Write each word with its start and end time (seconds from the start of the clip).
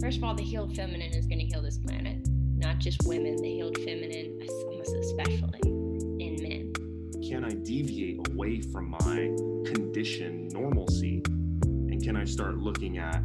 First 0.00 0.18
of 0.18 0.24
all, 0.24 0.34
the 0.34 0.42
healed 0.42 0.74
feminine 0.76 1.12
is 1.12 1.26
going 1.26 1.38
to 1.38 1.46
heal 1.46 1.62
this 1.62 1.78
planet, 1.78 2.18
not 2.56 2.78
just 2.78 3.02
women. 3.06 3.36
The 3.36 3.48
healed 3.48 3.78
feminine, 3.78 4.46
almost 4.66 4.94
especially 4.94 5.60
in 5.64 6.36
men. 6.42 6.72
Can 7.26 7.44
I 7.44 7.50
deviate 7.50 8.28
away 8.28 8.60
from 8.60 8.90
my 8.90 9.34
conditioned 9.70 10.52
normalcy? 10.52 11.22
And 11.64 12.02
can 12.02 12.16
I 12.16 12.24
start 12.24 12.58
looking 12.58 12.98
at 12.98 13.22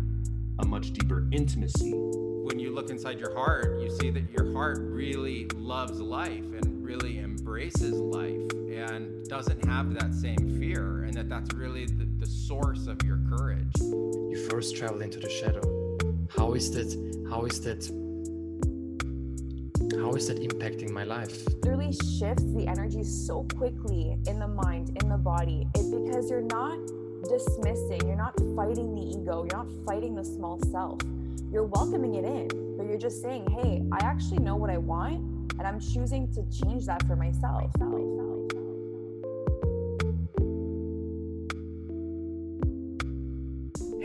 a 0.59 0.65
much 0.65 0.91
deeper 0.93 1.27
intimacy? 1.31 1.91
When 1.93 2.59
you 2.59 2.73
look 2.73 2.89
inside 2.89 3.19
your 3.19 3.33
heart, 3.33 3.81
you 3.81 3.89
see 3.89 4.09
that 4.09 4.31
your 4.31 4.53
heart 4.53 4.79
really 4.79 5.47
loves 5.55 5.99
life 5.99 6.29
and 6.29 6.83
really 6.83 7.19
embraces 7.19 7.93
life 7.93 8.49
and 8.71 9.25
doesn't 9.27 9.63
have 9.65 9.93
that 9.93 10.13
same 10.13 10.57
fear, 10.59 11.03
and 11.03 11.13
that 11.13 11.29
that's 11.29 11.53
really 11.53 11.85
the, 11.85 12.08
the 12.19 12.27
source 12.27 12.87
of 12.87 13.01
your 13.03 13.19
courage. 13.29 13.71
You 13.79 14.47
first 14.49 14.75
travel 14.75 15.01
into 15.01 15.19
the 15.19 15.29
shadow 15.29 15.79
how 16.37 16.53
is 16.53 16.71
that 16.71 16.87
how 17.29 17.43
is 17.45 17.59
that 17.61 17.83
how 19.99 20.11
is 20.13 20.27
that 20.27 20.37
impacting 20.37 20.91
my 20.91 21.03
life 21.03 21.47
It 21.47 21.65
really 21.67 21.91
shifts 21.91 22.43
the 22.53 22.65
energy 22.67 23.03
so 23.03 23.45
quickly 23.55 24.17
in 24.27 24.39
the 24.39 24.47
mind 24.47 24.97
in 25.01 25.09
the 25.09 25.17
body 25.17 25.67
it 25.75 25.89
because 25.91 26.29
you're 26.29 26.41
not 26.41 26.77
dismissing 27.23 27.99
you're 28.05 28.15
not 28.15 28.35
fighting 28.55 28.93
the 28.93 29.01
ego 29.01 29.43
you're 29.43 29.63
not 29.65 29.71
fighting 29.85 30.15
the 30.15 30.23
small 30.23 30.59
self 30.71 30.99
you're 31.51 31.65
welcoming 31.65 32.15
it 32.15 32.25
in 32.25 32.47
but 32.77 32.85
you're 32.85 32.97
just 32.97 33.21
saying 33.21 33.45
hey 33.49 33.83
i 33.91 34.05
actually 34.05 34.39
know 34.39 34.55
what 34.55 34.69
i 34.69 34.77
want 34.77 35.17
and 35.57 35.67
i'm 35.67 35.79
choosing 35.79 36.31
to 36.33 36.43
change 36.51 36.85
that 36.85 37.01
for 37.07 37.15
myself, 37.15 37.71
myself. 37.79 38.28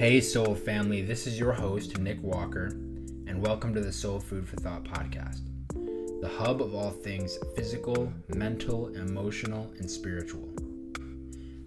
Hey, 0.04 0.20
Soul 0.20 0.54
family, 0.54 1.00
this 1.00 1.26
is 1.26 1.38
your 1.38 1.54
host, 1.54 1.98
Nick 1.98 2.22
Walker, 2.22 2.66
and 3.26 3.40
welcome 3.40 3.72
to 3.72 3.80
the 3.80 3.90
Soul 3.90 4.20
Food 4.20 4.46
for 4.46 4.56
Thought 4.56 4.84
podcast, 4.84 5.40
the 6.20 6.28
hub 6.28 6.60
of 6.60 6.74
all 6.74 6.90
things 6.90 7.38
physical, 7.56 8.12
mental, 8.28 8.88
emotional, 8.88 9.72
and 9.78 9.90
spiritual. 9.90 10.46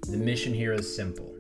The 0.07 0.17
mission 0.17 0.53
here 0.53 0.73
is 0.73 0.95
simple 0.95 1.33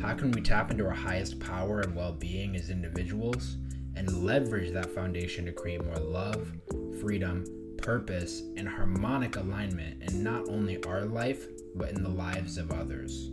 how 0.00 0.14
can 0.14 0.32
we 0.32 0.40
tap 0.40 0.72
into 0.72 0.84
our 0.84 0.90
highest 0.90 1.38
power 1.38 1.82
and 1.82 1.94
well 1.94 2.12
being 2.12 2.56
as 2.56 2.70
individuals 2.70 3.56
and 3.94 4.24
leverage 4.24 4.72
that 4.72 4.92
foundation 4.92 5.44
to 5.44 5.52
create 5.52 5.84
more 5.84 5.94
love, 5.94 6.52
freedom, 7.00 7.44
purpose, 7.78 8.42
and 8.56 8.68
harmonic 8.68 9.36
alignment 9.36 10.02
in 10.02 10.24
not 10.24 10.48
only 10.48 10.82
our 10.86 11.04
life, 11.04 11.46
but 11.76 11.90
in 11.90 12.02
the 12.02 12.10
lives 12.10 12.58
of 12.58 12.72
others? 12.72 13.30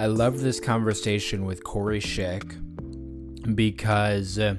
I 0.00 0.06
love 0.06 0.40
this 0.40 0.60
conversation 0.60 1.44
with 1.44 1.62
Corey 1.62 2.00
Schick 2.00 2.56
because 3.54 4.38
uh, 4.38 4.54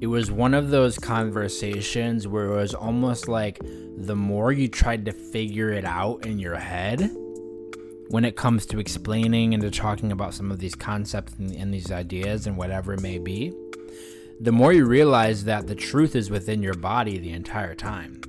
it 0.00 0.08
was 0.08 0.28
one 0.28 0.54
of 0.54 0.70
those 0.70 0.98
conversations 0.98 2.26
where 2.26 2.46
it 2.46 2.56
was 2.56 2.74
almost 2.74 3.28
like 3.28 3.60
the 3.96 4.16
more 4.16 4.50
you 4.50 4.66
tried 4.66 5.04
to 5.04 5.12
figure 5.12 5.70
it 5.70 5.84
out 5.84 6.26
in 6.26 6.40
your 6.40 6.56
head 6.56 7.12
when 8.08 8.24
it 8.24 8.34
comes 8.34 8.66
to 8.66 8.80
explaining 8.80 9.54
and 9.54 9.62
to 9.62 9.70
talking 9.70 10.10
about 10.10 10.34
some 10.34 10.50
of 10.50 10.58
these 10.58 10.74
concepts 10.74 11.34
and, 11.34 11.54
and 11.54 11.72
these 11.72 11.92
ideas 11.92 12.48
and 12.48 12.56
whatever 12.56 12.92
it 12.92 13.02
may 13.02 13.18
be, 13.18 13.52
the 14.40 14.50
more 14.50 14.72
you 14.72 14.84
realize 14.84 15.44
that 15.44 15.68
the 15.68 15.76
truth 15.76 16.16
is 16.16 16.28
within 16.28 16.60
your 16.60 16.74
body 16.74 17.18
the 17.18 17.30
entire 17.30 17.76
time. 17.76 18.20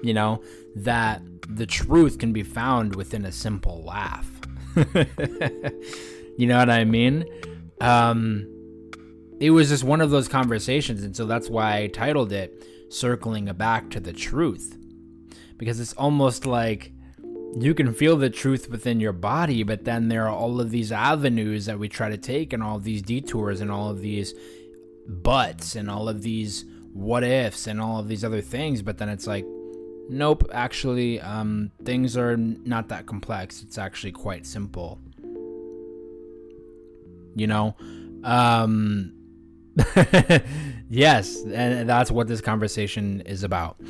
You 0.00 0.14
know, 0.14 0.44
that 0.76 1.22
the 1.48 1.66
truth 1.66 2.18
can 2.18 2.32
be 2.32 2.44
found 2.44 2.94
within 2.94 3.24
a 3.24 3.32
simple 3.32 3.82
laugh 3.82 4.31
you 6.38 6.46
know 6.46 6.58
what 6.58 6.70
I 6.70 6.84
mean? 6.84 7.24
Um, 7.80 8.46
it 9.40 9.50
was 9.50 9.68
just 9.68 9.84
one 9.84 10.00
of 10.00 10.10
those 10.10 10.28
conversations, 10.28 11.02
and 11.02 11.16
so 11.16 11.26
that's 11.26 11.48
why 11.48 11.78
I 11.78 11.86
titled 11.88 12.32
it 12.32 12.64
"Circling 12.90 13.46
Back 13.54 13.90
to 13.90 14.00
the 14.00 14.12
Truth," 14.12 14.78
because 15.56 15.80
it's 15.80 15.92
almost 15.94 16.46
like 16.46 16.92
you 17.58 17.74
can 17.74 17.92
feel 17.92 18.16
the 18.16 18.30
truth 18.30 18.70
within 18.70 19.00
your 19.00 19.12
body, 19.12 19.62
but 19.62 19.84
then 19.84 20.08
there 20.08 20.26
are 20.26 20.34
all 20.34 20.60
of 20.60 20.70
these 20.70 20.90
avenues 20.90 21.66
that 21.66 21.78
we 21.78 21.88
try 21.88 22.08
to 22.08 22.16
take, 22.16 22.52
and 22.52 22.62
all 22.62 22.76
of 22.76 22.84
these 22.84 23.02
detours, 23.02 23.60
and 23.60 23.70
all 23.70 23.90
of 23.90 24.00
these 24.00 24.32
buts, 25.06 25.74
and 25.74 25.90
all 25.90 26.08
of 26.08 26.22
these 26.22 26.64
what 26.92 27.24
ifs, 27.24 27.66
and 27.66 27.80
all 27.80 27.98
of 27.98 28.08
these 28.08 28.24
other 28.24 28.40
things. 28.40 28.80
But 28.80 28.98
then 28.98 29.08
it's 29.08 29.26
like, 29.26 29.44
Nope, 30.08 30.48
actually, 30.52 31.20
um, 31.20 31.70
things 31.84 32.16
are 32.16 32.36
not 32.36 32.88
that 32.88 33.06
complex. 33.06 33.62
It's 33.62 33.78
actually 33.78 34.12
quite 34.12 34.46
simple. 34.46 34.98
You 37.34 37.46
know? 37.46 37.76
Um, 38.24 39.14
yes, 40.90 41.42
and 41.44 41.88
that's 41.88 42.10
what 42.10 42.28
this 42.28 42.40
conversation 42.40 43.22
is 43.22 43.42
about. 43.42 43.80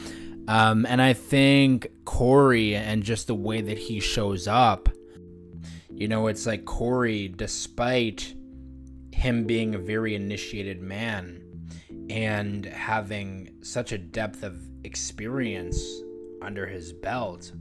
Um, 0.49 0.87
and 0.87 1.01
I 1.01 1.13
think 1.13 1.89
Corey 2.05 2.75
and 2.75 3.03
just 3.03 3.27
the 3.27 3.35
way 3.35 3.61
that 3.61 3.79
he 3.79 4.01
shows 4.01 4.49
up, 4.49 4.89
you 5.91 6.09
know, 6.09 6.27
it's 6.27 6.47
like 6.47 6.65
Corey, 6.65 7.29
despite 7.29 8.35
him 9.13 9.45
being 9.45 9.75
a 9.75 9.79
very 9.79 10.15
initiated 10.15 10.81
man 10.81 11.43
and 12.13 12.67
having 12.67 13.51
such 13.63 13.93
a 13.93 13.99
depth 13.99 14.43
of 14.43 14.61
experience 14.85 15.83
under 16.43 16.67
his 16.67 16.93
belt 16.93 17.53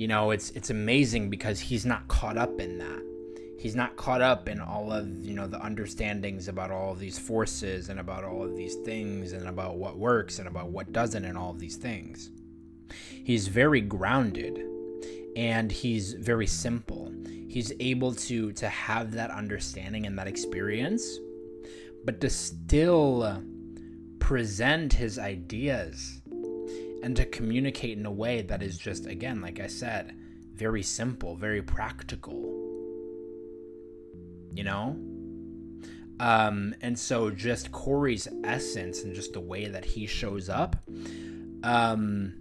you 0.00 0.08
know 0.08 0.30
it's 0.30 0.48
it's 0.52 0.70
amazing 0.70 1.28
because 1.28 1.60
he's 1.60 1.84
not 1.84 2.08
caught 2.08 2.38
up 2.38 2.58
in 2.58 2.78
that. 2.78 3.02
He's 3.58 3.76
not 3.76 3.96
caught 3.96 4.22
up 4.22 4.48
in 4.48 4.58
all 4.58 4.90
of 4.90 5.06
you 5.22 5.34
know 5.34 5.46
the 5.46 5.62
understandings 5.62 6.48
about 6.48 6.70
all 6.70 6.92
of 6.92 6.98
these 6.98 7.18
forces 7.18 7.90
and 7.90 8.00
about 8.00 8.24
all 8.24 8.42
of 8.42 8.56
these 8.56 8.76
things 8.76 9.32
and 9.34 9.46
about 9.46 9.76
what 9.76 9.98
works 9.98 10.38
and 10.38 10.48
about 10.48 10.70
what 10.70 10.92
doesn't 10.92 11.26
and 11.26 11.36
all 11.36 11.50
of 11.50 11.58
these 11.58 11.76
things. 11.76 12.30
He's 13.24 13.48
very 13.48 13.82
grounded 13.82 14.58
and 15.36 15.70
he's 15.70 16.14
very 16.14 16.46
simple. 16.46 17.12
He's 17.50 17.70
able 17.78 18.14
to 18.14 18.52
to 18.52 18.70
have 18.70 19.12
that 19.12 19.30
understanding 19.30 20.06
and 20.06 20.18
that 20.18 20.28
experience 20.28 21.18
but 22.04 22.20
to 22.20 22.30
still 22.30 23.42
present 24.18 24.92
his 24.92 25.18
ideas 25.18 26.20
and 27.02 27.16
to 27.16 27.24
communicate 27.26 27.98
in 27.98 28.06
a 28.06 28.10
way 28.10 28.42
that 28.42 28.62
is 28.62 28.78
just, 28.78 29.06
again, 29.06 29.40
like 29.40 29.60
I 29.60 29.66
said, 29.66 30.14
very 30.54 30.82
simple, 30.82 31.34
very 31.34 31.62
practical. 31.62 32.34
You 34.52 34.64
know? 34.64 34.96
Um, 36.20 36.74
and 36.82 36.98
so 36.98 37.30
just 37.30 37.72
Corey's 37.72 38.28
essence 38.44 39.02
and 39.02 39.14
just 39.14 39.32
the 39.32 39.40
way 39.40 39.68
that 39.68 39.86
he 39.86 40.06
shows 40.06 40.50
up, 40.50 40.76
um, 41.62 42.34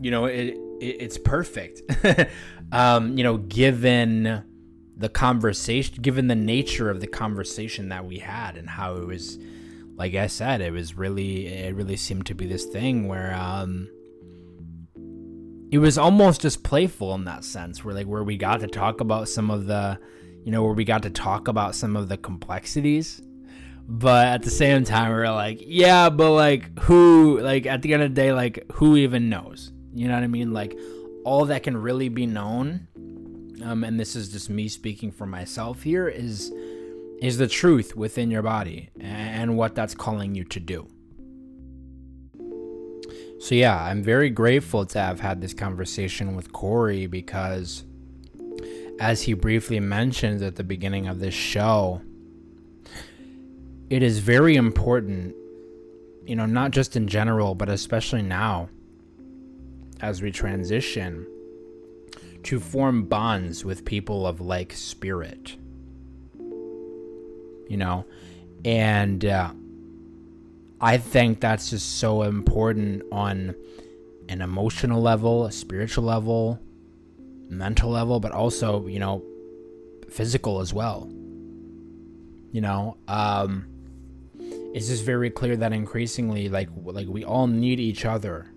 you 0.00 0.10
know, 0.10 0.26
it, 0.26 0.48
it 0.80 0.96
it's 1.00 1.16
perfect. 1.16 1.80
um, 2.72 3.16
you 3.16 3.24
know, 3.24 3.38
given 3.38 4.44
the 4.98 5.08
conversation, 5.08 6.02
given 6.02 6.26
the 6.26 6.34
nature 6.34 6.90
of 6.90 7.00
the 7.00 7.06
conversation 7.06 7.88
that 7.88 8.04
we 8.04 8.18
had 8.18 8.56
and 8.56 8.68
how 8.68 8.96
it 8.96 9.06
was, 9.06 9.38
like 9.96 10.14
I 10.14 10.26
said, 10.26 10.60
it 10.60 10.72
was 10.72 10.96
really, 10.96 11.46
it 11.46 11.74
really 11.74 11.96
seemed 11.96 12.26
to 12.26 12.34
be 12.34 12.46
this 12.46 12.64
thing 12.64 13.06
where, 13.06 13.32
um, 13.34 13.88
it 15.70 15.78
was 15.78 15.98
almost 15.98 16.40
just 16.40 16.64
playful 16.64 17.14
in 17.14 17.24
that 17.24 17.44
sense, 17.44 17.84
where 17.84 17.94
like 17.94 18.06
where 18.06 18.24
we 18.24 18.36
got 18.36 18.60
to 18.60 18.66
talk 18.66 19.00
about 19.00 19.28
some 19.28 19.50
of 19.50 19.66
the, 19.66 19.98
you 20.44 20.50
know, 20.50 20.64
where 20.64 20.72
we 20.72 20.84
got 20.84 21.02
to 21.02 21.10
talk 21.10 21.46
about 21.46 21.74
some 21.74 21.94
of 21.94 22.08
the 22.08 22.16
complexities, 22.16 23.20
but 23.86 24.26
at 24.26 24.42
the 24.42 24.50
same 24.50 24.84
time, 24.84 25.12
we 25.12 25.18
are 25.18 25.32
like, 25.32 25.58
yeah, 25.60 26.10
but 26.10 26.32
like 26.32 26.76
who, 26.80 27.38
like 27.40 27.66
at 27.66 27.82
the 27.82 27.94
end 27.94 28.02
of 28.02 28.10
the 28.10 28.20
day, 28.20 28.32
like 28.32 28.64
who 28.72 28.96
even 28.96 29.28
knows? 29.28 29.72
You 29.94 30.08
know 30.08 30.14
what 30.14 30.24
I 30.24 30.26
mean? 30.26 30.52
Like 30.52 30.76
all 31.24 31.44
that 31.44 31.62
can 31.62 31.76
really 31.76 32.08
be 32.08 32.26
known 32.26 32.87
um, 33.62 33.84
and 33.84 33.98
this 33.98 34.14
is 34.16 34.30
just 34.30 34.50
me 34.50 34.68
speaking 34.68 35.10
for 35.10 35.26
myself 35.26 35.82
here, 35.82 36.08
is 36.08 36.52
is 37.20 37.38
the 37.38 37.48
truth 37.48 37.96
within 37.96 38.30
your 38.30 38.42
body 38.42 38.90
and 39.00 39.56
what 39.56 39.74
that's 39.74 39.94
calling 39.94 40.36
you 40.36 40.44
to 40.44 40.60
do. 40.60 40.88
So 43.40 43.54
yeah, 43.54 43.82
I'm 43.82 44.02
very 44.02 44.30
grateful 44.30 44.86
to 44.86 44.98
have 44.98 45.20
had 45.20 45.40
this 45.40 45.54
conversation 45.54 46.36
with 46.36 46.52
Corey 46.52 47.06
because 47.06 47.84
as 49.00 49.22
he 49.22 49.32
briefly 49.32 49.80
mentioned 49.80 50.42
at 50.42 50.56
the 50.56 50.64
beginning 50.64 51.06
of 51.06 51.20
this 51.20 51.34
show, 51.34 52.02
it 53.90 54.02
is 54.02 54.18
very 54.18 54.56
important, 54.56 55.34
you 56.24 56.36
know, 56.36 56.46
not 56.46 56.72
just 56.72 56.96
in 56.96 57.08
general, 57.08 57.54
but 57.54 57.68
especially 57.68 58.22
now 58.22 58.68
as 60.00 60.20
we 60.20 60.30
transition 60.30 61.26
to 62.44 62.60
form 62.60 63.04
bonds 63.04 63.64
with 63.64 63.84
people 63.84 64.26
of 64.26 64.40
like 64.40 64.72
spirit. 64.72 65.56
You 67.68 67.76
know, 67.76 68.06
and 68.64 69.24
uh, 69.24 69.52
I 70.80 70.96
think 70.98 71.40
that's 71.40 71.70
just 71.70 71.98
so 71.98 72.22
important 72.22 73.02
on 73.12 73.54
an 74.28 74.40
emotional 74.40 75.02
level, 75.02 75.44
a 75.46 75.52
spiritual 75.52 76.04
level, 76.04 76.60
mental 77.48 77.90
level, 77.90 78.20
but 78.20 78.32
also, 78.32 78.86
you 78.86 78.98
know, 78.98 79.22
physical 80.10 80.60
as 80.60 80.72
well. 80.72 81.10
You 82.52 82.62
know, 82.62 82.96
um 83.06 83.66
it's 84.74 84.88
just 84.88 85.04
very 85.04 85.30
clear 85.30 85.56
that 85.56 85.72
increasingly 85.72 86.48
like 86.48 86.68
like 86.84 87.08
we 87.08 87.24
all 87.24 87.46
need 87.46 87.80
each 87.80 88.04
other. 88.04 88.52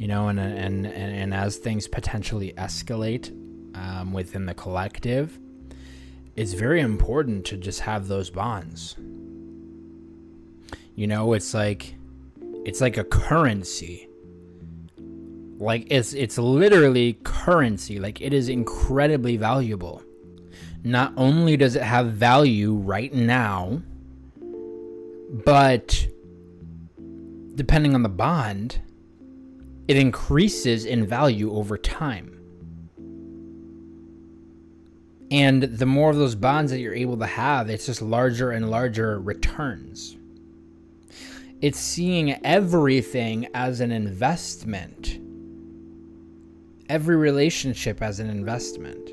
You 0.00 0.08
know, 0.08 0.28
and 0.28 0.40
and 0.40 0.86
and, 0.86 1.14
and 1.14 1.34
as 1.34 1.58
things 1.58 1.86
potentially 1.86 2.54
escalate 2.56 3.28
um, 3.76 4.14
within 4.14 4.46
the 4.46 4.54
collective, 4.54 5.38
it's 6.36 6.54
very 6.54 6.80
important 6.80 7.44
to 7.48 7.58
just 7.58 7.80
have 7.80 8.08
those 8.08 8.30
bonds. 8.30 8.96
You 10.94 11.06
know, 11.06 11.34
it's 11.34 11.52
like 11.52 11.96
it's 12.64 12.80
like 12.80 12.96
a 12.96 13.04
currency. 13.04 14.08
Like 15.58 15.86
it's 15.90 16.14
it's 16.14 16.38
literally 16.38 17.18
currency. 17.22 18.00
Like 18.00 18.22
it 18.22 18.32
is 18.32 18.48
incredibly 18.48 19.36
valuable. 19.36 20.02
Not 20.82 21.12
only 21.18 21.58
does 21.58 21.76
it 21.76 21.82
have 21.82 22.12
value 22.12 22.72
right 22.72 23.12
now, 23.12 23.82
but 25.44 26.08
depending 27.54 27.94
on 27.94 28.02
the 28.02 28.08
bond, 28.08 28.80
it 29.90 29.96
increases 29.96 30.84
in 30.84 31.04
value 31.04 31.52
over 31.52 31.76
time. 31.76 32.40
And 35.32 35.64
the 35.64 35.84
more 35.84 36.10
of 36.10 36.16
those 36.16 36.36
bonds 36.36 36.70
that 36.70 36.78
you're 36.78 36.94
able 36.94 37.16
to 37.16 37.26
have, 37.26 37.68
it's 37.68 37.86
just 37.86 38.00
larger 38.00 38.52
and 38.52 38.70
larger 38.70 39.18
returns. 39.18 40.16
It's 41.60 41.80
seeing 41.80 42.38
everything 42.46 43.48
as 43.52 43.80
an 43.80 43.90
investment, 43.90 45.18
every 46.88 47.16
relationship 47.16 48.00
as 48.00 48.20
an 48.20 48.30
investment. 48.30 49.10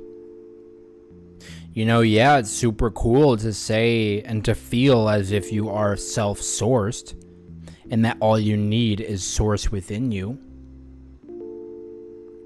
You 1.73 1.85
know, 1.85 2.01
yeah, 2.01 2.37
it's 2.37 2.51
super 2.51 2.91
cool 2.91 3.35
to 3.37 3.51
say 3.51 4.21
and 4.21 4.45
to 4.45 4.53
feel 4.53 5.09
as 5.09 5.31
if 5.31 5.51
you 5.51 5.69
are 5.71 5.97
self 5.97 6.39
sourced 6.39 7.19
and 7.89 8.05
that 8.05 8.17
all 8.19 8.39
you 8.39 8.55
need 8.55 9.01
is 9.01 9.23
source 9.23 9.71
within 9.71 10.11
you. 10.11 10.39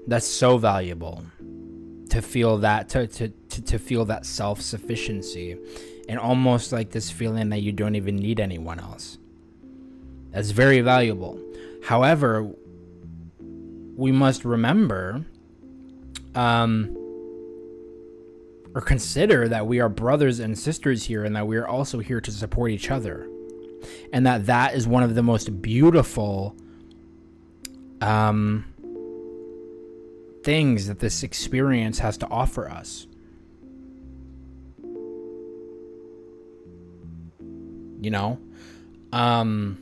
That's 0.06 0.26
so 0.26 0.58
valuable 0.58 1.24
to 2.10 2.20
feel 2.20 2.58
that 2.58 2.88
to, 2.90 3.06
to, 3.06 3.28
to, 3.28 3.62
to 3.62 3.78
feel 3.78 4.04
that 4.04 4.26
self-sufficiency 4.26 5.56
and 6.08 6.18
almost 6.18 6.72
like 6.72 6.90
this 6.90 7.10
feeling 7.10 7.48
that 7.48 7.62
you 7.62 7.72
don't 7.72 7.94
even 7.94 8.16
need 8.16 8.38
anyone 8.40 8.78
else. 8.78 9.18
That's 10.30 10.50
very 10.50 10.80
valuable. 10.80 11.40
However 11.84 12.50
we 13.96 14.10
must 14.12 14.44
remember 14.44 15.24
um 16.34 16.96
or 18.74 18.80
consider 18.80 19.48
that 19.48 19.66
we 19.66 19.80
are 19.80 19.88
brothers 19.88 20.40
and 20.40 20.58
sisters 20.58 21.04
here 21.04 21.24
and 21.24 21.36
that 21.36 21.46
we 21.46 21.56
are 21.58 21.68
also 21.68 21.98
here 21.98 22.20
to 22.22 22.30
support 22.30 22.70
each 22.70 22.90
other. 22.90 23.28
And 24.12 24.26
that 24.26 24.46
that 24.46 24.74
is 24.74 24.86
one 24.86 25.02
of 25.02 25.14
the 25.14 25.22
most 25.22 25.62
beautiful 25.62 26.56
um 28.00 28.71
things 30.42 30.86
that 30.86 30.98
this 30.98 31.22
experience 31.22 31.98
has 32.00 32.16
to 32.18 32.28
offer 32.28 32.68
us. 32.68 33.06
You 38.00 38.10
know? 38.10 38.38
Um 39.12 39.78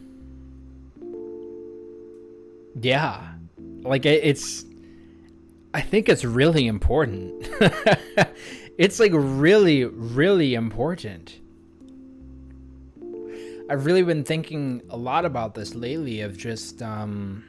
Yeah. 2.81 3.33
Like 3.83 4.05
it's 4.07 4.65
I 5.73 5.81
think 5.81 6.09
it's 6.09 6.25
really 6.25 6.67
important. 6.67 7.49
it's 8.79 9.01
like 9.01 9.13
really 9.15 9.85
really 9.85 10.55
important. 10.55 11.41
I've 13.71 13.87
really 13.87 14.03
been 14.03 14.25
thinking 14.25 14.83
a 14.91 14.97
lot 14.97 15.25
about 15.25 15.55
this 15.55 15.77
lately 15.77 16.23
of 16.23 16.37
just 16.37 16.83
um 16.83 17.45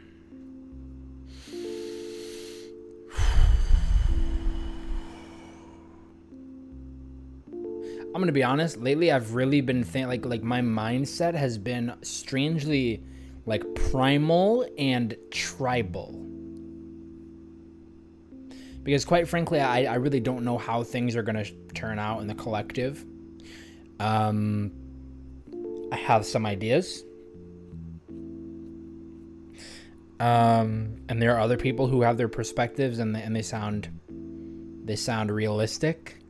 I'm 8.13 8.19
gonna 8.19 8.33
be 8.33 8.43
honest. 8.43 8.77
Lately, 8.77 9.09
I've 9.09 9.35
really 9.35 9.61
been 9.61 9.83
thinking 9.85 10.09
like 10.09 10.25
like 10.25 10.43
my 10.43 10.59
mindset 10.61 11.33
has 11.33 11.57
been 11.57 11.93
strangely 12.01 13.03
like 13.45 13.63
primal 13.89 14.65
and 14.77 15.15
tribal. 15.31 16.17
Because 18.83 19.05
quite 19.05 19.29
frankly, 19.29 19.61
I, 19.61 19.85
I 19.85 19.95
really 19.95 20.19
don't 20.19 20.43
know 20.43 20.57
how 20.57 20.83
things 20.83 21.15
are 21.15 21.23
gonna 21.23 21.45
turn 21.73 21.99
out 21.99 22.19
in 22.19 22.27
the 22.27 22.35
collective. 22.35 23.05
Um, 23.99 24.73
I 25.91 25.95
have 25.95 26.25
some 26.25 26.45
ideas. 26.45 27.03
Um, 30.19 30.97
and 31.07 31.21
there 31.21 31.35
are 31.35 31.39
other 31.39 31.57
people 31.57 31.87
who 31.87 32.01
have 32.01 32.17
their 32.17 32.27
perspectives 32.27 32.99
and 32.99 33.15
they, 33.15 33.21
and 33.21 33.35
they 33.35 33.41
sound 33.41 33.89
they 34.83 34.95
sound 34.95 35.31
realistic 35.31 36.20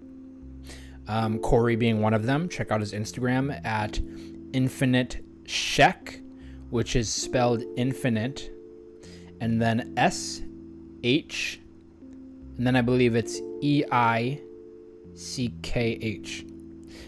um, 1.12 1.40
Corey 1.40 1.75
being 1.75 2.00
one 2.00 2.13
of 2.13 2.25
them. 2.25 2.48
Check 2.48 2.72
out 2.72 2.80
his 2.80 2.94
Instagram 2.94 3.63
at 3.66 4.00
Infinite 4.54 5.22
Sheck, 5.44 6.22
which 6.69 6.96
is 6.96 7.10
spelled 7.10 7.63
infinite, 7.75 8.50
and 9.42 9.62
then 9.62 9.94
S 9.98 10.42
H, 11.04 11.60
and 12.58 12.66
then 12.66 12.78
I 12.78 12.81
believe 12.81 13.16
it's 13.16 13.42
E 13.62 13.84
I 13.92 14.40
C 15.13 15.54
K 15.62 16.00
H, 16.02 16.46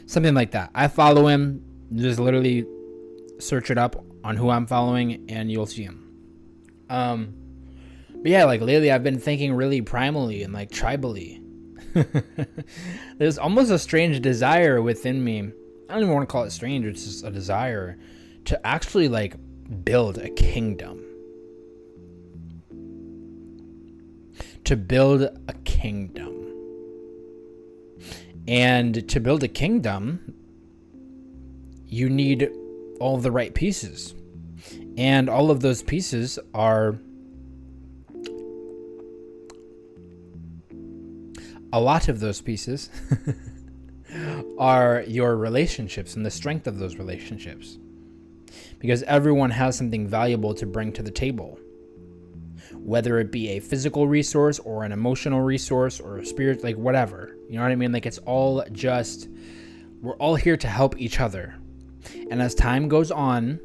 something 0.06 0.34
like 0.34 0.52
that. 0.52 0.70
I 0.76 0.88
follow 0.90 1.28
him. 1.28 1.64
Just 1.96 2.20
literally 2.20 2.66
search 3.40 3.70
it 3.70 3.78
up 3.78 4.04
on 4.24 4.36
who 4.36 4.50
I'm 4.50 4.66
following, 4.66 5.30
and 5.30 5.52
you'll 5.52 5.66
see 5.68 5.84
him. 5.84 6.10
Um, 6.90 7.36
but 8.16 8.32
yeah, 8.32 8.46
like 8.46 8.62
lately 8.62 8.92
I've 8.92 9.04
been 9.04 9.20
thinking 9.20 9.54
really 9.54 9.82
primally 9.82 10.44
and 10.44 10.54
like 10.54 10.72
tribally 10.72 11.43
There's 13.18 13.38
almost 13.38 13.72
a 13.72 13.80
strange 13.80 14.22
desire 14.22 14.82
within 14.82 15.24
me. 15.24 15.52
I 15.90 15.94
don't 15.94 16.04
even 16.04 16.14
want 16.14 16.28
to 16.28 16.32
call 16.32 16.44
it 16.44 16.52
strange, 16.52 16.86
it's 16.86 17.04
just 17.04 17.24
a 17.24 17.32
desire 17.32 17.98
to 18.46 18.68
actually 18.68 19.08
like 19.08 19.36
build 19.84 20.18
a 20.18 20.30
kingdom. 20.30 21.04
To 24.66 24.76
build 24.76 25.22
a 25.22 25.54
kingdom. 25.66 26.32
And 28.48 29.08
to 29.10 29.20
build 29.20 29.44
a 29.44 29.48
kingdom, 29.48 30.34
you 31.86 32.10
need 32.10 32.50
all 33.00 33.18
the 33.18 33.32
right 33.32 33.54
pieces. 33.54 34.16
And 34.98 35.30
all 35.30 35.52
of 35.52 35.62
those 35.62 35.84
pieces 35.84 36.40
are 36.54 36.98
a 41.74 41.80
lot 41.82 42.08
of 42.08 42.20
those 42.20 42.40
pieces 42.40 42.92
are 44.60 45.04
your 45.08 45.36
relationships 45.36 46.16
and 46.16 46.24
the 46.24 46.32
strength 46.32 46.68
of 46.68 46.78
those 46.78 46.98
relationships. 46.98 47.80
Because 48.78 49.02
everyone 49.04 49.50
has 49.50 49.76
something 49.76 50.08
valuable 50.08 50.54
to 50.54 50.68
bring 50.68 50.94
to 50.94 51.02
the 51.02 51.10
table. 51.10 51.58
Whether 52.74 53.20
it 53.20 53.32
be 53.32 53.50
a 53.50 53.60
physical 53.60 54.08
resource 54.08 54.60
or 54.60 54.84
an 54.84 54.92
emotional 54.92 55.42
resource 55.42 56.00
or 56.00 56.20
a 56.20 56.26
spirit, 56.26 56.64
like 56.64 56.76
whatever. 56.76 57.36
You 57.50 57.56
know 57.56 57.64
what 57.64 57.72
I 57.72 57.76
mean? 57.76 57.92
Like 57.92 58.06
it's 58.06 58.20
all 58.20 58.64
just, 58.72 59.28
we're 60.00 60.18
all 60.18 60.36
here 60.36 60.58
to 60.58 60.68
help 60.68 61.00
each 61.00 61.20
other. 61.20 61.56
And 62.30 62.40
as 62.40 62.54
time 62.54 62.88
goes 62.88 63.10
on, 63.10 63.60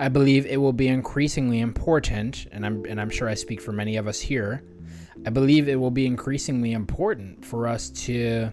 I 0.00 0.08
believe 0.08 0.46
it 0.46 0.56
will 0.56 0.72
be 0.72 0.88
increasingly 0.88 1.60
important, 1.60 2.46
and 2.50 2.64
I'm, 2.64 2.84
and 2.86 3.00
I'm 3.00 3.10
sure 3.10 3.28
I 3.28 3.34
speak 3.34 3.60
for 3.60 3.72
many 3.72 3.96
of 3.96 4.06
us 4.06 4.20
here, 4.20 4.62
I 5.26 5.30
believe 5.30 5.68
it 5.68 5.76
will 5.76 5.90
be 5.90 6.06
increasingly 6.06 6.72
important 6.72 7.44
for 7.44 7.66
us 7.66 7.90
to 7.90 8.52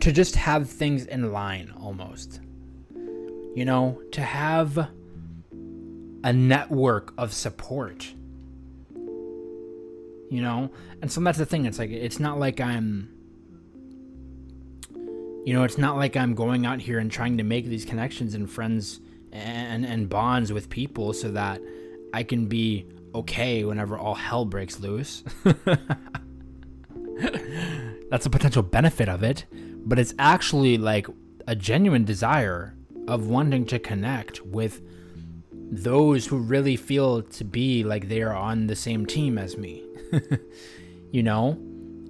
to 0.00 0.12
just 0.12 0.36
have 0.36 0.68
things 0.68 1.06
in 1.06 1.32
line 1.32 1.72
almost. 1.80 2.40
You 3.54 3.64
know, 3.64 4.02
to 4.12 4.20
have 4.20 4.90
a 6.24 6.32
network 6.32 7.14
of 7.16 7.32
support. 7.32 8.12
You 10.30 10.42
know? 10.42 10.70
And 11.00 11.10
so 11.10 11.20
that's 11.20 11.38
the 11.38 11.46
thing. 11.46 11.64
It's 11.64 11.78
like 11.78 11.90
it's 11.90 12.18
not 12.18 12.38
like 12.38 12.60
I'm 12.60 13.10
you 15.44 15.52
know, 15.52 15.62
it's 15.64 15.76
not 15.78 15.96
like 15.96 16.16
I'm 16.16 16.34
going 16.34 16.64
out 16.64 16.80
here 16.80 16.98
and 16.98 17.10
trying 17.10 17.36
to 17.36 17.44
make 17.44 17.66
these 17.66 17.84
connections 17.84 18.34
and 18.34 18.50
friends 18.50 19.00
and 19.30 19.84
and 19.84 20.08
bonds 20.08 20.52
with 20.52 20.70
people 20.70 21.12
so 21.12 21.30
that 21.32 21.60
I 22.12 22.22
can 22.22 22.46
be 22.46 22.86
okay 23.14 23.64
whenever 23.64 23.96
all 23.96 24.14
hell 24.14 24.44
breaks 24.44 24.80
loose. 24.80 25.22
That's 28.10 28.26
a 28.26 28.30
potential 28.30 28.62
benefit 28.62 29.08
of 29.08 29.22
it, 29.22 29.46
but 29.52 29.98
it's 29.98 30.14
actually 30.18 30.78
like 30.78 31.06
a 31.46 31.54
genuine 31.54 32.04
desire 32.04 32.74
of 33.06 33.26
wanting 33.26 33.66
to 33.66 33.78
connect 33.78 34.40
with 34.42 34.82
those 35.52 36.26
who 36.26 36.38
really 36.38 36.76
feel 36.76 37.22
to 37.22 37.44
be 37.44 37.84
like 37.84 38.08
they 38.08 38.22
are 38.22 38.34
on 38.34 38.66
the 38.66 38.76
same 38.76 39.06
team 39.06 39.38
as 39.38 39.56
me. 39.56 39.84
you 41.10 41.22
know? 41.22 41.58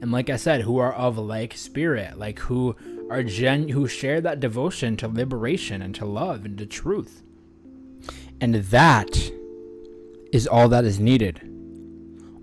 And 0.03 0.13
like 0.13 0.31
I 0.31 0.37
said, 0.37 0.63
who 0.63 0.79
are 0.79 0.93
of 0.93 1.19
like 1.19 1.57
spirit, 1.57 2.19
like 2.19 2.39
who 2.41 2.77
are 3.11 3.23
gen 3.23 3.69
who 3.69 3.87
share 3.87 4.21
that 4.21 4.41
devotion 4.41 4.97
to 4.99 5.09
liberation 5.09 5.83
and 5.83 5.95
to 5.95 6.05
love 6.05 6.45
and 6.45 6.59
to 6.59 6.67
truth. 6.67 7.23
And 8.41 8.55
that 8.55 9.31
is 10.35 10.49
all 10.49 10.69
that 10.69 10.85
is 10.85 10.99
needed. 10.99 11.41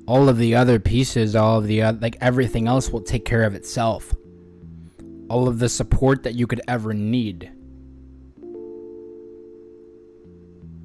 All 0.07 0.29
of 0.29 0.37
the 0.37 0.55
other 0.55 0.79
pieces, 0.79 1.35
all 1.35 1.57
of 1.57 1.67
the 1.67 1.81
uh, 1.81 1.93
like 1.99 2.17
everything 2.21 2.65
else 2.65 2.89
will 2.89 3.01
take 3.01 3.25
care 3.25 3.43
of 3.43 3.53
itself. 3.53 4.15
All 5.29 5.49
of 5.49 5.59
the 5.59 5.67
support 5.67 6.23
that 6.23 6.33
you 6.33 6.47
could 6.47 6.61
ever 6.69 6.93
need 6.93 7.51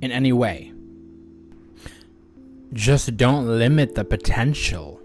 in 0.02 0.10
any 0.10 0.32
way. 0.32 0.72
Just 2.72 3.16
don't 3.16 3.46
limit 3.46 3.94
the 3.94 4.04
potential. 4.04 5.00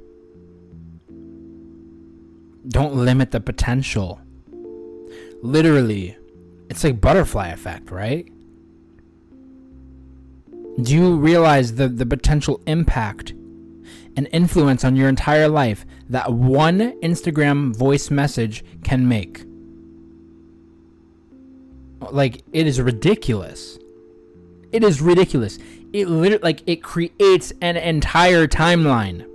Don't 2.67 2.95
limit 2.95 3.29
the 3.29 3.41
potential. 3.41 4.19
Literally, 5.43 6.17
it's 6.67 6.83
like 6.83 6.99
butterfly 6.99 7.49
effect, 7.49 7.91
right? 7.91 8.27
Do 10.79 10.95
you 10.95 11.15
realize 11.15 11.75
the, 11.75 11.87
the 11.87 12.05
potential 12.05 12.61
impact 12.65 13.31
and 14.15 14.27
influence 14.31 14.83
on 14.83 14.95
your 14.95 15.09
entire 15.09 15.47
life 15.47 15.85
that 16.09 16.33
one 16.33 16.99
Instagram 17.01 17.75
voice 17.75 18.09
message 18.09 18.63
can 18.83 19.07
make? 19.07 19.43
Like, 22.09 22.41
it 22.51 22.67
is 22.67 22.81
ridiculous. 22.81 23.77
It 24.71 24.83
is 24.83 25.01
ridiculous. 25.01 25.59
It 25.93 26.07
literally 26.07 26.41
like 26.41 26.63
it 26.65 26.81
creates 26.81 27.51
an 27.61 27.77
entire 27.77 28.47
timeline. 28.47 29.27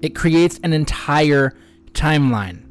It 0.00 0.14
creates 0.16 0.58
an 0.64 0.72
entire 0.72 1.54
timeline. 1.92 2.64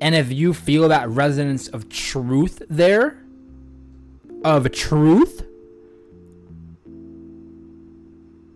And 0.00 0.14
if 0.14 0.32
you 0.32 0.54
feel 0.54 0.88
that 0.88 1.08
resonance 1.10 1.68
of 1.68 1.88
truth 1.88 2.62
there, 2.70 3.22
of 4.44 4.70
truth, 4.72 5.44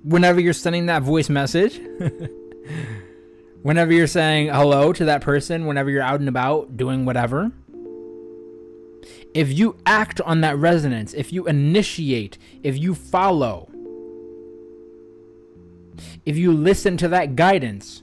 whenever 0.03 0.41
you're 0.41 0.53
sending 0.53 0.87
that 0.87 1.03
voice 1.03 1.29
message, 1.29 1.81
whenever 3.62 3.93
you're 3.93 4.07
saying 4.07 4.49
hello 4.49 4.93
to 4.93 5.05
that 5.05 5.21
person, 5.21 5.67
whenever 5.67 5.91
you're 5.91 6.03
out 6.03 6.21
and 6.21 6.29
about 6.29 6.77
doing 6.77 7.05
whatever, 7.05 7.53
if 9.35 9.53
you 9.53 9.77
act 9.87 10.21
on 10.21 10.41
that 10.43 10.57
resonance, 10.59 11.15
if 11.15 11.33
you 11.33 11.47
initiate, 11.47 12.39
if 12.62 12.79
you 12.79 12.95
follow, 12.95 13.69
if 16.25 16.37
you 16.37 16.53
listen 16.53 16.97
to 16.99 17.09
that 17.09 17.35
guidance, 17.35 18.03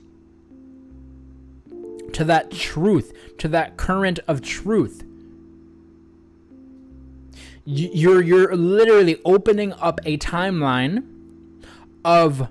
to 2.12 2.24
that 2.24 2.50
truth, 2.50 3.12
to 3.38 3.48
that 3.48 3.76
current 3.76 4.18
of 4.26 4.42
truth, 4.42 5.04
you're 7.64 8.22
you're 8.22 8.54
literally 8.56 9.20
opening 9.24 9.72
up 9.74 10.00
a 10.04 10.16
timeline 10.18 11.04
of 12.04 12.48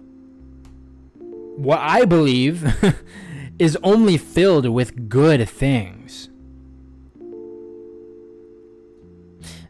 what 1.58 1.80
I 1.80 2.06
believe 2.06 2.66
is 3.60 3.78
only 3.84 4.18
filled 4.18 4.68
with 4.70 5.10
good 5.10 5.48
things. 5.50 6.30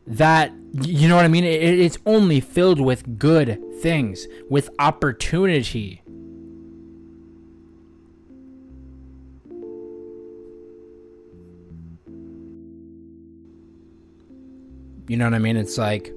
that 0.09 0.51
you 0.73 1.07
know 1.07 1.15
what 1.15 1.25
I 1.25 1.29
mean? 1.29 1.43
It, 1.43 1.79
it's 1.79 1.97
only 2.05 2.39
filled 2.39 2.81
with 2.81 3.17
good 3.17 3.61
things, 3.81 4.27
with 4.49 4.69
opportunity. 4.79 6.01
You 15.09 15.17
know 15.17 15.25
what 15.25 15.33
I 15.33 15.39
mean? 15.39 15.57
It's 15.57 15.75
like 15.75 16.13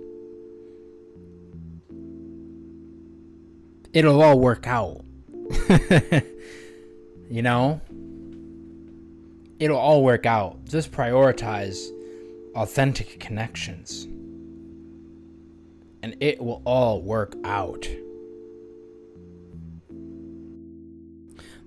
it'll 3.95 4.23
all 4.23 4.39
work 4.39 4.67
out. 4.67 5.03
you 7.31 7.41
know? 7.41 7.81
It'll 9.59 9.79
all 9.79 10.05
work 10.05 10.27
out. 10.27 10.67
Just 10.67 10.93
prioritize 10.93 11.89
authentic 12.55 13.19
connections. 13.19 14.05
And 16.03 16.15
it 16.21 16.39
will 16.39 16.61
all 16.67 17.01
work 17.01 17.35
out. 17.45 17.89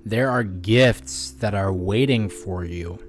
There 0.05 0.29
are 0.29 0.43
gifts 0.43 1.31
that 1.39 1.55
are 1.55 1.73
waiting 1.73 2.29
for 2.29 2.63
you. 2.63 2.99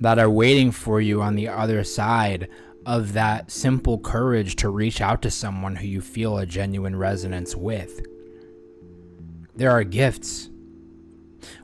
That 0.00 0.18
are 0.18 0.30
waiting 0.30 0.70
for 0.70 1.00
you 1.00 1.22
on 1.22 1.34
the 1.34 1.48
other 1.48 1.82
side 1.84 2.48
of 2.86 3.12
that 3.12 3.50
simple 3.50 3.98
courage 3.98 4.56
to 4.56 4.70
reach 4.70 5.00
out 5.00 5.20
to 5.22 5.30
someone 5.30 5.76
who 5.76 5.86
you 5.86 6.00
feel 6.00 6.38
a 6.38 6.46
genuine 6.46 6.96
resonance 6.96 7.54
with. 7.54 8.00
There 9.56 9.70
are 9.70 9.84
gifts, 9.84 10.48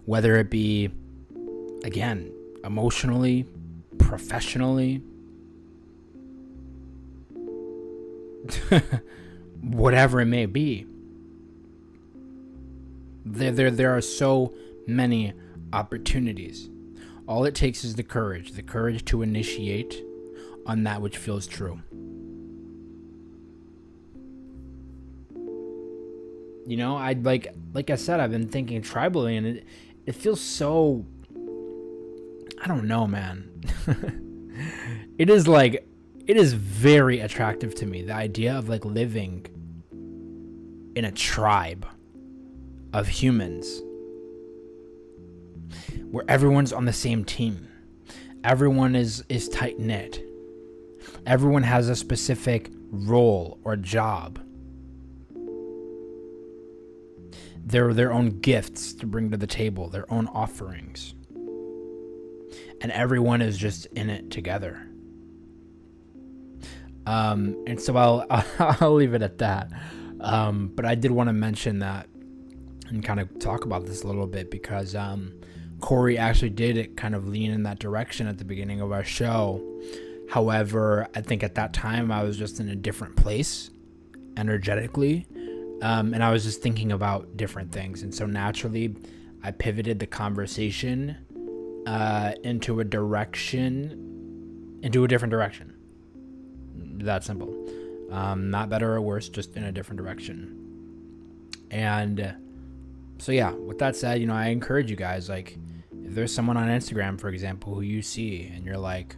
whether 0.04 0.36
it 0.36 0.50
be, 0.50 0.90
again, 1.84 2.30
emotionally, 2.64 3.46
professionally, 3.98 5.00
whatever 9.62 10.20
it 10.20 10.26
may 10.26 10.46
be. 10.46 10.86
There, 13.24 13.52
there, 13.52 13.70
there 13.70 13.96
are 13.96 14.02
so 14.02 14.54
many 14.86 15.32
opportunities. 15.72 16.68
All 17.26 17.44
it 17.44 17.54
takes 17.54 17.84
is 17.84 17.94
the 17.94 18.02
courage, 18.02 18.52
the 18.52 18.62
courage 18.62 19.04
to 19.06 19.22
initiate 19.22 20.02
on 20.66 20.84
that 20.84 21.00
which 21.00 21.16
feels 21.16 21.46
true. 21.46 21.80
You 26.66 26.76
know, 26.76 26.96
I 26.96 27.12
like 27.12 27.54
like 27.72 27.90
I 27.90 27.96
said, 27.96 28.20
I've 28.20 28.30
been 28.30 28.48
thinking 28.48 28.82
tribally, 28.82 29.36
and 29.36 29.46
it 29.46 29.64
it 30.06 30.14
feels 30.14 30.40
so 30.40 31.04
I 32.62 32.66
don't 32.66 32.84
know, 32.84 33.06
man. 33.06 33.50
it 35.18 35.28
is 35.30 35.46
like 35.46 35.86
it 36.26 36.36
is 36.36 36.52
very 36.54 37.20
attractive 37.20 37.74
to 37.76 37.86
me 37.86 38.02
the 38.02 38.14
idea 38.14 38.56
of 38.56 38.68
like 38.68 38.84
living 38.84 39.46
in 40.94 41.04
a 41.04 41.12
tribe 41.12 41.86
of 42.92 43.08
humans 43.08 43.82
where 46.10 46.24
everyone's 46.28 46.72
on 46.72 46.84
the 46.84 46.92
same 46.92 47.24
team. 47.24 47.68
Everyone 48.42 48.94
is 48.94 49.24
is 49.28 49.48
tight 49.48 49.78
knit. 49.78 50.22
Everyone 51.26 51.62
has 51.62 51.88
a 51.88 51.96
specific 51.96 52.70
role 52.90 53.58
or 53.64 53.76
job. 53.76 54.40
Their 57.64 57.94
their 57.94 58.12
own 58.12 58.40
gifts 58.40 58.92
to 58.94 59.06
bring 59.06 59.30
to 59.30 59.36
the 59.36 59.46
table, 59.46 59.88
their 59.88 60.10
own 60.12 60.26
offerings 60.28 61.14
and 62.84 62.92
everyone 62.92 63.40
is 63.40 63.56
just 63.56 63.86
in 63.86 64.10
it 64.10 64.30
together. 64.30 64.86
Um, 67.06 67.64
and 67.66 67.80
so 67.80 67.96
I'll 67.96 68.26
I'll 68.58 68.94
leave 68.94 69.14
it 69.14 69.22
at 69.22 69.38
that. 69.38 69.70
Um, 70.20 70.70
but 70.74 70.84
I 70.84 70.94
did 70.94 71.10
want 71.10 71.28
to 71.28 71.32
mention 71.32 71.78
that 71.78 72.08
and 72.88 73.02
kind 73.02 73.20
of 73.20 73.38
talk 73.38 73.64
about 73.64 73.86
this 73.86 74.02
a 74.02 74.06
little 74.06 74.26
bit 74.26 74.50
because 74.50 74.94
um, 74.94 75.32
Corey 75.84 76.16
actually 76.16 76.48
did 76.48 76.96
kind 76.96 77.14
of 77.14 77.28
lean 77.28 77.50
in 77.50 77.64
that 77.64 77.78
direction 77.78 78.26
at 78.26 78.38
the 78.38 78.44
beginning 78.44 78.80
of 78.80 78.90
our 78.90 79.04
show. 79.04 79.62
However, 80.30 81.06
I 81.14 81.20
think 81.20 81.42
at 81.42 81.56
that 81.56 81.74
time 81.74 82.10
I 82.10 82.22
was 82.22 82.38
just 82.38 82.58
in 82.58 82.70
a 82.70 82.74
different 82.74 83.16
place 83.16 83.68
energetically, 84.38 85.26
um, 85.82 86.14
and 86.14 86.24
I 86.24 86.32
was 86.32 86.42
just 86.42 86.62
thinking 86.62 86.90
about 86.90 87.36
different 87.36 87.70
things, 87.70 88.02
and 88.02 88.14
so 88.14 88.24
naturally, 88.24 88.96
I 89.42 89.50
pivoted 89.50 89.98
the 89.98 90.06
conversation 90.06 91.18
uh, 91.86 92.32
into 92.42 92.80
a 92.80 92.84
direction, 92.84 94.78
into 94.82 95.04
a 95.04 95.08
different 95.08 95.32
direction. 95.32 95.74
That 97.04 97.24
simple. 97.24 97.52
Um, 98.10 98.48
not 98.48 98.70
better 98.70 98.94
or 98.94 99.02
worse, 99.02 99.28
just 99.28 99.54
in 99.54 99.64
a 99.64 99.72
different 99.72 99.98
direction. 99.98 101.58
And 101.70 102.34
so, 103.18 103.32
yeah, 103.32 103.50
with 103.50 103.78
that 103.80 103.96
said, 103.96 104.22
you 104.22 104.26
know, 104.26 104.34
I 104.34 104.46
encourage 104.46 104.88
you 104.88 104.96
guys, 104.96 105.28
like, 105.28 105.58
if 106.04 106.14
there's 106.14 106.34
someone 106.34 106.56
on 106.56 106.68
Instagram, 106.68 107.18
for 107.18 107.28
example, 107.28 107.74
who 107.74 107.80
you 107.80 108.02
see 108.02 108.50
and 108.54 108.64
you're 108.64 108.78
like, 108.78 109.16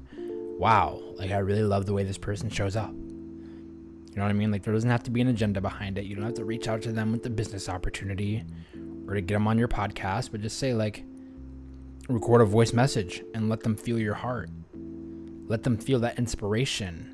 wow, 0.59 1.01
like, 1.17 1.31
I 1.31 1.39
really 1.39 1.63
love 1.63 1.87
the 1.87 1.93
way 1.93 2.05
this 2.05 2.19
person 2.19 2.49
shows 2.49 2.77
up. 2.77 2.93
You 2.93 4.21
know 4.21 4.23
what 4.23 4.31
I 4.31 4.35
mean? 4.35 4.51
Like, 4.51 4.63
there 4.63 4.73
doesn't 4.73 4.89
have 4.89 5.03
to 5.03 5.11
be 5.11 5.21
an 5.21 5.29
agenda 5.29 5.61
behind 5.61 5.99
it. 5.99 6.05
You 6.05 6.15
don't 6.15 6.25
have 6.25 6.35
to 6.35 6.45
reach 6.45 6.69
out 6.69 6.81
to 6.83 6.93
them 6.93 7.13
with 7.13 7.23
the 7.23 7.31
business 7.31 7.69
opportunity 7.69 8.45
or 9.07 9.15
to 9.15 9.21
get 9.21 9.35
them 9.35 9.47
on 9.47 9.59
your 9.59 9.69
podcast, 9.69 10.31
but 10.33 10.41
just 10.41 10.59
say 10.59 10.75
like 10.75 11.05
record 12.09 12.41
a 12.41 12.45
voice 12.45 12.73
message 12.73 13.23
and 13.35 13.49
let 13.49 13.63
them 13.63 13.77
feel 13.77 13.99
your 13.99 14.15
heart. 14.15 14.51
Let 15.49 15.63
them 15.63 15.77
feel 15.77 16.01
that 16.01 16.19
inspiration. 16.19 17.13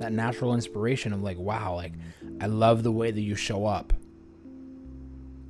That 0.00 0.12
natural 0.12 0.54
inspiration 0.54 1.12
of 1.12 1.22
like, 1.22 1.38
wow, 1.38 1.74
like 1.74 1.92
I 2.40 2.46
love 2.46 2.82
the 2.82 2.92
way 2.92 3.10
that 3.10 3.20
you 3.20 3.34
show 3.34 3.66
up. 3.66 3.92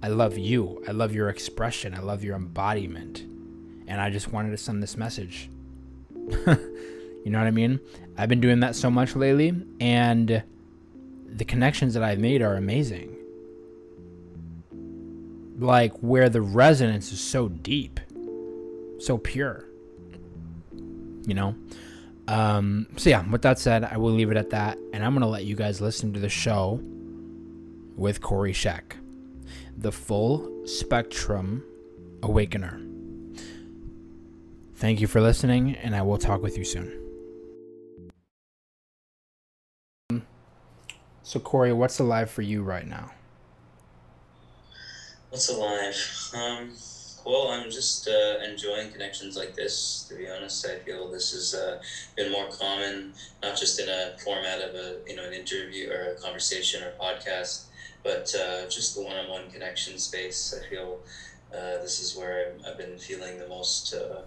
I 0.05 0.09
love 0.09 0.37
you. 0.37 0.85
I 0.87 0.91
love 0.91 1.15
your 1.15 1.31
expression. 1.31 1.95
I 1.95 2.01
love 2.01 2.23
your 2.23 2.37
embodiment. 2.37 3.21
And 3.87 4.03
I 4.03 4.11
just 4.11 4.31
wanted 4.31 4.51
to 4.51 4.59
send 4.59 4.83
this 4.83 4.99
message. 4.99 5.49
you 6.15 7.23
know 7.25 7.39
what 7.39 7.47
I 7.47 7.51
mean? 7.51 7.81
I've 8.19 8.29
been 8.29 8.43
doing 8.43 8.61
that 8.61 8.77
so 8.77 8.91
much 8.91 9.17
lately, 9.17 9.55
and 9.81 10.43
the 11.27 11.45
connections 11.47 11.95
that 11.95 12.03
I've 12.03 12.19
made 12.19 12.43
are 12.43 12.57
amazing. 12.57 13.17
Like 15.59 15.95
where 16.01 16.29
the 16.29 16.43
resonance 16.43 17.11
is 17.11 17.21
so 17.23 17.49
deep, 17.49 17.99
so 18.99 19.17
pure. 19.17 19.65
You 21.27 21.33
know? 21.33 21.55
Um, 22.29 22.89
so, 22.99 23.09
yeah, 23.09 23.27
with 23.27 23.41
that 23.41 23.59
said, 23.59 23.85
I 23.85 23.97
will 23.97 24.13
leave 24.13 24.31
it 24.31 24.37
at 24.37 24.51
that, 24.51 24.77
and 24.93 25.03
I'm 25.03 25.13
going 25.13 25.23
to 25.23 25.29
let 25.29 25.47
you 25.47 25.57
guys 25.57 25.81
listen 25.81 26.13
to 26.13 26.21
the 26.21 26.29
show 26.29 26.79
with 27.97 28.21
Corey 28.21 28.53
Scheck, 28.53 28.99
the 29.77 29.93
full 29.93 30.67
spectrum 30.67 31.65
awakener. 32.23 32.81
Thank 34.77 35.01
you 35.01 35.07
for 35.07 35.21
listening, 35.21 35.77
and 35.77 35.95
I 35.95 36.03
will 36.03 36.19
talk 36.19 36.43
with 36.43 36.59
you 36.59 36.65
soon. 36.65 37.01
So, 41.23 41.41
Corey, 41.41 41.73
what's 41.73 41.99
alive 41.99 42.31
for 42.31 42.43
you 42.43 42.63
right 42.63 42.87
now? 42.87 43.11
What's 45.31 45.49
alive? 45.49 45.97
Um, 46.35 46.71
well, 47.25 47.49
I'm 47.49 47.71
just 47.71 48.07
uh, 48.07 48.45
enjoying 48.45 48.93
connections 48.93 49.37
like 49.37 49.55
this. 49.55 50.07
To 50.09 50.17
be 50.17 50.29
honest, 50.29 50.67
I 50.67 50.79
feel 50.81 51.11
this 51.11 51.33
has 51.33 51.55
uh, 51.55 51.81
been 52.17 52.31
more 52.31 52.49
common, 52.49 53.15
not 53.43 53.57
just 53.57 53.81
in 53.81 53.89
a 53.89 54.17
format 54.23 54.61
of 54.61 54.75
a 54.75 54.99
you 55.09 55.17
know 55.17 55.25
an 55.25 55.33
interview 55.33 55.91
or 55.91 56.13
a 56.13 56.15
conversation 56.21 56.83
or 56.83 56.93
podcast, 57.01 57.65
but 58.05 58.33
uh, 58.39 58.69
just 58.69 58.95
the 58.95 59.03
one-on-one 59.03 59.51
connection 59.51 59.99
space. 59.99 60.55
I 60.57 60.69
feel 60.69 61.01
uh, 61.53 61.83
this 61.83 62.01
is 62.01 62.17
where 62.17 62.53
I've, 62.69 62.79
been 62.79 62.99
feeling 62.99 63.39
the 63.39 63.49
most 63.49 63.95
uh, 63.95 64.23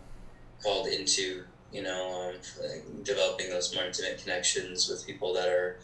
called 0.63 0.88
into. 0.88 1.43
You 1.72 1.84
know, 1.84 2.31
um, 2.31 3.03
developing 3.03 3.50
those 3.50 3.75
more 3.75 3.84
intimate 3.84 4.19
connections 4.24 4.88
with 4.88 5.05
people 5.05 5.34
that 5.34 5.50
are 5.50 5.79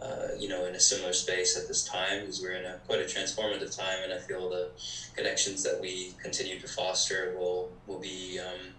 uh, 0.00 0.28
you 0.38 0.48
know, 0.48 0.64
in 0.66 0.74
a 0.74 0.80
similar 0.80 1.12
space 1.12 1.56
at 1.56 1.68
this 1.68 1.84
time 1.84 2.20
because 2.20 2.40
we're 2.40 2.52
in 2.52 2.64
a 2.64 2.78
quite 2.86 3.00
a 3.00 3.04
transformative 3.04 3.76
time, 3.76 3.98
and 4.02 4.12
I 4.12 4.18
feel 4.18 4.50
the 4.50 4.70
connections 5.14 5.62
that 5.62 5.80
we 5.80 6.14
continue 6.22 6.58
to 6.60 6.68
foster 6.68 7.34
will 7.38 7.70
will 7.86 8.00
be. 8.00 8.40
Um, 8.40 8.74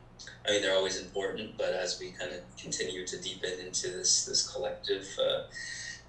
I 0.48 0.52
mean, 0.52 0.62
they're 0.62 0.76
always 0.76 1.00
important, 1.00 1.58
but 1.58 1.74
as 1.74 2.00
we 2.00 2.12
kind 2.12 2.32
of 2.32 2.40
continue 2.58 3.06
to 3.06 3.22
deepen 3.22 3.60
into 3.60 3.90
this 3.90 4.26
this 4.26 4.50
collective, 4.50 5.08
uh, 5.20 5.44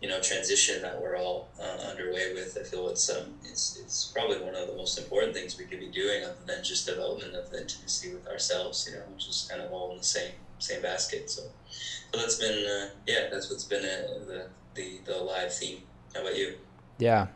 you 0.03 0.09
know, 0.09 0.21
transition 0.21 0.83
that 0.83 1.01
we're 1.01 1.17
all 1.17 1.49
uh, 1.61 1.89
underway 1.91 2.35
with, 2.35 2.57
I 2.61 2.65
feel 2.65 2.89
it's 2.89 3.09
um 3.11 3.35
it's 3.45 3.79
it's 3.83 4.13
probably 4.15 4.39
one 4.41 4.55
of 4.55 4.69
the 4.69 4.77
most 4.77 4.99
important 4.99 5.35
things 5.35 5.59
we 5.59 5.65
could 5.65 5.81
be 5.81 5.89
doing, 5.89 6.25
other 6.25 6.35
than 6.47 6.63
just 6.63 6.87
development 6.87 7.35
of 7.35 7.51
the 7.51 7.63
intimacy 7.63 8.13
with 8.13 8.27
ourselves, 8.29 8.89
you 8.91 8.97
know, 8.97 9.05
which 9.13 9.29
is 9.29 9.49
kind 9.51 9.63
of 9.63 9.73
all 9.73 9.93
in 9.93 9.99
the 9.99 10.05
same 10.05 10.33
same 10.59 10.83
basket. 10.83 11.31
So, 11.31 11.43
so 11.71 12.19
that's 12.19 12.37
been 12.37 12.67
uh, 12.67 12.91
yeah, 13.07 13.29
that's 13.31 13.51
what's 13.51 13.65
been 13.65 13.85
uh, 13.85 14.25
the 14.27 14.47
the 14.75 15.01
the 15.07 15.17
live 15.19 15.53
theme. 15.55 15.83
How 16.15 16.21
about 16.21 16.37
you? 16.37 16.55
Yeah, 16.99 17.29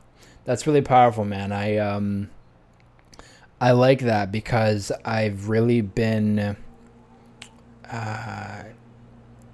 that's 0.45 0.67
really 0.67 0.83
powerful, 0.83 1.25
man. 1.25 1.52
I 1.52 1.76
um, 1.79 2.31
I 3.61 3.73
like 3.73 4.00
that 4.00 4.33
because 4.33 4.90
I've 5.05 5.49
really 5.49 5.83
been 5.83 6.57
uh, 7.90 8.40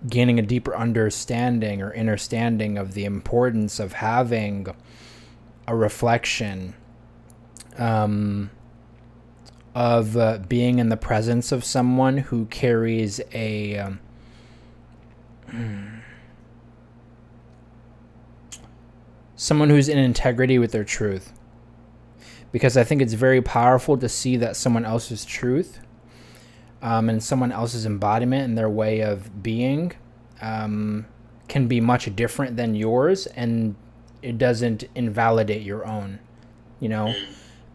gaining 0.09 0.38
a 0.38 0.42
deeper 0.42 0.77
understanding 0.77 1.83
or 1.83 1.97
understanding 1.97 2.79
of 2.79 2.95
the 2.95 3.05
importance 3.05 3.81
of 3.81 3.95
having 3.95 4.66
a 5.66 5.75
reflection 5.75 6.75
um, 7.79 8.51
of 9.75 10.16
uh, 10.16 10.38
being 10.49 10.79
in 10.79 10.88
the 10.88 10.97
presence 10.97 11.53
of 11.53 11.64
someone 11.64 12.19
who 12.19 12.47
carries 12.47 13.21
a 13.33 13.79
um, 13.79 14.01
someone 19.37 19.69
who's 19.69 19.88
in 19.88 19.99
integrity 19.99 20.59
with 20.59 20.73
their 20.73 20.85
truth. 20.85 21.33
Because 22.53 22.77
I 22.77 22.85
think 22.85 23.03
it's 23.03 23.12
very 23.12 23.42
powerful 23.42 23.99
to 23.99 24.09
see 24.09 24.37
that 24.38 24.57
someone 24.57 24.87
else's 24.87 25.25
truth 25.25 25.81
um, 26.82 27.08
and 27.08 27.22
someone 27.22 27.52
else's 27.52 27.86
embodiment 27.86 28.44
and 28.44 28.56
their 28.56 28.70
way 28.70 29.00
of 29.00 29.42
being 29.42 29.92
um, 30.40 31.06
can 31.48 31.66
be 31.68 31.80
much 31.80 32.14
different 32.16 32.56
than 32.56 32.74
yours, 32.74 33.26
and 33.26 33.74
it 34.22 34.38
doesn't 34.38 34.84
invalidate 34.94 35.62
your 35.62 35.86
own. 35.86 36.18
You 36.80 36.88
know? 36.88 37.14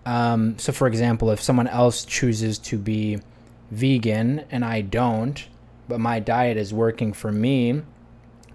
Um, 0.06 0.58
so, 0.58 0.72
for 0.72 0.88
example, 0.88 1.32
if 1.32 1.42
someone 1.42 1.68
else 1.68 2.06
chooses 2.06 2.58
to 2.60 2.78
be 2.78 3.20
vegan 3.70 4.46
and 4.52 4.66
I 4.66 4.82
don't, 4.82 5.48
but 5.88 6.00
my 6.00 6.20
diet 6.20 6.58
is 6.58 6.74
working 6.74 7.14
for 7.14 7.32
me, 7.32 7.82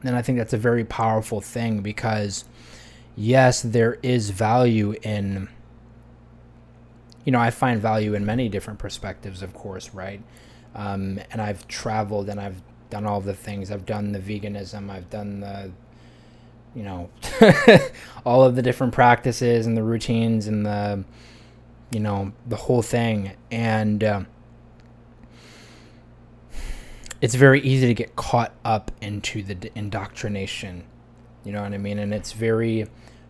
then 0.02 0.14
I 0.14 0.22
think 0.22 0.38
that's 0.38 0.52
a 0.52 0.59
very 0.59 0.85
powerful 0.85 1.40
thing 1.40 1.80
because 1.80 2.44
yes, 3.16 3.62
there 3.62 3.98
is 4.02 4.30
value 4.30 4.94
in, 5.02 5.48
you 7.27 7.33
know, 7.33 7.41
I 7.41 7.51
find 7.51 7.83
value 7.83 8.15
in 8.15 8.25
many 8.25 8.49
different 8.49 8.79
perspectives, 8.79 9.43
of 9.43 9.53
course, 9.53 9.93
right? 9.93 10.23
Um, 10.77 11.19
and 11.33 11.43
I've 11.43 11.67
traveled 11.67 12.29
and 12.29 12.41
I've 12.41 12.62
done 12.89 13.05
all 13.05 13.21
the 13.21 13.35
things. 13.35 13.71
I've 13.71 13.85
done 13.85 14.12
the 14.12 14.21
veganism, 14.21 14.89
I've 14.89 15.11
done 15.11 15.41
the, 15.41 15.73
you 16.75 16.85
know, 16.85 17.11
all 18.25 18.45
of 18.45 18.55
the 18.55 18.62
different 18.62 18.95
practices 18.95 19.67
and 19.67 19.77
the 19.77 19.83
routines 19.83 20.47
and 20.47 20.65
the, 20.65 21.05
you 21.91 21.99
know, 21.99 22.33
the 22.47 22.57
whole 22.57 22.83
thing. 22.83 23.37
And, 23.51 24.05
uh, 24.05 24.21
it's 27.21 27.35
very 27.35 27.61
easy 27.62 27.89
to 27.89 27.95
get 27.95 28.15
caught 28.15 28.53
up 28.65 28.93
into 29.01 29.43
the 29.43 29.71
indoctrination. 29.75 30.85
You 31.45 31.53
know 31.53 31.62
what 31.62 31.73
I 31.73 31.79
mean? 31.79 31.99
And 31.99 32.15
it's 32.15 32.33
very 32.33 32.87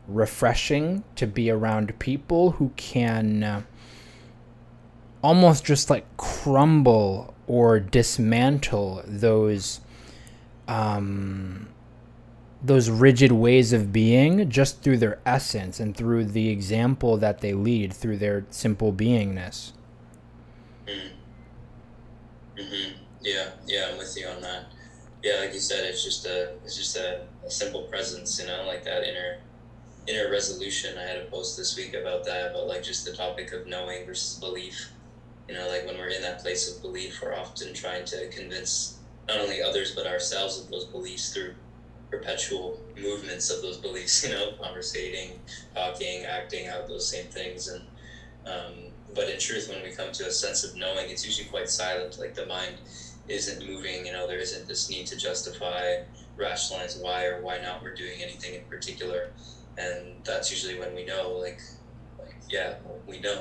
refreshing 0.06 1.02
to 1.14 1.26
be 1.26 1.50
around 1.50 1.98
people 1.98 2.52
who 2.52 2.72
can 2.76 3.42
uh, 3.42 3.62
almost 5.26 5.64
just 5.64 5.90
like 5.90 6.04
crumble 6.16 7.34
or 7.48 7.80
dismantle 7.80 9.02
those 9.04 9.80
um, 10.68 11.68
those 12.62 12.88
rigid 12.88 13.32
ways 13.32 13.72
of 13.72 13.92
being 13.92 14.48
just 14.48 14.82
through 14.82 14.98
their 14.98 15.18
essence 15.26 15.80
and 15.80 15.96
through 15.96 16.24
the 16.24 16.48
example 16.48 17.16
that 17.16 17.40
they 17.40 17.52
lead 17.52 17.92
through 17.92 18.16
their 18.16 18.46
simple 18.50 18.92
beingness. 18.92 19.72
Mm-hmm. 20.86 22.92
Yeah, 23.20 23.50
yeah, 23.66 23.88
I'm 23.90 23.98
with 23.98 24.16
you 24.16 24.28
on 24.28 24.40
that. 24.42 24.66
Yeah, 25.24 25.40
like 25.40 25.52
you 25.52 25.58
said, 25.58 25.84
it's 25.84 26.04
just 26.04 26.24
a 26.26 26.52
it's 26.64 26.76
just 26.76 26.96
a, 26.96 27.26
a 27.44 27.50
simple 27.50 27.82
presence, 27.82 28.40
you 28.40 28.46
know, 28.46 28.64
like 28.64 28.84
that 28.84 29.02
inner 29.02 29.38
inner 30.06 30.30
resolution. 30.30 30.96
I 30.96 31.02
had 31.02 31.18
a 31.18 31.24
post 31.24 31.56
this 31.56 31.76
week 31.76 31.94
about 31.94 32.24
that, 32.26 32.52
about 32.52 32.68
like 32.68 32.84
just 32.84 33.04
the 33.04 33.12
topic 33.12 33.52
of 33.52 33.66
knowing 33.66 34.06
versus 34.06 34.38
belief. 34.38 34.92
You 35.48 35.54
know, 35.54 35.68
like 35.68 35.86
when 35.86 35.96
we're 35.96 36.08
in 36.08 36.22
that 36.22 36.40
place 36.40 36.74
of 36.74 36.82
belief, 36.82 37.20
we're 37.22 37.34
often 37.34 37.72
trying 37.74 38.04
to 38.06 38.28
convince 38.28 38.98
not 39.28 39.38
only 39.38 39.62
others 39.62 39.94
but 39.94 40.06
ourselves 40.06 40.58
of 40.58 40.70
those 40.70 40.86
beliefs 40.86 41.32
through 41.32 41.54
perpetual 42.10 42.80
movements 42.96 43.50
of 43.50 43.62
those 43.62 43.78
beliefs. 43.78 44.24
You 44.28 44.34
know, 44.34 44.52
conversating, 44.60 45.40
talking, 45.74 46.24
acting 46.24 46.66
out 46.66 46.88
those 46.88 47.08
same 47.08 47.26
things, 47.26 47.68
and 47.68 47.82
um, 48.46 48.72
but 49.14 49.28
in 49.28 49.38
truth, 49.38 49.68
when 49.68 49.82
we 49.82 49.90
come 49.90 50.12
to 50.12 50.26
a 50.26 50.30
sense 50.30 50.64
of 50.64 50.76
knowing, 50.76 51.10
it's 51.10 51.24
usually 51.24 51.48
quite 51.48 51.68
silent. 51.68 52.18
Like 52.18 52.34
the 52.34 52.46
mind 52.46 52.76
isn't 53.28 53.66
moving. 53.66 54.06
You 54.06 54.12
know, 54.12 54.26
there 54.26 54.38
isn't 54.38 54.66
this 54.66 54.88
need 54.88 55.06
to 55.06 55.16
justify, 55.16 55.98
rationalize 56.36 56.98
why 56.98 57.24
or 57.26 57.40
why 57.40 57.58
not 57.58 57.82
we're 57.82 57.94
doing 57.94 58.20
anything 58.22 58.54
in 58.54 58.62
particular 58.64 59.30
and 59.78 60.24
that's 60.24 60.50
usually 60.50 60.78
when 60.78 60.94
we 60.94 61.04
know 61.04 61.30
like 61.32 61.42
like 61.42 61.60
yeah 62.48 62.74
well, 62.84 62.98
we 63.06 63.20
know 63.20 63.34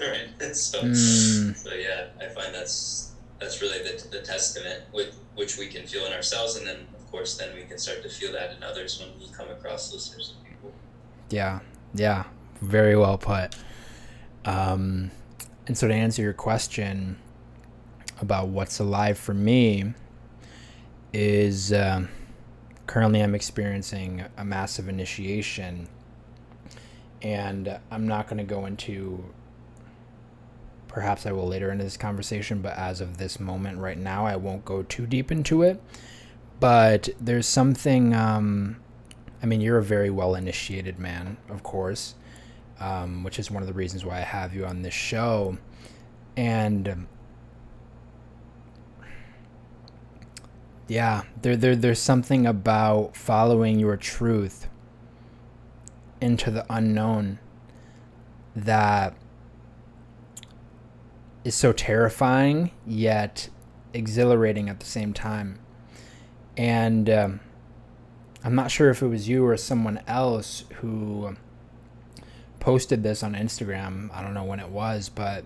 right? 0.00 0.56
So 0.56 0.82
mm. 0.82 1.56
so 1.56 1.74
yeah 1.74 2.06
i 2.20 2.26
find 2.28 2.54
that's 2.54 3.12
that's 3.40 3.60
really 3.60 3.78
the, 3.78 4.06
the 4.10 4.20
testament 4.20 4.84
with 4.92 5.18
which 5.34 5.58
we 5.58 5.66
can 5.66 5.86
feel 5.86 6.04
in 6.06 6.12
ourselves 6.12 6.56
and 6.56 6.66
then 6.66 6.86
of 6.94 7.10
course 7.10 7.36
then 7.36 7.54
we 7.54 7.64
can 7.64 7.78
start 7.78 8.02
to 8.02 8.08
feel 8.08 8.32
that 8.32 8.56
in 8.56 8.62
others 8.62 9.00
when 9.00 9.08
we 9.18 9.32
come 9.34 9.48
across 9.50 9.90
those 9.90 10.04
sorts 10.04 10.32
of 10.32 10.44
people. 10.44 10.72
Yeah 11.30 11.60
yeah 11.94 12.24
very 12.60 12.96
well 12.96 13.18
put. 13.18 13.54
Um 14.44 15.10
and 15.66 15.76
so 15.76 15.88
to 15.88 15.94
answer 15.94 16.22
your 16.22 16.32
question 16.32 17.18
about 18.20 18.48
what's 18.48 18.78
alive 18.78 19.18
for 19.18 19.34
me 19.34 19.94
is 21.12 21.72
um, 21.72 22.08
currently 22.86 23.22
I'm 23.22 23.34
experiencing 23.34 24.24
a 24.36 24.44
massive 24.44 24.88
initiation 24.88 25.88
and 27.24 27.80
I'm 27.90 28.06
not 28.06 28.28
going 28.28 28.38
to 28.38 28.44
go 28.44 28.66
into. 28.66 29.24
Perhaps 30.86 31.26
I 31.26 31.32
will 31.32 31.48
later 31.48 31.72
in 31.72 31.78
this 31.78 31.96
conversation, 31.96 32.60
but 32.60 32.76
as 32.76 33.00
of 33.00 33.16
this 33.16 33.40
moment 33.40 33.78
right 33.78 33.98
now, 33.98 34.26
I 34.26 34.36
won't 34.36 34.64
go 34.64 34.84
too 34.84 35.06
deep 35.06 35.32
into 35.32 35.62
it. 35.62 35.82
But 36.60 37.08
there's 37.20 37.48
something. 37.48 38.14
Um, 38.14 38.76
I 39.42 39.46
mean, 39.46 39.60
you're 39.60 39.78
a 39.78 39.82
very 39.82 40.10
well 40.10 40.36
initiated 40.36 40.98
man, 40.98 41.38
of 41.48 41.62
course, 41.62 42.14
um, 42.78 43.24
which 43.24 43.38
is 43.38 43.50
one 43.50 43.62
of 43.62 43.66
the 43.66 43.74
reasons 43.74 44.04
why 44.04 44.18
I 44.18 44.22
have 44.22 44.54
you 44.54 44.66
on 44.66 44.82
this 44.82 44.94
show. 44.94 45.58
And 46.36 47.06
yeah, 50.86 51.22
there, 51.40 51.56
there 51.56 51.74
there's 51.74 51.98
something 51.98 52.46
about 52.46 53.16
following 53.16 53.78
your 53.78 53.96
truth 53.96 54.68
into 56.24 56.50
the 56.50 56.64
unknown 56.70 57.38
that 58.56 59.14
is 61.44 61.54
so 61.54 61.70
terrifying 61.70 62.70
yet 62.86 63.50
exhilarating 63.92 64.70
at 64.70 64.80
the 64.80 64.86
same 64.86 65.12
time. 65.12 65.58
And 66.56 67.10
um, 67.10 67.40
I'm 68.42 68.54
not 68.54 68.70
sure 68.70 68.88
if 68.88 69.02
it 69.02 69.08
was 69.08 69.28
you 69.28 69.44
or 69.44 69.58
someone 69.58 70.00
else 70.06 70.64
who 70.76 71.36
posted 72.58 73.02
this 73.02 73.22
on 73.22 73.34
Instagram. 73.34 74.10
I 74.14 74.22
don't 74.22 74.32
know 74.32 74.44
when 74.44 74.60
it 74.60 74.70
was, 74.70 75.10
but 75.10 75.44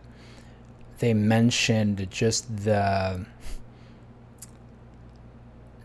they 1.00 1.12
mentioned 1.12 2.08
just 2.08 2.64
the 2.64 3.26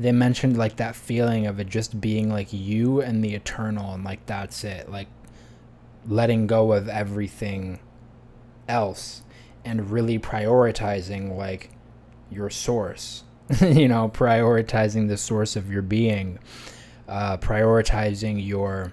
they 0.03 0.11
mentioned 0.11 0.57
like 0.57 0.75
that 0.75 0.95
feeling 0.97 1.47
of 1.47 1.61
it 1.61 1.69
just 1.69 2.01
being 2.01 2.29
like 2.29 2.51
you 2.51 3.01
and 3.01 3.23
the 3.23 3.33
eternal 3.33 3.93
and 3.93 4.03
like 4.03 4.25
that's 4.25 4.65
it 4.65 4.89
like 4.91 5.07
letting 6.05 6.45
go 6.45 6.73
of 6.73 6.89
everything 6.89 7.79
else 8.67 9.21
and 9.63 9.89
really 9.89 10.19
prioritizing 10.19 11.37
like 11.37 11.69
your 12.29 12.49
source 12.49 13.23
you 13.61 13.87
know 13.87 14.09
prioritizing 14.09 15.07
the 15.07 15.15
source 15.15 15.55
of 15.55 15.71
your 15.71 15.81
being 15.81 16.37
uh, 17.07 17.37
prioritizing 17.37 18.45
your 18.45 18.91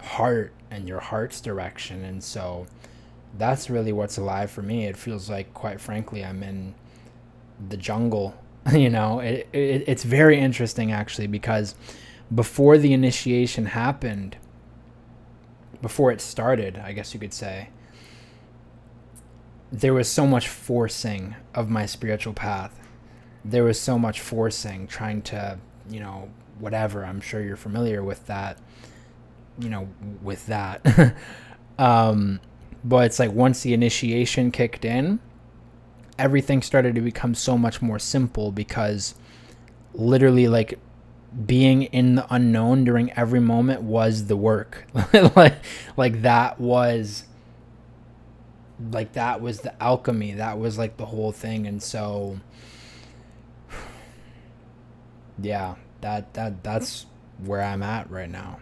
heart 0.00 0.54
and 0.70 0.88
your 0.88 1.00
heart's 1.00 1.42
direction 1.42 2.02
and 2.02 2.24
so 2.24 2.66
that's 3.36 3.70
really 3.70 3.92
what's 3.92 4.18
alive 4.18 4.50
for 4.50 4.60
me. 4.62 4.86
It 4.86 4.96
feels 4.96 5.30
like 5.30 5.52
quite 5.54 5.80
frankly 5.80 6.24
i'm 6.24 6.42
in 6.42 6.74
the 7.68 7.76
jungle 7.76 8.34
you 8.72 8.90
know 8.90 9.20
it, 9.20 9.48
it, 9.52 9.84
it's 9.86 10.04
very 10.04 10.38
interesting 10.38 10.92
actually 10.92 11.26
because 11.26 11.74
before 12.34 12.78
the 12.78 12.92
initiation 12.92 13.66
happened 13.66 14.36
before 15.82 16.12
it 16.12 16.20
started 16.20 16.76
i 16.78 16.92
guess 16.92 17.14
you 17.14 17.20
could 17.20 17.32
say 17.32 17.68
there 19.72 19.94
was 19.94 20.08
so 20.08 20.26
much 20.26 20.48
forcing 20.48 21.36
of 21.54 21.70
my 21.70 21.86
spiritual 21.86 22.32
path. 22.32 22.76
There 23.44 23.64
was 23.64 23.80
so 23.80 23.98
much 23.98 24.20
forcing 24.20 24.86
trying 24.86 25.22
to 25.22 25.58
you 25.88 25.98
know 25.98 26.28
whatever 26.58 27.04
i'm 27.06 27.20
sure 27.20 27.42
you're 27.42 27.56
familiar 27.56 28.04
with 28.04 28.26
that 28.26 28.58
you 29.58 29.68
know 29.68 29.88
with 30.22 30.46
that. 30.46 31.14
Um 31.78 32.40
but 32.84 33.06
it's 33.06 33.18
like 33.18 33.32
once 33.32 33.62
the 33.62 33.72
initiation 33.72 34.50
kicked 34.50 34.84
in 34.84 35.18
everything 36.20 36.62
started 36.62 36.94
to 36.94 37.00
become 37.00 37.34
so 37.34 37.58
much 37.58 37.82
more 37.82 37.98
simple 37.98 38.52
because 38.52 39.14
literally 39.94 40.48
like 40.48 40.78
being 41.46 41.84
in 41.84 42.16
the 42.16 42.26
unknown 42.34 42.84
during 42.84 43.12
every 43.12 43.40
moment 43.40 43.82
was 43.82 44.26
the 44.26 44.36
work. 44.36 44.86
Like 45.36 45.56
like 45.96 46.22
that 46.22 46.60
was 46.60 47.24
like 48.92 49.12
that 49.12 49.40
was 49.40 49.60
the 49.60 49.80
alchemy. 49.82 50.32
That 50.34 50.58
was 50.58 50.78
like 50.78 50.96
the 50.96 51.06
whole 51.06 51.32
thing. 51.32 51.66
And 51.66 51.82
so 51.82 52.38
yeah 55.40 55.74
that 56.00 56.32
that 56.34 56.62
that's 56.62 57.06
where 57.44 57.62
i'm 57.62 57.82
at 57.82 58.10
right 58.10 58.30
now. 58.30 58.58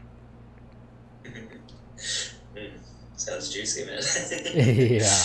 Mm, 2.56 2.70
sounds 3.16 3.52
juicy, 3.52 3.84
man. 3.84 4.00
yeah 5.00 5.24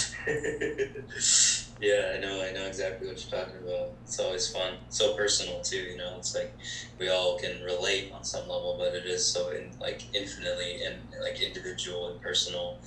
yeah, 1.84 2.14
I 2.16 2.18
know. 2.20 2.42
I 2.42 2.52
know 2.52 2.66
exactly 2.66 3.08
what 3.08 3.20
you're 3.22 3.40
talking 3.42 3.58
about. 3.62 3.92
It's 4.04 4.20
always 4.20 4.48
fun, 4.48 4.78
so 4.90 5.14
personal 5.16 5.62
too. 5.62 5.78
You 5.78 5.98
know, 5.98 6.16
it's 6.18 6.34
like 6.36 6.54
we 6.98 7.10
all 7.10 7.38
can 7.38 7.62
relate 7.62 8.12
on 8.12 8.24
some 8.24 8.48
level, 8.48 8.76
but 8.78 8.96
it 8.96 9.06
is 9.06 9.26
so 9.26 9.50
in, 9.50 9.72
like 9.80 10.04
infinitely 10.14 10.82
and 10.84 10.98
like 11.22 11.42
individual 11.42 12.08
and 12.08 12.22
personal. 12.22 12.80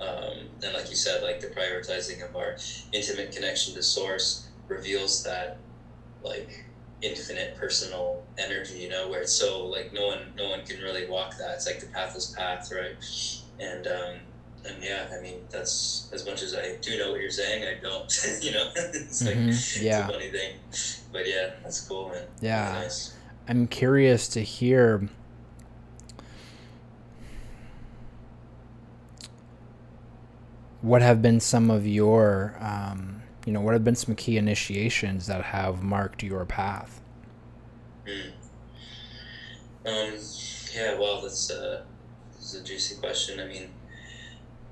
Um, 0.00 0.50
and 0.62 0.74
like 0.74 0.90
you 0.90 0.96
said, 0.96 1.22
like 1.22 1.40
the 1.40 1.48
prioritizing 1.48 2.26
of 2.28 2.36
our 2.36 2.56
intimate 2.92 3.32
connection 3.32 3.74
to 3.74 3.82
source 3.82 4.48
reveals 4.68 5.22
that 5.24 5.58
like 6.22 6.66
infinite 7.02 7.56
personal 7.56 8.24
energy. 8.38 8.78
You 8.78 8.90
know, 8.90 9.08
where 9.08 9.22
it's 9.22 9.32
so 9.34 9.64
like 9.66 9.92
no 9.92 10.06
one 10.06 10.32
no 10.36 10.48
one 10.50 10.64
can 10.64 10.80
really 10.80 11.06
walk 11.06 11.36
that. 11.38 11.54
It's 11.56 11.66
like 11.66 11.80
the 11.80 11.86
pathless 11.88 12.26
path, 12.36 12.72
right? 12.72 12.96
And 13.60 13.86
um, 13.88 14.14
and 14.64 14.82
yeah, 14.82 15.06
I 15.16 15.20
mean 15.20 15.40
that's 15.50 16.10
as 16.12 16.26
much 16.26 16.42
as 16.42 16.54
I 16.54 16.76
do 16.80 16.98
know 16.98 17.12
what 17.12 17.20
you're 17.20 17.30
saying, 17.30 17.64
I 17.64 17.80
don't. 17.80 18.10
you 18.42 18.52
know, 18.52 18.70
it's 18.76 19.26
like 19.26 19.34
Mhm, 19.36 19.82
yeah. 19.82 20.08
it's 20.08 20.08
a 20.08 20.12
funny 20.12 20.30
thing, 20.30 20.56
but 21.12 21.28
yeah, 21.28 21.50
that's 21.62 21.80
cool, 21.86 22.10
man. 22.10 22.24
Yeah. 22.40 22.80
Nice. 22.82 23.14
I'm 23.48 23.66
curious 23.66 24.28
to 24.28 24.40
hear 24.40 25.08
what 30.80 31.02
have 31.02 31.20
been 31.22 31.40
some 31.40 31.70
of 31.70 31.86
your, 31.86 32.56
um, 32.60 33.22
you 33.44 33.52
know, 33.52 33.60
what 33.60 33.72
have 33.74 33.84
been 33.84 33.96
some 33.96 34.14
key 34.14 34.36
initiations 34.36 35.26
that 35.26 35.42
have 35.46 35.82
marked 35.82 36.22
your 36.22 36.44
path? 36.44 37.00
Mm. 38.06 38.32
Um, 39.86 40.14
yeah, 40.74 40.98
well, 40.98 41.22
that's 41.22 41.50
uh, 41.50 41.82
this 42.36 42.54
is 42.54 42.60
a 42.60 42.64
juicy 42.64 42.96
question. 42.96 43.40
I 43.40 43.46
mean, 43.46 43.70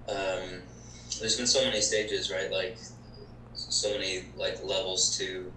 um, 0.08 0.62
there's 1.20 1.36
been 1.36 1.46
so 1.46 1.64
many 1.64 1.80
stages, 1.80 2.30
right? 2.30 2.50
Like, 2.50 2.78
so 3.54 3.90
many 3.90 4.24
like 4.36 4.62
levels 4.62 5.16
to 5.18 5.52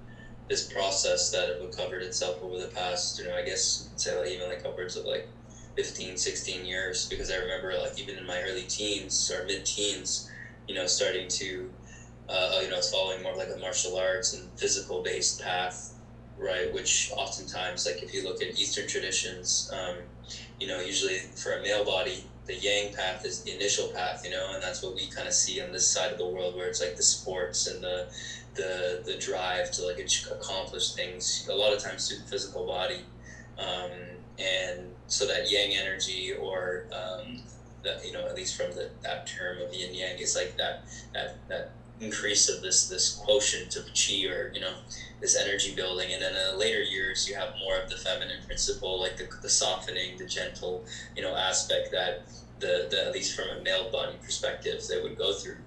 this 0.47 0.71
process 0.71 1.29
that 1.31 1.49
have 1.49 1.62
recovered 1.62 2.01
itself 2.01 2.41
over 2.41 2.57
the 2.57 2.67
past, 2.67 3.19
you 3.19 3.25
know, 3.25 3.35
I 3.35 3.43
guess 3.43 3.89
say 3.95 4.17
like 4.17 4.29
even 4.29 4.47
like 4.49 4.65
upwards 4.65 4.95
of 4.95 5.05
like 5.05 5.27
15, 5.75 6.17
16 6.17 6.65
years. 6.65 7.07
Because 7.07 7.29
I 7.29 7.35
remember 7.35 7.75
like 7.77 7.99
even 7.99 8.17
in 8.17 8.25
my 8.25 8.41
early 8.41 8.63
teens 8.63 9.29
or 9.31 9.45
mid 9.45 9.65
teens, 9.65 10.27
you 10.67 10.75
know, 10.75 10.85
starting 10.88 11.27
to, 11.29 11.71
uh, 12.29 12.59
you 12.62 12.69
know, 12.69 12.81
following 12.81 13.21
more 13.21 13.35
like 13.35 13.49
a 13.55 13.59
martial 13.59 13.97
arts 13.97 14.33
and 14.33 14.49
physical 14.57 15.01
based 15.03 15.39
path 15.39 15.91
right? 16.38 16.71
Which 16.73 17.12
oftentimes, 17.12 17.85
like 17.85 18.01
if 18.01 18.13
you 18.13 18.23
look 18.23 18.41
at 18.41 18.57
Eastern 18.57 18.88
traditions, 18.88 19.69
um, 19.73 19.97
you 20.59 20.67
know, 20.67 20.79
usually 20.79 21.17
for 21.35 21.51
a 21.51 21.62
male 21.62 21.83
body, 21.83 22.23
the 22.49 22.55
yang 22.55 22.91
path 22.91 23.23
is 23.25 23.43
the 23.43 23.51
initial 23.51 23.89
path, 23.89 24.25
you 24.25 24.31
know, 24.31 24.53
and 24.53 24.62
that's 24.62 24.81
what 24.81 24.95
we 24.95 25.05
kind 25.05 25.27
of 25.27 25.33
see 25.35 25.62
on 25.62 25.71
this 25.71 25.88
side 25.88 26.12
of 26.12 26.17
the 26.17 26.25
world, 26.25 26.55
where 26.55 26.67
it's 26.67 26.81
like 26.81 26.95
the 26.95 27.03
sports 27.03 27.67
and 27.67 27.83
the 27.83 28.07
the 28.55 29.03
the 29.05 29.15
drive 29.17 29.69
to 29.69 29.85
like 29.85 29.99
accomplish 30.31 30.93
things. 30.93 31.47
A 31.47 31.53
lot 31.53 31.71
of 31.71 31.79
times 31.79 32.07
through 32.07 32.17
the 32.17 32.25
physical 32.25 32.65
body, 32.65 33.05
um, 33.59 33.91
and 34.39 34.89
so 35.05 35.27
that 35.27 35.51
yang 35.51 35.75
energy, 35.75 36.33
or 36.33 36.85
um, 36.91 37.43
that 37.83 38.03
you 38.03 38.12
know, 38.12 38.25
at 38.25 38.35
least 38.35 38.55
from 38.55 38.71
the 38.71 38.89
that 39.03 39.27
term 39.27 39.62
of 39.62 39.71
yin 39.71 39.93
yang, 39.93 40.17
is 40.17 40.35
like 40.35 40.57
that 40.57 40.81
that 41.13 41.35
that 41.49 41.69
increase 42.01 42.47
of 42.49 42.62
this 42.62 42.88
this 42.88 43.15
quotient 43.15 43.75
of 43.75 43.85
chi 43.88 44.25
or 44.25 44.51
you 44.53 44.62
know 44.62 44.75
this 45.19 45.35
energy 45.35 45.75
building. 45.75 46.13
And 46.13 46.21
then 46.21 46.35
in 46.35 46.51
the 46.51 46.57
later 46.57 46.81
years 46.81 47.27
you 47.27 47.35
have 47.35 47.53
more 47.59 47.77
of 47.77 47.89
the 47.89 47.97
feminine 47.97 48.43
principle 48.45 48.99
like 48.99 49.17
the, 49.17 49.27
the 49.41 49.49
softening 49.49 50.17
the 50.17 50.25
gentle 50.25 50.85
you 51.15 51.21
know 51.21 51.35
aspect 51.35 51.91
that 51.91 52.27
the, 52.59 52.88
the 52.89 53.05
at 53.05 53.13
least 53.13 53.35
from 53.35 53.57
a 53.57 53.62
male 53.62 53.89
body 53.91 54.17
perspective 54.21 54.81
they 54.88 55.01
would 55.01 55.17
go 55.17 55.33
through. 55.33 55.57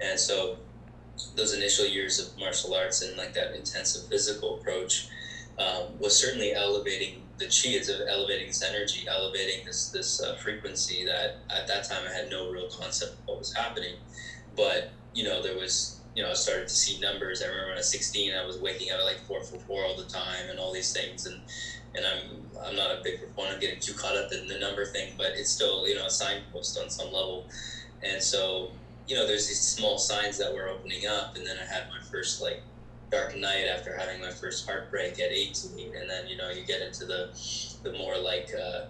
And 0.00 0.18
so 0.18 0.58
those 1.36 1.54
initial 1.54 1.86
years 1.86 2.18
of 2.18 2.38
martial 2.38 2.74
arts 2.74 3.02
and 3.02 3.16
like 3.16 3.34
that 3.34 3.54
intensive 3.54 4.08
physical 4.08 4.58
approach 4.58 5.08
um, 5.58 5.98
was 6.00 6.16
certainly 6.16 6.52
elevating 6.52 7.22
the 7.38 7.46
chi 7.46 7.70
is 7.70 7.88
of 7.88 8.00
elevating 8.08 8.48
this 8.48 8.62
energy 8.62 9.06
elevating 9.08 9.64
this 9.64 9.88
this 9.88 10.22
uh, 10.22 10.36
frequency 10.36 11.04
that 11.04 11.38
at 11.50 11.66
that 11.66 11.84
time 11.88 12.02
i 12.08 12.12
had 12.12 12.30
no 12.30 12.48
real 12.50 12.68
concept 12.68 13.12
of 13.12 13.26
what 13.26 13.38
was 13.38 13.52
happening. 13.52 13.96
But 14.56 14.92
you 15.14 15.24
know 15.24 15.42
there 15.42 15.56
was 15.56 16.00
you 16.14 16.22
know, 16.22 16.30
I 16.30 16.34
started 16.34 16.68
to 16.68 16.74
see 16.74 17.00
numbers. 17.00 17.42
I 17.42 17.46
remember 17.46 17.68
when 17.68 17.74
I 17.74 17.78
was 17.78 17.90
16, 17.90 18.34
I 18.34 18.44
was 18.44 18.58
waking 18.58 18.90
up 18.92 18.98
at 18.98 19.04
like 19.04 19.18
four 19.20 19.42
for 19.42 19.58
four 19.58 19.84
all 19.84 19.96
the 19.96 20.04
time 20.04 20.48
and 20.48 20.58
all 20.58 20.72
these 20.72 20.92
things. 20.92 21.26
And, 21.26 21.40
and 21.94 22.06
I'm, 22.06 22.64
I'm 22.64 22.76
not 22.76 22.92
a 22.92 23.00
big 23.02 23.18
proponent 23.18 23.56
of 23.56 23.60
getting 23.60 23.80
too 23.80 23.94
caught 23.94 24.16
up 24.16 24.32
in 24.32 24.46
the 24.46 24.58
number 24.58 24.84
thing, 24.84 25.14
but 25.16 25.32
it's 25.34 25.50
still, 25.50 25.88
you 25.88 25.96
know, 25.96 26.06
a 26.06 26.10
signpost 26.10 26.78
on 26.78 26.88
some 26.88 27.06
level. 27.06 27.46
And 28.02 28.22
so, 28.22 28.70
you 29.08 29.16
know, 29.16 29.26
there's 29.26 29.48
these 29.48 29.60
small 29.60 29.98
signs 29.98 30.38
that 30.38 30.54
were 30.54 30.68
opening 30.68 31.06
up. 31.06 31.36
And 31.36 31.44
then 31.44 31.56
I 31.58 31.64
had 31.64 31.88
my 31.88 32.00
first 32.00 32.40
like 32.40 32.62
dark 33.10 33.36
night 33.36 33.66
after 33.66 33.96
having 33.96 34.20
my 34.20 34.30
first 34.30 34.68
heartbreak 34.68 35.14
at 35.14 35.32
18. 35.32 35.96
And 35.96 36.08
then, 36.08 36.28
you 36.28 36.36
know, 36.36 36.50
you 36.50 36.64
get 36.64 36.80
into 36.80 37.06
the, 37.06 37.30
the 37.82 37.92
more 37.98 38.16
like, 38.16 38.50
uh, 38.54 38.86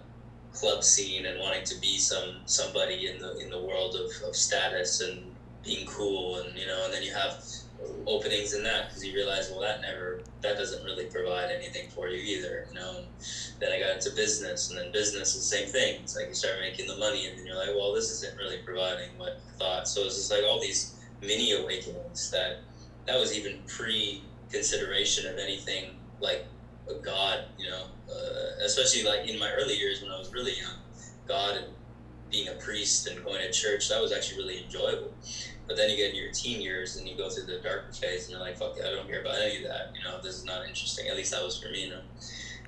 club 0.53 0.81
scene 0.85 1.25
and 1.25 1.37
wanting 1.37 1.65
to 1.65 1.77
be 1.81 1.97
some 1.97 2.37
somebody 2.45 3.07
in 3.07 3.19
the 3.19 3.35
in 3.39 3.49
the 3.49 3.61
world 3.61 3.93
of, 3.93 4.09
of 4.25 4.33
status 4.33 5.01
and 5.01 5.34
being 5.65 5.85
cool 5.87 6.37
and 6.37 6.57
you 6.57 6.65
know 6.67 6.85
and 6.85 6.93
then 6.93 7.03
you 7.03 7.13
have 7.13 7.43
openings 8.07 8.53
in 8.53 8.63
that 8.63 8.87
because 8.87 9.05
you 9.05 9.13
realize 9.13 9.49
well 9.49 9.59
that 9.59 9.81
never 9.81 10.21
that 10.41 10.57
doesn't 10.57 10.83
really 10.85 11.05
provide 11.05 11.49
anything 11.51 11.89
for 11.89 12.07
you 12.07 12.17
either 12.17 12.67
you 12.69 12.75
know 12.75 12.97
and 12.97 13.07
then 13.59 13.71
i 13.71 13.79
got 13.79 13.95
into 13.95 14.09
business 14.15 14.69
and 14.69 14.79
then 14.79 14.91
business 14.91 15.35
is 15.35 15.49
the 15.49 15.57
same 15.57 15.67
thing. 15.67 16.01
It's 16.01 16.15
like 16.15 16.27
you 16.27 16.33
start 16.33 16.55
making 16.61 16.87
the 16.87 16.97
money 16.97 17.27
and 17.27 17.37
then 17.37 17.45
you're 17.45 17.55
like 17.55 17.69
well 17.75 17.93
this 17.93 18.09
isn't 18.11 18.37
really 18.37 18.57
providing 18.59 19.17
what 19.17 19.39
i 19.53 19.57
thought. 19.57 19.87
So 19.87 20.05
it's 20.05 20.15
just 20.15 20.31
like 20.31 20.43
all 20.43 20.59
these 20.59 20.95
mini 21.21 21.53
awakenings 21.53 22.29
that 22.31 22.59
that 23.05 23.19
was 23.19 23.35
even 23.37 23.59
pre 23.67 24.23
consideration 24.49 25.25
of 25.25 25.37
anything 25.37 25.95
like 26.19 26.45
a 26.89 26.93
god 26.95 27.45
you 27.57 27.69
know 27.69 27.85
uh, 28.09 28.63
especially 28.63 29.03
like 29.03 29.27
in 29.27 29.39
my 29.39 29.51
early 29.51 29.73
years 29.73 30.01
when 30.01 30.11
i 30.11 30.17
was 30.17 30.31
really 30.31 30.53
young 30.59 30.77
god 31.27 31.57
and 31.57 31.65
being 32.29 32.47
a 32.47 32.53
priest 32.53 33.07
and 33.07 33.23
going 33.23 33.39
to 33.39 33.51
church 33.51 33.89
that 33.89 34.01
was 34.01 34.11
actually 34.11 34.37
really 34.37 34.63
enjoyable 34.63 35.11
but 35.67 35.77
then 35.77 35.89
you 35.89 35.97
get 35.97 36.11
in 36.11 36.15
your 36.15 36.31
teen 36.31 36.61
years 36.61 36.97
and 36.97 37.07
you 37.07 37.17
go 37.17 37.29
through 37.29 37.45
the 37.45 37.59
darker 37.61 37.91
phase 37.91 38.25
and 38.25 38.31
you're 38.31 38.39
like, 38.39 38.57
fuck 38.57 38.75
I 38.83 38.91
don't 38.91 39.07
care 39.07 39.21
about 39.21 39.35
any 39.41 39.57
of 39.57 39.63
that. 39.63 39.93
You 39.95 40.03
know, 40.03 40.19
this 40.21 40.35
is 40.35 40.45
not 40.45 40.67
interesting. 40.67 41.07
At 41.09 41.15
least 41.15 41.31
that 41.31 41.43
was 41.43 41.59
for 41.59 41.71
me, 41.71 41.85
you 41.85 41.89
know. 41.89 42.01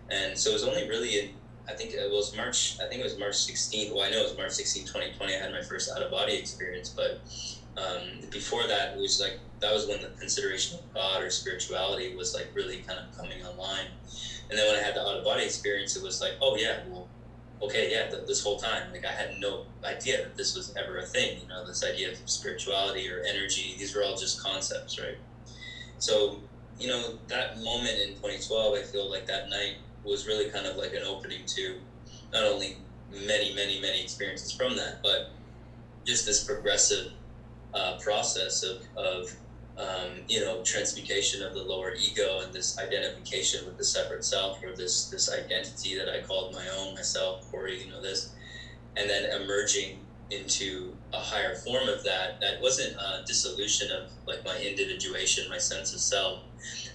And 0.10 0.38
so 0.38 0.52
it 0.52 0.54
was 0.54 0.64
only 0.64 0.88
really 0.88 1.20
in, 1.20 1.30
I 1.70 1.74
think 1.74 1.92
it 1.92 2.10
was 2.10 2.36
March, 2.36 2.78
I 2.82 2.88
think 2.88 3.02
it 3.02 3.04
was 3.04 3.20
March 3.20 3.36
16th. 3.36 3.94
Well, 3.94 4.04
I 4.04 4.10
know 4.10 4.20
it 4.20 4.30
was 4.30 4.38
March 4.38 4.54
16, 4.54 4.88
2020. 4.88 5.36
I 5.36 5.38
had 5.38 5.52
my 5.52 5.62
first 5.62 5.92
out 5.96 6.02
of 6.02 6.10
body 6.10 6.36
experience. 6.36 6.90
But 6.90 7.22
um, 7.78 8.22
before 8.32 8.68
that, 8.68 8.96
it 8.96 9.00
was 9.00 9.20
like, 9.20 9.40
that 9.60 9.74
was 9.74 9.88
when 9.88 10.02
the 10.02 10.10
consideration 10.20 10.80
of 10.80 10.94
God 10.94 11.24
or 11.24 11.30
spirituality 11.30 12.16
was 12.16 12.34
like 12.34 12.52
really 12.56 12.84
kind 12.84 13.00
of 13.00 13.16
coming 13.18 13.44
online. 13.44 13.88
And 14.50 14.58
then 14.58 14.66
when 14.68 14.80
I 14.80 14.84
had 14.84 14.96
the 14.96 15.02
out 15.02 15.18
of 15.18 15.26
body 15.26 15.44
experience, 15.44 15.96
it 15.96 16.04
was 16.04 16.22
like, 16.22 16.34
oh, 16.42 16.56
yeah, 16.56 16.80
well, 16.88 17.10
okay, 17.62 17.92
yeah, 17.92 18.08
th- 18.10 18.26
this 18.28 18.42
whole 18.44 18.58
time, 18.58 18.92
like 18.92 19.06
I 19.06 19.12
had 19.12 19.32
no 19.40 19.66
idea 19.84 20.22
that 20.24 20.36
this 20.36 20.56
was 20.56 20.74
ever 20.78 20.98
a 20.98 21.06
thing. 21.06 21.42
You 21.42 21.48
know, 21.48 21.66
this 21.66 21.84
idea 21.84 22.12
of 22.12 22.18
spirituality 22.26 23.10
or 23.10 23.22
energy; 23.28 23.76
these 23.78 23.96
were 23.96 24.04
all 24.04 24.16
just 24.16 24.42
concepts, 24.42 25.00
right? 25.00 25.18
So, 26.00 26.42
you 26.78 26.88
know, 26.88 27.18
that 27.28 27.58
moment 27.58 27.98
in 27.98 28.14
2012, 28.16 28.76
I 28.76 28.82
feel 28.84 29.10
like 29.10 29.26
that 29.28 29.50
night 29.50 29.78
was 30.04 30.26
really 30.26 30.46
kind 30.46 30.66
of 30.66 30.76
like 30.76 30.94
an 30.94 31.04
opening 31.04 31.46
to 31.48 31.82
not 32.32 32.46
only 32.46 32.78
many, 33.10 33.54
many, 33.54 33.80
many 33.80 34.02
experiences 34.02 34.52
from 34.52 34.76
that, 34.76 35.02
but 35.02 35.30
just 36.06 36.26
this 36.26 36.44
progressive 36.44 37.12
uh, 37.74 37.94
process 38.00 38.64
of, 38.64 38.82
of 38.96 39.36
um, 39.78 40.24
you 40.28 40.40
know, 40.40 40.62
transmutation 40.64 41.42
of 41.44 41.54
the 41.54 41.62
lower 41.62 41.94
ego 41.94 42.40
and 42.40 42.54
this 42.54 42.78
identification 42.80 43.66
with 43.66 43.78
the 43.78 43.84
separate 43.84 44.24
self 44.26 44.62
or 44.64 44.76
this 44.76 45.06
this 45.06 45.30
identity 45.32 45.96
that 45.96 46.10
I 46.10 46.22
called 46.22 46.54
my 46.54 46.68
own, 46.68 46.96
myself, 46.96 47.42
Corey, 47.52 47.80
you 47.84 47.90
know, 47.90 48.02
this, 48.02 48.32
and 48.96 49.10
then 49.10 49.26
emerging 49.26 50.00
into 50.32 50.98
a 51.14 51.20
higher 51.20 51.54
form 51.56 51.88
of 51.88 52.04
that. 52.04 52.40
That 52.42 52.60
wasn't 52.60 52.96
a 52.96 53.24
dissolution 53.26 53.92
of 53.92 54.10
like 54.28 54.44
my 54.44 54.58
individuation, 54.58 55.48
my 55.50 55.60
sense 55.60 55.94
of 55.94 56.00
self, 56.00 56.42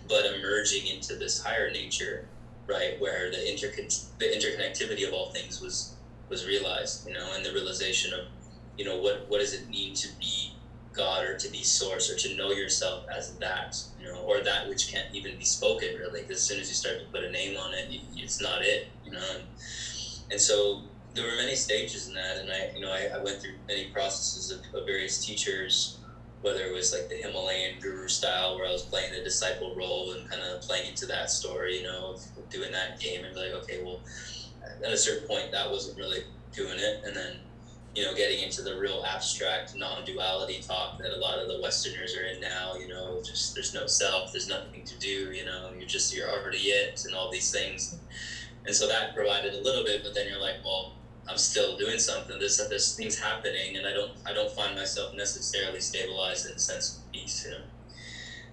but 0.08 0.24
emerging 0.26 0.86
into 0.86 1.14
this 1.16 1.38
higher 1.38 1.70
nature, 1.70 2.26
right, 2.68 2.98
where 2.98 3.30
the 3.30 3.38
intercon- 3.38 4.02
the 4.18 4.26
interconnectivity 4.26 5.06
of 5.06 5.12
all 5.12 5.26
things 5.26 5.60
was 5.60 5.92
was 6.28 6.44
realized, 6.46 7.06
you 7.06 7.12
know, 7.12 7.32
and 7.34 7.44
the 7.44 7.52
realization 7.52 8.12
of, 8.12 8.26
you 8.76 8.84
know, 8.84 8.96
what 8.96 9.22
what 9.28 9.38
does 9.40 9.52
it 9.52 9.68
mean 9.68 9.94
to 9.94 10.08
be 10.18 10.56
God 10.92 11.24
or 11.24 11.36
to 11.36 11.48
be 11.48 11.62
source 11.62 12.10
or 12.10 12.16
to 12.16 12.36
know 12.36 12.50
yourself 12.50 13.06
as 13.14 13.34
that, 13.36 13.82
you 14.00 14.06
know, 14.06 14.20
or 14.20 14.42
that 14.42 14.68
which 14.68 14.92
can't 14.92 15.12
even 15.14 15.38
be 15.38 15.44
spoken 15.44 15.96
really. 15.98 16.22
Because 16.22 16.38
as 16.38 16.42
soon 16.42 16.60
as 16.60 16.68
you 16.68 16.74
start 16.74 17.00
to 17.00 17.06
put 17.06 17.24
a 17.24 17.30
name 17.30 17.56
on 17.56 17.74
it, 17.74 18.00
it's 18.16 18.40
not 18.40 18.62
it, 18.62 18.88
you 19.04 19.12
know. 19.12 19.24
And, 19.34 19.44
and 20.30 20.40
so 20.40 20.82
there 21.14 21.26
were 21.26 21.36
many 21.36 21.54
stages 21.54 22.08
in 22.08 22.14
that, 22.14 22.38
and 22.38 22.50
I, 22.50 22.72
you 22.74 22.80
know, 22.80 22.90
I, 22.90 23.10
I 23.14 23.22
went 23.22 23.40
through 23.40 23.54
many 23.68 23.86
processes 23.86 24.50
of, 24.50 24.60
of, 24.74 24.86
various 24.86 25.24
teachers, 25.24 25.98
whether 26.40 26.64
it 26.64 26.72
was 26.72 26.92
like 26.92 27.08
the 27.08 27.16
Himalayan 27.16 27.80
guru 27.80 28.08
style, 28.08 28.56
where 28.56 28.66
I 28.66 28.72
was 28.72 28.82
playing 28.82 29.12
the 29.12 29.22
disciple 29.22 29.74
role 29.76 30.12
and 30.12 30.28
kind 30.28 30.42
of 30.42 30.62
playing 30.62 30.88
into 30.88 31.06
that 31.06 31.30
story, 31.30 31.78
you 31.78 31.84
know, 31.84 32.16
doing 32.50 32.72
that 32.72 32.98
game, 32.98 33.24
and 33.24 33.36
like, 33.36 33.52
okay, 33.62 33.82
well, 33.84 34.00
at 34.84 34.90
a 34.90 34.96
certain 34.96 35.28
point, 35.28 35.52
that 35.52 35.70
wasn't 35.70 35.98
really 35.98 36.24
doing 36.52 36.78
it, 36.78 37.02
and 37.04 37.14
then 37.14 37.36
you 37.94 38.04
know, 38.04 38.14
getting 38.14 38.42
into 38.42 38.62
the 38.62 38.78
real 38.78 39.04
abstract 39.06 39.76
non-duality 39.76 40.62
talk 40.66 40.98
that 40.98 41.14
a 41.14 41.20
lot 41.20 41.38
of 41.38 41.48
the 41.48 41.60
Westerners 41.60 42.16
are 42.16 42.24
in 42.24 42.40
now. 42.40 42.74
You 42.74 42.88
know, 42.88 43.20
just 43.22 43.54
there's 43.54 43.74
no 43.74 43.86
self, 43.86 44.32
there's 44.32 44.48
nothing 44.48 44.84
to 44.84 44.98
do. 44.98 45.32
You 45.32 45.44
know, 45.44 45.70
you're 45.76 45.88
just 45.88 46.14
you're 46.14 46.30
already 46.30 46.58
it, 46.58 47.04
and 47.04 47.14
all 47.14 47.30
these 47.30 47.50
things. 47.50 47.98
And 48.64 48.74
so 48.74 48.86
that 48.88 49.14
provided 49.14 49.54
a 49.54 49.60
little 49.60 49.84
bit, 49.84 50.02
but 50.04 50.14
then 50.14 50.28
you're 50.28 50.40
like, 50.40 50.56
well, 50.64 50.94
I'm 51.28 51.36
still 51.36 51.76
doing 51.76 51.98
something. 51.98 52.38
There's 52.38 52.56
there's 52.68 52.96
things 52.96 53.18
happening, 53.18 53.76
and 53.76 53.86
I 53.86 53.92
don't 53.92 54.12
I 54.26 54.32
don't 54.32 54.50
find 54.50 54.74
myself 54.74 55.14
necessarily 55.14 55.80
stabilized 55.80 56.46
in 56.46 56.52
a 56.52 56.58
sense 56.58 56.98
of 56.98 57.12
peace. 57.12 57.44
You 57.44 57.52
know. 57.52 57.64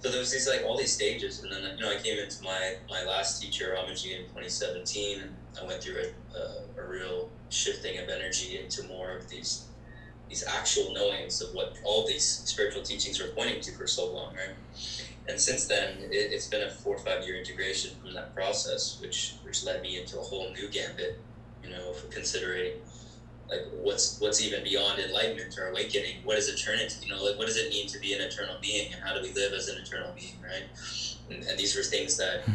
So 0.02 0.10
there 0.10 0.20
was 0.20 0.32
these 0.32 0.48
like 0.48 0.64
all 0.66 0.78
these 0.78 0.94
stages, 0.94 1.44
and 1.44 1.52
then 1.52 1.78
you 1.78 1.84
know 1.84 1.92
I 1.92 1.98
came 2.02 2.20
into 2.20 2.44
my 2.44 2.76
my 2.90 3.04
last 3.04 3.42
teacher 3.42 3.76
Amaji 3.78 4.18
in 4.18 4.24
2017, 4.24 5.22
and 5.22 5.36
I 5.62 5.66
went 5.66 5.82
through 5.82 6.04
a, 6.36 6.38
a, 6.38 6.84
a 6.84 6.88
real 6.88 7.30
shifting 7.50 7.98
of 8.00 8.10
energy 8.10 8.60
into 8.60 8.84
more 8.84 9.12
of 9.18 9.30
these 9.30 9.66
these 10.30 10.44
actual 10.48 10.94
knowings 10.94 11.42
of 11.42 11.54
what 11.56 11.76
all 11.84 12.06
these 12.06 12.24
spiritual 12.24 12.84
teachings 12.84 13.20
were 13.20 13.30
pointing 13.30 13.60
to 13.62 13.72
for 13.72 13.88
so 13.88 14.14
long, 14.14 14.36
right? 14.36 14.56
And 15.28 15.40
since 15.40 15.66
then, 15.66 15.98
it, 16.12 16.32
has 16.32 16.48
been 16.48 16.64
a 16.64 16.70
four 16.70 16.96
or 16.96 17.00
five 17.00 17.26
year 17.26 17.36
integration 17.36 17.92
from 18.00 18.14
that 18.14 18.34
process, 18.36 19.00
which 19.02 19.36
which 19.44 19.64
led 19.64 19.82
me 19.82 20.00
into 20.00 20.20
a 20.20 20.22
whole 20.22 20.52
new 20.54 20.70
gambit, 20.70 21.20
you 21.64 21.70
know, 21.70 21.94
for 21.94 22.08
considering 22.08 22.74
like 23.50 23.66
what's 23.82 24.20
what's 24.20 24.42
even 24.42 24.64
beyond 24.64 25.00
enlightenment 25.00 25.58
or 25.58 25.70
awakening. 25.70 26.18
What 26.24 26.38
is 26.38 26.48
eternity? 26.48 26.96
You 27.06 27.14
know, 27.14 27.24
like 27.24 27.38
what 27.38 27.48
does 27.48 27.58
it 27.58 27.70
mean 27.70 27.88
to 27.88 28.00
be 28.00 28.14
an 28.14 28.22
eternal 28.22 28.56
being, 28.62 28.94
and 28.94 29.04
how 29.04 29.14
do 29.14 29.22
we 29.22 29.32
live 29.34 29.54
as 29.54 29.68
an 29.68 29.78
eternal 29.78 30.12
being, 30.16 30.36
right? 30.44 30.66
And, 31.30 31.44
and 31.44 31.60
these 31.60 31.76
were 31.76 31.84
things 31.84 32.18
that 32.18 32.44
hmm. 32.44 32.54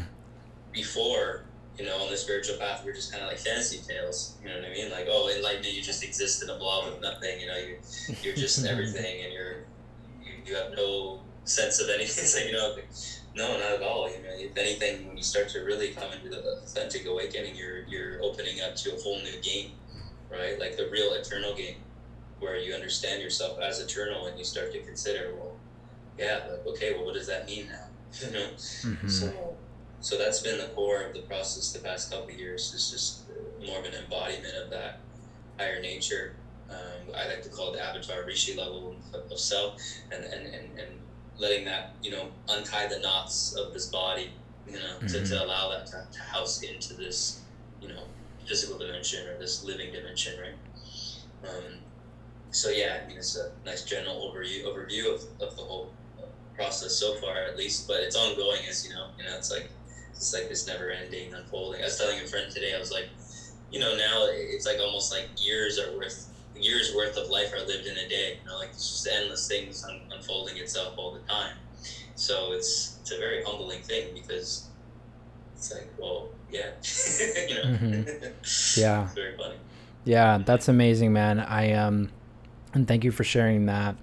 before 0.72 1.44
you 1.78 1.84
know, 1.84 1.96
on 1.98 2.10
the 2.10 2.16
spiritual 2.16 2.56
path, 2.56 2.82
we're 2.84 2.92
just 2.92 3.10
kind 3.10 3.24
of 3.24 3.30
like 3.30 3.38
fantasy 3.38 3.80
tales. 3.87 4.37
You 4.42 4.48
know 4.48 4.56
what 4.56 4.64
I 4.64 4.72
mean? 4.72 4.90
Like, 4.90 5.06
oh, 5.08 5.30
enlightenment, 5.34 5.74
you 5.74 5.82
just 5.82 6.04
exist 6.04 6.42
in 6.42 6.50
a 6.50 6.56
blob 6.56 6.92
of 6.92 7.00
nothing. 7.00 7.40
You 7.40 7.48
know, 7.48 7.56
you 7.56 7.78
you're 8.22 8.34
just 8.34 8.64
everything, 8.66 9.24
and 9.24 9.32
you're 9.32 9.56
you, 10.22 10.32
you 10.46 10.54
have 10.54 10.72
no 10.76 11.20
sense 11.44 11.80
of 11.80 11.88
anything. 11.88 12.24
It's 12.24 12.34
like, 12.40 12.46
you 12.46 12.52
know, 12.52 12.76
no, 13.34 13.58
not 13.58 13.72
at 13.72 13.82
all. 13.82 14.08
You 14.08 14.22
know, 14.22 14.30
if 14.34 14.56
anything, 14.56 15.08
when 15.08 15.16
you 15.16 15.22
start 15.22 15.48
to 15.50 15.60
really 15.60 15.88
come 15.90 16.12
into 16.12 16.28
the 16.28 16.58
authentic 16.62 17.06
awakening, 17.06 17.56
you're 17.56 17.82
you're 17.84 18.22
opening 18.22 18.60
up 18.60 18.76
to 18.76 18.94
a 18.94 19.00
whole 19.00 19.18
new 19.18 19.40
game, 19.42 19.72
right? 20.30 20.58
Like 20.58 20.76
the 20.76 20.88
real 20.90 21.12
eternal 21.14 21.54
game, 21.54 21.76
where 22.38 22.56
you 22.56 22.74
understand 22.74 23.20
yourself 23.20 23.58
as 23.60 23.80
eternal, 23.80 24.26
and 24.26 24.38
you 24.38 24.44
start 24.44 24.72
to 24.72 24.80
consider, 24.80 25.34
well, 25.34 25.56
yeah, 26.18 26.40
like, 26.48 26.66
okay, 26.66 26.94
well, 26.94 27.04
what 27.04 27.14
does 27.14 27.26
that 27.26 27.46
mean 27.46 27.66
now? 27.66 27.80
You 28.24 28.30
know, 28.30 28.46
mm-hmm. 28.46 29.08
so 29.08 29.56
so 30.04 30.18
that's 30.18 30.40
been 30.40 30.58
the 30.58 30.66
core 30.74 31.00
of 31.00 31.14
the 31.14 31.20
process 31.20 31.72
the 31.72 31.78
past 31.78 32.10
couple 32.10 32.28
of 32.28 32.38
years 32.38 32.74
is 32.74 32.90
just 32.90 33.22
more 33.66 33.78
of 33.78 33.86
an 33.86 33.94
embodiment 33.94 34.54
of 34.62 34.68
that 34.68 35.00
higher 35.58 35.80
nature 35.80 36.36
um, 36.70 37.14
i 37.16 37.26
like 37.26 37.42
to 37.42 37.48
call 37.48 37.72
it 37.72 37.78
the 37.78 37.82
avatar 37.82 38.22
rishi 38.26 38.54
level 38.54 38.94
of, 39.14 39.32
of 39.32 39.38
self 39.38 39.80
and, 40.12 40.22
and, 40.24 40.46
and, 40.46 40.78
and 40.78 40.88
letting 41.38 41.64
that 41.64 41.94
you 42.02 42.10
know 42.10 42.28
untie 42.50 42.86
the 42.86 42.98
knots 42.98 43.54
of 43.54 43.72
this 43.72 43.86
body 43.86 44.30
you 44.66 44.74
know 44.74 44.78
mm-hmm. 44.78 45.06
to, 45.06 45.12
to 45.14 45.20
mm-hmm. 45.20 45.42
allow 45.42 45.70
that 45.70 45.86
to, 45.86 46.06
to 46.12 46.20
house 46.20 46.62
into 46.62 46.92
this 46.92 47.40
you 47.80 47.88
know 47.88 48.02
physical 48.46 48.78
dimension 48.78 49.26
or 49.26 49.38
this 49.38 49.64
living 49.64 49.90
dimension 49.90 50.38
right 50.38 51.48
um, 51.48 51.78
so 52.50 52.68
yeah 52.68 52.98
i 53.02 53.08
mean 53.08 53.16
it's 53.16 53.36
a 53.36 53.52
nice 53.64 53.84
general 53.84 54.30
overview 54.30 54.64
overview 54.66 55.14
of, 55.14 55.22
of 55.40 55.56
the 55.56 55.62
whole 55.62 55.90
process 56.54 56.94
so 56.94 57.14
far 57.14 57.38
at 57.38 57.56
least 57.56 57.88
but 57.88 58.00
it's 58.00 58.16
ongoing 58.16 58.60
as 58.68 58.86
you 58.86 58.94
know 58.94 59.08
you 59.18 59.24
know 59.24 59.34
it's 59.34 59.50
like 59.50 59.70
it's 60.14 60.33
like 60.33 60.48
this 60.48 60.66
never 60.66 60.90
ending 60.90 61.35
unfolding. 61.35 61.81
I 61.83 61.85
was 61.85 61.98
telling 61.98 62.20
a 62.20 62.27
friend 62.27 62.50
today, 62.50 62.74
I 62.74 62.79
was 62.79 62.92
like, 62.92 63.09
you 63.70 63.81
know, 63.81 63.96
now 63.96 64.27
it's 64.29 64.66
like 64.66 64.79
almost 64.79 65.12
like 65.12 65.29
years 65.37 65.79
are 65.79 65.96
worth 65.96 66.31
years 66.57 66.94
worth 66.94 67.16
of 67.16 67.29
life 67.29 67.53
are 67.53 67.66
lived 67.66 67.87
in 67.87 67.96
a 67.96 68.09
day. 68.09 68.38
You 68.42 68.48
know, 68.48 68.59
like 68.59 68.70
it's 68.70 68.88
just 68.88 69.09
endless 69.09 69.48
things 69.48 69.85
un- 69.85 70.00
unfolding 70.14 70.57
itself 70.57 70.94
all 70.96 71.12
the 71.12 71.20
time. 71.20 71.57
So 72.14 72.53
it's 72.53 72.98
it's 73.00 73.12
a 73.12 73.18
very 73.18 73.42
humbling 73.44 73.83
thing 73.83 74.14
because 74.14 74.68
it's 75.57 75.72
like, 75.72 75.88
well, 75.98 76.29
yeah, 76.50 76.70
you 77.48 77.55
know, 77.55 77.62
mm-hmm. 77.62 78.03
yeah, 78.81 79.05
it's 79.05 79.14
very 79.14 79.37
funny. 79.37 79.57
Yeah, 80.05 80.38
that's 80.38 80.68
amazing, 80.68 81.12
man. 81.12 81.40
I 81.40 81.72
um, 81.72 82.11
and 82.72 82.87
thank 82.87 83.05
you 83.05 83.11
for 83.11 83.24
sharing 83.24 83.66
that. 83.66 83.96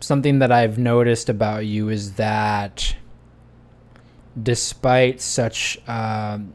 Something 0.00 0.40
that 0.40 0.50
I've 0.50 0.78
noticed 0.78 1.28
about 1.28 1.64
you 1.64 1.88
is 1.88 2.14
that 2.14 2.96
despite 4.40 5.20
such 5.20 5.78
um, 5.88 6.54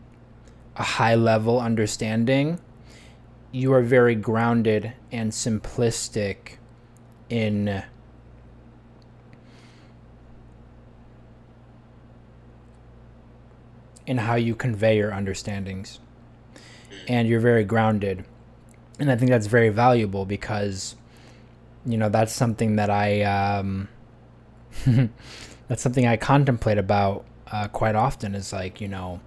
a 0.75 0.83
high 0.83 1.15
level 1.15 1.59
understanding, 1.59 2.59
you 3.51 3.73
are 3.73 3.81
very 3.81 4.15
grounded 4.15 4.93
and 5.11 5.31
simplistic 5.31 6.57
in 7.29 7.83
in 14.05 14.17
how 14.19 14.35
you 14.35 14.55
convey 14.55 14.97
your 14.97 15.11
understandings. 15.11 15.99
and 17.07 17.27
you're 17.27 17.39
very 17.39 17.63
grounded. 17.63 18.25
And 18.99 19.11
I 19.11 19.15
think 19.15 19.31
that's 19.31 19.47
very 19.47 19.69
valuable 19.69 20.25
because, 20.25 20.95
you 21.85 21.97
know, 21.97 22.09
that's 22.09 22.33
something 22.33 22.75
that 22.77 22.89
I, 22.89 23.21
um, 23.21 23.87
that's 25.67 25.81
something 25.81 26.05
I 26.07 26.17
contemplate 26.17 26.77
about 26.77 27.25
uh, 27.51 27.67
quite 27.67 27.95
often 27.95 28.35
is 28.35 28.53
like, 28.53 28.81
you 28.81 28.87
know, 28.87 29.19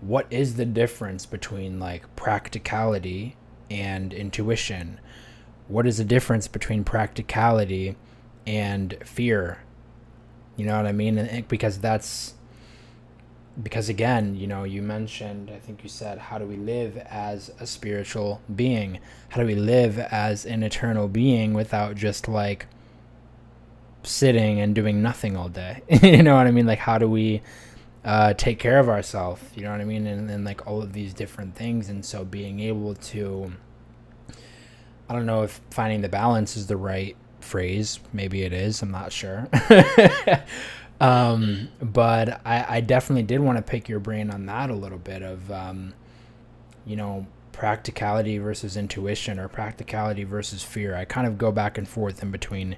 what 0.00 0.26
is 0.30 0.56
the 0.56 0.64
difference 0.66 1.26
between 1.26 1.78
like 1.80 2.14
practicality 2.16 3.36
and 3.70 4.12
intuition? 4.12 5.00
What 5.68 5.86
is 5.86 5.98
the 5.98 6.04
difference 6.04 6.48
between 6.48 6.84
practicality 6.84 7.96
and 8.46 8.96
fear? 9.04 9.58
You 10.56 10.66
know 10.66 10.76
what 10.76 10.86
I 10.86 10.92
mean? 10.92 11.18
And 11.18 11.48
because 11.48 11.78
that's 11.78 12.34
because 13.62 13.88
again, 13.88 14.36
you 14.36 14.46
know, 14.46 14.64
you 14.64 14.82
mentioned, 14.82 15.50
I 15.50 15.58
think 15.58 15.82
you 15.82 15.88
said, 15.88 16.18
how 16.18 16.38
do 16.38 16.44
we 16.44 16.56
live 16.56 16.98
as 17.08 17.50
a 17.58 17.66
spiritual 17.66 18.42
being? 18.54 18.98
How 19.30 19.40
do 19.40 19.46
we 19.46 19.54
live 19.54 19.98
as 19.98 20.44
an 20.44 20.62
eternal 20.62 21.08
being 21.08 21.54
without 21.54 21.94
just 21.96 22.28
like 22.28 22.66
sitting 24.06 24.60
and 24.60 24.74
doing 24.74 25.02
nothing 25.02 25.36
all 25.36 25.48
day? 25.48 25.82
you 26.02 26.22
know 26.22 26.34
what 26.34 26.46
I 26.46 26.50
mean? 26.50 26.66
Like, 26.66 26.78
how 26.78 26.98
do 26.98 27.08
we 27.08 27.42
uh, 28.04 28.34
take 28.34 28.58
care 28.58 28.78
of 28.78 28.88
ourselves? 28.88 29.42
You 29.54 29.62
know 29.62 29.72
what 29.72 29.80
I 29.80 29.84
mean? 29.84 30.06
And, 30.06 30.30
and 30.30 30.44
like 30.44 30.66
all 30.66 30.82
of 30.82 30.92
these 30.92 31.12
different 31.14 31.54
things. 31.54 31.88
And 31.88 32.04
so 32.04 32.24
being 32.24 32.60
able 32.60 32.94
to, 32.94 33.52
I 35.08 35.12
don't 35.12 35.26
know 35.26 35.42
if 35.42 35.60
finding 35.70 36.00
the 36.00 36.08
balance 36.08 36.56
is 36.56 36.66
the 36.66 36.76
right 36.76 37.16
phrase. 37.40 38.00
Maybe 38.12 38.42
it 38.42 38.52
is. 38.52 38.82
I'm 38.82 38.90
not 38.90 39.12
sure. 39.12 39.48
Um, 41.00 41.68
but 41.80 42.40
I, 42.46 42.76
I 42.76 42.80
definitely 42.80 43.24
did 43.24 43.40
want 43.40 43.58
to 43.58 43.62
pick 43.62 43.88
your 43.88 44.00
brain 44.00 44.30
on 44.30 44.46
that 44.46 44.70
a 44.70 44.74
little 44.74 44.98
bit 44.98 45.22
of, 45.22 45.50
um, 45.50 45.94
you 46.86 46.96
know, 46.96 47.26
practicality 47.52 48.38
versus 48.38 48.76
intuition 48.76 49.38
or 49.38 49.48
practicality 49.48 50.24
versus 50.24 50.62
fear. 50.62 50.94
I 50.94 51.04
kind 51.04 51.26
of 51.26 51.38
go 51.38 51.52
back 51.52 51.78
and 51.78 51.88
forth 51.88 52.22
in 52.22 52.30
between 52.30 52.76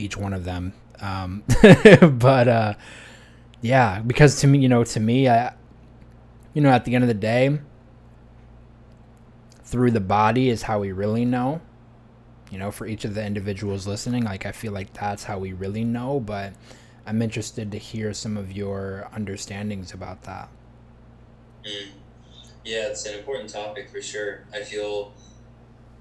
each 0.00 0.16
one 0.16 0.32
of 0.32 0.44
them. 0.44 0.72
Um, 1.00 1.42
but, 2.00 2.48
uh, 2.48 2.74
yeah, 3.60 4.00
because 4.00 4.40
to 4.40 4.46
me, 4.46 4.58
you 4.58 4.68
know, 4.68 4.84
to 4.84 5.00
me, 5.00 5.28
I, 5.28 5.52
you 6.54 6.62
know, 6.62 6.70
at 6.70 6.84
the 6.84 6.94
end 6.94 7.04
of 7.04 7.08
the 7.08 7.14
day, 7.14 7.58
through 9.64 9.92
the 9.92 10.00
body 10.00 10.48
is 10.48 10.62
how 10.62 10.80
we 10.80 10.92
really 10.92 11.24
know. 11.24 11.60
You 12.50 12.58
know, 12.58 12.72
for 12.72 12.86
each 12.86 13.04
of 13.04 13.14
the 13.14 13.24
individuals 13.24 13.86
listening, 13.86 14.24
like 14.24 14.44
I 14.44 14.50
feel 14.50 14.72
like 14.72 14.92
that's 14.92 15.22
how 15.24 15.38
we 15.38 15.52
really 15.52 15.84
know, 15.84 16.18
but 16.18 16.52
I'm 17.06 17.22
interested 17.22 17.70
to 17.70 17.78
hear 17.78 18.12
some 18.12 18.36
of 18.36 18.50
your 18.50 19.08
understandings 19.12 19.94
about 19.94 20.22
that. 20.22 20.48
Mm. 21.64 21.88
Yeah, 22.64 22.88
it's 22.88 23.06
an 23.06 23.18
important 23.18 23.50
topic 23.50 23.88
for 23.88 24.02
sure. 24.02 24.44
I 24.52 24.62
feel, 24.62 25.12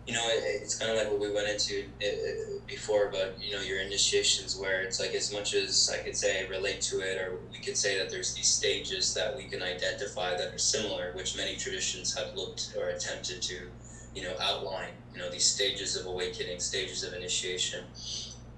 you 0.10 0.15
know, 0.15 0.28
it, 0.28 0.41
it's 0.63 0.76
kind 0.76 0.89
of 0.89 0.98
like 0.98 1.12
what 1.12 1.19
we 1.19 1.32
went 1.32 1.48
into 1.48 1.82
it, 1.82 1.88
it, 2.00 2.67
before 2.67 3.10
about, 3.10 3.39
you 3.39 3.54
know, 3.56 3.62
your 3.62 3.80
initiations, 3.80 4.58
where 4.58 4.82
it's 4.82 5.00
like 5.00 5.13
as 5.13 5.32
much 5.32 5.54
as 5.54 5.91
I 5.93 6.04
could 6.04 6.17
say 6.17 6.48
relate 6.48 6.82
to 6.89 7.02
it, 7.02 7.22
or 7.22 7.38
we 7.52 7.60
could 7.60 7.78
say 7.78 8.00
that 8.00 8.10
there's 8.10 8.34
these 8.34 8.48
stages 8.48 9.13
that 9.13 9.38
we 9.38 9.43
can 9.43 9.62
identify 9.62 10.36
that 10.36 10.52
are 10.52 10.58
similar, 10.58 11.12
which 11.13 11.38
many 11.38 11.58
traditions 11.58 12.17
have 12.17 12.36
looked 12.36 12.74
or 12.76 12.89
attempted 12.89 13.43
to, 13.43 13.69
you 14.15 14.24
know, 14.24 14.34
outline, 14.41 14.93
you 15.13 15.19
know, 15.19 15.30
these 15.30 15.45
stages 15.45 15.95
of 15.95 16.08
awakening, 16.08 16.60
stages 16.60 17.04
of 17.04 17.13
initiation 17.13 17.84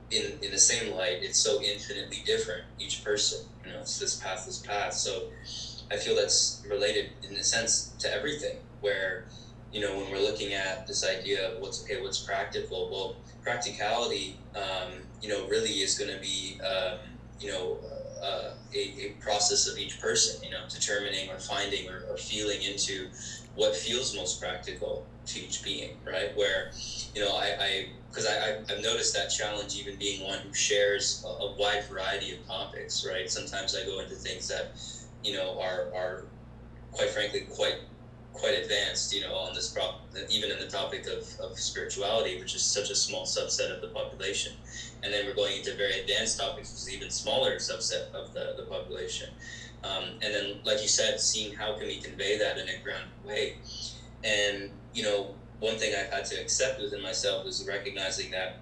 in 0.10 0.40
in 0.42 0.52
the 0.52 0.58
same 0.58 0.94
light, 0.94 1.20
it's 1.22 1.40
so 1.40 1.62
infinitely 1.62 2.24
different 2.26 2.64
each 2.80 3.04
person. 3.04 3.46
You 3.66 3.74
know, 3.74 3.80
it's 3.80 4.00
this 4.00 4.16
path, 4.16 4.46
this 4.46 4.60
path. 4.60 4.94
So 4.94 5.28
I 5.92 5.98
feel 5.98 6.16
that's 6.16 6.64
related 6.70 7.12
in 7.24 7.36
a 7.36 7.44
sense 7.44 7.94
to 8.00 8.14
everything. 8.14 8.58
Where 8.80 9.26
you 9.72 9.82
know 9.82 9.98
when 9.98 10.12
we're 10.12 10.20
looking 10.20 10.54
at 10.54 10.88
this 10.88 11.06
idea 11.06 11.52
of 11.52 11.62
what's 11.62 11.84
okay, 11.84 12.02
what's 12.02 12.20
practical. 12.20 12.90
Well, 12.92 13.16
practicality, 13.44 14.38
um, 14.56 14.92
you 15.22 15.30
know, 15.30 15.48
really 15.48 15.70
is 15.70 15.98
going 15.98 16.12
to 16.12 16.20
be 16.20 16.60
um, 16.62 17.00
you 17.40 17.50
know. 17.52 17.80
Uh, 18.22 18.54
a, 18.76 18.78
a 18.78 19.10
process 19.20 19.68
of 19.68 19.78
each 19.80 20.00
person, 20.00 20.42
you 20.44 20.52
know, 20.52 20.62
determining 20.70 21.30
or 21.30 21.40
finding 21.40 21.90
or, 21.90 22.04
or 22.10 22.18
feeling 22.18 22.62
into 22.62 23.08
what 23.56 23.76
feels 23.76 24.16
most 24.16 24.40
practical 24.40 25.06
to 25.26 25.40
each 25.40 25.64
being, 25.64 25.98
right? 26.06 26.36
Where, 26.36 26.72
you 27.14 27.22
know, 27.22 27.36
I, 27.36 27.58
I 27.60 27.90
because 28.10 28.26
I, 28.26 28.58
I've 28.70 28.82
noticed 28.82 29.14
that 29.16 29.30
challenge 29.30 29.76
even 29.80 29.98
being 29.98 30.26
one 30.26 30.40
who 30.40 30.54
shares 30.54 31.24
a, 31.26 31.28
a, 31.28 31.56
wide 31.56 31.86
variety 31.86 32.36
of 32.36 32.46
topics, 32.46 33.06
right? 33.10 33.30
Sometimes 33.30 33.74
I 33.76 33.86
go 33.86 34.00
into 34.00 34.16
things 34.16 34.50
that, 34.50 34.74
you 35.24 35.34
know, 35.34 35.60
are, 35.62 35.88
are 35.96 36.26
quite 36.92 37.10
frankly 37.10 37.48
quite 37.50 37.76
quite 38.34 38.54
advanced, 38.54 39.14
you 39.14 39.22
know, 39.22 39.36
on 39.36 39.54
this 39.54 39.70
prop, 39.70 40.02
even 40.30 40.52
in 40.52 40.60
the 40.60 40.68
topic 40.68 41.06
of, 41.08 41.28
of 41.40 41.58
spirituality, 41.60 42.40
which 42.40 42.56
is 42.56 42.64
such 42.64 42.90
a 42.90 42.96
small 42.96 43.26
subset 43.26 43.74
of 43.74 43.82
the 43.82 43.90
population. 43.90 44.54
And 45.04 45.14
then 45.14 45.26
we're 45.26 45.36
going 45.36 45.58
into 45.58 45.76
very 45.76 46.00
advanced 46.00 46.40
topics, 46.40 46.72
which 46.72 46.82
is 46.82 46.94
even 46.94 47.10
smaller 47.10 47.56
subset 47.58 48.12
of 48.14 48.34
the, 48.34 48.54
the 48.58 48.64
population. 48.64 49.30
Um, 49.84 50.04
and 50.22 50.34
then, 50.34 50.60
like 50.64 50.82
you 50.82 50.88
said, 50.88 51.20
seeing 51.20 51.56
how 51.56 51.78
can 51.78 51.88
we 51.88 51.98
convey 51.98 52.38
that 52.38 52.58
in 52.58 52.70
a 52.70 52.78
grounded 52.84 53.10
way. 53.26 53.58
And, 54.24 54.70
you 54.94 55.04
know, 55.04 55.34
one 55.60 55.78
thing 55.78 55.94
I've 55.96 56.12
had 56.12 56.26
to 56.26 56.42
accept 56.42 56.82
within 56.82 57.02
myself 57.02 57.46
is 57.48 57.66
recognizing 57.68 58.32
that 58.32 58.58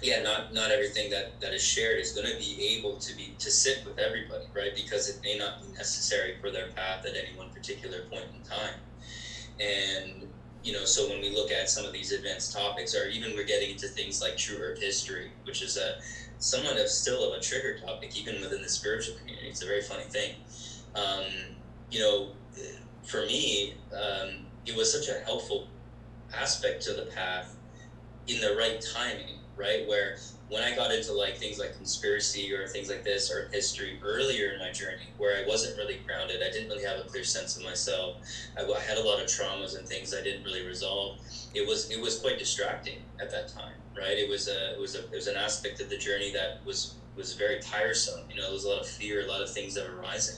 yeah, 0.00 0.22
not 0.22 0.54
not 0.54 0.70
everything 0.70 1.10
that 1.10 1.40
that 1.40 1.52
is 1.52 1.62
shared 1.62 2.00
is 2.00 2.12
going 2.12 2.26
to 2.26 2.36
be 2.38 2.76
able 2.76 2.96
to 2.98 3.16
be 3.16 3.34
to 3.38 3.50
sit 3.50 3.84
with 3.84 3.98
everybody, 3.98 4.44
right? 4.54 4.74
Because 4.74 5.08
it 5.08 5.20
may 5.22 5.36
not 5.36 5.60
be 5.60 5.72
necessary 5.72 6.36
for 6.40 6.50
their 6.50 6.68
path 6.68 7.04
at 7.04 7.16
any 7.16 7.36
one 7.36 7.50
particular 7.50 8.02
point 8.02 8.26
in 8.34 8.42
time. 8.48 8.74
And 9.60 10.28
you 10.62 10.72
know, 10.72 10.84
so 10.84 11.08
when 11.08 11.20
we 11.20 11.30
look 11.30 11.50
at 11.50 11.68
some 11.68 11.84
of 11.84 11.92
these 11.92 12.12
advanced 12.12 12.52
topics, 12.52 12.94
or 12.94 13.08
even 13.08 13.34
we're 13.34 13.44
getting 13.44 13.70
into 13.70 13.88
things 13.88 14.20
like 14.20 14.36
true 14.36 14.58
earth 14.58 14.80
history, 14.80 15.32
which 15.44 15.62
is 15.62 15.76
a 15.76 15.96
somewhat 16.38 16.76
of 16.76 16.88
still 16.88 17.24
of 17.24 17.36
a 17.36 17.40
trigger 17.40 17.78
topic, 17.78 18.16
even 18.16 18.40
within 18.40 18.62
the 18.62 18.68
spiritual 18.68 19.14
community. 19.16 19.48
It's 19.48 19.62
a 19.62 19.66
very 19.66 19.80
funny 19.80 20.04
thing. 20.04 20.36
Um, 20.94 21.24
you 21.90 22.00
know, 22.00 22.28
for 23.02 23.22
me, 23.22 23.74
um, 23.92 24.46
it 24.66 24.76
was 24.76 24.90
such 24.90 25.08
a 25.08 25.20
helpful 25.24 25.66
aspect 26.32 26.82
to 26.82 26.92
the 26.94 27.02
path 27.02 27.56
in 28.28 28.40
the 28.40 28.54
right 28.54 28.80
timing, 28.80 29.38
right? 29.56 29.86
Where 29.86 30.16
when 30.52 30.62
I 30.62 30.76
got 30.76 30.92
into 30.92 31.14
like 31.14 31.38
things 31.38 31.58
like 31.58 31.74
conspiracy 31.76 32.52
or 32.52 32.68
things 32.68 32.90
like 32.90 33.02
this 33.04 33.32
or 33.32 33.48
history 33.48 33.98
earlier 34.04 34.50
in 34.50 34.58
my 34.58 34.70
journey, 34.70 35.08
where 35.16 35.42
I 35.42 35.48
wasn't 35.48 35.78
really 35.78 36.00
grounded, 36.06 36.42
I 36.46 36.50
didn't 36.50 36.68
really 36.68 36.84
have 36.84 36.98
a 36.98 37.08
clear 37.08 37.24
sense 37.24 37.56
of 37.56 37.62
myself. 37.62 38.16
I, 38.58 38.60
had 38.80 38.98
a 38.98 39.02
lot 39.02 39.18
of 39.18 39.28
traumas 39.28 39.78
and 39.78 39.88
things 39.88 40.14
I 40.14 40.22
didn't 40.22 40.44
really 40.44 40.66
resolve. 40.66 41.18
It 41.54 41.66
was 41.66 41.90
it 41.90 41.98
was 41.98 42.18
quite 42.18 42.38
distracting 42.38 42.98
at 43.18 43.30
that 43.30 43.48
time, 43.48 43.76
right? 43.96 44.18
It 44.18 44.28
was 44.28 44.48
a 44.48 44.74
it 44.74 44.80
was 44.80 44.94
a 44.94 45.04
it 45.04 45.14
was 45.14 45.26
an 45.26 45.36
aspect 45.36 45.80
of 45.80 45.88
the 45.88 45.96
journey 45.96 46.32
that 46.32 46.60
was 46.66 46.96
was 47.16 47.32
very 47.32 47.58
tiresome. 47.60 48.20
You 48.28 48.36
know, 48.36 48.42
there 48.42 48.52
was 48.52 48.64
a 48.64 48.68
lot 48.68 48.80
of 48.82 48.86
fear, 48.86 49.24
a 49.24 49.28
lot 49.28 49.40
of 49.40 49.50
things 49.50 49.74
that 49.74 49.88
were 49.88 50.02
rising. 50.02 50.36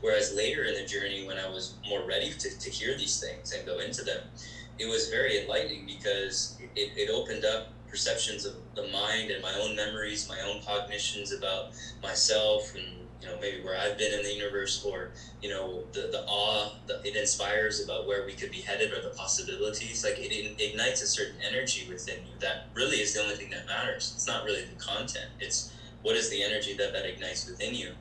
Whereas 0.00 0.32
later 0.34 0.64
in 0.64 0.74
the 0.74 0.84
journey, 0.84 1.26
when 1.26 1.36
I 1.36 1.48
was 1.48 1.74
more 1.88 2.06
ready 2.06 2.30
to, 2.30 2.58
to 2.58 2.70
hear 2.70 2.96
these 2.96 3.18
things 3.18 3.52
and 3.52 3.66
go 3.66 3.80
into 3.80 4.04
them, 4.04 4.20
it 4.78 4.86
was 4.86 5.08
very 5.08 5.42
enlightening 5.42 5.86
because 5.86 6.56
it, 6.76 6.92
it 6.96 7.10
opened 7.10 7.44
up 7.44 7.72
perceptions 7.90 8.44
of 8.44 8.54
the 8.74 8.86
mind 8.88 9.30
and 9.30 9.42
my 9.42 9.54
own 9.54 9.74
memories, 9.76 10.28
my 10.28 10.40
own 10.40 10.62
cognitions 10.62 11.32
about 11.32 11.72
myself 12.02 12.74
and 12.74 12.84
you 13.20 13.26
know 13.26 13.36
maybe 13.40 13.62
where 13.64 13.76
I've 13.76 13.98
been 13.98 14.12
in 14.12 14.22
the 14.22 14.32
universe 14.32 14.84
or 14.84 15.10
you 15.42 15.48
know 15.48 15.84
the, 15.92 16.08
the 16.12 16.24
awe 16.26 16.74
that 16.86 17.04
it 17.04 17.16
inspires 17.16 17.82
about 17.82 18.06
where 18.06 18.24
we 18.24 18.34
could 18.34 18.50
be 18.50 18.60
headed 18.60 18.92
or 18.92 19.02
the 19.02 19.14
possibilities. 19.16 20.04
Like 20.04 20.18
it, 20.18 20.32
it 20.32 20.60
ignites 20.60 21.02
a 21.02 21.06
certain 21.06 21.40
energy 21.42 21.88
within 21.88 22.18
you 22.26 22.38
that 22.40 22.66
really 22.74 22.96
is 22.96 23.14
the 23.14 23.22
only 23.22 23.36
thing 23.36 23.50
that 23.50 23.66
matters. 23.66 24.12
It's 24.14 24.26
not 24.26 24.44
really 24.44 24.64
the 24.64 24.82
content. 24.82 25.30
It's 25.40 25.72
what 26.02 26.16
is 26.16 26.30
the 26.30 26.42
energy 26.42 26.76
that 26.76 26.92
that 26.92 27.06
ignites 27.06 27.48
within 27.48 27.74
you. 27.74 27.92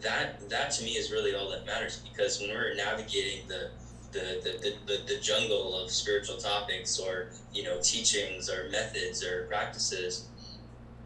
That 0.00 0.48
that 0.48 0.70
to 0.72 0.84
me 0.84 0.92
is 0.92 1.12
really 1.12 1.34
all 1.34 1.50
that 1.50 1.66
matters 1.66 1.98
because 1.98 2.40
when 2.40 2.50
we're 2.50 2.74
navigating 2.74 3.46
the 3.48 3.70
the, 4.12 4.40
the, 4.42 4.74
the, 4.86 5.14
the 5.14 5.20
jungle 5.20 5.76
of 5.76 5.90
spiritual 5.90 6.36
topics 6.36 6.98
or 6.98 7.30
you 7.52 7.62
know 7.62 7.80
teachings 7.80 8.50
or 8.50 8.68
methods 8.70 9.24
or 9.24 9.46
practices 9.46 10.26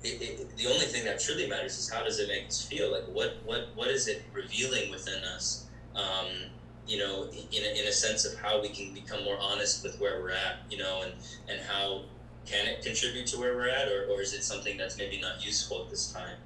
it, 0.03 0.23
it, 0.23 0.57
the 0.57 0.67
only 0.67 0.87
thing 0.87 1.05
that 1.05 1.19
truly 1.19 1.49
matters 1.49 1.79
is 1.79 1.89
how 1.89 2.05
does 2.05 2.19
it 2.19 2.29
make 2.29 2.47
us 2.47 2.65
feel? 2.65 2.93
Like 2.93 3.05
what 3.05 3.37
what 3.45 3.69
what 3.75 3.89
is 3.89 4.07
it 4.09 4.23
revealing 4.33 4.91
within 4.91 5.25
us? 5.25 5.67
Um, 5.95 6.27
you 6.87 6.99
know 6.99 7.29
in 7.53 7.65
a, 7.65 7.81
in 7.81 7.87
a 7.89 7.93
sense 7.93 8.25
of 8.25 8.35
how 8.39 8.61
we 8.61 8.69
can 8.69 8.95
become 8.95 9.25
more 9.25 9.39
honest 9.41 9.83
with 9.83 9.99
where 9.99 10.21
we're 10.21 10.31
at 10.31 10.59
you 10.71 10.79
know 10.79 11.03
and 11.03 11.13
and 11.49 11.61
how 11.61 12.03
can 12.45 12.67
it 12.67 12.81
contribute 12.81 13.27
to 13.27 13.39
where 13.39 13.57
we're 13.57 13.69
at 13.69 13.89
or, 13.89 14.07
or 14.09 14.21
is 14.21 14.33
it 14.33 14.45
something 14.45 14.77
that's 14.77 14.97
maybe 14.97 15.21
not 15.21 15.45
useful 15.45 15.83
at 15.83 15.91
this 15.91 16.13
time? 16.13 16.37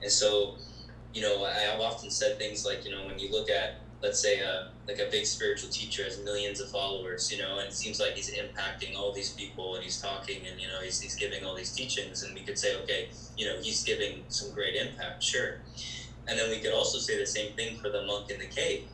And 0.00 0.10
so 0.10 0.54
you 1.12 1.20
know 1.20 1.44
I, 1.44 1.52
have 1.52 1.80
often 1.80 2.10
said 2.10 2.38
things 2.38 2.64
like 2.64 2.84
you 2.84 2.92
know 2.92 3.04
when 3.06 3.18
you 3.18 3.30
look 3.30 3.50
at 3.50 3.76
let's 4.02 4.20
say 4.20 4.40
a 4.40 4.70
like 4.88 4.98
a 4.98 5.08
big 5.10 5.26
spiritual 5.26 5.70
teacher 5.70 6.04
has 6.04 6.18
millions 6.24 6.60
of 6.60 6.68
followers, 6.70 7.30
you 7.30 7.38
know, 7.38 7.58
and 7.58 7.68
it 7.68 7.74
seems 7.74 8.00
like 8.00 8.14
he's 8.14 8.30
impacting 8.30 8.96
all 8.96 9.12
these 9.12 9.32
people 9.34 9.74
and 9.74 9.82
he's 9.84 10.00
talking 10.00 10.46
and 10.46 10.60
you 10.60 10.68
know 10.68 10.80
he's, 10.82 11.00
he's 11.00 11.14
giving 11.16 11.44
all 11.44 11.54
these 11.56 11.72
teachings 11.72 12.22
and 12.22 12.34
we 12.34 12.42
could 12.44 12.58
say 12.58 12.74
okay, 12.82 13.08
you 13.36 13.46
know, 13.46 13.56
he's 13.60 13.82
giving 13.84 14.24
some 14.28 14.50
great 14.52 14.74
impact, 14.74 15.22
sure. 15.22 15.60
And 16.28 16.38
then 16.38 16.50
we 16.50 16.60
could 16.60 16.72
also 16.72 16.98
say 16.98 17.18
the 17.18 17.26
same 17.26 17.54
thing 17.54 17.76
for 17.78 17.90
the 17.90 18.02
monk 18.02 18.30
in 18.30 18.38
the 18.38 18.46
cave. 18.46 18.84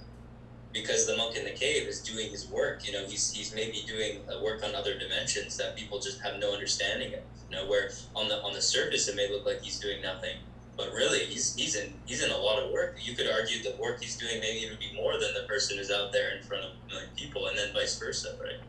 because 0.73 1.07
the 1.07 1.17
monk 1.17 1.37
in 1.37 1.45
the 1.45 1.51
cave 1.53 1.87
is 1.89 2.01
doing 2.03 2.31
his 2.31 2.49
work. 2.49 2.87
You 2.87 2.93
know, 2.93 3.05
he's 3.07 3.31
he's 3.31 3.55
maybe 3.55 3.83
doing 3.87 4.21
uh, 4.29 4.41
work 4.43 4.63
on 4.65 4.75
other 4.75 4.99
dimensions 4.99 5.57
that 5.57 5.77
people 5.77 5.99
just 5.99 6.21
have 6.23 6.39
no 6.39 6.53
understanding 6.53 7.15
of. 7.15 7.21
You 7.51 7.57
know, 7.57 7.67
where 7.67 7.91
on 8.15 8.29
the 8.29 8.37
on 8.43 8.53
the 8.53 8.61
surface 8.61 9.09
it 9.09 9.17
may 9.17 9.29
look 9.31 9.47
like 9.47 9.61
he's 9.63 9.79
doing 9.81 10.03
nothing, 10.03 10.37
but 10.79 10.93
really 10.93 11.19
he's 11.27 11.55
he's 11.57 11.75
in 11.75 11.93
he's 12.07 12.23
in 12.23 12.31
a 12.31 12.37
lot 12.37 12.63
of 12.63 12.71
work. 12.71 12.97
You 13.03 13.15
could 13.15 13.29
argue 13.29 13.63
the 13.63 13.77
work 13.83 14.01
he's 14.01 14.17
doing 14.17 14.41
maybe 14.41 14.65
even 14.65 14.79
be 14.79 14.93
more 14.95 15.19
than 15.19 15.35
the 15.35 15.47
person 15.47 15.77
who's 15.77 15.91
out 15.91 16.13
there 16.13 16.37
in 16.37 16.43
front 16.45 16.65
of 16.65 16.71
a 16.71 16.89
million 16.89 17.11
people, 17.17 17.49
and 17.49 17.59
then 17.59 17.75
vice 17.75 17.99
versa, 17.99 18.39
right? 18.41 18.61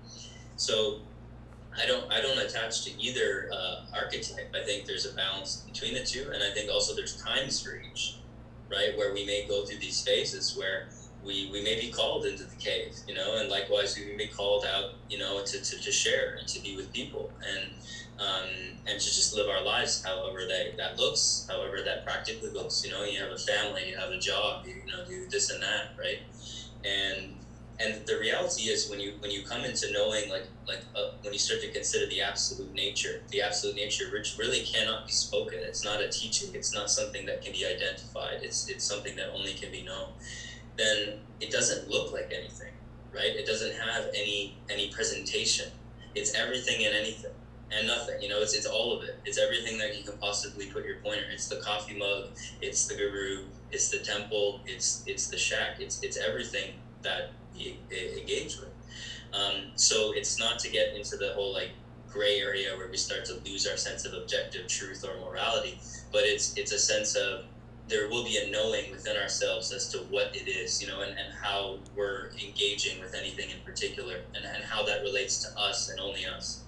So 0.57 0.99
I 1.82 1.86
don't 1.86 2.12
I 2.12 2.20
don't 2.20 2.39
attach 2.39 2.84
to 2.86 3.01
either 3.01 3.49
uh, 3.53 3.86
archetype. 3.95 4.53
I 4.53 4.64
think 4.66 4.88
there's 4.88 5.05
a 5.05 5.14
balance 5.14 5.64
between 5.72 5.93
the 5.93 6.03
two, 6.03 6.32
and 6.34 6.43
I 6.43 6.49
think 6.49 6.72
also 6.72 6.95
there's 6.95 7.22
times 7.22 7.62
for 7.62 7.80
each, 7.80 8.18
right? 8.70 8.97
Where 8.97 9.14
we 9.14 9.24
may 9.26 9.45
go 9.47 9.64
through 9.64 9.80
these 9.80 10.01
phases 10.01 10.57
where 10.57 10.89
we, 11.24 11.49
we 11.51 11.62
may 11.62 11.80
be 11.80 11.91
called 11.91 12.26
into 12.26 12.45
the 12.45 12.55
cave, 12.55 12.95
you 13.07 13.14
know, 13.14 13.38
and 13.38 13.49
likewise 13.49 13.97
we 13.97 14.05
may 14.05 14.16
be 14.16 14.28
called 14.28 14.66
out, 14.66 14.91
you 15.10 15.18
know, 15.18 15.43
to, 15.43 15.62
to, 15.62 15.82
to 15.82 15.91
share 15.91 16.36
and 16.39 16.47
to 16.47 16.62
be 16.62 16.78
with 16.78 16.91
people 16.93 17.30
and 17.45 17.72
um, 18.20 18.47
and 18.86 18.99
to 18.99 19.05
just 19.05 19.34
live 19.34 19.47
our 19.47 19.63
lives 19.63 20.03
however 20.03 20.41
that, 20.47 20.78
that 20.78 20.97
looks, 20.97 21.45
however 21.49 21.82
that 21.84 22.03
practically 22.05 22.49
looks. 22.49 22.84
You 22.84 22.91
know, 22.91 23.03
you 23.03 23.20
have 23.22 23.32
a 23.32 23.38
family, 23.38 23.88
you 23.89 23.97
have 23.97 24.09
a 24.11 24.20
job, 24.20 24.65
you, 24.65 24.76
you 24.86 24.91
know, 24.91 25.05
do 25.05 25.28
this 25.30 25.49
and 25.49 25.61
that, 25.63 25.91
right? 25.97 26.20
And 26.84 27.36
and 27.80 28.05
the 28.05 28.17
reality 28.17 28.63
is 28.63 28.89
when 28.89 28.99
you 28.99 29.13
when 29.20 29.32
you 29.32 29.41
come 29.41 29.63
into 29.63 29.91
knowing 29.91 30.30
like 30.30 30.45
like 30.67 30.82
uh, 30.95 31.11
when 31.22 31.34
you 31.34 31.39
start 31.39 31.61
to 31.61 31.72
consider 31.72 32.05
the 32.07 32.22
absolute 32.22 32.74
nature 32.74 33.22
the 33.30 33.41
absolute 33.41 33.76
nature 33.76 34.09
which 34.11 34.36
really 34.38 34.61
cannot 34.61 35.05
be 35.05 35.11
spoken. 35.11 35.59
It's 35.61 35.84
not 35.84 36.01
a 36.01 36.09
teaching. 36.09 36.53
It's 36.53 36.74
not 36.74 36.89
something 36.89 37.26
that 37.26 37.41
can 37.41 37.53
be 37.53 37.65
identified. 37.65 38.39
It's 38.41 38.67
it's 38.67 38.84
something 38.86 39.15
that 39.15 39.30
only 39.30 39.53
can 39.53 39.72
be 39.72 39.82
known. 39.82 40.11
Then 40.78 41.20
it 41.39 41.51
doesn't 41.51 41.88
look 41.89 42.11
like 42.11 42.32
anything 42.36 42.74
right? 43.11 43.36
It 43.36 43.45
doesn't 43.45 43.74
have 43.74 44.07
any 44.13 44.55
any 44.70 44.89
presentation. 44.91 45.72
It's 46.15 46.34
everything 46.36 46.86
and 46.86 46.93
anything 46.95 47.32
and 47.72 47.88
nothing 47.88 48.22
you 48.22 48.30
know 48.30 48.41
it's, 48.41 48.53
it's 48.53 48.65
all 48.65 48.97
of 48.97 49.03
it 49.03 49.20
it's 49.26 49.38
everything 49.38 49.78
that 49.78 49.97
you 49.97 50.03
can 50.03 50.17
possibly 50.17 50.67
put 50.67 50.86
your 50.86 50.97
pointer 50.97 51.24
it's 51.32 51.47
the 51.47 51.57
coffee 51.57 51.97
mug 51.97 52.30
it's 52.61 52.88
the 52.88 52.95
guru 52.95 53.43
it's 53.72 53.89
the 53.89 53.99
temple 53.99 54.61
it's 54.65 55.03
it's 55.05 55.28
the 55.28 55.38
shack 55.38 55.80
it's 55.80 56.01
it's 56.03 56.17
everything 56.17 56.74
that 57.01 57.32
you 57.59 57.76
engage 58.17 58.57
with. 58.57 58.70
Um, 59.34 59.72
so 59.76 60.11
it's 60.13 60.39
not 60.39 60.59
to 60.59 60.70
get 60.70 60.95
into 60.95 61.17
the 61.17 61.34
whole 61.34 61.53
like 61.53 61.72
gray 62.07 62.39
area 62.39 62.76
where 62.76 62.88
we 62.89 62.97
start 62.97 63.26
to 63.26 63.36
lose 63.45 63.67
our 63.67 63.78
sense 63.78 64.05
of 64.05 64.13
objective 64.13 64.67
truth 64.67 65.05
or 65.07 65.20
morality, 65.20 65.80
but 66.11 66.24
it's 66.24 66.57
it's 66.57 66.72
a 66.72 66.80
sense 66.80 67.15
of 67.15 67.45
there 67.88 68.07
will 68.07 68.24
be 68.24 68.38
a 68.38 68.49
knowing 68.51 68.91
within 68.91 69.17
ourselves 69.17 69.72
as 69.72 69.89
to 69.89 69.97
what 70.09 70.36
it 70.36 70.47
is, 70.47 70.80
you 70.80 70.88
know, 70.88 71.01
and, 71.01 71.17
and 71.17 71.34
how 71.41 71.80
we're 71.95 72.30
engaging 72.43 72.99
with 73.01 73.15
anything 73.15 73.49
in 73.49 73.59
particular 73.65 74.17
and, 74.36 74.45
and 74.45 74.63
how 74.63 74.84
that 74.84 75.01
relates 75.01 75.43
to 75.43 75.59
us 75.59 75.89
and 75.89 75.99
only 75.99 76.24
us. 76.24 76.61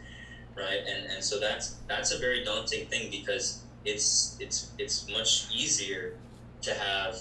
Right. 0.56 0.80
And 0.86 1.06
and 1.12 1.24
so 1.24 1.40
that's 1.40 1.78
that's 1.88 2.12
a 2.12 2.20
very 2.20 2.44
daunting 2.44 2.88
thing 2.88 3.10
because 3.10 3.64
it's 3.86 4.36
it's 4.40 4.74
it's 4.78 5.10
much 5.10 5.48
easier 5.52 6.18
to 6.62 6.74
have, 6.74 7.16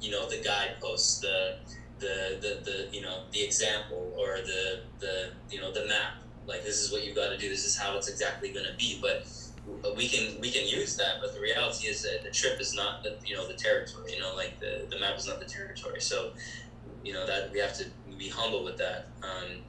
you 0.00 0.10
know, 0.10 0.28
the 0.28 0.42
guideposts, 0.42 1.20
the 1.20 1.56
the, 1.98 2.38
the, 2.40 2.60
the 2.64 2.96
you 2.96 3.02
know 3.02 3.24
the 3.32 3.42
example 3.42 4.14
or 4.18 4.38
the 4.44 4.82
the 5.00 5.30
you 5.50 5.60
know 5.60 5.72
the 5.72 5.86
map. 5.86 6.22
Like 6.46 6.62
this 6.62 6.80
is 6.80 6.92
what 6.92 7.04
you've 7.04 7.16
got 7.16 7.30
to 7.30 7.38
do. 7.38 7.48
This 7.48 7.64
is 7.64 7.76
how 7.76 7.96
it's 7.96 8.08
exactly 8.08 8.52
going 8.52 8.66
to 8.66 8.76
be. 8.76 8.98
But 9.00 9.26
we 9.96 10.08
can 10.08 10.40
we 10.40 10.50
can 10.50 10.66
use 10.66 10.96
that 10.96 11.20
but 11.20 11.34
the 11.34 11.40
reality 11.40 11.88
is 11.88 12.02
that 12.02 12.20
the 12.24 12.30
trip 12.30 12.58
is 12.58 12.74
not 12.74 13.02
the 13.02 13.18
you 13.22 13.36
know 13.36 13.46
the 13.46 13.52
territory 13.52 14.12
you 14.14 14.18
know 14.18 14.34
like 14.34 14.58
the 14.60 14.86
the 14.90 14.98
map 14.98 15.16
is 15.16 15.26
not 15.26 15.40
the 15.40 15.46
territory. 15.46 16.00
So 16.00 16.32
you 17.04 17.12
know 17.12 17.26
that 17.26 17.50
we 17.52 17.58
have 17.58 17.76
to 17.78 17.84
be 18.18 18.28
humble 18.28 18.64
with 18.64 18.76
that 18.76 19.06
um, 19.22 19.62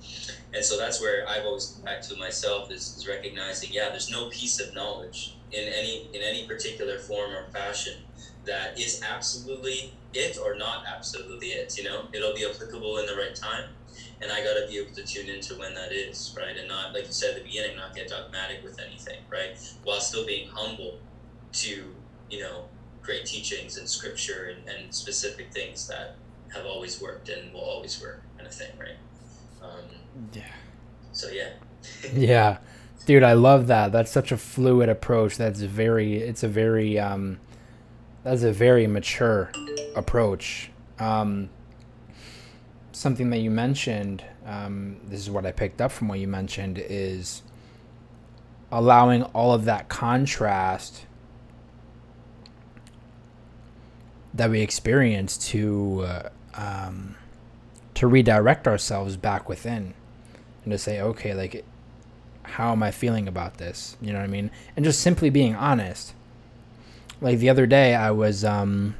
and 0.53 0.63
so 0.63 0.77
that's 0.77 1.01
where 1.01 1.27
i've 1.29 1.45
always 1.45 1.67
come 1.67 1.83
back 1.83 2.01
to 2.01 2.15
myself 2.15 2.71
is, 2.71 2.95
is 2.97 3.07
recognizing 3.07 3.69
yeah 3.71 3.89
there's 3.89 4.11
no 4.11 4.29
piece 4.29 4.59
of 4.59 4.73
knowledge 4.73 5.35
in 5.51 5.67
any 5.67 6.07
in 6.13 6.21
any 6.21 6.45
particular 6.47 6.97
form 6.97 7.31
or 7.31 7.45
fashion 7.51 7.95
that 8.45 8.79
is 8.79 9.01
absolutely 9.07 9.93
it 10.13 10.37
or 10.43 10.55
not 10.55 10.85
absolutely 10.87 11.49
it. 11.49 11.77
You 11.77 11.83
know, 11.83 12.07
it'll 12.13 12.33
be 12.33 12.45
applicable 12.45 12.97
in 12.97 13.05
the 13.05 13.15
right 13.15 13.35
time, 13.35 13.69
and 14.21 14.31
I 14.31 14.43
got 14.43 14.59
to 14.59 14.67
be 14.67 14.77
able 14.77 14.93
to 14.93 15.03
tune 15.03 15.29
into 15.29 15.55
when 15.55 15.73
that 15.75 15.91
is, 15.91 16.35
right? 16.37 16.57
And 16.57 16.67
not, 16.67 16.93
like 16.93 17.05
you 17.05 17.13
said 17.13 17.31
at 17.31 17.35
the 17.37 17.43
beginning, 17.43 17.77
not 17.77 17.95
get 17.95 18.09
dogmatic 18.09 18.63
with 18.63 18.79
anything, 18.79 19.19
right? 19.29 19.57
While 19.83 19.99
still 19.99 20.25
being 20.25 20.47
humble 20.47 20.99
to, 21.53 21.95
you 22.29 22.39
know, 22.39 22.65
great 23.01 23.25
teachings 23.25 23.77
and 23.77 23.87
scripture 23.87 24.53
and, 24.55 24.67
and 24.67 24.93
specific 24.93 25.51
things 25.51 25.87
that 25.87 26.15
have 26.53 26.65
always 26.65 27.01
worked 27.01 27.29
and 27.29 27.53
will 27.53 27.61
always 27.61 28.01
work, 28.01 28.23
of 28.49 28.55
thing, 28.55 28.71
right? 28.79 28.97
Um, 29.63 29.85
yeah. 30.33 30.43
So 31.11 31.29
yeah. 31.29 31.49
yeah, 32.13 32.57
dude, 33.05 33.23
I 33.23 33.33
love 33.33 33.67
that. 33.67 33.91
That's 33.91 34.11
such 34.11 34.31
a 34.31 34.37
fluid 34.37 34.89
approach. 34.89 35.37
That's 35.37 35.61
very. 35.61 36.17
It's 36.17 36.43
a 36.43 36.47
very. 36.47 36.99
um 36.99 37.39
that's 38.23 38.43
a 38.43 38.51
very 38.51 38.85
mature 38.85 39.51
approach. 39.95 40.71
Um, 40.99 41.49
something 42.91 43.29
that 43.29 43.37
you 43.37 43.49
mentioned, 43.49 44.23
um, 44.45 44.97
this 45.05 45.21
is 45.21 45.29
what 45.29 45.45
I 45.45 45.53
picked 45.53 45.79
up 45.79 45.91
from 45.91 46.09
what 46.09 46.19
you 46.19 46.27
mentioned, 46.27 46.77
is 46.77 47.43
allowing 48.71 49.23
all 49.23 49.53
of 49.53 49.65
that 49.65 49.87
contrast 49.87 51.05
that 54.33 54.49
we 54.49 54.61
experience 54.61 55.37
to 55.37 56.05
uh, 56.05 56.29
um, 56.53 57.15
to 57.99 58.07
redirect 58.07 58.67
ourselves 58.67 59.15
back 59.15 59.47
within 59.47 59.93
and 60.63 60.71
to 60.71 60.77
say, 60.77 60.99
okay, 60.99 61.33
like, 61.33 61.63
how 62.43 62.71
am 62.71 62.83
I 62.83 62.91
feeling 62.91 63.27
about 63.27 63.57
this? 63.57 63.95
You 64.01 64.11
know 64.11 64.19
what 64.19 64.25
I 64.25 64.27
mean? 64.27 64.51
And 64.75 64.83
just 64.83 65.01
simply 65.01 65.29
being 65.29 65.55
honest 65.55 66.13
like 67.21 67.39
the 67.39 67.49
other 67.49 67.65
day 67.65 67.95
I 67.95 68.11
was 68.11 68.43
um 68.45 68.95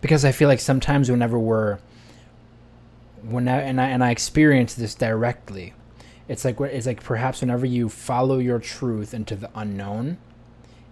because 0.00 0.24
I 0.24 0.32
feel 0.32 0.48
like 0.48 0.60
sometimes 0.60 1.10
whenever 1.10 1.38
we're 1.38 1.78
when 3.22 3.48
I, 3.48 3.60
and 3.60 3.80
I 3.80 3.88
and 3.88 4.02
I 4.02 4.10
experience 4.10 4.74
this 4.74 4.94
directly 4.94 5.74
it's 6.28 6.44
like 6.44 6.60
it's 6.60 6.86
like 6.86 7.02
perhaps 7.02 7.40
whenever 7.40 7.66
you 7.66 7.88
follow 7.88 8.38
your 8.38 8.58
truth 8.58 9.12
into 9.12 9.36
the 9.36 9.50
unknown 9.54 10.18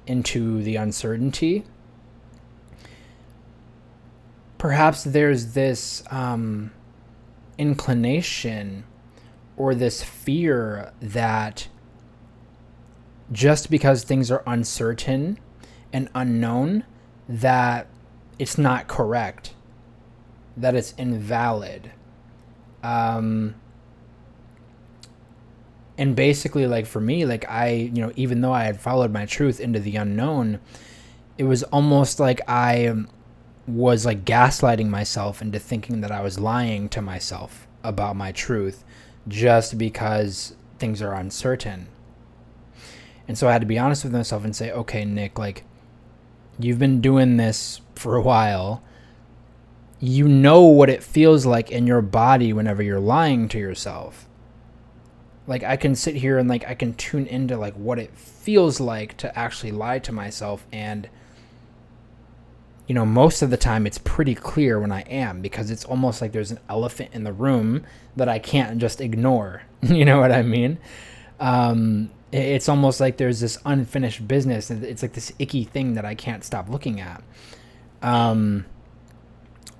into 0.06 0.62
the 0.62 0.76
uncertainty 0.76 1.64
perhaps 4.58 5.04
there's 5.04 5.54
this 5.54 6.02
um, 6.10 6.72
inclination 7.56 8.84
or 9.56 9.74
this 9.74 10.02
fear 10.02 10.92
that 11.00 11.68
just 13.32 13.70
because 13.70 14.04
things 14.04 14.30
are 14.30 14.42
uncertain 14.46 15.38
and 15.92 16.08
unknown 16.14 16.84
that 17.28 17.86
it's 18.38 18.58
not 18.58 18.88
correct, 18.88 19.54
that 20.56 20.74
it's 20.74 20.92
invalid. 20.92 21.90
Um, 22.82 23.54
and 25.96 26.14
basically, 26.14 26.66
like 26.66 26.86
for 26.86 27.00
me, 27.00 27.24
like 27.26 27.48
I, 27.50 27.70
you 27.70 28.00
know, 28.02 28.12
even 28.14 28.40
though 28.40 28.52
I 28.52 28.64
had 28.64 28.80
followed 28.80 29.12
my 29.12 29.26
truth 29.26 29.58
into 29.60 29.80
the 29.80 29.96
unknown, 29.96 30.60
it 31.36 31.44
was 31.44 31.64
almost 31.64 32.20
like 32.20 32.40
I 32.48 32.94
was 33.68 34.06
like 34.06 34.24
gaslighting 34.24 34.88
myself 34.88 35.42
into 35.42 35.58
thinking 35.58 36.00
that 36.00 36.10
I 36.10 36.22
was 36.22 36.40
lying 36.40 36.88
to 36.88 37.02
myself 37.02 37.66
about 37.84 38.16
my 38.16 38.32
truth 38.32 38.82
just 39.28 39.76
because 39.76 40.56
things 40.78 41.02
are 41.02 41.12
uncertain. 41.12 41.88
And 43.26 43.36
so 43.36 43.46
I 43.46 43.52
had 43.52 43.60
to 43.60 43.66
be 43.66 43.78
honest 43.78 44.04
with 44.04 44.12
myself 44.14 44.42
and 44.44 44.56
say, 44.56 44.72
okay, 44.72 45.04
Nick, 45.04 45.38
like, 45.38 45.64
you've 46.58 46.78
been 46.78 47.02
doing 47.02 47.36
this 47.36 47.82
for 47.94 48.16
a 48.16 48.22
while. 48.22 48.82
You 50.00 50.26
know 50.26 50.62
what 50.62 50.88
it 50.88 51.02
feels 51.02 51.44
like 51.44 51.70
in 51.70 51.86
your 51.86 52.00
body 52.00 52.54
whenever 52.54 52.82
you're 52.82 52.98
lying 52.98 53.48
to 53.48 53.58
yourself. 53.58 54.26
Like, 55.46 55.62
I 55.62 55.76
can 55.76 55.94
sit 55.94 56.16
here 56.16 56.38
and, 56.38 56.48
like, 56.48 56.66
I 56.66 56.74
can 56.74 56.94
tune 56.94 57.26
into, 57.26 57.58
like, 57.58 57.74
what 57.74 57.98
it 57.98 58.16
feels 58.16 58.80
like 58.80 59.16
to 59.18 59.38
actually 59.38 59.72
lie 59.72 59.98
to 59.98 60.12
myself. 60.12 60.66
And, 60.72 61.08
you 62.88 62.94
know, 62.94 63.04
most 63.04 63.42
of 63.42 63.50
the 63.50 63.56
time 63.58 63.86
it's 63.86 63.98
pretty 63.98 64.34
clear 64.34 64.80
when 64.80 64.90
I 64.90 65.02
am 65.02 65.42
because 65.42 65.70
it's 65.70 65.84
almost 65.84 66.22
like 66.22 66.32
there's 66.32 66.50
an 66.50 66.58
elephant 66.70 67.10
in 67.12 67.22
the 67.22 67.34
room 67.34 67.84
that 68.16 68.30
I 68.30 68.38
can't 68.38 68.78
just 68.78 69.00
ignore. 69.02 69.62
you 69.82 70.06
know 70.06 70.18
what 70.18 70.32
I 70.32 70.42
mean? 70.42 70.78
Um, 71.38 72.10
it's 72.32 72.68
almost 72.68 72.98
like 72.98 73.18
there's 73.18 73.40
this 73.40 73.58
unfinished 73.66 74.26
business. 74.26 74.70
It's 74.70 75.02
like 75.02 75.12
this 75.12 75.32
icky 75.38 75.64
thing 75.64 75.94
that 75.94 76.06
I 76.06 76.14
can't 76.14 76.42
stop 76.42 76.70
looking 76.70 76.98
at. 76.98 77.22
Um, 78.00 78.64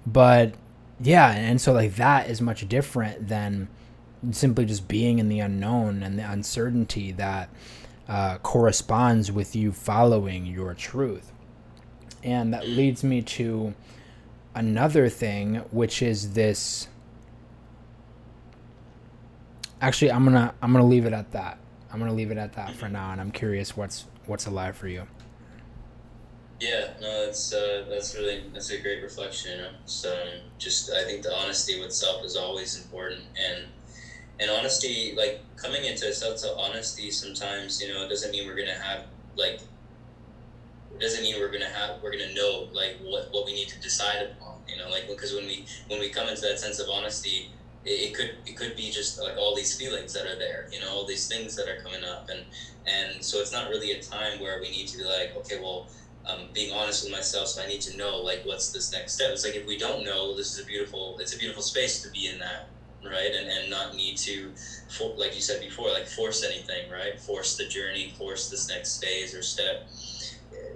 but 0.06 0.52
yeah, 1.00 1.30
and 1.32 1.60
so 1.60 1.72
like 1.72 1.96
that 1.96 2.28
is 2.28 2.42
much 2.42 2.68
different 2.68 3.28
than 3.28 3.68
simply 4.32 4.66
just 4.66 4.86
being 4.86 5.18
in 5.18 5.30
the 5.30 5.40
unknown 5.40 6.02
and 6.02 6.18
the 6.18 6.30
uncertainty 6.30 7.12
that 7.12 7.48
uh, 8.06 8.36
corresponds 8.38 9.32
with 9.32 9.56
you 9.56 9.72
following 9.72 10.44
your 10.44 10.74
truth. 10.74 11.32
And 12.22 12.52
that 12.52 12.66
leads 12.66 13.04
me 13.04 13.22
to 13.22 13.74
another 14.54 15.08
thing, 15.08 15.56
which 15.70 16.02
is 16.02 16.32
this. 16.34 16.88
Actually, 19.80 20.12
I'm 20.12 20.24
gonna 20.24 20.52
I'm 20.60 20.72
gonna 20.72 20.86
leave 20.86 21.06
it 21.06 21.12
at 21.12 21.30
that. 21.32 21.58
I'm 21.92 21.98
gonna 22.00 22.14
leave 22.14 22.30
it 22.30 22.38
at 22.38 22.54
that 22.54 22.74
for 22.74 22.88
now, 22.88 23.12
and 23.12 23.20
I'm 23.20 23.30
curious 23.30 23.76
what's 23.76 24.06
what's 24.26 24.46
alive 24.46 24.76
for 24.76 24.88
you. 24.88 25.06
Yeah, 26.60 26.88
no, 27.00 27.26
that's 27.26 27.52
uh, 27.52 27.84
that's 27.88 28.16
really 28.16 28.42
that's 28.52 28.70
a 28.70 28.80
great 28.80 29.02
reflection. 29.02 29.52
You 29.52 29.56
know, 29.58 29.70
so 29.86 30.12
um, 30.12 30.40
just 30.58 30.90
I 30.92 31.04
think 31.04 31.22
the 31.22 31.32
honesty 31.32 31.80
with 31.80 31.92
self 31.92 32.24
is 32.24 32.36
always 32.36 32.76
important, 32.82 33.22
and 33.40 33.66
and 34.40 34.50
honesty, 34.50 35.14
like 35.16 35.40
coming 35.56 35.84
into 35.84 36.08
a 36.08 36.12
self 36.12 36.42
honesty, 36.58 37.12
sometimes 37.12 37.80
you 37.80 37.94
know 37.94 38.04
it 38.04 38.08
doesn't 38.08 38.32
mean 38.32 38.48
we're 38.48 38.56
gonna 38.56 38.72
have 38.72 39.04
like 39.36 39.60
doesn't 41.00 41.22
mean 41.22 41.36
we're 41.38 41.52
gonna 41.52 41.68
have 41.68 42.02
we're 42.02 42.12
gonna 42.12 42.34
know 42.34 42.68
like 42.72 42.98
what 43.02 43.28
what 43.30 43.46
we 43.46 43.54
need 43.54 43.68
to 43.68 43.80
decide 43.80 44.22
upon. 44.22 44.60
You 44.68 44.76
know, 44.76 44.88
like 44.90 45.08
because 45.08 45.32
when 45.32 45.46
we 45.46 45.66
when 45.88 46.00
we 46.00 46.10
come 46.10 46.28
into 46.28 46.42
that 46.42 46.58
sense 46.58 46.78
of 46.78 46.88
honesty, 46.88 47.50
it, 47.84 48.10
it 48.10 48.14
could 48.14 48.30
it 48.46 48.56
could 48.56 48.76
be 48.76 48.90
just 48.90 49.20
like 49.20 49.36
all 49.36 49.54
these 49.54 49.76
feelings 49.76 50.12
that 50.14 50.26
are 50.26 50.38
there. 50.38 50.68
You 50.72 50.80
know, 50.80 50.90
all 50.90 51.06
these 51.06 51.28
things 51.28 51.56
that 51.56 51.68
are 51.68 51.80
coming 51.82 52.04
up, 52.04 52.28
and 52.30 52.44
and 52.86 53.24
so 53.24 53.40
it's 53.40 53.52
not 53.52 53.68
really 53.68 53.92
a 53.92 54.02
time 54.02 54.40
where 54.40 54.60
we 54.60 54.70
need 54.70 54.88
to 54.88 54.98
be 54.98 55.04
like, 55.04 55.34
okay, 55.36 55.58
well 55.60 55.88
um, 56.28 56.48
being 56.52 56.72
honest 56.72 57.04
with 57.04 57.12
myself. 57.12 57.48
So 57.48 57.62
I 57.62 57.66
need 57.66 57.80
to 57.82 57.96
know 57.96 58.18
like 58.18 58.42
what's 58.44 58.70
this 58.72 58.92
next 58.92 59.14
step. 59.14 59.30
It's 59.32 59.44
like 59.44 59.56
if 59.56 59.66
we 59.66 59.78
don't 59.78 60.04
know, 60.04 60.36
this 60.36 60.52
is 60.52 60.62
a 60.62 60.66
beautiful. 60.66 61.16
It's 61.20 61.34
a 61.34 61.38
beautiful 61.38 61.62
space 61.62 62.02
to 62.02 62.10
be 62.10 62.28
in 62.28 62.38
that, 62.38 62.68
right? 63.04 63.32
And 63.34 63.48
and 63.48 63.70
not 63.70 63.94
need 63.94 64.16
to, 64.18 64.52
for, 64.88 65.14
like 65.16 65.34
you 65.34 65.40
said 65.40 65.60
before, 65.60 65.88
like 65.90 66.06
force 66.06 66.44
anything, 66.44 66.90
right? 66.90 67.18
Force 67.18 67.56
the 67.56 67.66
journey, 67.66 68.14
force 68.18 68.50
this 68.50 68.68
next 68.68 69.02
phase 69.02 69.34
or 69.34 69.42
step. 69.42 69.88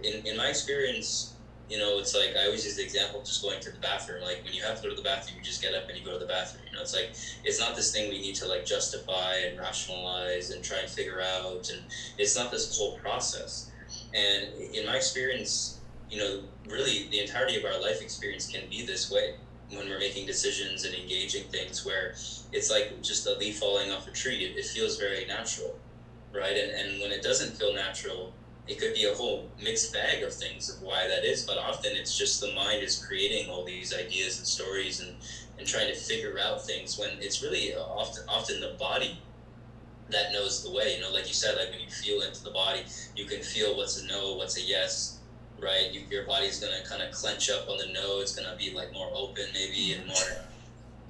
In 0.04 0.26
in 0.26 0.36
my 0.36 0.48
experience, 0.48 1.34
you 1.68 1.78
know, 1.78 1.98
it's 1.98 2.14
like 2.14 2.36
I 2.36 2.46
always 2.46 2.64
use 2.64 2.76
the 2.76 2.82
example 2.84 3.20
of 3.20 3.26
just 3.26 3.42
going 3.42 3.60
to 3.60 3.70
the 3.70 3.78
bathroom. 3.78 4.22
Like 4.22 4.42
when 4.44 4.52
you 4.52 4.62
have 4.62 4.76
to 4.76 4.82
go 4.82 4.88
to 4.90 4.94
the 4.94 5.02
bathroom, 5.02 5.38
you 5.38 5.42
just 5.42 5.62
get 5.62 5.74
up 5.74 5.88
and 5.88 5.98
you 5.98 6.04
go 6.04 6.12
to 6.12 6.18
the 6.18 6.26
bathroom. 6.26 6.64
You 6.66 6.76
know, 6.76 6.82
it's 6.82 6.94
like 6.94 7.14
it's 7.44 7.58
not 7.58 7.74
this 7.74 7.90
thing 7.92 8.08
we 8.08 8.20
need 8.20 8.34
to 8.36 8.46
like 8.46 8.64
justify 8.64 9.36
and 9.36 9.58
rationalize 9.58 10.50
and 10.50 10.62
try 10.62 10.78
and 10.78 10.90
figure 10.90 11.20
out, 11.20 11.70
and 11.70 11.82
it's 12.18 12.36
not 12.36 12.50
this 12.50 12.76
whole 12.76 12.96
process 12.98 13.70
and 14.14 14.52
in 14.54 14.86
my 14.86 14.96
experience, 14.96 15.80
you 16.08 16.18
know, 16.18 16.42
really 16.68 17.08
the 17.10 17.20
entirety 17.20 17.56
of 17.56 17.64
our 17.64 17.80
life 17.80 18.00
experience 18.00 18.46
can 18.46 18.68
be 18.68 18.82
this 18.84 19.10
way 19.10 19.34
when 19.70 19.88
we're 19.88 19.98
making 19.98 20.26
decisions 20.26 20.84
and 20.84 20.94
engaging 20.94 21.44
things 21.48 21.84
where 21.84 22.12
it's 22.52 22.70
like 22.70 23.00
just 23.02 23.26
a 23.26 23.34
leaf 23.36 23.58
falling 23.58 23.90
off 23.90 24.06
a 24.06 24.10
tree. 24.10 24.44
It, 24.44 24.56
it 24.56 24.66
feels 24.66 24.96
very 24.96 25.24
natural, 25.24 25.78
right? 26.32 26.56
And, 26.56 26.70
and 26.70 27.00
when 27.00 27.10
it 27.10 27.22
doesn't 27.22 27.56
feel 27.56 27.72
natural, 27.72 28.32
it 28.68 28.78
could 28.78 28.94
be 28.94 29.04
a 29.04 29.14
whole 29.14 29.50
mixed 29.62 29.92
bag 29.92 30.22
of 30.22 30.32
things 30.32 30.68
of 30.70 30.80
why 30.82 31.06
that 31.08 31.24
is. 31.24 31.44
But 31.44 31.58
often 31.58 31.92
it's 31.94 32.16
just 32.16 32.40
the 32.40 32.52
mind 32.54 32.82
is 32.82 33.04
creating 33.04 33.48
all 33.50 33.64
these 33.64 33.94
ideas 33.94 34.38
and 34.38 34.46
stories 34.46 35.00
and, 35.00 35.16
and 35.58 35.66
trying 35.66 35.88
to 35.88 35.94
figure 35.94 36.38
out 36.38 36.64
things 36.64 36.98
when 36.98 37.10
it's 37.20 37.42
really 37.42 37.74
often 37.74 38.24
often 38.28 38.60
the 38.60 38.74
body 38.78 39.18
that 40.10 40.32
knows 40.32 40.62
the 40.62 40.70
way. 40.70 40.94
You 40.94 41.00
know, 41.00 41.10
like 41.10 41.26
you 41.26 41.34
said, 41.34 41.56
like 41.56 41.70
when 41.70 41.80
you 41.80 41.88
feel 41.88 42.20
into 42.20 42.42
the 42.42 42.50
body, 42.50 42.84
you 43.16 43.24
can 43.24 43.42
feel 43.42 43.76
what's 43.76 44.00
a 44.00 44.06
no, 44.06 44.34
what's 44.34 44.56
a 44.56 44.62
yes, 44.62 45.18
right? 45.58 45.90
You, 45.90 46.02
your 46.10 46.24
body's 46.24 46.58
gonna 46.58 46.82
kind 46.84 47.02
of 47.02 47.10
clench 47.10 47.50
up 47.50 47.68
on 47.68 47.78
the 47.78 47.86
no. 47.92 48.20
It's 48.20 48.34
gonna 48.34 48.56
be 48.56 48.70
like 48.70 48.92
more 48.92 49.10
open, 49.14 49.44
maybe, 49.52 49.92
and 49.92 50.06
more, 50.06 50.44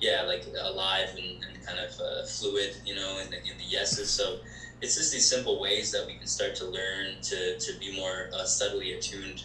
yeah, 0.01 0.23
like 0.23 0.47
alive 0.59 1.15
and, 1.17 1.45
and 1.45 1.67
kind 1.67 1.79
of 1.79 2.01
uh, 2.01 2.25
fluid, 2.25 2.77
you 2.85 2.95
know, 2.95 3.19
in 3.19 3.31
the, 3.31 3.39
in 3.39 3.59
the 3.59 3.65
yeses. 3.65 4.11
So 4.11 4.39
it's 4.83 4.97
just 4.97 5.13
these 5.13 5.29
simple 5.29 5.61
ways 5.61 5.91
that 5.93 6.07
we 6.07 6.15
can 6.15 6.27
start 6.27 6.55
to 6.57 6.67
learn 6.67 7.21
to, 7.23 7.59
to 7.59 7.79
be 7.79 7.97
more 7.97 8.29
uh, 8.35 8.45
subtly 8.45 8.93
attuned 8.93 9.45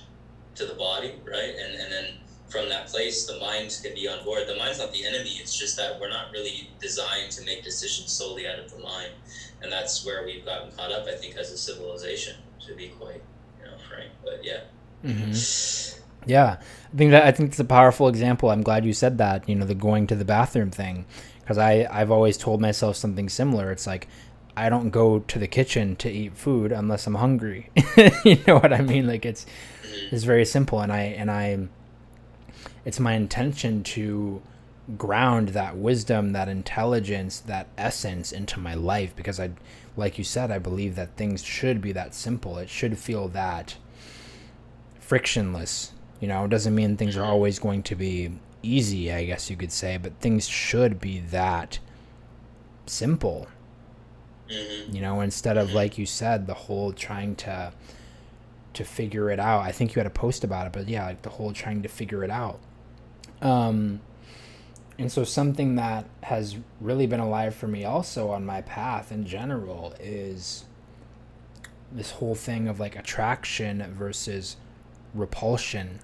to 0.56 0.66
the 0.66 0.74
body, 0.74 1.14
right? 1.24 1.56
And 1.56 1.76
and 1.76 1.92
then 1.92 2.06
from 2.50 2.70
that 2.70 2.88
place, 2.88 3.26
the 3.26 3.38
mind 3.40 3.80
can 3.84 3.94
be 3.94 4.08
on 4.08 4.24
board. 4.26 4.48
The 4.48 4.56
mind's 4.56 4.80
not 4.80 4.92
the 4.92 5.06
enemy. 5.06 5.32
It's 5.42 5.58
just 5.58 5.78
that 5.78 6.00
we're 6.00 6.10
not 6.10 6.32
really 6.32 6.70
designed 6.82 7.32
to 7.32 7.46
make 7.46 7.64
decisions 7.64 8.12
solely 8.12 8.48
out 8.48 8.58
of 8.58 8.72
the 8.72 8.80
mind 8.80 9.12
and 9.62 9.72
that's 9.72 10.06
where 10.06 10.26
we've 10.26 10.46
gotten 10.46 10.72
caught 10.72 10.92
up. 10.92 11.06
I 11.08 11.16
think 11.16 11.36
as 11.36 11.52
a 11.52 11.58
civilization, 11.58 12.36
to 12.66 12.76
be 12.76 12.90
quite 12.90 13.22
you 13.60 13.66
know 13.66 13.78
frank. 13.90 14.12
But 14.24 14.44
yeah. 14.44 14.62
Mm-hmm. 15.06 16.04
Yeah, 16.26 16.58
I 16.94 16.98
think 16.98 17.12
that 17.12 17.24
I 17.24 17.32
think 17.32 17.52
it's 17.52 17.60
a 17.62 17.64
powerful 17.64 18.10
example. 18.10 18.50
I'm 18.50 18.62
glad 18.62 18.84
you 18.84 18.92
said 18.92 19.18
that. 19.20 19.48
You 19.48 19.56
know, 19.56 19.66
the 19.66 19.74
going 19.74 20.08
to 20.08 20.16
the 20.16 20.26
bathroom 20.26 20.72
thing, 20.72 21.06
because 21.40 21.58
I 21.58 21.88
I've 21.90 22.12
always 22.12 22.36
told 22.36 22.60
myself 22.60 22.98
something 22.98 23.30
similar. 23.30 23.72
It's 23.72 23.88
like 23.88 24.10
I 24.58 24.70
don't 24.70 24.90
go 24.90 25.20
to 25.20 25.38
the 25.38 25.48
kitchen 25.48 25.96
to 25.98 26.10
eat 26.10 26.36
food 26.36 26.72
unless 26.72 27.06
I'm 27.06 27.14
hungry. 27.14 27.70
you 28.26 28.42
know 28.48 28.58
what 28.58 28.74
I 28.74 28.82
mean? 28.82 29.06
Like 29.06 29.24
it's 29.24 29.46
mm-hmm. 29.46 30.16
it's 30.16 30.24
very 30.24 30.46
simple, 30.46 30.82
and 30.82 30.92
I 30.92 31.02
and 31.02 31.30
I 31.30 31.68
it's 32.84 33.00
my 33.00 33.14
intention 33.14 33.84
to 33.84 34.42
ground 34.98 35.50
that 35.50 35.78
wisdom, 35.78 36.32
that 36.32 36.50
intelligence, 36.50 37.40
that 37.42 37.68
essence 37.78 38.32
into 38.32 38.60
my 38.60 38.74
life 38.74 39.16
because 39.16 39.40
I 39.40 39.52
like 39.96 40.18
you 40.18 40.24
said, 40.24 40.50
I 40.50 40.58
believe 40.58 40.96
that 40.96 41.16
things 41.18 41.44
should 41.44 41.80
be 41.80 41.92
that 41.92 42.16
simple. 42.16 42.58
It 42.58 42.70
should 42.70 42.98
feel 42.98 43.28
that 43.30 43.78
frictionless. 45.00 45.92
You 46.20 46.30
know, 46.30 46.46
it 46.46 46.50
doesn't 46.50 46.74
mean 46.74 46.98
things 46.98 47.16
are 47.16 47.24
always 47.24 47.60
going 47.60 47.84
to 47.84 47.96
be 47.96 48.32
easy, 48.64 49.12
I 49.14 49.26
guess 49.26 49.52
you 49.52 49.56
could 49.56 49.72
say, 49.72 49.98
but 49.98 50.20
things 50.20 50.48
should 50.48 51.00
be 51.00 51.20
that 51.20 51.78
simple. 52.88 53.48
Mm-hmm. 54.50 54.96
You 54.96 55.02
know, 55.02 55.22
instead 55.22 55.58
of 55.58 55.74
like 55.74 55.98
you 55.98 56.06
said, 56.06 56.48
the 56.48 56.54
whole 56.54 56.94
trying 56.94 57.36
to 57.38 57.74
to 58.74 58.84
figure 58.84 59.32
it 59.32 59.40
out. 59.40 59.62
I 59.62 59.72
think 59.72 59.96
you 59.96 60.00
had 60.00 60.06
a 60.06 60.12
post 60.12 60.44
about 60.44 60.68
it, 60.68 60.74
but 60.74 60.88
yeah, 60.88 61.06
like 61.06 61.24
the 61.24 61.30
whole 61.30 61.52
trying 61.52 61.82
to 61.82 61.90
figure 61.90 62.24
it 62.24 62.30
out. 62.30 62.60
Um 63.42 64.02
and 65.00 65.12
so, 65.12 65.24
something 65.24 65.76
that 65.76 66.06
has 66.24 66.58
really 66.82 67.06
been 67.06 67.20
alive 67.20 67.54
for 67.54 67.68
me 67.68 67.86
also 67.86 68.32
on 68.32 68.46
my 68.46 68.62
path 68.62 69.12
in 69.12 69.26
general 69.28 69.94
is 70.00 70.66
this 71.92 72.12
whole 72.12 72.34
thing 72.34 72.68
of 72.68 72.80
like 72.80 72.96
attraction 72.96 73.86
versus 73.94 74.58
repulsion. 75.14 76.00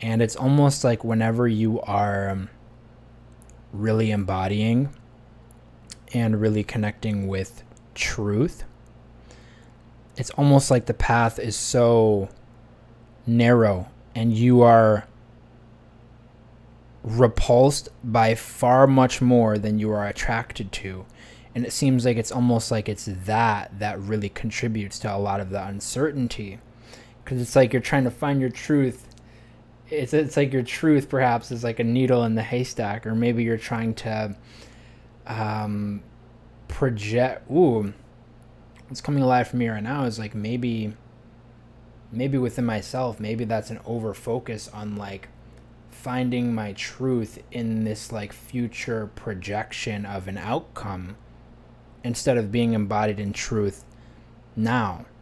And 0.00 0.22
it's 0.22 0.34
almost 0.34 0.82
like 0.82 1.04
whenever 1.04 1.46
you 1.46 1.80
are 1.82 2.30
um, 2.30 2.48
really 3.72 4.10
embodying 4.10 4.88
and 6.14 6.40
really 6.40 6.64
connecting 6.64 7.28
with 7.28 7.62
truth, 7.94 8.64
it's 10.16 10.30
almost 10.30 10.70
like 10.70 10.86
the 10.86 10.94
path 10.94 11.38
is 11.38 11.56
so 11.56 12.28
narrow 13.26 13.88
and 14.14 14.32
you 14.32 14.62
are 14.62 15.06
repulsed 17.02 17.88
by 18.04 18.34
far 18.34 18.86
much 18.86 19.20
more 19.20 19.58
than 19.58 19.78
you 19.78 19.90
are 19.90 20.06
attracted 20.06 20.70
to. 20.72 21.04
And 21.54 21.66
it 21.66 21.72
seems 21.72 22.04
like 22.04 22.16
it's 22.16 22.32
almost 22.32 22.70
like 22.70 22.88
it's 22.88 23.08
that 23.26 23.78
that 23.78 24.00
really 24.00 24.28
contributes 24.28 24.98
to 25.00 25.14
a 25.14 25.18
lot 25.18 25.40
of 25.40 25.50
the 25.50 25.64
uncertainty. 25.64 26.58
Because 27.22 27.40
it's 27.40 27.56
like 27.56 27.72
you're 27.72 27.82
trying 27.82 28.04
to 28.04 28.10
find 28.10 28.40
your 28.40 28.50
truth. 28.50 29.06
It's, 29.88 30.14
it's 30.14 30.36
like 30.36 30.52
your 30.52 30.62
truth 30.62 31.08
perhaps 31.08 31.50
is 31.50 31.62
like 31.62 31.78
a 31.78 31.84
needle 31.84 32.24
in 32.24 32.34
the 32.34 32.42
haystack, 32.42 33.06
or 33.06 33.14
maybe 33.14 33.42
you're 33.42 33.58
trying 33.58 33.94
to 33.94 34.34
um, 35.26 36.02
project. 36.72 37.50
Ooh, 37.50 37.92
what's 38.88 39.00
coming 39.00 39.22
alive 39.22 39.48
for 39.48 39.56
me 39.56 39.68
right 39.68 39.82
now 39.82 40.04
is 40.04 40.18
like 40.18 40.34
maybe, 40.34 40.94
maybe 42.10 42.38
within 42.38 42.64
myself, 42.64 43.20
maybe 43.20 43.44
that's 43.44 43.70
an 43.70 43.80
over 43.84 44.14
focus 44.14 44.68
on 44.68 44.96
like 44.96 45.28
finding 45.90 46.54
my 46.54 46.72
truth 46.72 47.38
in 47.52 47.84
this 47.84 48.10
like 48.10 48.32
future 48.32 49.10
projection 49.14 50.06
of 50.06 50.26
an 50.26 50.38
outcome 50.38 51.16
instead 52.02 52.36
of 52.36 52.50
being 52.50 52.72
embodied 52.72 53.20
in 53.20 53.32
truth 53.32 53.84
now. 54.56 55.04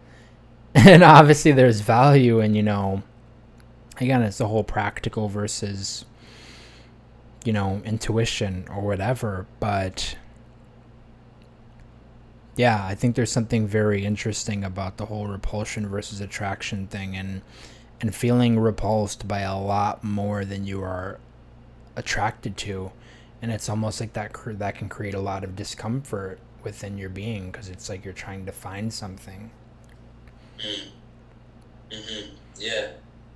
And 0.72 1.02
obviously 1.02 1.50
there's 1.50 1.80
value 1.80 2.38
in, 2.38 2.54
you 2.54 2.62
know, 2.62 3.02
again, 4.00 4.22
it's 4.22 4.38
the 4.38 4.46
whole 4.46 4.62
practical 4.62 5.28
versus 5.28 6.04
you 7.44 7.52
know, 7.52 7.80
intuition 7.84 8.66
or 8.70 8.82
whatever, 8.82 9.46
but 9.60 10.16
yeah, 12.60 12.84
I 12.84 12.94
think 12.94 13.16
there's 13.16 13.32
something 13.32 13.66
very 13.66 14.04
interesting 14.04 14.64
about 14.64 14.98
the 14.98 15.06
whole 15.06 15.26
repulsion 15.26 15.88
versus 15.88 16.20
attraction 16.20 16.88
thing 16.88 17.16
and 17.16 17.40
and 18.02 18.14
feeling 18.14 18.58
repulsed 18.58 19.26
by 19.26 19.40
a 19.40 19.58
lot 19.58 20.04
more 20.04 20.44
than 20.44 20.66
you 20.66 20.82
are 20.82 21.18
attracted 21.96 22.58
to 22.58 22.92
and 23.40 23.50
it's 23.50 23.70
almost 23.70 23.98
like 23.98 24.12
that 24.12 24.36
that 24.58 24.74
can 24.74 24.90
create 24.90 25.14
a 25.14 25.20
lot 25.20 25.42
of 25.42 25.56
discomfort 25.56 26.38
within 26.62 26.98
your 26.98 27.08
being 27.08 27.50
because 27.50 27.70
it's 27.70 27.88
like 27.88 28.04
you're 28.04 28.12
trying 28.12 28.44
to 28.44 28.52
find 28.52 28.92
something 28.92 29.50
mm. 30.58 30.88
mm-hmm. 31.90 32.34
yeah 32.58 32.88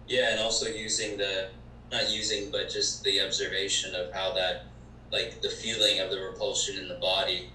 yeah 0.06 0.32
and 0.32 0.40
also 0.40 0.66
using 0.66 1.16
the 1.16 1.48
not 1.90 2.10
using 2.10 2.50
but 2.50 2.68
just 2.68 3.02
the 3.04 3.22
observation 3.22 3.94
of 3.94 4.12
how 4.12 4.34
that 4.34 4.66
like 5.10 5.40
the 5.40 5.48
feeling 5.48 6.00
of 6.00 6.10
the 6.10 6.20
repulsion 6.20 6.76
in 6.76 6.88
the 6.88 6.96
body 6.96 7.50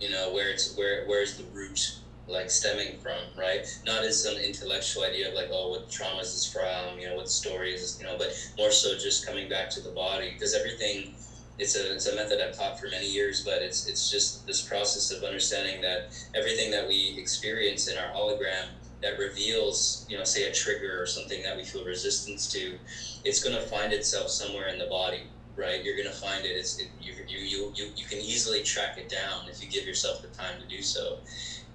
you 0.00 0.10
know 0.10 0.32
where 0.32 0.50
it's 0.50 0.76
where 0.76 1.04
where's 1.06 1.36
the 1.36 1.44
root 1.52 1.98
like 2.28 2.50
stemming 2.50 2.98
from, 2.98 3.20
right? 3.38 3.66
Not 3.86 4.04
as 4.04 4.22
some 4.22 4.36
intellectual 4.36 5.04
idea 5.04 5.28
of 5.28 5.34
like, 5.34 5.48
oh, 5.52 5.70
what 5.70 5.88
trauma 5.88 6.20
is 6.20 6.32
this 6.32 6.52
from, 6.52 6.98
you 6.98 7.08
know, 7.08 7.14
what 7.14 7.28
story 7.28 7.72
is 7.72 7.80
this, 7.80 8.00
you 8.00 8.04
know, 8.04 8.18
but 8.18 8.34
more 8.58 8.72
so 8.72 8.98
just 8.98 9.24
coming 9.24 9.48
back 9.48 9.70
to 9.70 9.80
the 9.80 9.90
body 9.90 10.32
because 10.32 10.54
everything. 10.54 11.14
It's 11.58 11.74
a, 11.74 11.94
it's 11.94 12.06
a 12.06 12.14
method 12.14 12.38
I've 12.38 12.54
taught 12.54 12.78
for 12.78 12.86
many 12.88 13.06
years, 13.06 13.42
but 13.42 13.62
it's 13.62 13.86
it's 13.86 14.10
just 14.10 14.46
this 14.46 14.60
process 14.60 15.10
of 15.10 15.24
understanding 15.24 15.80
that 15.80 16.14
everything 16.34 16.70
that 16.72 16.86
we 16.86 17.16
experience 17.16 17.88
in 17.88 17.96
our 17.96 18.12
hologram 18.12 18.66
that 19.00 19.18
reveals, 19.18 20.04
you 20.08 20.18
know, 20.18 20.24
say 20.24 20.44
a 20.44 20.52
trigger 20.52 21.00
or 21.00 21.06
something 21.06 21.42
that 21.42 21.56
we 21.56 21.64
feel 21.64 21.84
resistance 21.84 22.46
to, 22.52 22.78
it's 23.24 23.42
going 23.42 23.54
to 23.54 23.62
find 23.62 23.92
itself 23.92 24.28
somewhere 24.30 24.68
in 24.68 24.78
the 24.78 24.86
body, 24.86 25.22
right? 25.56 25.82
You're 25.82 25.96
going 25.96 26.08
to 26.08 26.14
find 26.14 26.44
it. 26.44 26.50
It's 26.50 26.78
it, 26.78 26.90
you, 27.00 27.14
you 27.26 27.38
you 27.38 27.72
you 27.74 27.92
you 27.96 28.06
can 28.06 28.18
easily 28.18 28.62
track 28.62 28.98
it 28.98 29.08
down 29.08 29.48
if 29.48 29.62
you 29.62 29.68
give 29.70 29.86
yourself 29.86 30.22
the 30.22 30.28
time 30.28 30.60
to 30.60 30.66
do 30.66 30.82
so. 30.82 31.18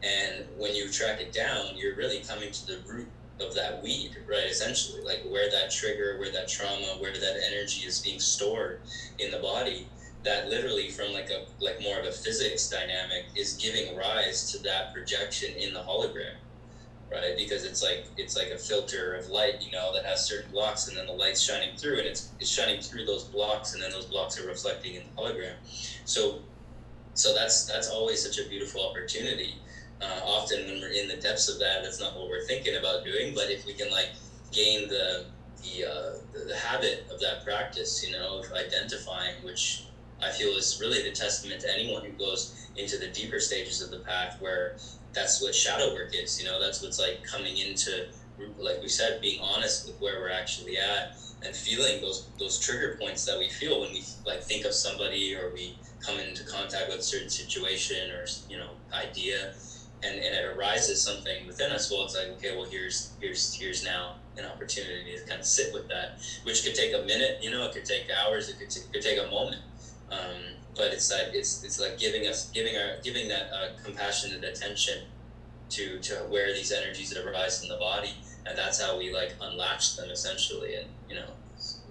And 0.03 0.45
when 0.57 0.75
you 0.75 0.89
track 0.89 1.21
it 1.21 1.33
down, 1.33 1.75
you're 1.75 1.95
really 1.95 2.21
coming 2.21 2.51
to 2.51 2.65
the 2.65 2.81
root 2.87 3.11
of 3.39 3.53
that 3.55 3.81
weed, 3.81 4.11
right? 4.29 4.45
Essentially, 4.49 5.01
like 5.05 5.23
where 5.29 5.49
that 5.51 5.71
trigger, 5.71 6.17
where 6.19 6.31
that 6.31 6.47
trauma, 6.47 6.95
where 6.99 7.13
that 7.13 7.37
energy 7.51 7.85
is 7.85 7.99
being 7.99 8.19
stored 8.19 8.81
in 9.19 9.31
the 9.31 9.39
body. 9.39 9.89
That 10.23 10.49
literally, 10.49 10.89
from 10.89 11.13
like 11.13 11.29
a 11.31 11.45
like 11.63 11.81
more 11.81 11.99
of 11.99 12.05
a 12.05 12.11
physics 12.11 12.69
dynamic, 12.69 13.25
is 13.35 13.53
giving 13.53 13.95
rise 13.95 14.51
to 14.51 14.59
that 14.63 14.93
projection 14.93 15.53
in 15.57 15.73
the 15.73 15.79
hologram, 15.79 16.37
right? 17.11 17.35
Because 17.37 17.63
it's 17.63 17.83
like 17.83 18.05
it's 18.17 18.35
like 18.35 18.49
a 18.49 18.57
filter 18.57 19.13
of 19.15 19.29
light, 19.29 19.61
you 19.61 19.71
know, 19.71 19.93
that 19.93 20.05
has 20.05 20.25
certain 20.25 20.51
blocks, 20.51 20.87
and 20.87 20.97
then 20.97 21.07
the 21.07 21.13
light's 21.13 21.41
shining 21.41 21.75
through, 21.77 21.97
and 21.97 22.07
it's 22.07 22.31
it's 22.39 22.49
shining 22.49 22.81
through 22.81 23.05
those 23.05 23.23
blocks, 23.25 23.73
and 23.73 23.83
then 23.83 23.91
those 23.91 24.05
blocks 24.05 24.39
are 24.39 24.47
reflecting 24.47 24.95
in 24.95 25.03
the 25.03 25.21
hologram. 25.21 25.55
So, 26.05 26.39
so 27.13 27.33
that's 27.33 27.65
that's 27.65 27.89
always 27.89 28.23
such 28.23 28.39
a 28.43 28.49
beautiful 28.49 28.87
opportunity 28.87 29.55
uh, 30.01 30.19
often 30.23 30.65
when 30.65 30.81
we're 30.81 30.91
in 30.91 31.07
the 31.07 31.17
depths 31.17 31.47
of 31.47 31.59
that, 31.59 31.83
that's 31.83 31.99
not 31.99 32.15
what 32.15 32.27
we're 32.27 32.43
thinking 32.43 32.75
about 32.75 33.05
doing. 33.05 33.33
But 33.35 33.51
if 33.51 33.65
we 33.65 33.73
can 33.73 33.91
like 33.91 34.09
gain 34.51 34.87
the 34.89 35.25
the, 35.61 35.85
uh, 35.85 36.11
the, 36.33 36.45
the 36.47 36.55
habit 36.55 37.05
of 37.11 37.19
that 37.19 37.45
practice, 37.45 38.03
you 38.03 38.11
know, 38.11 38.39
of 38.39 38.51
identifying, 38.51 39.35
which 39.43 39.85
I 40.19 40.31
feel 40.31 40.49
is 40.49 40.79
really 40.81 41.03
the 41.03 41.11
testament 41.11 41.61
to 41.61 41.71
anyone 41.71 42.03
who 42.03 42.11
goes 42.13 42.67
into 42.75 42.97
the 42.97 43.09
deeper 43.09 43.39
stages 43.39 43.79
of 43.79 43.91
the 43.91 43.99
path, 43.99 44.37
where 44.39 44.77
that's 45.13 45.41
what 45.41 45.53
shadow 45.53 45.93
work 45.93 46.11
is. 46.13 46.39
You 46.39 46.45
know, 46.45 46.59
that's 46.59 46.81
what's 46.81 46.99
like 46.99 47.23
coming 47.23 47.57
into, 47.57 48.07
like 48.57 48.81
we 48.81 48.87
said, 48.87 49.21
being 49.21 49.39
honest 49.41 49.85
with 49.85 49.99
where 49.99 50.19
we're 50.19 50.31
actually 50.31 50.77
at 50.77 51.13
and 51.43 51.55
feeling 51.55 51.99
those 52.01 52.29
those 52.39 52.59
trigger 52.59 52.97
points 52.99 53.25
that 53.25 53.37
we 53.37 53.49
feel 53.49 53.79
when 53.79 53.91
we 53.91 54.03
like 54.25 54.43
think 54.43 54.65
of 54.65 54.73
somebody 54.73 55.35
or 55.35 55.51
we 55.53 55.75
come 55.99 56.19
into 56.19 56.43
contact 56.43 56.87
with 56.87 56.99
a 56.99 57.03
certain 57.03 57.29
situation 57.29 58.11
or 58.11 58.25
you 58.49 58.57
know 58.57 58.71
idea 58.93 59.51
and, 60.03 60.15
and 60.15 60.33
it 60.33 60.45
arises 60.45 61.01
something 61.01 61.45
within 61.45 61.71
us, 61.71 61.91
well, 61.91 62.03
it's 62.03 62.15
like, 62.15 62.27
okay, 62.29 62.51
well, 62.51 62.65
here's 62.65 63.11
here's 63.19 63.53
here's 63.53 63.83
now 63.83 64.15
an 64.37 64.45
opportunity 64.45 65.15
to 65.15 65.23
kind 65.25 65.39
of 65.39 65.45
sit 65.45 65.71
with 65.73 65.87
that, 65.89 66.17
which 66.43 66.63
could 66.63 66.73
take 66.73 66.93
a 66.93 66.99
minute, 66.99 67.37
you 67.41 67.51
know, 67.51 67.63
it 67.65 67.71
could 67.71 67.85
take 67.85 68.09
hours, 68.09 68.49
it 68.49 68.57
could, 68.57 68.69
t- 68.69 68.81
could 68.91 69.01
take 69.01 69.19
a 69.19 69.29
moment, 69.29 69.61
um, 70.09 70.55
but 70.75 70.93
it's 70.93 71.11
like 71.11 71.33
it's 71.33 71.63
it's 71.63 71.79
like 71.79 71.97
giving 71.97 72.27
us 72.27 72.49
giving 72.51 72.75
our 72.75 72.97
giving 73.03 73.27
that 73.27 73.51
uh, 73.53 73.69
compassionate 73.83 74.43
attention 74.43 75.03
to 75.69 75.99
to 75.99 76.15
where 76.29 76.53
these 76.53 76.71
energies 76.71 77.09
that 77.11 77.25
arise 77.25 77.63
in 77.63 77.69
the 77.69 77.77
body, 77.77 78.13
and 78.45 78.57
that's 78.57 78.81
how 78.81 78.97
we 78.97 79.13
like 79.13 79.33
unlatch 79.41 79.95
them 79.95 80.09
essentially, 80.09 80.75
and 80.75 80.87
you 81.09 81.15
know, 81.15 81.27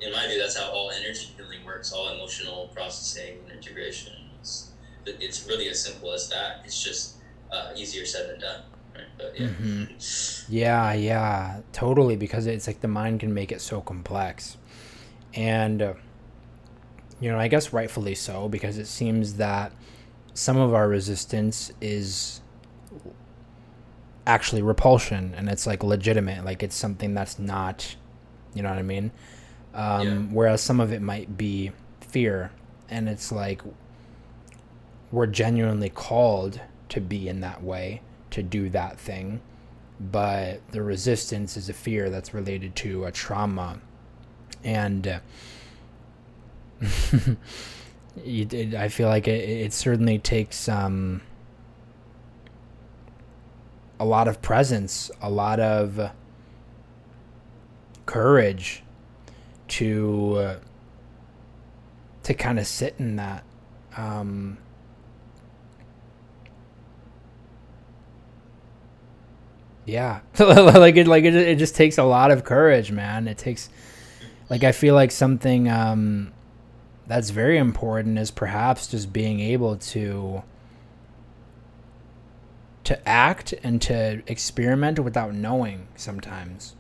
in 0.01 0.13
my 0.13 0.27
view, 0.27 0.39
that's 0.39 0.57
how 0.57 0.71
all 0.71 0.91
energy 0.91 1.29
healing 1.37 1.65
works, 1.65 1.93
all 1.93 2.09
emotional 2.15 2.71
processing 2.75 3.39
and 3.45 3.53
integration. 3.53 4.13
It's, 4.39 4.71
it's 5.07 5.47
really 5.47 5.69
as 5.69 5.83
simple 5.83 6.13
as 6.13 6.29
that. 6.31 6.63
It's 6.65 6.83
just 6.83 7.17
uh, 7.51 7.73
easier 7.77 8.07
said 8.07 8.31
than 8.31 8.41
done. 8.41 8.63
Right? 8.95 9.05
But, 9.17 9.39
yeah. 9.39 9.47
Mm-hmm. 9.47 10.53
yeah, 10.53 10.93
yeah, 10.93 11.61
totally. 11.73 12.17
Because 12.17 12.47
it's 12.47 12.67
like 12.67 12.81
the 12.81 12.89
mind 12.89 13.21
can 13.21 13.33
make 13.33 13.53
it 13.53 13.61
so 13.61 13.81
complex, 13.81 14.57
and 15.35 15.83
uh, 15.83 15.95
you 17.21 17.31
know, 17.31 17.39
I 17.39 17.49
guess 17.49 17.73
rightfully 17.73 18.15
so, 18.15 18.49
because 18.49 18.79
it 18.79 18.87
seems 18.87 19.35
that 19.35 19.73
some 20.35 20.57
of 20.57 20.75
our 20.75 20.89
resistance 20.89 21.73
is 21.81 22.41
actually 24.27 24.63
repulsion, 24.63 25.35
and 25.37 25.49
it's 25.49 25.67
like 25.67 25.83
legitimate, 25.83 26.45
like 26.45 26.63
it's 26.63 26.77
something 26.77 27.15
that's 27.15 27.39
not, 27.39 27.97
you 28.55 28.63
know 28.63 28.71
what 28.71 28.79
I 28.79 28.83
mean. 28.83 29.11
Um, 29.75 30.07
yeah. 30.07 30.19
Whereas 30.33 30.63
some 30.63 30.81
of 30.81 30.93
it 30.93 31.03
might 31.03 31.37
be 31.37 31.73
fear, 32.01 32.51
and 32.89 33.09
it's 33.09 33.31
like 33.31 33.63
we're 35.13 35.27
genuinely 35.27 35.91
called 35.91 36.61
to 36.89 37.01
be 37.01 37.29
in 37.29 37.41
that 37.41 37.63
way, 37.63 38.03
to 38.31 38.43
do 38.43 38.69
that 38.71 38.99
thing. 38.99 39.41
But 40.01 40.61
the 40.71 40.83
resistance 40.83 41.57
is 41.57 41.69
a 41.69 41.75
fear 41.75 42.09
that's 42.09 42.33
related 42.33 42.75
to 42.77 43.05
a 43.05 43.13
trauma. 43.13 43.81
And 44.65 45.07
uh, 45.07 45.21
it, 48.25 48.75
I 48.75 48.89
feel 48.89 49.09
like 49.09 49.29
it, 49.29 49.49
it 49.49 49.73
certainly 49.73 50.19
takes 50.19 50.69
um, 50.69 51.23
a 53.99 54.05
lot 54.05 54.29
of 54.29 54.41
presence, 54.41 55.11
a 55.21 55.31
lot 55.31 55.61
of 55.61 56.11
courage 58.07 58.83
to 59.69 60.35
uh, 60.37 60.57
to 62.23 62.35
kind 62.35 62.59
of 62.59 62.67
sit 62.67 62.95
in 62.99 63.17
that. 63.17 63.45
Um, 63.97 64.59
yeah 69.91 70.21
like 70.39 70.97
it 70.97 71.07
like 71.09 71.25
it, 71.25 71.35
it 71.35 71.59
just 71.59 71.75
takes 71.75 71.99
a 71.99 72.05
lot 72.05 72.31
of 72.31 72.45
courage 72.45 72.93
man 72.93 73.27
it 73.27 73.37
takes 73.37 73.69
like 74.49 74.63
i 74.63 74.71
feel 74.71 74.95
like 74.95 75.11
something 75.11 75.69
um 75.69 76.33
that's 77.11 77.31
very 77.31 77.59
important 77.59 78.17
is 78.21 78.31
perhaps 78.31 78.87
just 78.87 79.13
being 79.13 79.41
able 79.41 79.75
to 79.77 80.45
to 82.85 83.09
act 83.09 83.53
and 83.65 83.83
to 83.83 84.23
experiment 84.29 85.01
without 85.01 85.35
knowing 85.35 85.89
sometimes. 85.97 86.77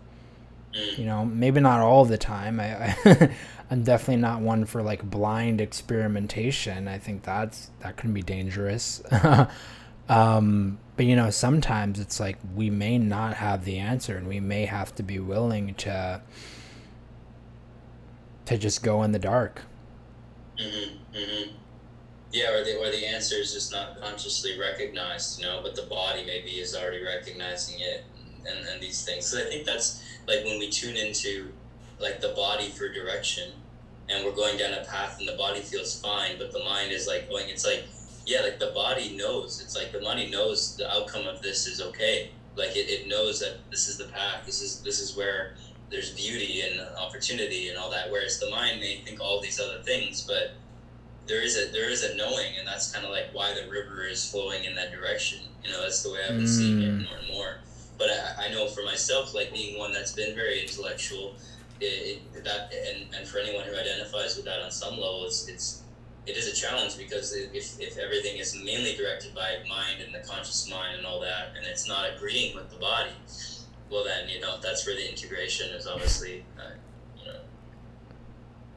You 0.97 1.05
know 1.05 1.24
maybe 1.24 1.59
not 1.59 1.81
all 1.81 2.05
the 2.05 2.16
time. 2.16 2.61
I, 2.61 2.95
I 3.05 3.31
i'm 3.72 3.83
definitely 3.83 4.22
not 4.22 4.41
one 4.41 4.66
for 4.66 4.85
like 4.85 5.03
blind 5.03 5.61
experimentation. 5.61 6.87
I 6.87 6.99
think 6.99 7.24
that's 7.24 7.70
that 7.81 7.97
can 7.97 8.12
be 8.14 8.22
dangerous. 8.22 9.03
Um 10.09 10.81
but 10.97 11.07
you 11.07 11.14
know 11.14 11.31
sometimes 11.31 12.01
it's 12.01 12.18
like 12.18 12.37
we 12.57 12.68
may 12.68 12.99
not 12.99 13.35
have 13.35 13.64
the 13.64 13.78
answer 13.78 14.16
and 14.16 14.26
we 14.26 14.41
may 14.41 14.64
have 14.64 14.93
to 14.97 15.05
be 15.05 15.20
willing 15.20 15.74
to 15.74 16.20
to 18.47 18.59
just 18.59 18.83
go 18.83 19.05
in 19.05 19.12
the 19.12 19.20
dark 19.20 19.62
mm-hmm, 20.61 21.17
mm-hmm. 21.17 21.51
yeah 22.33 22.53
or 22.53 22.65
the, 22.65 22.79
or 22.79 22.91
the 22.91 23.07
answer 23.07 23.37
is 23.37 23.53
just 23.53 23.73
not 23.73 24.01
consciously 24.01 24.59
recognized 24.59 25.41
you 25.41 25.47
know 25.47 25.61
but 25.63 25.75
the 25.75 25.83
body 25.83 26.25
maybe 26.27 26.51
is 26.51 26.75
already 26.75 27.03
recognizing 27.03 27.81
it 27.81 28.05
and, 28.47 28.67
and 28.69 28.83
these 28.83 29.05
things 29.05 29.27
so 29.27 29.39
i 29.39 29.45
think 29.45 29.65
that's 29.65 30.03
like 30.27 30.45
when 30.45 30.59
we 30.59 30.69
tune 30.69 30.97
into 30.97 31.49
like 31.99 32.21
the 32.21 32.31
body 32.31 32.69
for 32.69 32.89
direction 32.93 33.53
and 34.09 34.25
we're 34.25 34.35
going 34.35 34.59
down 34.59 34.73
a 34.73 34.85
path 34.85 35.19
and 35.19 35.29
the 35.29 35.37
body 35.37 35.61
feels 35.61 36.01
fine 36.01 36.37
but 36.39 36.53
the 36.53 36.61
mind 36.61 36.93
is 36.93 37.07
like 37.07 37.29
going 37.29 37.49
it's 37.49 37.65
like 37.65 37.85
yeah, 38.31 38.43
like 38.43 38.59
the 38.59 38.71
body 38.75 39.17
knows. 39.17 39.61
It's 39.61 39.77
like 39.77 39.93
the 39.93 40.01
money 40.01 40.31
knows 40.31 40.77
the 40.77 40.91
outcome 40.91 41.27
of 41.27 41.43
this 41.43 41.67
is 41.67 41.81
okay. 41.81 42.31
Like 42.57 42.77
it, 42.77 42.89
it 42.89 43.09
knows 43.09 43.41
that 43.41 43.59
this 43.71 43.89
is 43.89 43.99
the 43.99 44.05
path. 44.05 44.45
This 44.47 44.63
is 44.63 44.83
this 44.83 45.01
is 45.01 45.17
where 45.17 45.55
there's 45.91 46.11
beauty 46.11 46.62
and 46.62 46.80
opportunity 46.97 47.68
and 47.68 47.78
all 47.78 47.91
that. 47.91 48.11
Whereas 48.11 48.38
the 48.38 48.51
mind 48.51 48.80
may 48.80 49.03
think 49.05 49.20
all 49.20 49.41
these 49.41 49.61
other 49.61 49.82
things, 49.82 50.22
but 50.26 50.53
there 51.26 51.43
is 51.43 51.57
a 51.57 51.70
there 51.72 51.91
is 51.91 52.05
a 52.05 52.16
knowing, 52.16 52.59
and 52.59 52.66
that's 52.66 52.93
kind 52.93 53.05
of 53.05 53.12
like 53.12 53.28
why 53.32 53.55
the 53.55 53.70
river 53.70 54.05
is 54.05 54.28
flowing 54.30 54.64
in 54.64 54.74
that 54.76 54.93
direction. 54.93 55.41
You 55.64 55.72
know, 55.72 55.82
that's 55.82 56.03
the 56.03 56.12
way 56.12 56.20
I've 56.22 56.36
been 56.36 56.45
mm. 56.45 56.49
seeing 56.49 56.82
it 56.82 56.91
mm. 56.91 57.09
more 57.09 57.18
and 57.18 57.28
more. 57.28 57.55
But 57.99 58.09
I, 58.11 58.47
I 58.47 58.51
know 58.51 58.66
for 58.66 58.82
myself, 58.82 59.34
like 59.34 59.53
being 59.53 59.78
one 59.78 59.93
that's 59.93 60.12
been 60.12 60.34
very 60.34 60.62
intellectual, 60.62 61.34
it, 61.80 62.22
it, 62.34 62.45
that 62.45 62.72
and, 62.72 63.14
and 63.14 63.28
for 63.28 63.38
anyone 63.38 63.64
who 63.66 63.74
identifies 63.74 64.36
with 64.36 64.47
that 64.47 64.61
on 64.61 64.70
some 64.70 64.93
level, 64.93 65.24
it's 65.26 65.49
it's 65.49 65.82
it 66.26 66.36
is 66.36 66.47
a 66.47 66.55
challenge 66.55 66.97
because 66.97 67.34
if, 67.34 67.80
if 67.80 67.99
everything 67.99 68.38
is 68.38 68.55
mainly 68.55 68.95
directed 68.95 69.34
by 69.34 69.57
mind 69.68 70.03
and 70.05 70.14
the 70.14 70.26
conscious 70.28 70.68
mind 70.70 70.99
and 70.99 71.07
all 71.07 71.20
that, 71.20 71.53
and 71.57 71.66
it's 71.66 71.88
not 71.88 72.11
agreeing 72.14 72.55
with 72.55 72.70
the 72.70 72.76
body, 72.76 73.11
well 73.91 74.05
then 74.05 74.28
you 74.28 74.41
know 74.41 74.59
that's 74.61 74.86
where 74.86 74.95
the 74.95 75.09
integration 75.09 75.70
is 75.74 75.86
obviously 75.86 76.45
uh, 76.59 76.70
you 77.18 77.26
know 77.26 77.41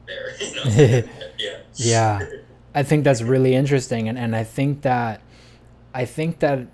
there. 0.06 0.34
You 0.40 0.54
know? 0.54 1.08
yeah. 1.38 1.58
Yeah, 1.76 2.26
I 2.74 2.82
think 2.82 3.04
that's 3.04 3.22
really 3.22 3.54
interesting, 3.54 4.08
and 4.08 4.18
and 4.18 4.34
I 4.36 4.44
think 4.44 4.82
that 4.82 5.20
I 5.92 6.04
think 6.04 6.38
that 6.40 6.66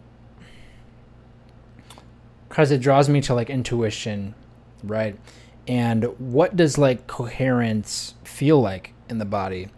because 2.48 2.70
it 2.70 2.80
draws 2.80 3.08
me 3.08 3.20
to 3.22 3.34
like 3.34 3.48
intuition, 3.48 4.34
right? 4.82 5.16
And 5.68 6.04
what 6.18 6.56
does 6.56 6.78
like 6.78 7.06
coherence 7.06 8.14
feel 8.24 8.60
like 8.60 8.92
in 9.08 9.18
the 9.18 9.24
body? 9.24 9.68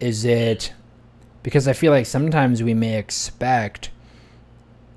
Is 0.00 0.24
it 0.24 0.72
because 1.42 1.66
I 1.66 1.72
feel 1.72 1.92
like 1.92 2.06
sometimes 2.06 2.62
we 2.62 2.74
may 2.74 2.96
expect 2.98 3.90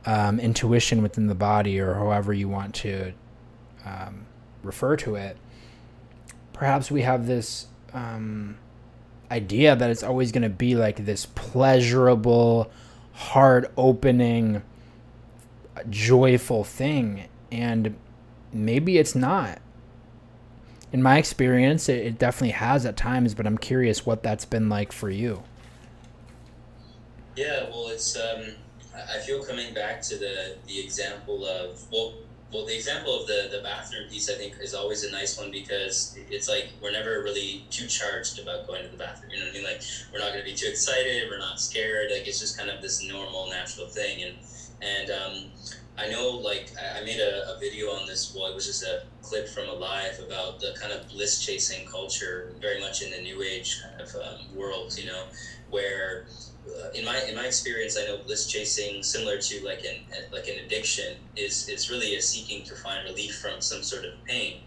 um, 0.06 0.40
intuition 0.40 1.02
within 1.02 1.28
the 1.28 1.36
body, 1.36 1.80
or 1.80 1.96
however 1.96 2.34
you 2.34 2.48
want 2.48 2.76
to 2.76 3.14
um, 3.86 4.26
refer 4.64 4.96
to 4.98 5.16
it, 5.16 5.38
perhaps 6.54 6.92
we 6.92 7.02
have 7.02 7.28
this 7.28 7.68
um, 7.94 8.58
idea 9.32 9.76
that 9.76 9.90
it's 9.90 10.04
always 10.04 10.32
going 10.32 10.44
to 10.44 10.50
be 10.50 10.76
like 10.76 11.06
this 11.06 11.26
pleasurable, 11.26 12.72
heart 13.14 13.72
opening, 13.78 14.62
joyful 15.90 16.64
thing. 16.64 17.28
And 17.52 17.96
maybe 18.54 18.98
it's 18.98 19.16
not. 19.16 19.60
In 20.92 21.02
my 21.04 21.18
experience, 21.18 21.90
it, 21.90 22.06
it 22.06 22.20
definitely 22.20 22.52
has 22.52 22.86
at 22.86 22.96
times, 22.96 23.34
but 23.34 23.46
I'm 23.46 23.58
curious 23.58 24.06
what 24.06 24.24
that's 24.24 24.46
been 24.46 24.70
like 24.70 24.92
for 24.92 25.10
you. 25.10 25.44
Yeah, 27.36 27.70
well, 27.70 27.90
it's 27.90 28.16
um, 28.16 28.56
I 29.16 29.20
feel 29.20 29.44
coming 29.44 29.74
back 29.74 30.02
to 30.04 30.18
the 30.18 30.58
the 30.68 30.80
example 30.80 31.46
of 31.46 31.86
well, 31.92 32.14
well, 32.54 32.66
the 32.66 32.76
example 32.76 33.20
of 33.20 33.28
the 33.28 33.50
the 33.52 33.62
bathroom 33.62 34.10
piece, 34.10 34.30
I 34.30 34.36
think, 34.36 34.56
is 34.62 34.74
always 34.74 35.04
a 35.04 35.12
nice 35.12 35.38
one 35.38 35.52
because 35.52 36.18
it's 36.30 36.48
like 36.48 36.70
we're 36.82 36.92
never 36.92 37.22
really 37.24 37.66
too 37.70 37.88
charged 37.88 38.40
about 38.40 38.68
going 38.68 38.84
to 38.84 38.90
the 38.90 38.98
bathroom. 38.98 39.32
You 39.32 39.40
know 39.40 39.46
what 39.46 39.52
I 39.52 39.58
mean? 39.58 39.64
Like 39.66 39.82
we're 40.12 40.20
not 40.20 40.30
going 40.32 40.46
to 40.46 40.50
be 40.50 40.56
too 40.56 40.68
excited. 40.68 41.30
We're 41.30 41.40
not 41.40 41.60
scared. 41.60 42.12
Like 42.12 42.28
it's 42.28 42.40
just 42.40 42.58
kind 42.58 42.70
of 42.70 42.82
this 42.82 43.04
normal, 43.04 43.50
natural 43.50 43.88
thing. 43.88 44.24
And 44.24 44.38
and 44.82 45.10
um, 45.12 45.52
I 45.98 46.08
know, 46.10 46.30
like 46.30 46.72
I 46.78 47.04
made 47.04 47.20
a, 47.20 47.56
a 47.56 47.60
video 47.60 47.88
on 47.88 48.06
this. 48.06 48.34
Well, 48.36 48.48
it 48.48 48.56
was 48.56 48.66
just 48.66 48.84
a 48.84 49.04
clip 49.22 49.48
from 49.48 49.70
a 49.70 49.74
live 49.74 50.20
about 50.20 50.60
the 50.60 50.76
kind 50.80 50.92
of 50.92 51.08
bliss 51.08 51.44
chasing 51.44 51.88
culture, 51.88 52.54
very 52.62 52.80
much 52.80 53.02
in 53.02 53.12
the 53.12 53.22
new 53.22 53.42
age 53.42 53.82
kind 53.82 54.02
of 54.02 54.16
um, 54.16 54.56
world. 54.56 54.98
You 54.98 55.08
know, 55.08 55.26
where 55.76 56.26
uh, 56.80 56.90
in 56.98 57.04
my 57.06 57.18
in 57.30 57.36
my 57.36 57.46
experience, 57.46 57.98
I 58.00 58.04
know 58.08 58.18
bliss 58.26 58.44
chasing, 58.54 59.04
similar 59.04 59.38
to 59.48 59.56
like 59.70 59.84
an 59.92 59.98
like 60.32 60.48
an 60.48 60.58
addiction, 60.66 61.18
is 61.36 61.70
is 61.70 61.90
really 61.90 62.16
a 62.16 62.22
seeking 62.22 62.64
to 62.70 62.76
find 62.76 63.00
relief 63.12 63.36
from 63.44 63.62
some 63.62 63.84
sort 63.84 64.06
of 64.06 64.14
pain. 64.26 64.62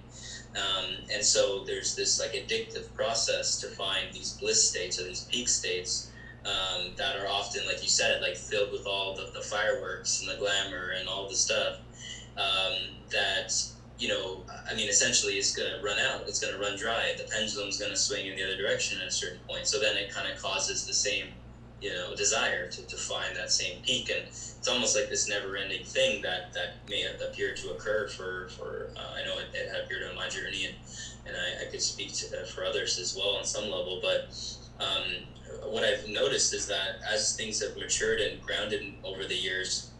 Um, 0.62 0.86
and 1.12 1.22
so 1.24 1.64
there's 1.64 1.94
this 1.94 2.20
like 2.22 2.32
addictive 2.32 2.86
process 2.94 3.60
to 3.60 3.68
find 3.82 4.12
these 4.12 4.30
bliss 4.40 4.60
states 4.70 5.00
or 5.00 5.04
these 5.04 5.24
peak 5.32 5.48
states 5.48 6.10
um, 6.44 6.80
that 6.96 7.16
are 7.16 7.28
often, 7.28 7.66
like 7.66 7.82
you 7.82 7.88
said, 7.88 8.22
like 8.22 8.36
filled 8.36 8.72
with 8.72 8.86
all 8.86 9.14
the, 9.14 9.26
the 9.38 9.42
fireworks 9.42 10.20
and 10.20 10.28
the 10.28 10.36
glamour 10.36 10.84
and 10.98 11.08
all 11.08 11.28
the 11.28 11.36
stuff 11.36 11.74
um, 12.36 12.74
that 13.10 13.52
you 13.98 14.08
know, 14.08 14.44
I 14.70 14.74
mean, 14.74 14.88
essentially, 14.88 15.34
it's 15.34 15.54
going 15.54 15.70
to 15.70 15.84
run 15.84 15.98
out. 15.98 16.22
It's 16.28 16.38
going 16.38 16.54
to 16.54 16.60
run 16.60 16.76
dry. 16.76 17.14
The 17.16 17.24
pendulum's 17.24 17.78
going 17.78 17.90
to 17.90 17.96
swing 17.96 18.26
in 18.26 18.36
the 18.36 18.44
other 18.44 18.56
direction 18.56 19.00
at 19.00 19.08
a 19.08 19.10
certain 19.10 19.40
point. 19.48 19.66
So 19.66 19.80
then 19.80 19.96
it 19.96 20.12
kind 20.12 20.30
of 20.32 20.40
causes 20.40 20.86
the 20.86 20.94
same 20.94 21.28
you 21.80 21.92
know 21.94 22.14
desire 22.14 22.68
to, 22.68 22.82
to 22.86 22.96
find 22.96 23.36
that 23.36 23.50
same 23.50 23.80
peak 23.82 24.10
and 24.10 24.26
it's 24.28 24.66
almost 24.68 24.96
like 24.96 25.08
this 25.08 25.28
never-ending 25.28 25.84
thing 25.84 26.20
that 26.22 26.52
that 26.52 26.74
may 26.88 27.06
appear 27.24 27.54
to 27.54 27.70
occur 27.70 28.08
for 28.08 28.48
for 28.48 28.90
uh, 28.96 29.14
I 29.16 29.24
know 29.24 29.38
it, 29.38 29.46
it, 29.54 29.84
appeared 29.84 30.08
on 30.08 30.16
my 30.16 30.28
journey 30.28 30.66
and 30.66 30.74
and 31.26 31.36
I, 31.36 31.66
I 31.66 31.70
could 31.70 31.82
speak 31.82 32.12
to, 32.14 32.42
uh, 32.42 32.44
for 32.46 32.64
others 32.64 32.98
as 32.98 33.14
well 33.16 33.36
on 33.36 33.44
some 33.44 33.70
level 33.70 34.00
but 34.02 34.34
um, 34.80 35.70
what 35.70 35.84
I've 35.84 36.08
noticed 36.08 36.52
is 36.52 36.66
that 36.66 36.96
as 37.08 37.36
things 37.36 37.60
have 37.62 37.76
matured 37.76 38.20
and 38.20 38.40
grounded 38.42 38.82
over 39.04 39.24
the 39.24 39.36
years 39.36 39.90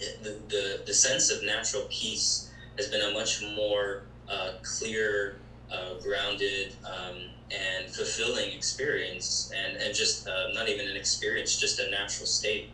it, 0.00 0.22
the, 0.24 0.30
the 0.48 0.82
the 0.86 0.94
sense 0.94 1.30
of 1.30 1.44
natural 1.44 1.84
peace 1.90 2.47
has 2.78 2.86
been 2.86 3.02
a 3.02 3.12
much 3.12 3.42
more 3.42 4.04
uh, 4.28 4.52
clear 4.62 5.36
uh, 5.70 5.94
grounded 5.94 6.74
um, 6.84 7.16
and 7.50 7.90
fulfilling 7.90 8.52
experience 8.52 9.50
and, 9.54 9.76
and 9.76 9.94
just 9.94 10.26
uh, 10.26 10.46
not 10.52 10.68
even 10.68 10.86
an 10.88 10.96
experience 10.96 11.56
just 11.56 11.80
a 11.80 11.90
natural 11.90 12.24
state 12.24 12.70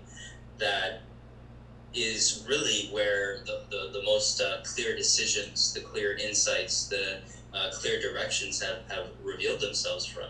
that 0.58 1.00
is 1.94 2.44
really 2.46 2.88
where 2.92 3.38
the, 3.46 3.62
the, 3.70 3.98
the 3.98 4.02
most 4.04 4.40
uh, 4.40 4.58
clear 4.62 4.94
decisions 4.94 5.72
the 5.72 5.80
clear 5.80 6.12
insights 6.16 6.84
the 6.84 7.18
uh, 7.54 7.70
clear 7.72 7.98
directions 7.98 8.60
have, 8.60 8.78
have 8.88 9.06
revealed 9.22 9.60
themselves 9.60 10.04
from 10.04 10.28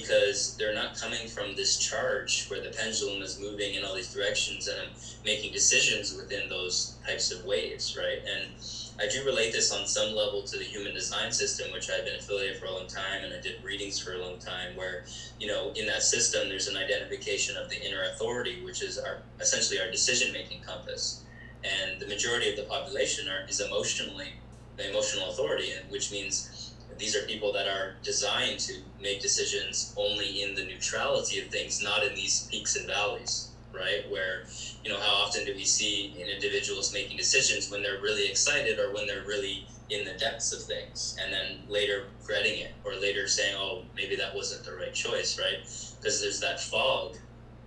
because 0.00 0.56
they're 0.58 0.74
not 0.74 0.98
coming 0.98 1.28
from 1.28 1.54
this 1.54 1.76
charge 1.76 2.46
where 2.48 2.60
the 2.60 2.70
pendulum 2.70 3.22
is 3.22 3.38
moving 3.38 3.74
in 3.74 3.84
all 3.84 3.94
these 3.94 4.12
directions 4.12 4.66
and 4.66 4.80
I'm 4.80 4.90
making 5.24 5.52
decisions 5.52 6.14
within 6.14 6.48
those 6.48 6.96
types 7.06 7.30
of 7.30 7.44
waves 7.44 7.96
right 7.96 8.18
and 8.26 8.50
I 8.98 9.08
do 9.08 9.24
relate 9.24 9.52
this 9.52 9.72
on 9.72 9.86
some 9.86 10.14
level 10.14 10.42
to 10.44 10.56
the 10.56 10.62
human 10.64 10.94
design 10.94 11.32
system, 11.32 11.72
which 11.72 11.90
I've 11.90 12.04
been 12.04 12.14
affiliated 12.14 12.58
for 12.58 12.66
a 12.66 12.72
long 12.72 12.86
time, 12.86 13.24
and 13.24 13.32
I 13.34 13.40
did 13.40 13.62
readings 13.62 13.98
for 13.98 14.12
a 14.12 14.18
long 14.18 14.38
time. 14.38 14.76
Where 14.76 15.02
you 15.40 15.48
know, 15.48 15.72
in 15.74 15.86
that 15.86 16.02
system, 16.02 16.48
there's 16.48 16.68
an 16.68 16.76
identification 16.76 17.56
of 17.56 17.68
the 17.68 17.84
inner 17.84 18.02
authority, 18.04 18.62
which 18.62 18.82
is 18.82 18.96
our 18.96 19.18
essentially 19.40 19.80
our 19.80 19.90
decision-making 19.90 20.60
compass, 20.60 21.24
and 21.64 22.00
the 22.00 22.06
majority 22.06 22.48
of 22.48 22.56
the 22.56 22.62
population 22.62 23.28
are 23.28 23.44
is 23.48 23.60
emotionally 23.60 24.34
the 24.76 24.88
emotional 24.88 25.28
authority, 25.28 25.72
which 25.88 26.10
means 26.12 26.63
these 26.98 27.16
are 27.16 27.26
people 27.26 27.52
that 27.52 27.66
are 27.66 27.94
designed 28.02 28.58
to 28.60 28.74
make 29.00 29.20
decisions 29.20 29.94
only 29.96 30.42
in 30.42 30.54
the 30.54 30.64
neutrality 30.64 31.40
of 31.40 31.48
things, 31.48 31.82
not 31.82 32.04
in 32.04 32.14
these 32.14 32.48
peaks 32.50 32.76
and 32.76 32.86
valleys 32.86 33.50
right? 33.74 34.10
Where, 34.10 34.44
you 34.82 34.90
know, 34.90 34.98
how 34.98 35.24
often 35.24 35.44
do 35.44 35.54
we 35.54 35.64
see 35.64 36.14
in 36.18 36.28
individuals 36.28 36.92
making 36.92 37.16
decisions 37.16 37.70
when 37.70 37.82
they're 37.82 38.00
really 38.00 38.28
excited 38.28 38.78
or 38.78 38.92
when 38.94 39.06
they're 39.06 39.24
really 39.26 39.66
in 39.90 40.04
the 40.04 40.12
depths 40.12 40.52
of 40.52 40.62
things 40.62 41.16
and 41.20 41.32
then 41.32 41.62
later 41.68 42.04
regretting 42.20 42.60
it 42.60 42.72
or 42.84 42.94
later 42.94 43.28
saying, 43.28 43.54
oh, 43.58 43.82
maybe 43.94 44.16
that 44.16 44.34
wasn't 44.34 44.64
the 44.64 44.74
right 44.74 44.94
choice, 44.94 45.38
right? 45.38 45.58
Because 45.98 46.20
there's 46.20 46.40
that 46.40 46.60
fog 46.60 47.16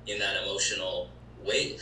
in 0.07 0.17
that 0.19 0.41
emotional 0.43 1.09
wave, 1.43 1.81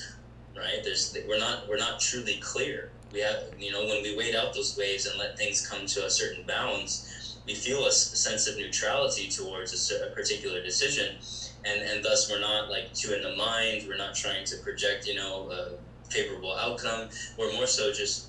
right? 0.58 0.84
There's, 0.84 1.16
we're 1.28 1.40
not, 1.40 1.68
we're 1.70 1.78
not 1.78 2.00
truly 2.00 2.38
clear. 2.42 2.92
We 3.14 3.22
have, 3.22 3.44
you 3.58 3.72
know, 3.72 3.86
when 3.86 4.04
we 4.04 4.18
wait 4.18 4.36
out 4.36 4.54
those 4.54 4.78
waves 4.78 5.06
and 5.06 5.18
let 5.18 5.38
things 5.38 5.66
come 5.66 5.86
to 5.86 6.06
a 6.06 6.10
certain 6.10 6.44
balance, 6.44 7.25
we 7.46 7.56
feel 7.56 7.86
a 7.86 7.92
sense 7.92 8.48
of 8.48 8.58
neutrality 8.58 9.30
towards 9.30 9.92
a, 9.92 10.08
a 10.08 10.10
particular 10.12 10.64
decision 10.64 11.18
and 11.66 11.82
and 11.82 12.04
thus 12.04 12.30
we're 12.30 12.40
not 12.40 12.70
like 12.70 12.94
too 12.94 13.14
in 13.14 13.22
the 13.22 13.36
mind. 13.36 13.86
We're 13.88 13.98
not 13.98 14.16
trying 14.16 14.46
to 14.46 14.58
project, 14.58 15.08
you 15.08 15.16
know, 15.16 15.50
a 15.52 15.72
favorable 16.10 16.56
outcome. 16.56 17.10
We're 17.38 17.54
more 17.54 17.68
so 17.68 17.92
just 17.92 18.28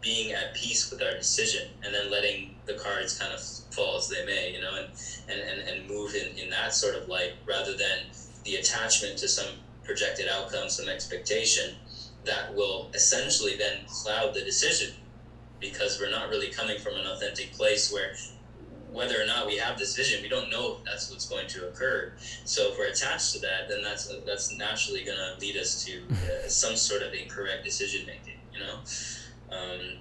being 0.00 0.32
at 0.32 0.54
peace 0.54 0.90
with 0.90 1.02
our 1.02 1.14
decision 1.14 1.68
and 1.82 1.92
then 1.92 2.10
letting 2.10 2.54
the 2.66 2.74
cards 2.74 3.18
kind 3.18 3.32
of 3.32 3.42
fall 3.74 3.96
as 3.96 4.08
they 4.08 4.24
may, 4.24 4.52
you 4.52 4.60
know, 4.60 4.74
and 4.76 4.88
and 5.28 5.40
and, 5.40 5.68
and 5.68 5.88
move 5.88 6.14
in 6.14 6.36
in 6.38 6.50
that 6.50 6.72
sort 6.72 6.94
of 6.94 7.08
light 7.08 7.32
rather 7.44 7.76
than 7.76 7.98
the 8.44 8.56
attachment 8.56 9.18
to 9.18 9.28
some 9.28 9.54
projected 9.82 10.28
outcome, 10.28 10.68
some 10.68 10.88
expectation 10.88 11.74
that 12.24 12.54
will 12.54 12.90
essentially 12.94 13.56
then 13.56 13.84
cloud 13.86 14.34
the 14.34 14.42
decision 14.42 14.94
because 15.60 15.98
we're 16.00 16.10
not 16.10 16.28
really 16.28 16.48
coming 16.48 16.78
from 16.78 16.94
an 16.94 17.06
authentic 17.06 17.52
place 17.52 17.92
where 17.92 18.14
whether 18.96 19.20
or 19.20 19.26
not 19.26 19.46
we 19.46 19.56
have 19.58 19.78
this 19.78 19.94
vision, 19.94 20.22
we 20.22 20.28
don't 20.28 20.50
know 20.50 20.76
if 20.76 20.84
that's 20.84 21.10
what's 21.10 21.28
going 21.28 21.46
to 21.48 21.68
occur. 21.68 22.12
So 22.44 22.72
if 22.72 22.78
we're 22.78 22.86
attached 22.86 23.34
to 23.34 23.40
that, 23.40 23.68
then 23.68 23.82
that's 23.82 24.12
that's 24.24 24.56
naturally 24.56 25.04
going 25.04 25.18
to 25.18 25.38
lead 25.38 25.56
us 25.56 25.84
to 25.84 26.02
uh, 26.10 26.48
some 26.48 26.76
sort 26.76 27.02
of 27.02 27.12
incorrect 27.12 27.62
decision 27.62 28.06
making. 28.06 28.40
You 28.52 28.60
know, 28.60 28.78
um, 29.54 29.98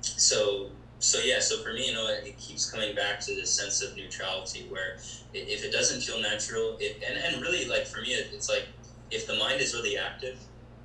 so 0.00 0.70
so 1.00 1.18
yeah. 1.18 1.40
So 1.40 1.62
for 1.62 1.72
me, 1.72 1.88
you 1.88 1.92
know, 1.92 2.06
it 2.08 2.38
keeps 2.38 2.70
coming 2.70 2.94
back 2.94 3.20
to 3.20 3.34
this 3.34 3.50
sense 3.50 3.82
of 3.82 3.96
neutrality, 3.96 4.66
where 4.68 4.98
if 5.34 5.64
it 5.64 5.72
doesn't 5.72 6.00
feel 6.00 6.20
natural, 6.20 6.76
it, 6.78 7.02
and 7.06 7.18
and 7.18 7.42
really 7.42 7.66
like 7.66 7.86
for 7.86 8.00
me, 8.00 8.12
it's 8.12 8.48
like 8.48 8.68
if 9.10 9.26
the 9.26 9.34
mind 9.34 9.60
is 9.60 9.74
really 9.74 9.98
active, 9.98 10.38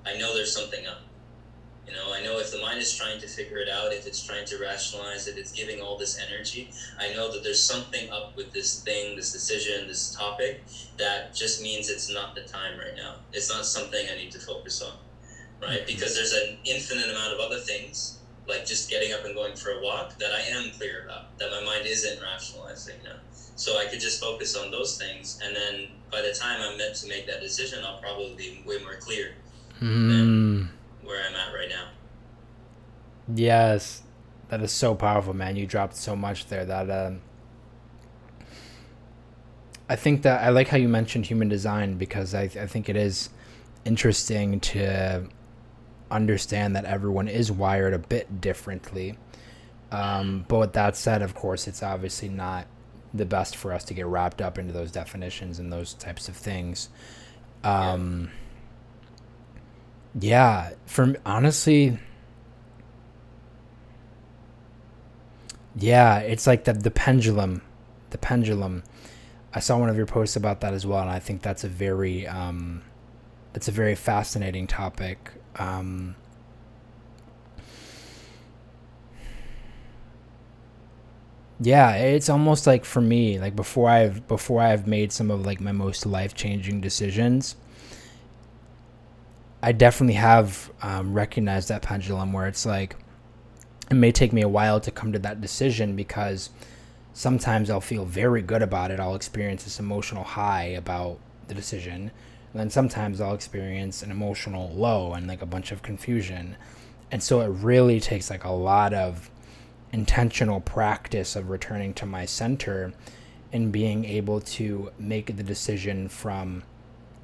I 0.04 0.18
know 0.18 0.34
there's 0.34 0.54
something 0.54 0.88
up 0.88 1.02
you 1.88 1.94
know, 1.94 2.14
I 2.14 2.22
know 2.24 2.40
if 2.40 2.52
the 2.52 2.60
mind 2.60 2.80
is 2.80 2.96
trying 2.96 3.20
to 3.20 3.28
figure 3.28 3.58
it 3.58 3.70
out, 3.70 3.94
if 3.94 4.08
it's 4.08 4.26
trying 4.26 4.46
to 4.46 4.58
rationalize 4.58 5.28
it, 5.28 5.38
it's 5.38 5.52
giving 5.52 5.82
all 5.82 5.98
this 5.98 6.20
energy. 6.20 6.72
I 7.00 7.14
know 7.14 7.32
that 7.32 7.44
there's 7.44 7.62
something 7.62 8.10
up 8.10 8.36
with 8.36 8.52
this 8.52 8.82
thing, 8.82 9.16
this 9.16 9.32
decision, 9.32 9.88
this 9.88 10.14
topic 10.14 10.64
that 10.98 11.36
just 11.36 11.62
means 11.62 11.90
it's 11.90 12.12
not 12.12 12.34
the 12.34 12.42
time 12.42 12.80
right 12.80 12.96
now. 12.96 13.16
It's 13.34 13.50
not 13.50 13.66
something 13.66 14.08
I 14.12 14.16
need 14.16 14.32
to 14.32 14.40
focus 14.40 14.82
on, 14.82 14.94
right? 15.62 15.80
Mm-hmm. 15.80 15.86
Because 15.86 16.16
there's 16.16 16.34
an 16.34 16.58
infinite 16.66 17.10
amount 17.10 17.34
of 17.34 17.40
other 17.40 17.60
things, 17.60 18.18
like 18.48 18.66
just 18.66 18.90
getting 18.90 19.14
up 19.14 19.24
and 19.24 19.36
going 19.36 19.56
for 19.56 19.72
a 19.72 19.82
walk, 19.82 20.18
that 20.18 20.32
I 20.32 20.42
am 20.42 20.72
clear 20.72 21.06
about, 21.06 21.38
that 21.38 21.52
my 21.52 21.64
mind 21.64 21.86
isn't 21.86 22.20
rationalizing 22.22 22.96
now. 23.04 23.18
So 23.56 23.78
I 23.78 23.86
could 23.86 24.00
just 24.00 24.20
focus 24.20 24.58
on 24.58 24.72
those 24.72 24.98
things, 24.98 25.40
and 25.44 25.56
then 25.56 25.88
by 26.12 26.22
the 26.22 26.34
time 26.34 26.60
I'm 26.62 26.78
meant 26.78 26.96
to 26.96 27.08
make 27.08 27.26
that 27.28 27.42
decision, 27.42 27.86
I'll 27.86 28.00
probably 28.00 28.34
be 28.36 28.64
way 28.66 28.80
more 28.80 28.96
clear. 28.96 29.36
Mm 29.82 30.68
where 31.06 31.24
I'm 31.26 31.36
at 31.36 31.54
right 31.54 31.70
now. 31.70 31.88
Yes, 33.34 34.04
that 34.50 34.62
is 34.62 34.72
so 34.72 34.96
powerful, 34.96 35.34
man. 35.34 35.56
You 35.56 35.66
dropped 35.66 35.96
so 35.96 36.16
much 36.16 36.48
there 36.48 36.66
that 36.66 36.90
um, 36.90 37.22
I 39.90 39.96
think 39.96 40.24
that 40.24 40.44
I 40.44 40.50
like 40.50 40.68
how 40.68 40.78
you 40.78 40.90
mentioned 40.90 41.26
human 41.26 41.48
design 41.48 41.98
because 41.98 42.36
I, 42.36 42.44
I 42.44 42.68
think 42.68 42.90
it 42.90 42.96
is 42.96 43.30
interesting 43.84 44.60
to 44.60 45.28
understand 46.12 46.76
that 46.76 46.86
everyone 46.86 47.28
is 47.28 47.52
wired 47.52 47.94
a 47.94 48.00
bit 48.00 48.42
differently. 48.42 49.18
Um, 49.92 50.46
but 50.48 50.60
with 50.60 50.74
that 50.74 50.96
said, 50.96 51.22
of 51.22 51.36
course, 51.36 51.68
it's 51.68 51.82
obviously 51.82 52.30
not 52.30 52.68
the 53.14 53.26
best 53.26 53.56
for 53.56 53.72
us 53.72 53.84
to 53.86 53.94
get 53.94 54.06
wrapped 54.08 54.42
up 54.42 54.58
into 54.58 54.74
those 54.74 54.92
definitions 54.92 55.58
and 55.60 55.72
those 55.72 55.94
types 55.94 56.28
of 56.28 56.36
things. 56.36 56.90
Um, 57.64 58.30
yeah 58.32 58.45
Yeah, 60.20 60.72
from 60.86 61.18
honestly, 61.26 61.98
yeah, 65.76 66.20
it's 66.20 66.48
like 66.48 66.64
the 66.64 66.74
the 66.74 66.92
pendulum, 66.92 67.62
the 68.12 68.18
pendulum. 68.18 68.84
I 69.54 69.60
saw 69.60 69.78
one 69.80 69.90
of 69.90 69.98
your 69.98 70.06
posts 70.06 70.36
about 70.36 70.62
that 70.62 70.74
as 70.74 70.86
well, 70.86 71.02
and 71.02 71.10
I 71.10 71.20
think 71.20 71.42
that's 71.42 71.64
a 71.64 71.70
very 71.70 72.28
um, 72.28 72.84
it's 73.56 73.68
a 73.68 73.72
very 73.72 73.96
fascinating 73.96 74.68
topic. 74.68 75.32
Um, 75.58 76.16
yeah, 81.60 81.94
it's 81.96 82.30
almost 82.30 82.68
like 82.68 82.84
for 82.84 83.02
me, 83.02 83.40
like 83.40 83.56
before 83.56 83.90
I've 83.90 84.28
before 84.28 84.62
I've 84.62 84.88
made 84.88 85.12
some 85.12 85.32
of 85.32 85.46
like 85.46 85.62
my 85.62 85.72
most 85.72 86.06
life 86.06 86.34
changing 86.36 86.82
decisions, 86.82 87.56
I 89.66 89.72
definitely 89.72 90.14
have 90.14 90.72
um, 90.84 91.16
recognized 91.16 91.70
that 91.70 91.82
pendulum 91.82 92.34
where 92.34 92.46
it's 92.46 92.68
like 92.68 92.96
it 93.90 93.96
may 93.96 94.12
take 94.12 94.32
me 94.32 94.44
a 94.44 94.48
while 94.48 94.80
to 94.80 94.92
come 94.92 95.12
to 95.12 95.18
that 95.18 95.42
decision 95.42 95.96
because 95.96 96.52
sometimes 97.14 97.72
I'll 97.72 97.82
feel 97.82 98.06
very 98.06 98.44
good 98.44 98.62
about 98.62 98.92
it. 98.92 99.00
I'll 99.00 99.16
experience 99.16 99.64
this 99.64 99.80
emotional 99.80 100.24
high 100.24 100.66
about 100.66 101.18
the 101.48 101.56
decision. 101.56 102.12
And 102.52 102.60
then 102.60 102.70
sometimes 102.70 103.20
I'll 103.20 103.34
experience 103.34 104.04
an 104.04 104.12
emotional 104.12 104.72
low 104.72 105.14
and 105.14 105.26
like 105.26 105.42
a 105.42 105.48
bunch 105.48 105.72
of 105.72 105.82
confusion. 105.82 106.58
And 107.10 107.24
so 107.24 107.42
it 107.42 107.48
really 107.48 108.00
takes 108.00 108.30
like 108.30 108.44
a 108.44 108.52
lot 108.52 108.94
of 108.94 109.32
intentional 109.92 110.62
practice 110.62 111.36
of 111.36 111.50
returning 111.50 111.96
to 111.96 112.06
my 112.06 112.28
center 112.28 112.94
and 113.52 113.72
being 113.72 114.06
able 114.06 114.42
to 114.42 114.92
make 115.00 115.36
the 115.36 115.42
decision 115.42 116.08
from 116.08 116.62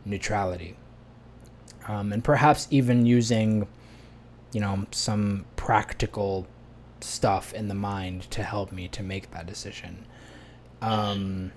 neutrality. 0.05 0.75
Um, 1.91 2.13
and 2.13 2.23
perhaps 2.23 2.67
even 2.71 3.05
using, 3.05 3.67
you 4.53 4.61
know, 4.61 4.85
some 4.91 5.43
practical 5.57 6.47
stuff 7.01 7.53
in 7.53 7.67
the 7.67 7.73
mind 7.73 8.31
to 8.31 8.43
help 8.43 8.71
me 8.71 8.87
to 8.87 9.03
make 9.03 9.31
that 9.31 9.45
decision. 9.45 10.05
Um, 10.81 11.51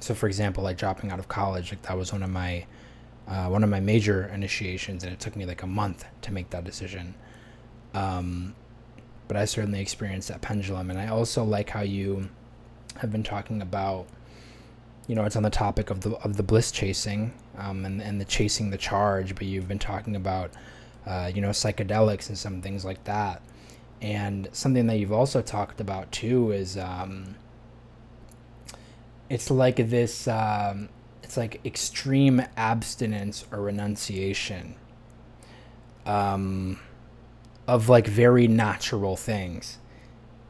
so, 0.00 0.14
for 0.14 0.26
example, 0.26 0.64
like 0.64 0.76
dropping 0.76 1.12
out 1.12 1.20
of 1.20 1.28
college, 1.28 1.70
like 1.70 1.82
that 1.82 1.96
was 1.96 2.12
one 2.12 2.24
of 2.24 2.30
my 2.30 2.66
uh, 3.28 3.46
one 3.46 3.62
of 3.62 3.70
my 3.70 3.78
major 3.78 4.26
initiations, 4.34 5.04
and 5.04 5.12
it 5.12 5.20
took 5.20 5.36
me 5.36 5.46
like 5.46 5.62
a 5.62 5.66
month 5.66 6.04
to 6.22 6.32
make 6.32 6.50
that 6.50 6.64
decision. 6.64 7.14
Um, 7.94 8.56
but 9.28 9.36
I 9.36 9.44
certainly 9.44 9.80
experienced 9.80 10.26
that 10.26 10.42
pendulum, 10.42 10.90
and 10.90 10.98
I 10.98 11.06
also 11.06 11.44
like 11.44 11.70
how 11.70 11.82
you 11.82 12.30
have 12.96 13.12
been 13.12 13.22
talking 13.22 13.62
about. 13.62 14.06
You 15.06 15.14
know, 15.14 15.24
it's 15.24 15.36
on 15.36 15.44
the 15.44 15.50
topic 15.50 15.90
of 15.90 16.00
the 16.00 16.16
of 16.16 16.36
the 16.36 16.42
bliss 16.42 16.72
chasing, 16.72 17.32
um, 17.58 17.84
and 17.84 18.02
and 18.02 18.20
the 18.20 18.24
chasing 18.24 18.70
the 18.70 18.78
charge. 18.78 19.34
But 19.34 19.46
you've 19.46 19.68
been 19.68 19.78
talking 19.78 20.16
about, 20.16 20.52
uh, 21.06 21.30
you 21.34 21.40
know, 21.40 21.50
psychedelics 21.50 22.28
and 22.28 22.38
some 22.38 22.62
things 22.62 22.84
like 22.84 23.04
that. 23.04 23.42
And 24.02 24.48
something 24.52 24.86
that 24.88 24.98
you've 24.98 25.12
also 25.12 25.40
talked 25.40 25.80
about 25.80 26.12
too 26.12 26.50
is 26.50 26.76
um, 26.76 27.36
it's 29.30 29.50
like 29.50 29.76
this 29.76 30.28
um, 30.28 30.88
it's 31.22 31.36
like 31.36 31.60
extreme 31.64 32.42
abstinence 32.56 33.46
or 33.50 33.60
renunciation 33.60 34.74
um, 36.06 36.78
of 37.66 37.88
like 37.88 38.06
very 38.06 38.46
natural 38.46 39.16
things 39.16 39.78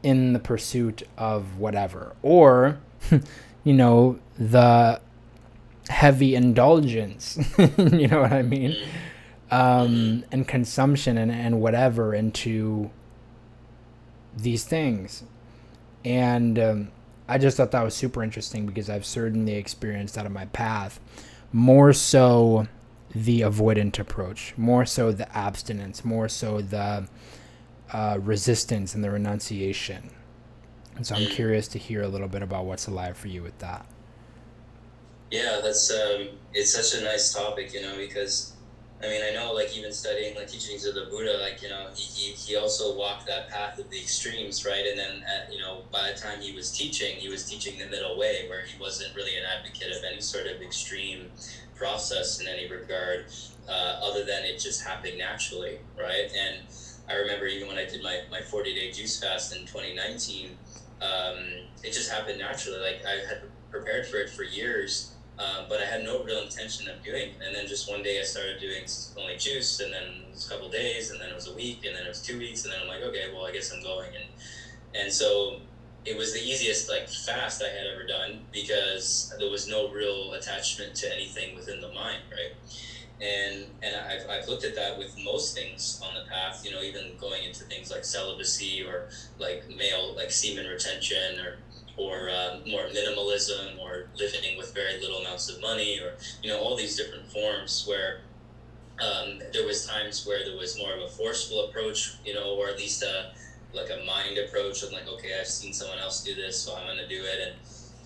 in 0.03 0.33
the 0.33 0.39
pursuit 0.39 1.01
of 1.17 1.57
whatever 1.57 2.15
or 2.21 2.79
you 3.63 3.73
know 3.73 4.19
the 4.37 4.99
heavy 5.89 6.35
indulgence 6.35 7.37
you 7.77 8.07
know 8.07 8.21
what 8.21 8.33
i 8.33 8.41
mean 8.41 8.75
um, 9.51 10.25
and 10.31 10.47
consumption 10.47 11.17
and, 11.17 11.31
and 11.31 11.61
whatever 11.61 12.13
into 12.13 12.89
these 14.35 14.63
things. 14.63 15.23
And 16.03 16.59
um, 16.59 16.91
I 17.27 17.37
just 17.37 17.57
thought 17.57 17.71
that 17.71 17.83
was 17.83 17.95
super 17.95 18.23
interesting 18.23 18.65
because 18.65 18.89
I've 18.89 19.05
certainly 19.05 19.55
experienced 19.55 20.15
that 20.15 20.25
on 20.25 20.33
my 20.33 20.45
path. 20.45 20.99
More 21.51 21.93
so 21.93 22.67
the 23.13 23.41
avoidant 23.41 23.97
approach, 23.97 24.53
more 24.57 24.85
so 24.85 25.11
the 25.11 25.35
abstinence, 25.35 26.03
more 26.03 26.27
so 26.27 26.61
the 26.61 27.07
uh, 27.93 28.17
resistance 28.19 28.93
and 28.93 29.03
the 29.03 29.11
renunciation. 29.11 30.09
And 30.95 31.05
so 31.05 31.15
I'm 31.15 31.27
curious 31.27 31.67
to 31.69 31.79
hear 31.79 32.01
a 32.01 32.07
little 32.07 32.27
bit 32.27 32.41
about 32.41 32.65
what's 32.65 32.87
alive 32.87 33.17
for 33.17 33.27
you 33.27 33.41
with 33.41 33.57
that. 33.59 33.85
Yeah, 35.31 35.59
that's 35.61 35.91
um, 35.91 36.29
it's 36.53 36.73
such 36.73 36.99
a 36.99 37.03
nice 37.03 37.33
topic, 37.33 37.73
you 37.73 37.81
know, 37.81 37.97
because 37.97 38.53
I 39.03 39.07
mean, 39.07 39.21
I 39.27 39.31
know, 39.33 39.51
like, 39.53 39.75
even 39.75 39.91
studying 39.91 40.35
like 40.35 40.47
teachings 40.47 40.85
of 40.85 40.95
the 40.95 41.05
Buddha, 41.09 41.37
like, 41.41 41.61
you 41.61 41.69
know, 41.69 41.89
he, 41.93 42.03
he, 42.03 42.31
he 42.33 42.55
also 42.55 42.95
walked 42.95 43.27
that 43.27 43.49
path 43.49 43.77
of 43.77 43.89
the 43.89 43.99
extremes, 43.99 44.65
right? 44.65 44.85
And 44.85 44.97
then, 44.97 45.23
at, 45.27 45.51
you 45.51 45.59
know, 45.59 45.83
by 45.91 46.09
the 46.11 46.17
time 46.17 46.39
he 46.39 46.53
was 46.53 46.71
teaching, 46.71 47.17
he 47.17 47.27
was 47.27 47.43
teaching 47.43 47.77
the 47.77 47.87
middle 47.87 48.17
way, 48.17 48.45
where 48.47 48.63
he 48.63 48.77
wasn't 48.79 49.13
really 49.13 49.35
an 49.35 49.43
advocate 49.43 49.91
of 49.91 50.03
any 50.09 50.21
sort 50.21 50.47
of 50.47 50.61
extreme 50.61 51.29
process 51.75 52.39
in 52.39 52.47
any 52.47 52.67
regard, 52.67 53.25
uh, 53.67 53.99
other 54.01 54.23
than 54.23 54.45
it 54.45 54.59
just 54.59 54.81
happening 54.85 55.17
naturally, 55.17 55.79
right? 55.99 56.31
And 56.35 56.61
I 57.09 57.15
remember 57.15 57.45
even 57.47 57.67
when 57.67 57.77
I 57.77 57.85
did 57.85 58.01
my, 58.01 58.21
my 58.31 58.41
40 58.41 58.73
day 58.73 58.91
juice 58.91 59.19
fast 59.19 59.53
in 59.55 59.65
2019, 59.65 60.57
um, 61.01 61.35
it 61.83 61.91
just 61.91 62.09
happened 62.09 62.39
naturally. 62.39 62.79
Like, 62.79 63.01
I 63.05 63.27
had 63.27 63.41
prepared 63.69 64.07
for 64.07 64.17
it 64.17 64.29
for 64.29 64.43
years 64.43 65.11
um, 65.37 65.65
but 65.67 65.81
I 65.81 65.85
had 65.85 66.03
no 66.03 66.23
real 66.23 66.41
intention 66.41 66.89
of 66.89 67.03
doing. 67.03 67.29
It. 67.29 67.35
And 67.45 67.55
then 67.55 67.67
just 67.67 67.89
one 67.89 68.03
day 68.03 68.19
I 68.19 68.23
started 68.23 68.59
doing 68.59 68.85
only 69.17 69.37
juice, 69.37 69.79
and 69.81 69.91
then 69.91 70.03
it 70.03 70.33
was 70.33 70.47
a 70.47 70.49
couple 70.49 70.69
days, 70.69 71.11
and 71.11 71.19
then 71.19 71.29
it 71.29 71.35
was 71.35 71.47
a 71.47 71.53
week, 71.53 71.85
and 71.85 71.95
then 71.95 72.05
it 72.05 72.09
was 72.09 72.21
two 72.21 72.37
weeks, 72.37 72.63
and 72.63 72.73
then 72.73 72.81
I'm 72.81 72.87
like, 72.87 73.03
okay, 73.03 73.25
well, 73.33 73.45
I 73.45 73.51
guess 73.51 73.71
I'm 73.73 73.83
going. 73.83 74.11
And 74.15 74.25
and 75.03 75.11
so 75.11 75.59
it 76.05 76.15
was 76.15 76.33
the 76.33 76.39
easiest 76.39 76.89
like 76.89 77.09
fast 77.09 77.63
I 77.63 77.67
had 77.67 77.87
ever 77.93 78.05
done 78.05 78.45
because 78.53 79.33
there 79.39 79.49
was 79.49 79.67
no 79.67 79.89
real 79.89 80.33
attachment 80.33 80.95
to 80.95 81.13
anything 81.13 81.55
within 81.55 81.81
the 81.81 81.91
mind, 81.91 82.21
right? 82.31 82.53
And 83.21 83.65
and 83.81 83.95
I've, 83.95 84.29
I've 84.29 84.47
looked 84.47 84.63
at 84.63 84.75
that 84.75 84.97
with 84.97 85.17
most 85.23 85.55
things 85.55 85.99
on 86.05 86.13
the 86.13 86.29
path, 86.29 86.63
you 86.63 86.71
know, 86.71 86.81
even 86.81 87.17
going 87.19 87.43
into 87.43 87.63
things 87.65 87.91
like 87.91 88.05
celibacy 88.05 88.83
or 88.83 89.09
like 89.39 89.63
male 89.75 90.13
like 90.15 90.31
semen 90.31 90.67
retention 90.67 91.39
or 91.39 91.57
or 91.97 92.29
uh, 92.29 92.59
more 92.67 92.83
minimalism 92.87 93.79
or 93.79 94.07
living 94.17 94.57
with 94.57 94.73
very 94.73 94.99
little 94.99 95.17
amounts 95.17 95.49
of 95.49 95.61
money 95.61 95.99
or 95.99 96.13
you 96.43 96.49
know 96.49 96.59
all 96.59 96.75
these 96.75 96.97
different 96.97 97.25
forms 97.31 97.85
where 97.87 98.21
um, 98.99 99.39
there 99.53 99.65
was 99.65 99.85
times 99.85 100.25
where 100.25 100.43
there 100.45 100.57
was 100.57 100.77
more 100.77 100.93
of 100.93 101.01
a 101.01 101.07
forceful 101.07 101.65
approach 101.65 102.15
you 102.25 102.33
know 102.33 102.55
or 102.55 102.67
at 102.67 102.77
least 102.77 103.03
a 103.03 103.31
like 103.73 103.89
a 103.89 104.05
mind 104.05 104.37
approach 104.37 104.83
of 104.83 104.91
like 104.91 105.07
okay 105.07 105.37
i've 105.39 105.47
seen 105.47 105.73
someone 105.73 105.99
else 105.99 106.23
do 106.23 106.33
this 106.33 106.57
so 106.57 106.75
i'm 106.75 106.85
going 106.85 106.97
to 106.97 107.07
do 107.07 107.21
it. 107.23 107.39
And 107.47 107.55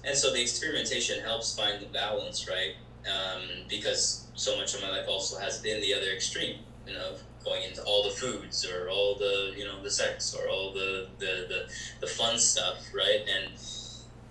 and 0.05 0.17
so 0.17 0.31
the 0.31 0.41
experimentation 0.41 1.21
helps 1.21 1.55
find 1.57 1.81
the 1.81 1.87
balance 1.87 2.47
right? 2.47 2.75
Um, 3.05 3.43
because 3.67 4.27
so 4.35 4.57
much 4.57 4.73
of 4.73 4.81
my 4.81 4.89
life 4.89 5.05
also 5.07 5.39
has 5.39 5.61
been 5.61 5.81
the 5.81 5.93
other 5.93 6.11
extreme 6.11 6.59
you 6.87 6.93
know 6.93 7.15
going 7.43 7.63
into 7.63 7.81
all 7.83 8.03
the 8.03 8.09
foods 8.09 8.65
or 8.65 8.89
all 8.89 9.15
the 9.15 9.53
you 9.55 9.63
know 9.63 9.81
the 9.81 9.91
sex 9.91 10.35
or 10.35 10.49
all 10.49 10.73
the 10.73 11.07
the 11.19 11.45
the, 11.47 11.69
the 12.01 12.07
fun 12.07 12.37
stuff 12.37 12.77
right? 12.93 13.21
And 13.27 13.53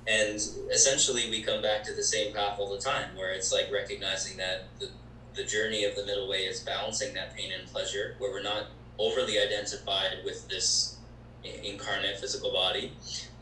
and 0.09 0.37
essentially 0.73 1.29
we 1.31 1.43
come 1.43 1.61
back 1.61 1.85
to 1.85 1.93
the 1.93 2.03
same 2.03 2.33
path 2.35 2.59
all 2.59 2.71
the 2.71 2.81
time 2.81 3.15
where 3.15 3.33
it's 3.33 3.53
like 3.53 3.71
recognizing 3.71 4.37
that 4.39 4.65
the, 4.81 4.89
the 5.35 5.45
journey 5.45 5.85
of 5.85 5.95
the 5.95 6.05
middle 6.07 6.29
way 6.29 6.39
is 6.39 6.61
balancing 6.61 7.15
that 7.15 7.37
pain 7.37 7.53
and 7.53 7.69
pleasure 7.71 8.15
where 8.19 8.31
we're 8.31 8.43
not 8.43 8.69
overly 8.99 9.39
identified 9.39 10.17
with 10.25 10.49
this 10.49 10.97
incarnate 11.63 12.19
physical 12.19 12.51
body 12.51 12.93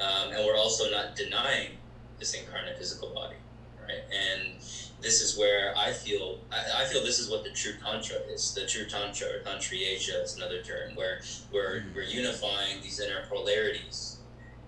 um, 0.01 0.33
and 0.33 0.45
we're 0.45 0.57
also 0.57 0.91
not 0.91 1.17
denying 1.17 1.71
this 2.19 2.35
incarnate 2.35 2.77
physical 2.77 3.15
body 3.15 3.37
right 3.81 4.03
and 4.11 4.57
this 5.01 5.23
is 5.23 5.39
where 5.39 5.73
i 5.79 5.93
feel 5.93 6.41
i, 6.51 6.83
I 6.83 6.85
feel 6.87 7.03
this 7.03 7.19
is 7.19 7.31
what 7.31 7.45
the 7.45 7.51
true 7.51 7.73
tantra 7.83 8.17
is 8.29 8.55
the 8.55 8.67
true 8.67 8.87
tantra 8.87 9.29
or 9.29 9.39
tantriya 9.41 9.97
is 9.97 10.37
another 10.37 10.63
term 10.63 10.95
where 10.95 11.21
we're, 11.53 11.81
mm-hmm. 11.81 11.95
we're 11.95 12.03
unifying 12.03 12.83
these 12.83 13.01
inner 13.01 13.25
polarities 13.29 14.16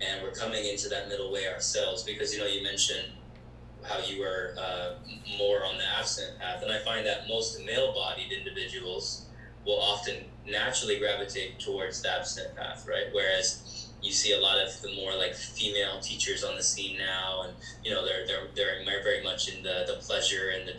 and 0.01 0.23
we're 0.23 0.33
coming 0.33 0.65
into 0.65 0.89
that 0.89 1.09
middle 1.09 1.33
way 1.33 1.49
ourselves 1.49 2.03
because 2.03 2.33
you 2.33 2.41
know 2.41 2.47
you 2.47 2.63
mentioned 2.63 3.13
how 3.85 3.99
you 4.01 4.21
were 4.21 4.55
uh, 4.59 4.95
more 5.39 5.65
on 5.65 5.79
the 5.79 5.85
absent 5.99 6.39
path. 6.39 6.63
And 6.63 6.73
i 6.73 6.79
find 6.79 7.07
that 7.07 7.29
most 7.29 7.65
male-bodied 7.65 8.33
individuals 8.33 9.27
will 9.65 9.81
often 9.81 10.25
naturally 10.47 10.99
gravitate 10.99 11.59
towards 11.59 12.03
the 12.03 12.11
absent 12.13 12.55
path 12.57 12.87
right? 12.89 13.07
Whereas 13.13 13.78
you 14.01 14.13
see 14.13 14.33
a 14.33 14.41
lot 14.41 14.59
of 14.59 14.81
the 14.83 14.95
more 14.95 15.15
like 15.17 15.35
female 15.35 16.01
teachers 16.01 16.45
on 16.45 16.57
the 16.57 16.63
scene 16.63 16.97
now 16.97 17.43
and 17.43 17.53
you 17.85 17.91
know 17.91 18.05
they're 18.05 18.27
they're, 18.27 18.49
they're 18.55 19.03
very 19.03 19.23
much 19.23 19.49
in 19.49 19.63
the, 19.63 19.85
the 19.87 19.95
pleasure 20.01 20.53
and 20.55 20.69
the 20.69 20.73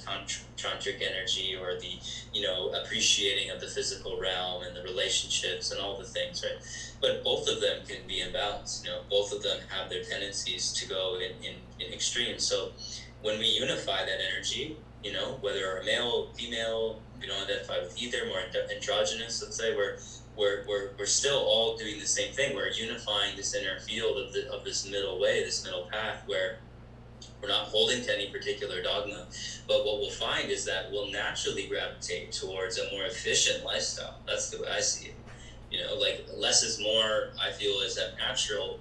tantric 0.58 1.02
energy 1.02 1.56
or 1.56 1.80
the 1.80 2.00
you 2.34 2.42
know 2.42 2.72
appreciating 2.74 3.50
of 3.50 3.60
the 3.60 3.68
physical 3.68 4.20
realm 4.20 4.64
and 4.64 4.76
the 4.76 4.84
relationships 4.84 5.72
and 5.72 5.80
all 5.82 5.98
the 5.98 6.06
things 6.06 6.44
right? 6.44 6.62
But 7.02 7.24
both 7.24 7.48
of 7.48 7.62
them 7.62 7.86
can 7.88 8.08
be 8.08 8.22
in 8.22 8.32
balance 8.32 8.84
you 8.86 8.92
know? 8.92 9.02
Both 9.10 9.34
of 9.34 9.44
them 9.44 9.60
have 9.70 9.90
their 9.90 10.04
tendencies 10.04 10.72
to 10.74 10.88
go 10.88 11.18
in, 11.18 11.32
in, 11.44 11.56
in 11.80 11.94
extremes. 11.94 12.46
So 12.46 12.72
when 13.22 13.40
we 13.40 13.48
unify 13.48 14.06
that 14.06 14.20
energy 14.32 14.78
you 15.04 15.14
know, 15.14 15.38
whether 15.42 15.78
a 15.78 15.86
male, 15.86 16.28
female, 16.34 17.02
we 17.20 17.28
don't 17.28 17.44
identify 17.44 17.80
with 17.80 17.98
either, 18.02 18.26
more 18.28 18.42
androgynous, 18.76 19.42
let's 19.42 19.58
say, 19.58 19.76
we're, 19.76 19.98
we're, 20.40 20.64
we're, 20.68 20.92
we're 20.98 21.06
still 21.06 21.40
all 21.40 21.78
doing 21.78 22.00
the 22.00 22.08
same 22.08 22.34
thing. 22.34 22.56
We're 22.56 22.70
unifying 22.70 23.36
this 23.36 23.54
inner 23.54 23.80
field 23.80 24.18
of, 24.18 24.34
the, 24.34 24.50
of 24.52 24.64
this 24.64 24.90
middle 24.90 25.20
way, 25.20 25.44
this 25.44 25.64
middle 25.64 25.88
path, 25.92 26.24
where 26.26 26.60
we're 27.42 27.50
not 27.50 27.68
holding 27.68 28.02
to 28.04 28.16
any 28.16 28.32
particular 28.32 28.82
dogma. 28.82 29.28
But 29.68 29.86
what 29.86 30.00
we'll 30.00 30.10
find 30.10 30.50
is 30.50 30.66
that 30.66 30.92
we'll 30.92 31.12
naturally 31.12 31.68
gravitate 31.68 32.32
towards 32.32 32.80
a 32.80 32.90
more 32.92 33.04
efficient 33.04 33.66
lifestyle. 33.66 34.20
That's 34.26 34.50
the 34.50 34.62
way 34.62 34.70
I 34.70 34.80
see 34.80 35.10
it. 35.10 35.16
You 35.70 35.84
know, 35.84 35.96
like 35.96 36.26
less 36.36 36.64
is 36.64 36.80
more, 36.82 37.30
I 37.40 37.52
feel, 37.52 37.82
is 37.82 37.98
a 37.98 38.16
natural 38.18 38.80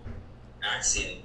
axiom 0.62 1.22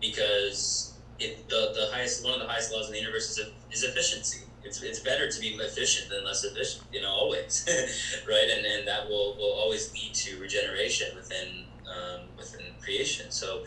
because 0.00 0.94
it, 1.18 1.48
the, 1.48 1.72
the 1.74 1.88
highest 1.92 2.24
one 2.24 2.34
of 2.34 2.40
the 2.40 2.48
highest 2.48 2.72
laws 2.72 2.86
in 2.86 2.92
the 2.92 3.00
universe 3.00 3.38
is, 3.38 3.50
is 3.70 3.84
efficiency. 3.84 4.45
It's, 4.66 4.82
it's 4.82 5.00
better 5.00 5.30
to 5.30 5.40
be 5.40 5.48
efficient 5.48 6.10
than 6.10 6.24
less 6.24 6.44
efficient, 6.44 6.84
you 6.92 7.00
know, 7.02 7.10
always, 7.10 7.64
right? 8.28 8.48
And, 8.54 8.66
and 8.66 8.86
that 8.88 9.08
will, 9.08 9.36
will 9.36 9.52
always 9.52 9.92
lead 9.92 10.12
to 10.14 10.40
regeneration 10.40 11.14
within 11.16 11.64
um, 11.86 12.22
within 12.36 12.66
creation. 12.82 13.30
So 13.30 13.64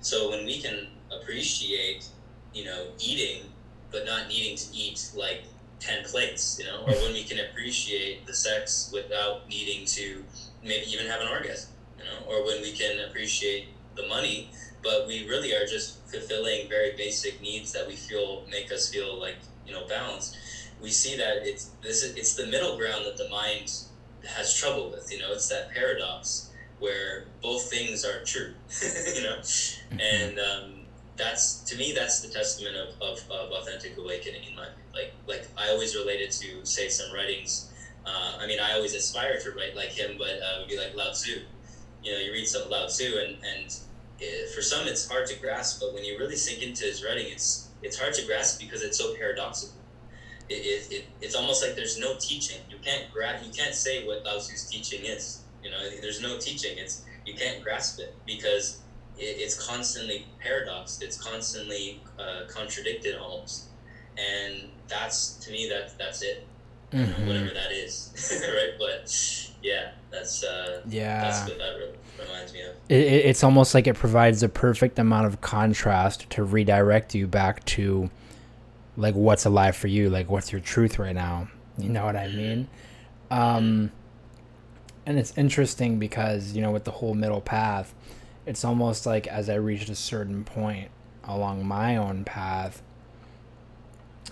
so 0.00 0.30
when 0.30 0.44
we 0.44 0.60
can 0.60 0.88
appreciate 1.10 2.06
you 2.54 2.64
know, 2.64 2.86
eating, 2.98 3.44
but 3.90 4.04
not 4.04 4.28
needing 4.28 4.56
to 4.56 4.74
eat 4.74 5.10
like 5.16 5.44
10 5.80 6.04
plates, 6.04 6.58
you 6.58 6.66
know, 6.66 6.82
or 6.86 6.92
when 7.02 7.12
we 7.12 7.24
can 7.24 7.40
appreciate 7.40 8.26
the 8.26 8.34
sex 8.34 8.90
without 8.92 9.48
needing 9.48 9.84
to 9.86 10.24
maybe 10.62 10.86
even 10.90 11.06
have 11.06 11.20
an 11.20 11.28
orgasm, 11.28 11.70
you 11.98 12.04
know, 12.04 12.26
or 12.26 12.44
when 12.44 12.60
we 12.62 12.72
can 12.72 13.00
appreciate 13.08 13.68
the 13.96 14.06
money, 14.06 14.50
but 14.82 15.06
we 15.06 15.28
really 15.28 15.54
are 15.54 15.66
just 15.66 15.98
fulfilling 16.08 16.68
very 16.68 16.92
basic 16.96 17.40
needs 17.40 17.72
that 17.72 17.86
we 17.86 17.94
feel 17.94 18.44
make 18.50 18.72
us 18.72 18.92
feel 18.92 19.18
like, 19.18 19.36
you 19.66 19.72
know, 19.72 19.86
balanced. 19.86 20.36
We 20.80 20.90
see 20.90 21.16
that 21.16 21.46
it's 21.46 21.70
this 21.82 22.02
is, 22.02 22.16
it's 22.16 22.34
the 22.34 22.46
middle 22.46 22.76
ground 22.76 23.06
that 23.06 23.16
the 23.16 23.28
mind 23.28 23.72
has 24.26 24.54
trouble 24.54 24.90
with, 24.90 25.12
you 25.12 25.20
know, 25.20 25.32
it's 25.32 25.48
that 25.48 25.72
paradox 25.72 26.50
where 26.78 27.26
both 27.42 27.70
things 27.70 28.04
are 28.04 28.24
true, 28.24 28.54
you 29.14 29.22
know, 29.22 29.38
mm-hmm. 29.38 30.00
and 30.00 30.38
um, 30.38 30.82
that's 31.16 31.60
to 31.60 31.76
me 31.76 31.92
that's 31.94 32.20
the 32.20 32.28
testament 32.28 32.76
of, 32.76 32.88
of, 33.00 33.18
of 33.30 33.52
authentic 33.52 33.96
awakening 33.96 34.42
in 34.48 34.56
my 34.56 34.66
like 34.94 35.12
like 35.26 35.46
I 35.56 35.70
always 35.70 35.94
related 35.94 36.30
to 36.32 36.64
say 36.64 36.88
some 36.88 37.12
writings. 37.14 37.70
Uh, 38.04 38.38
I 38.40 38.46
mean, 38.46 38.58
I 38.58 38.72
always 38.72 38.94
aspire 38.94 39.38
to 39.40 39.52
write 39.52 39.76
like 39.76 39.90
him, 39.90 40.16
but 40.18 40.30
uh, 40.30 40.58
would 40.60 40.68
be 40.68 40.76
like 40.76 40.94
Lao 40.96 41.12
Tzu. 41.12 41.40
You 42.02 42.12
know, 42.12 42.18
you 42.18 42.32
read 42.32 42.48
some 42.48 42.68
Lao 42.68 42.86
Tzu, 42.86 43.16
and 43.16 43.36
and 43.44 43.76
it, 44.18 44.50
for 44.54 44.62
some 44.62 44.86
it's 44.88 45.08
hard 45.08 45.26
to 45.28 45.38
grasp, 45.38 45.80
but 45.80 45.94
when 45.94 46.04
you 46.04 46.18
really 46.18 46.36
sink 46.36 46.62
into 46.62 46.84
his 46.84 47.04
writing, 47.04 47.26
it's 47.30 47.68
it's 47.82 47.98
hard 47.98 48.14
to 48.14 48.26
grasp 48.26 48.60
because 48.60 48.82
it's 48.82 48.98
so 48.98 49.14
paradoxical. 49.18 49.82
It, 50.48 50.54
it, 50.54 50.92
it 50.94 51.08
it's 51.20 51.34
almost 51.34 51.64
like 51.64 51.76
there's 51.76 51.98
no 51.98 52.16
teaching. 52.20 52.62
You 52.68 52.78
can't 52.80 53.10
gra- 53.12 53.40
You 53.44 53.52
can't 53.52 53.74
say 53.74 54.06
what 54.06 54.24
Lao 54.24 54.38
Tzu's 54.38 54.68
teaching 54.68 55.04
is. 55.06 55.46
You 55.62 55.70
know, 55.70 55.78
there's 56.02 56.20
no 56.20 56.38
teaching. 56.38 56.78
It's 56.78 57.04
you 57.24 57.34
can't 57.36 57.62
grasp 57.62 58.00
it 58.00 58.18
because 58.26 58.84
it, 59.16 59.36
it's 59.40 59.56
constantly 59.66 60.34
paradoxed. 60.40 61.02
It's 61.02 61.16
constantly 61.16 62.04
uh, 62.18 62.46
contradicted 62.48 63.16
almost, 63.16 63.70
and 64.18 64.72
that's 64.88 65.38
to 65.38 65.52
me 65.52 65.68
that 65.70 65.92
that's 65.98 66.22
it. 66.22 66.51
Mm-hmm. 66.92 67.26
whatever 67.26 67.46
that 67.46 67.72
is, 67.72 68.10
right? 68.48 68.72
But 68.78 69.50
yeah, 69.62 69.92
that's 70.10 70.44
uh, 70.44 70.82
yeah, 70.88 71.22
that's 71.22 71.48
what 71.48 71.58
that 71.58 71.76
re- 71.78 72.24
reminds 72.24 72.52
me 72.52 72.62
of. 72.62 72.74
It, 72.88 72.94
it's 72.94 73.42
almost 73.42 73.74
like 73.74 73.86
it 73.86 73.94
provides 73.94 74.42
a 74.42 74.48
perfect 74.48 74.98
amount 74.98 75.26
of 75.26 75.40
contrast 75.40 76.28
to 76.30 76.44
redirect 76.44 77.14
you 77.14 77.26
back 77.26 77.64
to 77.66 78.10
like 78.96 79.14
what's 79.14 79.44
alive 79.44 79.76
for 79.76 79.88
you, 79.88 80.10
like 80.10 80.30
what's 80.30 80.52
your 80.52 80.60
truth 80.60 80.98
right 80.98 81.14
now. 81.14 81.48
You 81.78 81.88
know 81.88 82.04
what 82.04 82.16
I 82.16 82.26
mm-hmm. 82.26 82.36
mean? 82.36 82.68
Um, 83.30 83.92
and 85.06 85.18
it's 85.18 85.36
interesting 85.36 85.98
because 85.98 86.52
you 86.52 86.62
know 86.62 86.70
with 86.70 86.84
the 86.84 86.90
whole 86.90 87.14
middle 87.14 87.40
path 87.40 87.94
it's 88.46 88.64
almost 88.64 89.06
like 89.06 89.26
as 89.26 89.48
I 89.48 89.54
reached 89.54 89.88
a 89.88 89.94
certain 89.94 90.44
point 90.44 90.90
along 91.24 91.64
my 91.66 91.96
own 91.96 92.24
path, 92.24 92.82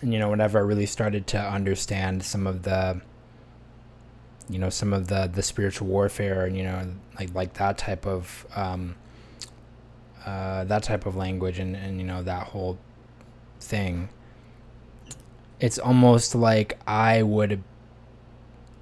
you 0.03 0.19
know, 0.19 0.31
whenever 0.31 0.59
I 0.59 0.63
really 0.63 0.87
started 0.87 1.27
to 1.29 1.39
understand 1.39 2.23
some 2.23 2.47
of 2.47 2.63
the, 2.63 3.01
you 4.49 4.59
know, 4.59 4.71
some 4.71 4.93
of 4.93 5.09
the 5.09 5.31
the 5.33 5.43
spiritual 5.43 5.87
warfare, 5.89 6.47
and 6.47 6.57
you 6.57 6.65
know, 6.65 6.83
like 7.19 7.35
like 7.35 7.55
that 7.55 7.79
type 7.79 8.07
of, 8.07 8.47
um, 8.55 8.97
uh, 10.25 10.65
that 10.65 10.83
type 10.83 11.07
of 11.07 11.17
language, 11.17 11.59
and 11.59 11.77
and 11.77 11.99
you 11.99 12.07
know 12.07 12.23
that 12.23 12.49
whole 12.49 12.79
thing. 13.61 14.09
It's 15.61 15.79
almost 15.79 16.35
like 16.35 16.79
I 16.87 17.23
would 17.23 17.63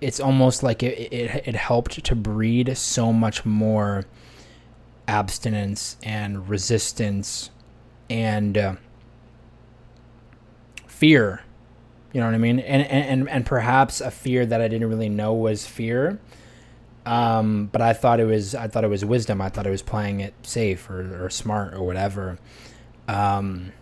it's 0.00 0.20
almost 0.20 0.62
like 0.62 0.82
it, 0.82 1.12
it, 1.12 1.48
it 1.48 1.56
helped 1.56 2.04
to 2.04 2.14
breed 2.14 2.76
so 2.76 3.12
much 3.12 3.44
more 3.44 4.04
abstinence 5.06 5.96
and 6.02 6.48
resistance 6.48 7.50
and 8.08 8.56
uh, 8.56 8.76
fear. 10.98 11.42
You 12.12 12.20
know 12.20 12.26
what 12.26 12.34
I 12.34 12.38
mean? 12.38 12.58
And, 12.60 12.82
and 12.86 13.28
and 13.28 13.46
perhaps 13.46 14.00
a 14.00 14.10
fear 14.10 14.44
that 14.46 14.60
I 14.60 14.68
didn't 14.68 14.88
really 14.88 15.08
know 15.08 15.34
was 15.34 15.66
fear. 15.66 16.18
Um, 17.06 17.66
but 17.72 17.80
I 17.80 17.92
thought 17.92 18.20
it 18.20 18.24
was 18.24 18.54
I 18.54 18.68
thought 18.68 18.84
it 18.84 18.88
was 18.88 19.04
wisdom. 19.04 19.40
I 19.40 19.48
thought 19.48 19.66
it 19.66 19.70
was 19.70 19.82
playing 19.82 20.20
it 20.20 20.34
safe 20.42 20.88
or, 20.90 21.24
or 21.24 21.30
smart 21.30 21.74
or 21.74 21.82
whatever. 21.82 22.38
Um, 23.06 23.72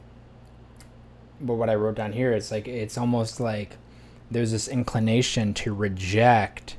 but 1.41 1.55
what 1.55 1.71
I 1.71 1.75
wrote 1.75 1.97
down 1.97 2.13
here 2.13 2.33
is 2.33 2.51
like 2.51 2.69
it's 2.69 2.99
almost 2.99 3.41
like 3.41 3.79
there's 4.31 4.51
this 4.51 4.69
inclination 4.69 5.55
to 5.55 5.73
reject 5.73 6.77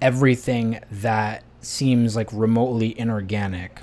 everything 0.00 0.80
that 0.90 1.42
seems 1.60 2.14
like 2.14 2.28
remotely 2.32 2.98
inorganic 2.98 3.80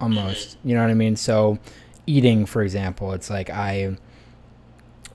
almost 0.00 0.58
you 0.64 0.74
know 0.74 0.80
what 0.82 0.90
i 0.90 0.94
mean 0.94 1.14
so 1.14 1.58
eating 2.06 2.46
for 2.46 2.62
example 2.62 3.12
it's 3.12 3.30
like 3.30 3.50
i 3.50 3.96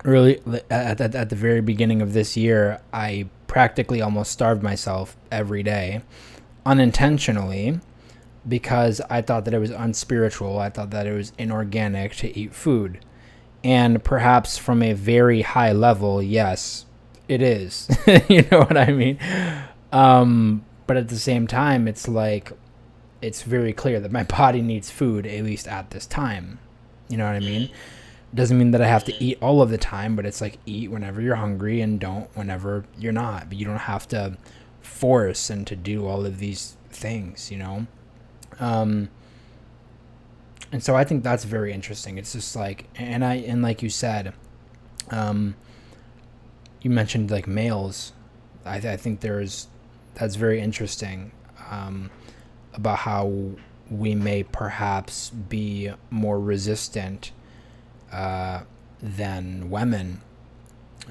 really 0.04 0.42
at, 0.70 1.00
at, 1.00 1.16
at 1.16 1.30
the 1.30 1.36
very 1.36 1.62
beginning 1.62 2.02
of 2.02 2.14
this 2.14 2.36
year 2.36 2.82
i 2.92 3.28
practically 3.48 4.02
almost 4.02 4.32
starved 4.32 4.64
myself 4.64 5.16
every 5.32 5.64
day 5.64 6.02
unintentionally 6.66 7.80
because 8.48 9.02
i 9.10 9.22
thought 9.22 9.46
that 9.46 9.54
it 9.54 9.60
was 9.60 9.72
unspiritual. 9.72 10.58
I 10.60 10.70
thought 10.70 10.90
that 10.92 11.06
it 11.06 11.14
was 11.14 11.32
inorganic 11.38 12.16
to 12.18 12.38
eat 12.38 12.54
food. 12.54 13.00
And 13.64 14.04
perhaps 14.04 14.58
from 14.58 14.82
a 14.82 14.94
very 14.94 15.42
high 15.42 15.72
level 15.72 16.22
yes 16.24 16.86
it 17.28 17.42
is. 17.42 17.88
You 18.30 18.44
know 18.50 18.60
what 18.60 18.78
i 18.78 18.92
mean? 18.92 19.20
Um 19.92 20.66
but 20.88 20.98
at 20.98 21.10
the 21.10 21.20
same 21.20 21.48
time 21.48 21.88
it's 21.88 22.08
like 22.08 22.52
it's 23.22 23.44
very 23.44 23.74
clear 23.74 24.00
that 24.00 24.12
my 24.12 24.24
body 24.40 24.62
needs 24.62 24.90
food 24.90 25.28
at 25.28 25.44
least 25.44 25.68
at 25.68 25.92
this 25.92 26.08
time 26.08 26.60
you 27.12 27.18
know 27.18 27.26
what 27.26 27.36
i 27.36 27.40
mean? 27.40 27.70
Doesn't 28.34 28.58
mean 28.58 28.72
that 28.72 28.82
i 28.82 28.88
have 28.88 29.04
to 29.06 29.24
eat 29.24 29.38
all 29.42 29.62
of 29.62 29.70
the 29.70 29.78
time 29.78 30.16
but 30.16 30.26
it's 30.26 30.42
like 30.42 30.58
eat 30.66 30.90
whenever 30.90 31.22
you're 31.22 31.36
hungry 31.36 31.82
and 31.82 32.00
don't 32.00 32.30
whenever 32.36 32.86
you're 32.98 33.12
not. 33.12 33.50
But 33.50 33.58
you 33.58 33.66
don't 33.66 33.78
have 33.78 34.08
to 34.10 34.38
force 34.82 35.50
and 35.50 35.68
to 35.68 35.76
do 35.76 36.08
all 36.08 36.26
of 36.26 36.40
these 36.40 36.78
things 36.90 37.52
you 37.52 37.58
know? 37.58 37.88
Um 38.60 39.10
and 40.72 40.82
so 40.82 40.96
i 40.96 41.04
think 41.04 41.24
that's 41.24 41.44
very 41.44 41.74
interesting. 41.74 42.18
It's 42.18 42.34
just 42.34 42.56
like 42.56 42.88
and 42.96 43.24
i 43.26 43.36
and 43.36 43.62
like 43.62 43.84
you 43.84 43.90
said 43.90 44.34
um 45.10 45.56
you 46.82 46.90
mentioned 46.90 47.32
like 47.32 47.48
males. 47.48 48.14
I, 48.66 48.78
I 48.78 48.98
think 48.98 49.22
there's 49.22 49.68
that's 50.16 50.36
very 50.36 50.60
interesting 50.60 51.32
um, 51.70 52.10
about 52.74 53.00
how 53.00 53.52
we 53.92 54.16
may 54.16 54.42
perhaps 54.42 55.30
be 55.30 55.92
more 56.10 56.40
resistant 56.40 57.32
uh, 58.12 58.62
than 59.02 59.70
women. 59.70 60.22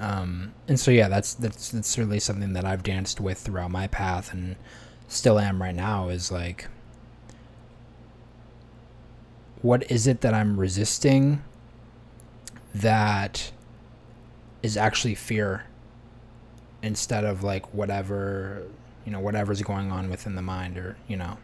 Um, 0.01 0.55
and 0.67 0.81
so 0.81 0.91
yeah, 0.91 1.09
that's 1.09 1.35
that's 1.35 1.69
that's 1.71 1.89
certainly 1.89 2.21
something 2.21 2.55
that 2.55 2.65
I've 2.65 2.83
danced 2.83 3.21
with 3.21 3.39
throughout 3.39 3.71
my 3.71 3.87
path 3.87 4.33
and 4.33 4.57
still 5.09 5.39
am 5.39 5.61
right 5.61 5.75
now. 5.75 6.09
Is 6.09 6.33
like, 6.33 6.69
what 9.61 9.89
is 9.91 10.07
it 10.07 10.23
that 10.23 10.33
I'm 10.33 10.59
resisting 10.59 11.43
that 12.75 13.53
is 14.63 14.77
actually 14.77 15.17
fear 15.17 15.65
instead 16.83 17.25
of 17.25 17.43
like 17.43 17.75
whatever 17.75 18.63
you 19.05 19.13
know 19.13 19.21
whatever's 19.21 19.61
going 19.61 19.91
on 19.91 20.09
within 20.09 20.35
the 20.35 20.43
mind 20.43 20.79
or 20.79 20.97
you 21.09 21.17
know 21.17 21.37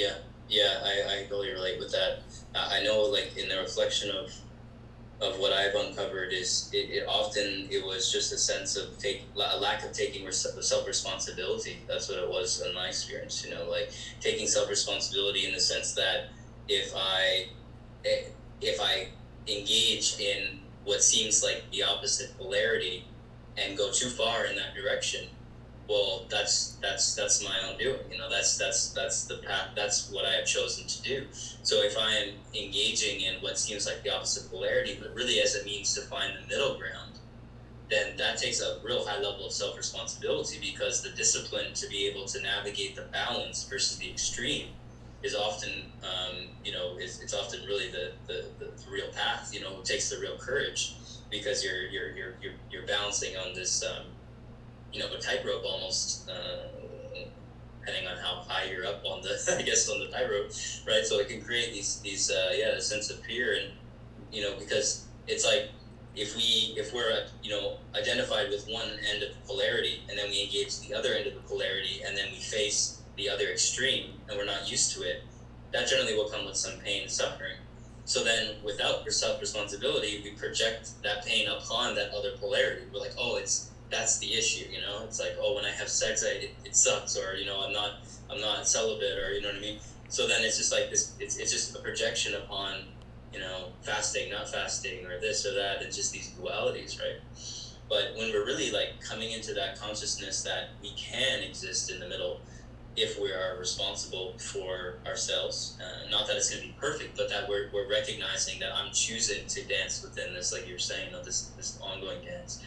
yeah 0.00 0.14
yeah 0.48 0.80
i, 0.84 1.14
I 1.14 1.22
totally 1.24 1.52
relate 1.52 1.78
with 1.78 1.92
that. 1.92 2.22
I 2.54 2.82
know 2.82 3.02
like 3.02 3.36
in 3.36 3.48
the 3.48 3.58
reflection 3.58 4.10
of 4.10 4.32
of 5.20 5.38
what 5.38 5.52
i've 5.52 5.74
uncovered 5.74 6.32
is 6.32 6.70
it, 6.72 6.88
it 6.90 7.04
often 7.06 7.68
it 7.70 7.84
was 7.84 8.10
just 8.10 8.32
a 8.32 8.38
sense 8.38 8.76
of 8.76 8.96
take 8.98 9.22
a 9.36 9.58
lack 9.58 9.84
of 9.84 9.92
taking 9.92 10.30
self 10.32 10.86
responsibility 10.86 11.78
that's 11.86 12.08
what 12.08 12.18
it 12.18 12.28
was 12.28 12.62
in 12.66 12.74
my 12.74 12.88
experience 12.88 13.44
you 13.44 13.50
know 13.54 13.68
like 13.68 13.90
taking 14.20 14.46
self 14.46 14.68
responsibility 14.68 15.46
in 15.46 15.52
the 15.52 15.60
sense 15.60 15.92
that 15.92 16.28
if 16.68 16.92
i 16.96 17.46
eh, 18.04 18.22
if 18.60 18.80
i 18.80 19.08
engage 19.46 20.18
in 20.18 20.60
what 20.84 21.02
seems 21.02 21.42
like 21.42 21.62
the 21.72 21.82
opposite 21.82 22.36
polarity 22.38 23.04
and 23.56 23.76
go 23.76 23.90
too 23.90 24.08
far 24.08 24.44
in 24.44 24.56
that 24.56 24.74
direction, 24.74 25.26
well, 25.90 26.24
that's 26.30 26.76
that's 26.80 27.16
that's 27.16 27.42
my 27.42 27.56
own 27.68 27.76
doing. 27.76 27.98
You 28.12 28.18
know, 28.18 28.30
that's 28.30 28.56
that's 28.56 28.90
that's 28.90 29.24
the 29.24 29.38
path. 29.38 29.70
That's 29.74 30.10
what 30.10 30.24
I 30.24 30.32
have 30.34 30.46
chosen 30.46 30.86
to 30.86 31.02
do. 31.02 31.26
So 31.64 31.82
if 31.82 31.98
I 31.98 32.14
am 32.14 32.34
engaging 32.54 33.22
in 33.22 33.42
what 33.42 33.58
seems 33.58 33.86
like 33.86 34.04
the 34.04 34.14
opposite 34.14 34.48
polarity, 34.50 34.98
but 35.02 35.12
really 35.14 35.40
as 35.40 35.56
a 35.56 35.64
means 35.64 35.92
to 35.94 36.02
find 36.02 36.32
the 36.36 36.46
middle 36.46 36.78
ground, 36.78 37.18
then 37.90 38.16
that 38.18 38.38
takes 38.38 38.60
a 38.60 38.78
real 38.84 39.04
high 39.04 39.20
level 39.20 39.46
of 39.46 39.52
self 39.52 39.76
responsibility 39.76 40.58
because 40.60 41.02
the 41.02 41.10
discipline 41.10 41.74
to 41.74 41.88
be 41.88 42.06
able 42.06 42.24
to 42.26 42.40
navigate 42.40 42.94
the 42.94 43.02
balance 43.02 43.64
versus 43.64 43.98
the 43.98 44.08
extreme 44.08 44.68
is 45.24 45.34
often, 45.34 45.70
um, 46.02 46.36
you 46.64 46.72
know, 46.72 46.96
it's 46.98 47.34
often 47.34 47.60
really 47.66 47.90
the, 47.90 48.12
the, 48.26 48.44
the, 48.58 48.90
real 48.90 49.08
path. 49.12 49.50
You 49.52 49.60
know, 49.60 49.80
takes 49.82 50.08
the 50.08 50.18
real 50.18 50.36
courage 50.38 50.94
because 51.30 51.64
you're 51.64 51.82
you're 51.88 52.10
you're 52.12 52.34
you're, 52.40 52.52
you're 52.70 52.86
balancing 52.86 53.36
on 53.36 53.54
this, 53.54 53.84
um, 53.84 54.06
you 54.92 55.00
know, 55.00 55.06
a 55.12 55.18
tightrope 55.18 55.64
almost. 55.64 56.28
Uh, 56.28 56.66
depending 57.80 58.06
on 58.06 58.18
how 58.18 58.44
high 58.46 58.70
you're 58.70 58.86
up 58.86 59.02
on 59.06 59.22
the, 59.22 59.56
I 59.58 59.62
guess 59.62 59.88
on 59.88 60.00
the 60.00 60.08
tightrope, 60.08 60.52
right? 60.86 61.04
So 61.04 61.18
it 61.18 61.28
can 61.28 61.42
create 61.42 61.72
these 61.72 62.00
these 62.00 62.30
uh, 62.30 62.52
yeah, 62.54 62.68
a 62.68 62.80
sense 62.80 63.10
of 63.10 63.20
fear, 63.20 63.54
and 63.54 63.72
you 64.30 64.42
know, 64.42 64.54
because 64.58 65.06
it's 65.26 65.44
like 65.44 65.70
if 66.16 66.36
we 66.36 66.74
if 66.76 66.92
we're 66.92 67.26
you 67.42 67.50
know 67.50 67.76
identified 67.94 68.50
with 68.50 68.66
one 68.68 68.88
end 69.12 69.22
of 69.22 69.30
the 69.30 69.40
polarity 69.46 70.02
and 70.08 70.18
then 70.18 70.28
we 70.28 70.42
engage 70.42 70.78
the 70.80 70.94
other 70.94 71.14
end 71.14 71.26
of 71.26 71.34
the 71.34 71.40
polarity 71.40 72.02
and 72.04 72.16
then 72.16 72.26
we 72.32 72.38
face 72.38 73.02
the 73.16 73.28
other 73.28 73.48
extreme 73.48 74.14
and 74.28 74.36
we're 74.36 74.44
not 74.44 74.70
used 74.70 74.92
to 74.94 75.02
it 75.02 75.22
that 75.72 75.88
generally 75.88 76.14
will 76.14 76.28
come 76.28 76.44
with 76.44 76.56
some 76.56 76.78
pain 76.80 77.02
and 77.02 77.10
suffering 77.10 77.56
so 78.04 78.24
then 78.24 78.56
without 78.64 79.10
self 79.12 79.40
responsibility 79.40 80.20
we 80.24 80.30
project 80.32 80.90
that 81.02 81.24
pain 81.24 81.48
upon 81.48 81.94
that 81.94 82.10
other 82.12 82.32
polarity 82.38 82.82
we're 82.92 83.00
like 83.00 83.14
oh 83.16 83.36
it's 83.36 83.70
that's 83.90 84.18
the 84.18 84.32
issue 84.32 84.66
you 84.70 84.80
know 84.80 85.02
it's 85.04 85.18
like 85.18 85.36
oh 85.40 85.54
when 85.54 85.64
i 85.64 85.70
have 85.70 85.88
sex 85.88 86.24
I, 86.24 86.30
it, 86.36 86.54
it 86.64 86.76
sucks 86.76 87.16
or 87.16 87.34
you 87.34 87.46
know 87.46 87.62
i'm 87.64 87.72
not 87.72 87.94
i'm 88.30 88.40
not 88.40 88.66
celibate 88.66 89.18
or 89.18 89.32
you 89.32 89.42
know 89.42 89.48
what 89.48 89.56
i 89.56 89.60
mean 89.60 89.78
so 90.08 90.26
then 90.26 90.42
it's 90.42 90.56
just 90.56 90.72
like 90.72 90.90
this 90.90 91.14
it's, 91.18 91.36
it's 91.38 91.50
just 91.50 91.76
a 91.76 91.80
projection 91.80 92.34
upon 92.34 92.84
you 93.32 93.38
know, 93.38 93.68
fasting, 93.82 94.30
not 94.30 94.48
fasting, 94.48 95.06
or 95.06 95.20
this 95.20 95.46
or 95.46 95.54
that, 95.54 95.82
and 95.82 95.92
just 95.92 96.12
these 96.12 96.30
dualities, 96.30 96.98
right? 96.98 97.20
But 97.88 98.16
when 98.16 98.32
we're 98.32 98.44
really 98.44 98.70
like 98.70 99.00
coming 99.00 99.32
into 99.32 99.54
that 99.54 99.78
consciousness 99.78 100.42
that 100.42 100.70
we 100.82 100.92
can 100.96 101.42
exist 101.42 101.90
in 101.90 102.00
the 102.00 102.08
middle 102.08 102.40
if 102.96 103.20
we 103.20 103.32
are 103.32 103.56
responsible 103.58 104.34
for 104.38 104.98
ourselves, 105.06 105.78
uh, 105.80 106.10
not 106.10 106.26
that 106.26 106.36
it's 106.36 106.50
going 106.50 106.62
to 106.62 106.68
be 106.68 106.74
perfect, 106.78 107.16
but 107.16 107.28
that 107.28 107.48
we're, 107.48 107.70
we're 107.72 107.88
recognizing 107.88 108.58
that 108.60 108.74
I'm 108.74 108.92
choosing 108.92 109.46
to 109.46 109.62
dance 109.64 110.02
within 110.02 110.34
this, 110.34 110.52
like 110.52 110.68
you're 110.68 110.78
saying, 110.78 111.06
you 111.06 111.12
know, 111.12 111.22
this, 111.22 111.52
this 111.56 111.78
ongoing 111.80 112.24
dance. 112.24 112.62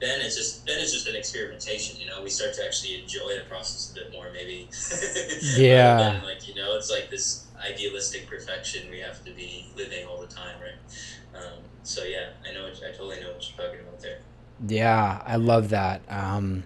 Then 0.00 0.20
it's 0.20 0.36
just 0.36 0.66
then 0.66 0.78
it's 0.78 0.92
just 0.92 1.08
an 1.08 1.16
experimentation, 1.16 2.00
you 2.00 2.06
know. 2.06 2.22
We 2.22 2.30
start 2.30 2.54
to 2.54 2.64
actually 2.64 3.00
enjoy 3.02 3.36
the 3.36 3.44
process 3.48 3.90
a 3.90 3.94
bit 3.94 4.12
more, 4.12 4.30
maybe. 4.32 4.68
yeah. 5.56 5.96
than, 5.96 6.24
like 6.24 6.46
you 6.46 6.54
know, 6.54 6.76
it's 6.76 6.90
like 6.90 7.10
this 7.10 7.46
idealistic 7.58 8.28
perfection 8.28 8.88
we 8.90 9.00
have 9.00 9.24
to 9.24 9.32
be 9.32 9.66
living 9.76 10.06
all 10.06 10.20
the 10.20 10.28
time, 10.28 10.56
right? 10.60 11.42
Um, 11.42 11.58
so 11.82 12.04
yeah, 12.04 12.30
I 12.48 12.54
know. 12.54 12.66
I 12.66 12.92
totally 12.92 13.20
know 13.20 13.32
what 13.32 13.44
you're 13.48 13.66
talking 13.66 13.80
about 13.80 14.00
there. 14.00 14.20
Yeah, 14.66 15.22
I 15.24 15.36
love 15.36 15.70
that. 15.70 16.02
Um, 16.08 16.64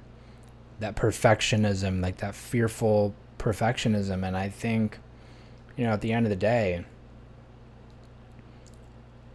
that 0.80 0.96
perfectionism, 0.96 2.02
like 2.02 2.18
that 2.18 2.34
fearful 2.34 3.14
perfectionism, 3.38 4.26
and 4.26 4.36
I 4.36 4.48
think, 4.48 4.98
you 5.76 5.84
know, 5.84 5.92
at 5.92 6.00
the 6.00 6.12
end 6.12 6.26
of 6.26 6.30
the 6.30 6.36
day, 6.36 6.84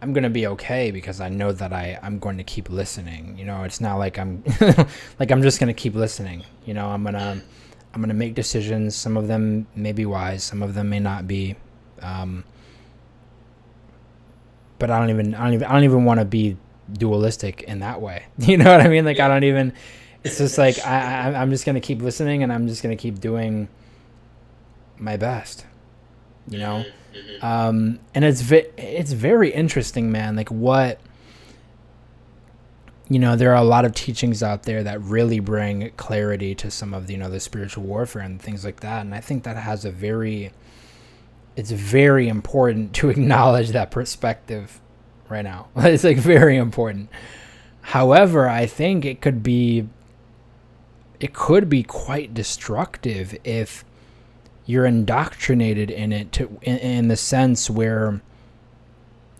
I'm 0.00 0.12
gonna 0.12 0.30
be 0.30 0.46
okay 0.46 0.90
because 0.90 1.20
I 1.20 1.28
know 1.28 1.52
that 1.52 1.72
I 1.72 1.98
I'm 2.02 2.18
going 2.18 2.36
to 2.38 2.44
keep 2.44 2.70
listening. 2.70 3.36
You 3.38 3.44
know, 3.44 3.64
it's 3.64 3.80
not 3.80 3.96
like 3.96 4.18
I'm 4.18 4.44
like 5.18 5.30
I'm 5.30 5.42
just 5.42 5.58
gonna 5.58 5.74
keep 5.74 5.94
listening. 5.94 6.44
You 6.64 6.74
know, 6.74 6.88
I'm 6.88 7.04
gonna 7.04 7.42
I'm 7.92 8.00
gonna 8.00 8.14
make 8.14 8.34
decisions. 8.34 8.94
Some 8.94 9.16
of 9.16 9.28
them 9.28 9.66
may 9.74 9.92
be 9.92 10.06
wise, 10.06 10.44
some 10.44 10.62
of 10.62 10.74
them 10.74 10.90
may 10.90 11.00
not 11.00 11.26
be. 11.26 11.56
Um, 12.00 12.44
but 14.78 14.90
I 14.90 14.98
don't 15.00 15.10
even 15.10 15.34
I 15.34 15.44
don't 15.44 15.54
even 15.54 15.66
I 15.66 15.72
don't 15.72 15.84
even 15.84 16.04
want 16.04 16.20
to 16.20 16.24
be 16.24 16.56
dualistic 16.92 17.62
in 17.62 17.80
that 17.80 18.00
way. 18.00 18.24
You 18.38 18.56
know 18.56 18.70
what 18.70 18.80
I 18.80 18.88
mean? 18.88 19.04
Like 19.04 19.20
I 19.20 19.28
don't 19.28 19.44
even. 19.44 19.72
It's 20.24 20.38
just 20.38 20.58
like 20.58 20.78
I, 20.84 21.30
I 21.30 21.40
I'm 21.40 21.50
just 21.50 21.64
gonna 21.64 21.80
keep 21.80 22.02
listening 22.02 22.42
and 22.42 22.52
I'm 22.52 22.68
just 22.68 22.82
gonna 22.82 22.96
keep 22.96 23.20
doing 23.20 23.68
my 24.96 25.16
best. 25.16 25.64
You 26.48 26.58
know, 26.58 26.84
Mm-hmm. 27.18 27.44
um, 27.44 27.98
and 28.14 28.24
it's 28.24 28.40
ve- 28.40 28.68
it's 28.76 29.12
very 29.12 29.50
interesting, 29.50 30.10
man. 30.12 30.36
Like 30.36 30.50
what 30.50 31.00
you 33.10 33.18
know, 33.18 33.36
there 33.36 33.52
are 33.52 33.56
a 33.56 33.64
lot 33.64 33.84
of 33.86 33.94
teachings 33.94 34.42
out 34.42 34.64
there 34.64 34.82
that 34.82 35.00
really 35.00 35.40
bring 35.40 35.90
clarity 35.96 36.54
to 36.54 36.70
some 36.70 36.92
of 36.92 37.06
the, 37.06 37.14
you 37.14 37.18
know 37.18 37.30
the 37.30 37.40
spiritual 37.40 37.84
warfare 37.84 38.22
and 38.22 38.40
things 38.40 38.64
like 38.64 38.80
that. 38.80 39.00
And 39.00 39.14
I 39.14 39.20
think 39.20 39.44
that 39.44 39.56
has 39.56 39.84
a 39.84 39.90
very 39.90 40.52
it's 41.56 41.70
very 41.70 42.28
important 42.28 42.94
to 42.94 43.08
acknowledge 43.10 43.70
that 43.70 43.90
perspective 43.90 44.80
right 45.28 45.42
now. 45.42 45.68
It's 45.76 46.04
like 46.04 46.18
very 46.18 46.56
important. 46.56 47.10
However, 47.80 48.48
I 48.48 48.66
think 48.66 49.04
it 49.04 49.20
could 49.20 49.42
be 49.42 49.88
it 51.18 51.32
could 51.32 51.68
be 51.68 51.82
quite 51.82 52.34
destructive 52.34 53.36
if 53.42 53.84
you're 54.68 54.84
indoctrinated 54.84 55.90
in 55.90 56.12
it 56.12 56.30
to 56.30 56.58
in, 56.60 56.76
in 56.76 57.08
the 57.08 57.16
sense 57.16 57.70
where 57.70 58.20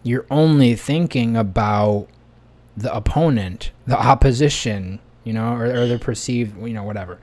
you're 0.03 0.25
only 0.31 0.75
thinking 0.75 1.37
about 1.37 2.09
the 2.75 2.93
opponent, 2.95 3.71
the 3.87 3.99
opposition, 3.99 4.99
you 5.25 5.35
know, 5.35 5.53
or, 5.53 5.67
or 5.67 5.87
the 5.87 5.99
perceived, 5.99 6.59
you 6.67 6.73
know, 6.73 6.83
whatever. 6.83 7.19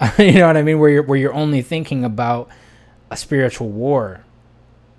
you 0.18 0.32
know 0.32 0.46
what 0.46 0.56
I 0.56 0.62
mean? 0.62 0.78
Where 0.78 0.88
you're 0.88 1.02
where 1.02 1.18
you're 1.18 1.34
only 1.34 1.60
thinking 1.60 2.02
about 2.02 2.48
a 3.10 3.16
spiritual 3.16 3.68
war. 3.68 4.24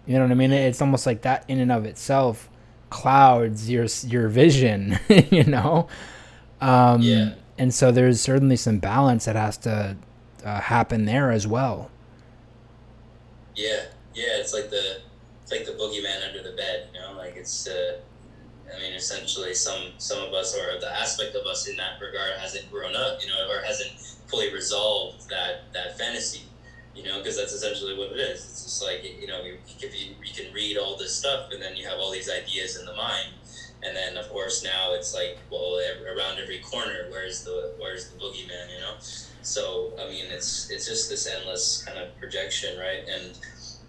You 0.06 0.14
know 0.14 0.22
what 0.22 0.32
I 0.32 0.36
mean? 0.36 0.52
It's 0.52 0.82
almost 0.82 1.08
like 1.08 1.24
that 1.24 1.46
in 1.48 1.60
and 1.60 1.72
of 1.72 1.84
itself 1.86 2.48
clouds 2.92 3.72
your 3.72 3.88
your 4.04 4.28
vision. 4.30 5.00
you 5.10 5.46
know. 5.46 5.88
Um, 6.62 7.02
Yeah. 7.02 7.34
And 7.58 7.74
so 7.74 7.92
there's 7.92 8.22
certainly 8.22 8.58
some 8.58 8.78
balance 8.78 9.26
that 9.26 9.36
has 9.36 9.58
to 9.60 9.98
uh, 10.44 10.60
happen 10.60 11.06
there 11.06 11.32
as 11.32 11.48
well. 11.48 11.90
Yeah, 13.56 13.86
yeah, 14.14 14.38
it's 14.38 14.54
like 14.54 14.70
the 14.70 15.02
it's 15.44 15.52
like 15.52 15.66
the 15.66 15.72
boogeyman 15.72 16.28
under 16.28 16.42
the 16.42 16.56
bed, 16.56 16.90
you 16.94 17.00
know, 17.00 17.14
like 17.18 17.36
it's. 17.36 17.68
Uh, 17.68 18.00
I 18.76 18.80
mean, 18.82 18.94
essentially, 18.94 19.54
some 19.54 19.94
some 19.98 20.24
of 20.24 20.34
us, 20.34 20.56
or 20.58 20.80
the 20.80 20.92
aspect 20.92 21.36
of 21.36 21.46
us 21.46 21.68
in 21.68 21.78
that 21.78 22.02
regard, 22.02 22.34
hasn't 22.40 22.70
grown 22.72 22.96
up, 22.96 23.22
you 23.22 23.28
know, 23.28 23.48
or 23.48 23.62
hasn't 23.62 23.92
fully 24.28 24.52
resolved 24.52 25.30
that 25.30 25.72
that 25.74 25.98
fantasy, 25.98 26.46
you 26.96 27.04
know, 27.04 27.20
because 27.20 27.38
that's 27.38 27.54
essentially 27.54 27.96
what 27.96 28.12
it 28.12 28.20
is. 28.20 28.44
It's 28.44 28.64
just 28.64 28.84
like 28.84 29.04
you 29.04 29.28
know, 29.28 29.44
you 29.44 29.58
you 29.80 30.34
can 30.34 30.52
read 30.52 30.78
all 30.78 30.98
this 30.98 31.16
stuff, 31.16 31.52
and 31.52 31.62
then 31.62 31.76
you 31.76 31.88
have 31.88 32.00
all 32.00 32.12
these 32.12 32.30
ideas 32.30 32.78
in 32.78 32.86
the 32.86 32.94
mind, 32.94 33.34
and 33.86 33.96
then 33.96 34.18
of 34.18 34.30
course 34.30 34.64
now 34.64 34.94
it's 34.94 35.14
like, 35.14 35.38
well, 35.52 35.80
around 36.16 36.40
every 36.40 36.60
corner, 36.60 37.08
where's 37.10 37.44
the 37.44 37.74
where's 37.78 38.10
the 38.10 38.18
boogeyman, 38.18 38.74
you 38.74 38.82
know? 38.82 38.96
So 39.42 39.94
I 40.00 40.10
mean, 40.10 40.26
it's 40.30 40.70
it's 40.72 40.88
just 40.88 41.10
this 41.10 41.28
endless 41.28 41.84
kind 41.86 42.00
of 42.00 42.18
projection, 42.18 42.78
right? 42.80 43.08
And 43.08 43.38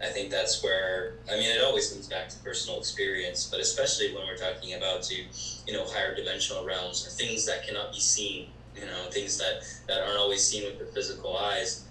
I 0.01 0.09
think 0.09 0.31
that's 0.31 0.63
where 0.63 1.15
I 1.31 1.37
mean, 1.37 1.51
it 1.51 1.63
always 1.63 1.91
comes 1.91 2.09
back 2.09 2.29
to 2.29 2.39
personal 2.41 2.79
experience, 2.79 3.49
but 3.51 3.61
especially 3.61 4.15
when 4.15 4.27
we're 4.27 4.37
talking 4.37 4.75
about 4.75 5.03
to 5.05 5.15
you 5.15 5.73
know 5.73 5.85
higher 5.87 6.15
dimensional 6.15 6.65
realms 6.65 7.07
or 7.07 7.11
things 7.11 7.47
that 7.47 7.67
cannot 7.67 7.93
be 7.93 8.01
seen, 8.01 8.49
you 8.75 8.85
know, 8.87 9.11
things 9.11 9.39
that 9.39 9.63
that 9.89 10.03
aren't 10.03 10.19
always 10.19 10.45
seen 10.45 10.65
with 10.65 10.79
the 10.79 10.87
physical 10.87 11.37
eyes. 11.37 11.85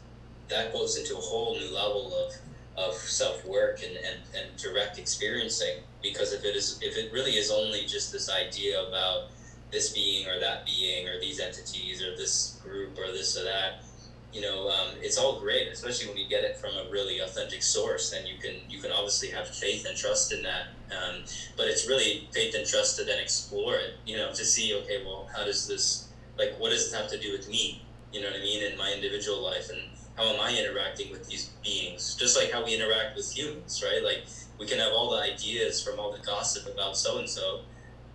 That 0.47 0.71
goes 0.71 0.95
into 0.97 1.17
a 1.17 1.21
whole 1.21 1.55
new 1.55 1.73
level 1.73 2.13
of 2.15 2.33
of 2.77 2.93
self 2.93 3.43
work 3.45 3.81
and, 3.83 3.95
and, 3.97 4.19
and 4.37 4.57
direct 4.57 4.99
experiencing 4.99 5.79
because 6.11 6.33
if 6.33 6.43
it 6.43 6.55
is 6.55 6.79
if 6.81 6.97
it 6.97 7.11
really 7.11 7.31
is 7.31 7.51
only 7.51 7.85
just 7.85 8.11
this 8.11 8.29
idea 8.29 8.81
about 8.87 9.29
this 9.71 9.91
being 9.93 10.27
or 10.27 10.39
that 10.39 10.65
being 10.65 11.07
or 11.07 11.19
these 11.19 11.39
entities 11.39 12.01
or 12.01 12.15
this 12.15 12.59
group 12.63 12.97
or 12.97 13.11
this 13.11 13.37
or 13.37 13.43
that 13.43 13.83
you 14.31 14.41
know 14.41 14.69
um, 14.69 14.89
it's 15.01 15.17
all 15.17 15.39
great 15.39 15.67
especially 15.69 16.07
when 16.07 16.17
you 16.17 16.27
get 16.27 16.43
it 16.43 16.57
from 16.57 16.71
a 16.71 16.89
really 16.89 17.19
authentic 17.19 17.63
source 17.63 18.13
and 18.13 18.27
you 18.27 18.37
can 18.37 18.55
you 18.69 18.79
can 18.79 18.91
obviously 18.91 19.29
have 19.29 19.47
faith 19.47 19.85
and 19.87 19.97
trust 19.97 20.31
in 20.31 20.43
that 20.43 20.67
um, 20.91 21.23
but 21.57 21.67
it's 21.67 21.87
really 21.87 22.27
faith 22.33 22.53
and 22.55 22.65
trust 22.65 22.97
to 22.97 23.03
then 23.03 23.19
explore 23.19 23.75
it 23.75 23.95
you 24.05 24.15
know 24.15 24.29
to 24.31 24.45
see 24.45 24.75
okay 24.75 25.03
well 25.05 25.27
how 25.35 25.43
does 25.43 25.67
this 25.67 26.09
like 26.37 26.55
what 26.59 26.71
does 26.71 26.91
it 26.91 26.95
have 26.95 27.09
to 27.09 27.19
do 27.19 27.31
with 27.31 27.49
me? 27.49 27.81
You 28.11 28.21
know 28.21 28.27
what 28.27 28.39
i 28.39 28.43
mean? 28.43 28.63
In 28.63 28.77
my 28.77 28.93
individual 28.93 29.41
life 29.43 29.69
and 29.69 29.81
how 30.17 30.23
am 30.23 30.39
i 30.39 30.57
interacting 30.57 31.11
with 31.11 31.27
these 31.27 31.51
beings? 31.63 32.15
Just 32.15 32.37
like 32.37 32.51
how 32.51 32.63
we 32.63 32.73
interact 32.75 33.15
with 33.15 33.35
humans 33.35 33.83
right? 33.85 34.03
Like 34.03 34.25
we 34.57 34.65
can 34.65 34.79
have 34.79 34.93
all 34.93 35.09
the 35.11 35.17
ideas 35.21 35.83
from 35.83 35.99
all 35.99 36.11
the 36.11 36.23
gossip 36.25 36.65
about 36.73 36.97
so 36.97 37.17
and 37.19 37.29
so 37.29 37.61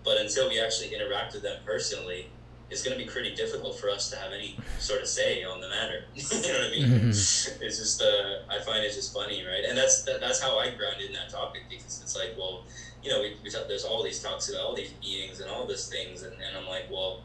but 0.04 0.16
until 0.18 0.48
we 0.48 0.58
actually 0.60 0.94
interact 0.94 1.34
with 1.34 1.42
them 1.42 1.58
personally 1.64 2.30
it's 2.70 2.84
going 2.84 2.96
to 2.96 3.04
be 3.04 3.10
pretty 3.10 3.34
difficult 3.34 3.76
for 3.80 3.90
us 3.90 4.10
to 4.10 4.16
have 4.16 4.32
any 4.32 4.56
sort 4.78 5.02
of 5.02 5.08
say 5.08 5.42
on 5.42 5.60
the 5.60 5.68
matter. 5.68 6.04
you 6.14 6.22
know 6.52 6.58
what 6.60 6.68
I 6.68 6.70
mean? 6.70 6.88
Mhm. 6.88 7.08
It's 7.08 7.58
just 7.60 8.00
uh, 8.00 8.42
I 8.48 8.60
find 8.60 8.84
it 8.84 8.92
just 8.94 9.12
funny, 9.12 9.44
right? 9.44 9.64
And 9.68 9.76
that's 9.76 10.04
that, 10.04 10.20
that's 10.20 10.40
how 10.40 10.56
I 10.56 10.70
grounded 10.70 11.08
in 11.08 11.12
that 11.14 11.30
topic 11.30 11.62
because 11.68 12.00
it's 12.00 12.14
like, 12.16 12.36
well, 12.38 12.62
you 13.02 13.10
know, 13.10 13.22
we, 13.22 13.34
we 13.42 13.50
talk, 13.50 13.66
there's 13.66 13.82
all 13.82 14.04
these 14.04 14.22
talks 14.22 14.48
about 14.50 14.60
all 14.62 14.76
these 14.76 14.92
beings 15.02 15.40
and 15.40 15.50
all 15.50 15.66
these 15.66 15.88
things, 15.88 16.22
and, 16.22 16.32
and 16.34 16.56
I'm 16.56 16.68
like, 16.68 16.84
well, 16.92 17.22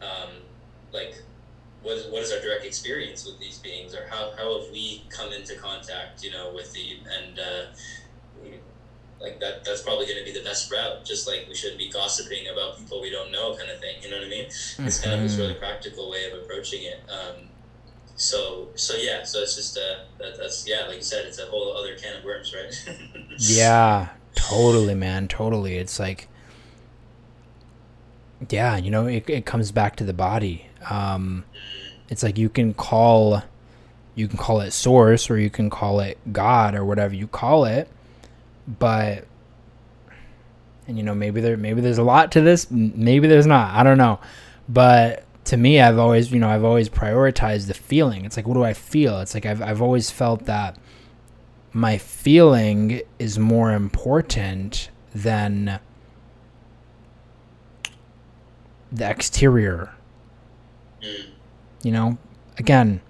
um, 0.00 0.30
like, 0.90 1.16
what 1.82 1.98
is, 1.98 2.06
what 2.10 2.22
is 2.22 2.32
our 2.32 2.40
direct 2.40 2.64
experience 2.64 3.26
with 3.26 3.38
these 3.38 3.58
beings, 3.58 3.94
or 3.94 4.06
how, 4.08 4.32
how 4.38 4.58
have 4.58 4.72
we 4.72 5.04
come 5.10 5.34
into 5.34 5.54
contact, 5.56 6.24
you 6.24 6.30
know, 6.30 6.50
with 6.54 6.72
the 6.72 6.96
and 7.20 7.38
uh, 7.38 7.62
like 9.20 9.40
that 9.40 9.64
that's 9.64 9.82
probably 9.82 10.06
going 10.06 10.18
to 10.18 10.24
be 10.24 10.32
the 10.32 10.44
best 10.44 10.70
route. 10.70 11.04
Just 11.04 11.26
like 11.26 11.46
we 11.48 11.54
shouldn't 11.54 11.78
be 11.78 11.90
gossiping 11.90 12.46
about 12.52 12.78
people 12.78 13.00
we 13.00 13.10
don't 13.10 13.32
know, 13.32 13.54
kind 13.56 13.70
of 13.70 13.78
thing. 13.80 13.96
You 14.02 14.10
know 14.10 14.18
what 14.18 14.26
I 14.26 14.30
mean? 14.30 14.44
It's 14.46 15.00
kind 15.00 15.14
of 15.16 15.22
this 15.22 15.34
Mhm. 15.34 15.38
really 15.38 15.54
practical 15.54 16.10
way 16.10 16.30
of 16.30 16.38
approaching 16.42 16.82
it. 16.84 17.00
Um, 17.10 17.48
so 18.16 18.68
so 18.74 18.96
yeah, 18.96 19.22
so 19.24 19.40
it's 19.40 19.54
just 19.56 19.76
uh, 19.78 20.04
that, 20.18 20.36
that's 20.38 20.66
yeah, 20.68 20.86
like 20.86 20.96
you 20.96 21.02
said, 21.02 21.24
it's 21.26 21.38
a 21.38 21.46
whole 21.46 21.76
other 21.76 21.94
can 21.96 22.16
of 22.16 22.24
worms, 22.24 22.54
right? 22.54 22.96
Yeah, 23.40 24.08
totally, 24.34 24.94
man. 24.96 25.28
Totally. 25.28 25.76
It's 25.76 26.00
like, 26.00 26.26
yeah, 28.50 28.76
you 28.76 28.90
know, 28.90 29.06
it, 29.06 29.28
it 29.30 29.46
comes 29.46 29.70
back 29.72 29.94
to 29.96 30.04
the 30.04 30.12
body. 30.12 30.66
Um, 30.90 31.44
it's 32.08 32.22
like 32.24 32.36
you 32.38 32.48
can 32.48 32.74
call, 32.74 33.42
you 34.16 34.26
can 34.26 34.38
call 34.38 34.60
it 34.60 34.72
source 34.72 35.30
or 35.30 35.38
you 35.38 35.50
can 35.50 35.70
call 35.70 36.00
it 36.00 36.18
God 36.32 36.74
or 36.74 36.84
whatever 36.84 37.14
you 37.14 37.28
call 37.28 37.64
it, 37.64 37.88
but, 38.78 39.26
and 40.86 40.96
you 40.96 41.02
know, 41.02 41.14
maybe 41.14 41.40
there, 41.40 41.56
maybe 41.56 41.80
there's 41.80 41.98
a 41.98 42.02
lot 42.02 42.30
to 42.32 42.40
this, 42.40 42.70
maybe 42.70 43.26
there's 43.26 43.46
not. 43.46 43.74
I 43.74 43.82
don't 43.82 43.98
know, 43.98 44.20
but 44.68 45.24
to 45.44 45.56
me, 45.56 45.80
I've 45.80 45.98
always, 45.98 46.30
you 46.30 46.38
know, 46.38 46.48
I've 46.48 46.64
always 46.64 46.88
prioritized 46.88 47.66
the 47.66 47.74
feeling. 47.74 48.24
It's 48.24 48.36
like, 48.36 48.46
what 48.46 48.54
do 48.54 48.64
I 48.64 48.74
feel? 48.74 49.20
It's 49.20 49.34
like 49.34 49.46
I've, 49.46 49.62
I've 49.62 49.80
always 49.80 50.10
felt 50.10 50.44
that 50.44 50.76
my 51.72 51.96
feeling 51.98 53.02
is 53.18 53.38
more 53.38 53.72
important 53.72 54.90
than 55.14 55.80
the 58.92 59.08
exterior 59.08 59.94
Mm. 61.00 61.26
you 61.84 61.92
know 61.92 62.18
again 62.56 63.00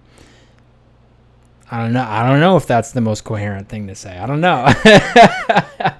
i 1.70 1.78
don't 1.78 1.93
know 1.93 2.07
i 2.09 2.28
don't 2.28 2.40
know 2.40 2.57
if 2.57 2.66
that's 2.66 2.93
the 2.93 3.01
most 3.01 3.24
coherent 3.24 3.69
thing 3.69 3.86
to 3.89 3.95
say. 3.95 4.16
I 4.16 4.27
don't 4.27 4.40
know. 4.40 4.66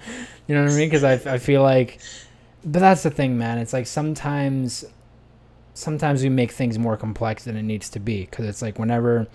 You 0.49 0.55
know 0.55 0.65
what 0.65 0.73
i 0.73 0.77
mean? 0.77 0.89
Because 0.89 1.05
I, 1.05 1.35
I 1.35 1.37
feel 1.39 1.63
like 1.63 2.01
but 2.65 2.81
that's 2.81 3.03
the 3.03 3.11
thing 3.11 3.37
man. 3.39 3.59
It's 3.59 3.73
like 3.75 3.87
sometimes 3.87 4.85
sometimes 5.75 6.23
we 6.23 6.31
make 6.31 6.51
things 6.53 6.79
more 6.79 6.97
complex 6.97 7.45
than 7.45 7.57
it 7.57 7.63
needs 7.63 7.91
to 7.91 8.01
be. 8.01 8.23
Because 8.25 8.47
it's 8.47 8.63
like 8.63 8.79
whenever 8.79 9.27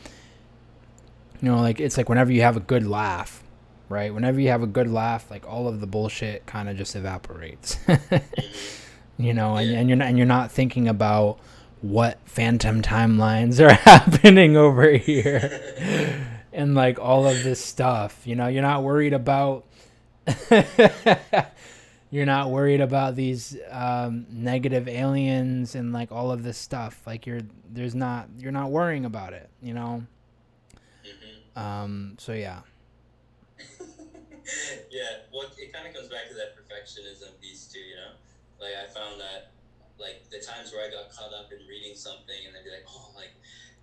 you 1.39 1.49
know 1.49 1.61
like 1.61 1.79
it's 1.79 1.97
like 1.97 2.09
whenever 2.09 2.31
you 2.31 2.41
have 2.41 2.57
a 2.57 2.61
good 2.61 2.85
laugh 2.85 3.43
right? 3.89 4.11
Whenever 4.11 4.39
you 4.39 4.49
have 4.49 4.63
a 4.63 4.67
good 4.67 4.89
laugh 4.89 5.29
like 5.29 5.47
all 5.47 5.67
of 5.67 5.81
the 5.81 5.87
bullshit 5.87 6.47
kind 6.47 6.67
of 6.67 6.77
just 6.77 6.95
evaporates. 6.95 7.77
You 9.19 9.31
know 9.35 9.57
and, 9.57 9.69
and 9.69 9.87
you're 9.87 9.95
not 9.95 10.07
and 10.07 10.17
you're 10.17 10.25
not 10.25 10.51
thinking 10.51 10.87
about 10.87 11.37
what 11.83 12.17
phantom 12.25 12.81
timelines 12.81 13.59
are 13.59 13.73
happening 13.89 14.55
over 14.57 14.91
here 14.93 15.61
and 16.53 16.75
like 16.75 16.97
all 16.97 17.27
of 17.27 17.43
this 17.43 17.59
stuff 17.63 18.21
you 18.25 18.35
know 18.35 18.47
you're 18.47 18.61
not 18.61 18.83
worried 18.83 19.11
about 19.13 19.65
you're 22.09 22.25
not 22.25 22.49
worried 22.49 22.79
about 22.79 23.15
these 23.15 23.57
um, 23.69 24.25
negative 24.31 24.87
aliens 24.87 25.75
and 25.75 25.91
like 25.91 26.09
all 26.11 26.31
of 26.31 26.43
this 26.43 26.57
stuff 26.57 27.01
like 27.05 27.25
you're 27.27 27.41
there's 27.69 27.95
not 27.95 28.29
you're 28.39 28.51
not 28.53 28.71
worrying 28.71 29.03
about 29.05 29.33
it 29.33 29.49
you 29.61 29.73
know 29.73 30.03
Mhm. 31.05 31.61
um 31.61 32.15
so 32.17 32.31
yeah 32.31 32.61
yeah, 34.91 35.23
well, 35.33 35.47
it 35.57 35.71
kind 35.73 35.87
of 35.87 35.93
comes 35.93 36.09
back 36.09 36.27
to 36.29 36.33
that 36.35 36.55
perfectionism 36.55 37.39
piece 37.41 37.65
too, 37.71 37.79
you 37.79 37.95
know. 37.95 38.11
Like 38.59 38.71
I 38.75 38.91
found 38.91 39.19
that, 39.21 39.51
like 40.03 40.27
the 40.27 40.43
times 40.43 40.75
where 40.75 40.83
I 40.83 40.91
got 40.91 41.07
caught 41.07 41.31
up 41.31 41.55
in 41.55 41.63
reading 41.63 41.95
something 41.95 42.35
and 42.43 42.51
I'd 42.51 42.67
be 42.67 42.69
like, 42.69 42.83
oh, 42.83 43.15
like, 43.15 43.31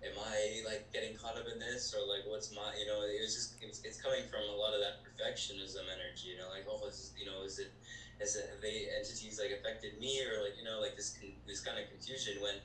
am 0.05 0.13
I 0.21 0.61
like 0.61 0.85
getting 0.93 1.17
caught 1.17 1.33
up 1.33 1.49
in 1.49 1.57
this? 1.57 1.93
Or 1.97 2.05
like 2.05 2.21
what's 2.29 2.53
my, 2.53 2.77
you 2.77 2.85
know, 2.85 3.01
it 3.01 3.17
was 3.17 3.33
just 3.33 3.57
it's, 3.61 3.97
coming 3.97 4.21
from 4.29 4.45
a 4.45 4.53
lot 4.53 4.77
of 4.77 4.79
that 4.85 5.01
perfectionism 5.01 5.89
energy, 5.89 6.29
you 6.29 6.37
know, 6.37 6.49
like 6.53 6.69
oh, 6.69 6.85
is 6.85 7.09
you 7.17 7.25
know, 7.25 7.41
is 7.41 7.57
it, 7.57 7.73
is 8.21 8.37
it 8.37 8.45
have 8.53 8.61
they 8.61 8.85
entities 8.93 9.41
like 9.41 9.49
affected 9.49 9.97
me? 9.97 10.21
Or 10.21 10.45
like 10.45 10.53
you 10.53 10.63
know, 10.63 10.77
like 10.77 10.93
this 10.95 11.17
this 11.49 11.59
kind 11.59 11.81
of 11.81 11.89
confusion 11.89 12.37
when, 12.39 12.61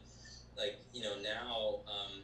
like 0.56 0.76
you 0.92 1.00
know 1.02 1.16
now. 1.16 1.80
um 1.88 2.22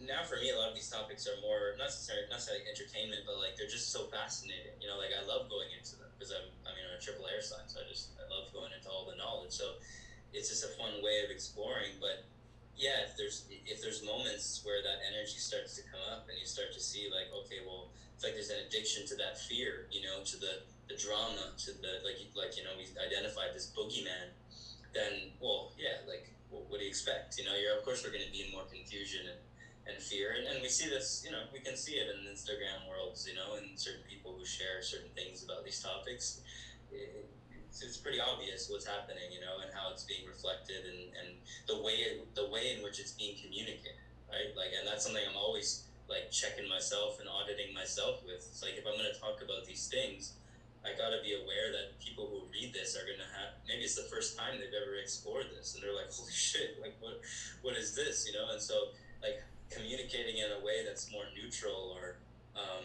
now 0.00 0.24
for 0.24 0.40
me 0.40 0.48
a 0.48 0.56
lot 0.56 0.66
of 0.66 0.74
these 0.74 0.88
topics 0.88 1.28
are 1.28 1.36
more 1.44 1.76
not 1.76 1.92
necessarily 1.92 2.24
not 2.32 2.40
necessarily 2.40 2.64
entertainment 2.64 3.20
but 3.28 3.36
like 3.36 3.52
they're 3.52 3.68
just 3.68 3.92
so 3.92 4.08
fascinating. 4.08 4.72
You 4.80 4.88
know 4.88 4.96
like 4.96 5.12
i 5.12 5.20
love 5.20 5.44
going 5.52 5.68
into 5.76 6.00
them 6.00 6.08
because 6.16 6.32
i'm 6.32 6.48
i 6.64 6.72
mean 6.72 6.88
i'm 6.88 6.96
a 6.96 7.00
triple 7.00 7.28
air 7.28 7.44
sign 7.44 7.68
so 7.68 7.80
i 7.80 7.84
just 7.84 8.16
i 8.16 8.24
love 8.32 8.48
going 8.48 8.72
into 8.72 8.88
all 8.88 9.04
the 9.04 9.12
knowledge. 9.12 9.52
So 9.52 9.76
it's 10.34 10.50
just 10.50 10.64
a 10.64 10.72
fun 10.76 11.00
way 11.02 11.22
of 11.24 11.30
exploring 11.30 11.94
but 12.00 12.26
yeah 12.76 13.06
if 13.06 13.16
there's 13.16 13.46
if 13.50 13.80
there's 13.80 14.02
moments 14.04 14.60
where 14.66 14.82
that 14.82 14.98
energy 15.06 15.38
starts 15.38 15.78
to 15.78 15.82
come 15.88 16.02
up 16.10 16.26
and 16.28 16.36
you 16.38 16.44
start 16.44 16.74
to 16.74 16.80
see 16.80 17.08
like 17.08 17.30
okay 17.30 17.62
well 17.64 17.88
it's 18.14 18.24
like 18.24 18.34
there's 18.34 18.50
an 18.50 18.60
addiction 18.66 19.06
to 19.06 19.14
that 19.14 19.38
fear 19.38 19.86
you 19.90 20.02
know 20.02 20.20
to 20.26 20.36
the 20.36 20.66
the 20.90 20.96
drama 20.98 21.54
to 21.56 21.72
the 21.80 22.02
like 22.04 22.18
like 22.34 22.58
you 22.58 22.66
know 22.66 22.74
we 22.76 22.84
identified 23.00 23.54
this 23.54 23.70
boogeyman 23.72 24.34
then 24.92 25.32
well 25.40 25.72
yeah 25.78 26.02
like 26.04 26.28
what, 26.50 26.68
what 26.68 26.78
do 26.78 26.84
you 26.84 26.90
expect 26.90 27.38
you 27.38 27.44
know 27.46 27.54
you're 27.54 27.78
of 27.78 27.84
course 27.86 28.02
we're 28.04 28.12
going 28.12 28.26
to 28.26 28.34
be 28.34 28.42
in 28.42 28.50
more 28.52 28.66
confusion 28.68 29.24
and 29.30 29.38
and 29.86 30.00
fear. 30.00 30.34
And, 30.36 30.46
and 30.48 30.62
we 30.62 30.68
see 30.68 30.88
this, 30.88 31.22
you 31.24 31.30
know, 31.30 31.44
we 31.52 31.60
can 31.60 31.76
see 31.76 32.00
it 32.00 32.08
in 32.08 32.32
Instagram 32.32 32.88
worlds, 32.88 33.28
you 33.28 33.34
know, 33.34 33.56
and 33.60 33.78
certain 33.78 34.02
people 34.08 34.34
who 34.36 34.44
share 34.44 34.82
certain 34.82 35.10
things 35.14 35.44
about 35.44 35.64
these 35.64 35.80
topics. 35.82 36.40
It, 36.90 37.28
it's, 37.82 37.96
pretty 37.96 38.20
obvious 38.20 38.68
what's 38.68 38.86
happening, 38.86 39.32
you 39.32 39.40
know, 39.40 39.58
and 39.64 39.72
how 39.72 39.90
it's 39.90 40.04
being 40.04 40.26
reflected 40.26 40.84
and, 40.84 41.10
and 41.16 41.28
the 41.66 41.80
way 41.80 42.20
the 42.34 42.46
way 42.46 42.76
in 42.76 42.82
which 42.82 43.00
it's 43.00 43.12
being 43.12 43.34
communicated, 43.40 43.96
right? 44.28 44.52
Like, 44.56 44.70
and 44.76 44.86
that's 44.86 45.04
something 45.04 45.22
I'm 45.24 45.36
always 45.36 45.84
like 46.08 46.30
checking 46.30 46.68
myself 46.68 47.18
and 47.18 47.28
auditing 47.28 47.72
myself 47.72 48.20
with. 48.24 48.44
It's 48.44 48.62
like 48.62 48.76
if 48.76 48.84
I'm 48.86 48.94
going 48.94 49.10
to 49.10 49.18
talk 49.18 49.40
about 49.42 49.64
these 49.64 49.86
things, 49.88 50.34
I 50.84 50.92
got 50.92 51.16
to 51.16 51.20
be 51.24 51.32
aware 51.32 51.72
that 51.72 51.98
people 51.98 52.28
who 52.28 52.44
read 52.52 52.76
this 52.76 52.94
are 52.94 53.08
going 53.08 53.18
to 53.18 53.30
have 53.32 53.56
maybe 53.66 53.82
it's 53.82 53.96
the 53.96 54.06
first 54.12 54.36
time 54.36 54.60
they've 54.60 54.76
ever 54.76 55.00
explored 55.00 55.48
this, 55.48 55.74
and 55.74 55.82
they're 55.82 55.96
like, 55.96 56.12
"Holy 56.12 56.32
shit! 56.46 56.76
Like, 56.80 56.94
what, 57.00 57.20
what 57.62 57.74
is 57.76 57.96
this?" 57.96 58.28
You 58.28 58.36
know, 58.36 58.52
and 58.52 58.60
so 58.60 58.92
like 59.22 59.40
communicating 59.70 60.36
in 60.36 60.52
a 60.52 60.60
way 60.60 60.84
that's 60.84 61.10
more 61.10 61.24
neutral 61.34 61.96
or 61.96 62.16
um, 62.54 62.84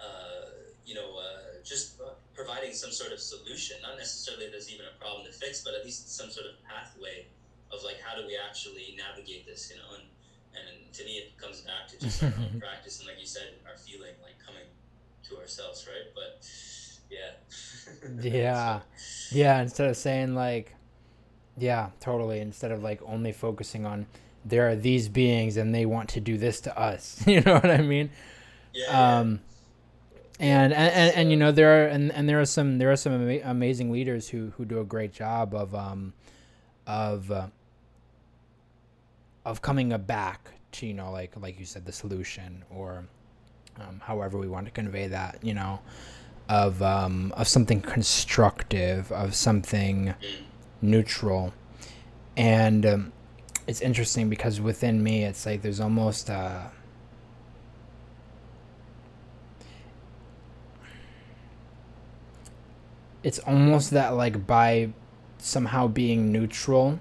uh, 0.00 0.63
you 0.86 0.94
know 0.94 1.16
uh, 1.18 1.62
just 1.64 2.00
providing 2.34 2.72
some 2.72 2.90
sort 2.90 3.12
of 3.12 3.20
solution. 3.20 3.76
Not 3.82 3.96
necessarily 3.96 4.48
there's 4.50 4.72
even 4.72 4.86
a 4.86 4.98
problem 5.00 5.24
to 5.26 5.32
fix 5.32 5.62
but 5.62 5.74
at 5.74 5.84
least 5.84 6.14
some 6.14 6.30
sort 6.30 6.46
of 6.46 6.62
pathway 6.64 7.26
of 7.72 7.82
like 7.84 8.00
how 8.00 8.20
do 8.20 8.26
we 8.26 8.36
actually 8.36 8.96
navigate 8.96 9.46
this 9.46 9.70
you 9.70 9.76
know? 9.76 9.96
And 9.98 10.04
and 10.54 10.92
to 10.92 11.04
me 11.04 11.12
it 11.18 11.38
comes 11.38 11.62
back 11.62 11.88
to 11.88 11.98
just 11.98 12.22
our 12.22 12.28
own 12.28 12.60
practice 12.66 12.98
and 12.98 13.08
like 13.08 13.20
you 13.20 13.26
said 13.26 13.54
our 13.66 13.76
feeling 13.76 14.14
like 14.22 14.38
coming 14.44 14.66
to 15.24 15.38
ourselves 15.38 15.86
right? 15.86 16.12
But 16.14 16.46
yeah. 17.10 17.32
Yeah. 18.20 18.80
Yeah 19.30 19.60
instead 19.60 19.90
of 19.90 19.96
saying 19.96 20.34
like 20.34 20.74
yeah 21.56 21.90
totally 22.00 22.40
instead 22.40 22.72
of 22.72 22.82
like 22.82 23.00
only 23.06 23.32
focusing 23.32 23.86
on 23.86 24.06
there 24.44 24.68
are 24.68 24.76
these 24.76 25.08
beings 25.08 25.56
and 25.56 25.74
they 25.74 25.86
want 25.86 26.10
to 26.10 26.20
do 26.20 26.36
this 26.36 26.60
to 26.62 26.78
us. 26.78 27.22
You 27.26 27.40
know 27.40 27.54
what 27.54 27.70
i 27.70 27.78
mean? 27.78 28.10
Yeah, 28.72 28.84
yeah. 28.90 29.18
And 30.40 30.72
and, 30.72 30.92
and, 30.94 31.16
and 31.16 31.30
you 31.30 31.36
know 31.36 31.52
there 31.52 31.84
are 31.84 31.86
and, 31.86 32.12
and 32.12 32.28
there 32.28 32.40
are 32.40 32.46
some 32.46 32.78
there 32.78 32.90
are 32.90 32.96
some 32.96 33.12
ama- 33.12 33.40
amazing 33.44 33.90
leaders 33.90 34.28
who 34.28 34.52
who 34.56 34.64
do 34.64 34.80
a 34.80 34.84
great 34.84 35.12
job 35.12 35.54
of 35.54 35.74
um 35.74 36.12
of 36.86 37.30
uh, 37.30 37.46
of 39.44 39.62
coming 39.62 39.96
back 39.98 40.50
to 40.72 40.86
you 40.86 40.94
know 40.94 41.10
like 41.10 41.36
like 41.40 41.58
you 41.58 41.64
said 41.64 41.84
the 41.86 41.92
solution 41.92 42.64
or 42.70 43.04
um, 43.80 44.00
however 44.02 44.38
we 44.38 44.48
want 44.48 44.66
to 44.66 44.72
convey 44.72 45.06
that 45.06 45.38
you 45.42 45.54
know 45.54 45.80
of 46.48 46.82
um 46.82 47.32
of 47.36 47.48
something 47.48 47.80
constructive 47.80 49.10
of 49.12 49.34
something 49.34 50.14
neutral. 50.82 51.52
And 52.36 52.84
um, 52.86 53.12
it's 53.66 53.80
interesting 53.80 54.28
because 54.28 54.60
within 54.60 55.02
me 55.02 55.24
it's 55.24 55.46
like 55.46 55.62
there's 55.62 55.80
almost 55.80 56.28
uh 56.28 56.64
it's 63.24 63.40
almost 63.40 63.92
that 63.92 64.10
like 64.10 64.46
by 64.46 64.90
somehow 65.38 65.88
being 65.88 66.32
neutral 66.32 67.00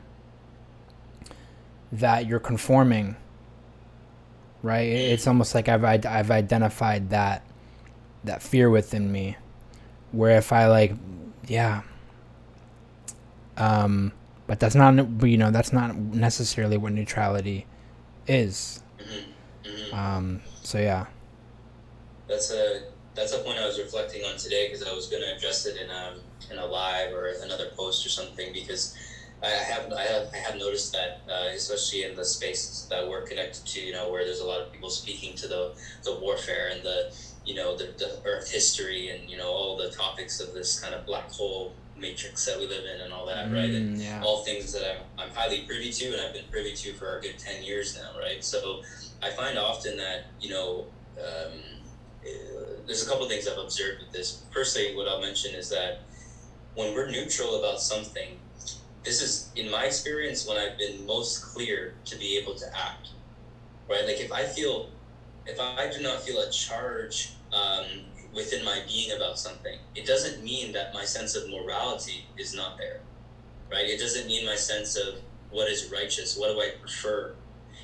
that 1.91 2.25
you're 2.25 2.39
conforming 2.39 3.15
right 4.61 4.87
it's 4.89 5.27
almost 5.27 5.53
like 5.55 5.67
I've 5.67 5.83
I've 5.83 6.31
identified 6.31 7.09
that 7.09 7.43
that 8.23 8.41
fear 8.41 8.69
within 8.69 9.11
me 9.11 9.37
where 10.11 10.37
if 10.37 10.51
I 10.53 10.67
like 10.67 10.93
yeah 11.47 11.83
um 13.57 14.11
but 14.47 14.59
that's 14.59 14.75
not 14.75 14.93
you 15.23 15.37
know 15.37 15.51
that's 15.51 15.71
not 15.71 15.95
necessarily 15.95 16.77
what 16.77 16.91
neutrality 16.91 17.65
is. 18.27 18.83
hmm 18.99 19.69
hmm 19.69 19.95
Um, 19.95 20.41
so 20.63 20.79
yeah. 20.79 21.07
That's 22.27 22.51
a 22.51 22.81
that's 23.15 23.33
a 23.33 23.39
point 23.39 23.59
I 23.59 23.65
was 23.65 23.77
reflecting 23.79 24.23
on 24.23 24.37
today 24.37 24.67
because 24.67 24.85
I 24.87 24.93
was 24.93 25.07
going 25.07 25.21
to 25.23 25.35
address 25.35 25.65
it 25.65 25.77
in 25.77 25.89
a 25.89 26.15
in 26.51 26.57
a 26.57 26.65
live 26.65 27.13
or 27.13 27.31
another 27.43 27.71
post 27.77 28.05
or 28.05 28.09
something 28.09 28.51
because 28.53 28.95
I 29.43 29.49
have 29.49 29.91
I 29.91 30.03
have 30.03 30.27
I 30.33 30.37
have 30.37 30.55
noticed 30.55 30.93
that 30.93 31.21
uh, 31.29 31.49
especially 31.53 32.03
in 32.03 32.15
the 32.15 32.25
spaces 32.25 32.87
that 32.89 33.07
we're 33.07 33.25
connected 33.27 33.65
to, 33.65 33.81
you 33.81 33.91
know, 33.93 34.09
where 34.09 34.23
there's 34.25 34.39
a 34.39 34.45
lot 34.45 34.61
of 34.61 34.71
people 34.71 34.89
speaking 34.89 35.35
to 35.37 35.47
the 35.47 35.75
the 36.03 36.17
warfare 36.19 36.69
and 36.73 36.83
the 36.83 37.13
you 37.45 37.55
know 37.55 37.77
the, 37.77 37.93
the 37.97 38.21
Earth 38.25 38.49
history 38.51 39.09
and 39.09 39.29
you 39.29 39.37
know 39.37 39.47
all 39.49 39.77
the 39.77 39.89
topics 39.91 40.39
of 40.39 40.53
this 40.53 40.79
kind 40.79 40.93
of 40.95 41.05
black 41.05 41.29
hole 41.29 41.75
matrix 41.95 42.45
that 42.45 42.57
we 42.57 42.65
live 42.67 42.85
in 42.85 43.01
and 43.01 43.13
all 43.13 43.25
that, 43.27 43.51
right? 43.51 43.69
And 43.71 43.95
Mm, 43.95 44.01
yeah. 44.01 44.21
all 44.23 44.43
things 44.43 44.71
that 44.73 44.83
I'm, 44.89 45.03
I'm 45.19 45.29
highly 45.29 45.61
privy 45.67 45.91
to 45.91 46.05
and 46.13 46.21
I've 46.21 46.33
been 46.33 46.49
privy 46.49 46.73
to 46.73 46.93
for 46.93 47.19
a 47.19 47.21
good 47.21 47.37
10 47.37 47.61
years 47.63 47.95
now, 47.95 48.17
right? 48.19 48.43
So 48.43 48.81
I 49.21 49.29
find 49.29 49.59
often 49.59 49.97
that, 49.97 50.31
you 50.39 50.49
know, 50.49 50.87
um, 51.19 51.82
there's 52.85 53.05
a 53.05 53.09
couple 53.09 53.27
things 53.27 53.47
I've 53.47 53.57
observed 53.57 54.01
with 54.01 54.11
this. 54.11 54.43
Firstly, 54.51 54.95
what 54.95 55.07
I'll 55.07 55.21
mention 55.21 55.55
is 55.55 55.69
that 55.69 56.01
when 56.75 56.93
we're 56.93 57.09
neutral 57.09 57.59
about 57.59 57.79
something, 57.79 58.39
this 59.03 59.21
is, 59.21 59.51
in 59.55 59.69
my 59.69 59.85
experience, 59.85 60.47
when 60.47 60.57
I've 60.57 60.77
been 60.77 61.05
most 61.05 61.43
clear 61.43 61.95
to 62.05 62.15
be 62.17 62.37
able 62.37 62.55
to 62.55 62.65
act, 62.67 63.09
right? 63.89 64.05
Like 64.05 64.19
if 64.19 64.31
I 64.31 64.43
feel, 64.43 64.89
if 65.45 65.59
I 65.59 65.89
do 65.89 66.01
not 66.01 66.21
feel 66.21 66.39
a 66.39 66.49
charge 66.49 67.31
um, 67.51 67.85
within 68.33 68.63
my 68.63 68.81
being 68.87 69.11
about 69.11 69.37
something, 69.37 69.77
it 69.95 70.05
doesn't 70.05 70.43
mean 70.43 70.71
that 70.73 70.93
my 70.93 71.03
sense 71.03 71.35
of 71.35 71.49
morality 71.49 72.25
is 72.37 72.55
not 72.55 72.77
there, 72.77 73.01
right? 73.71 73.85
It 73.85 73.99
doesn't 73.99 74.27
mean 74.27 74.45
my 74.45 74.55
sense 74.55 74.95
of 74.95 75.15
what 75.51 75.69
is 75.69 75.91
righteous, 75.91 76.37
what 76.37 76.47
do 76.53 76.61
I 76.61 76.71
prefer. 76.79 77.35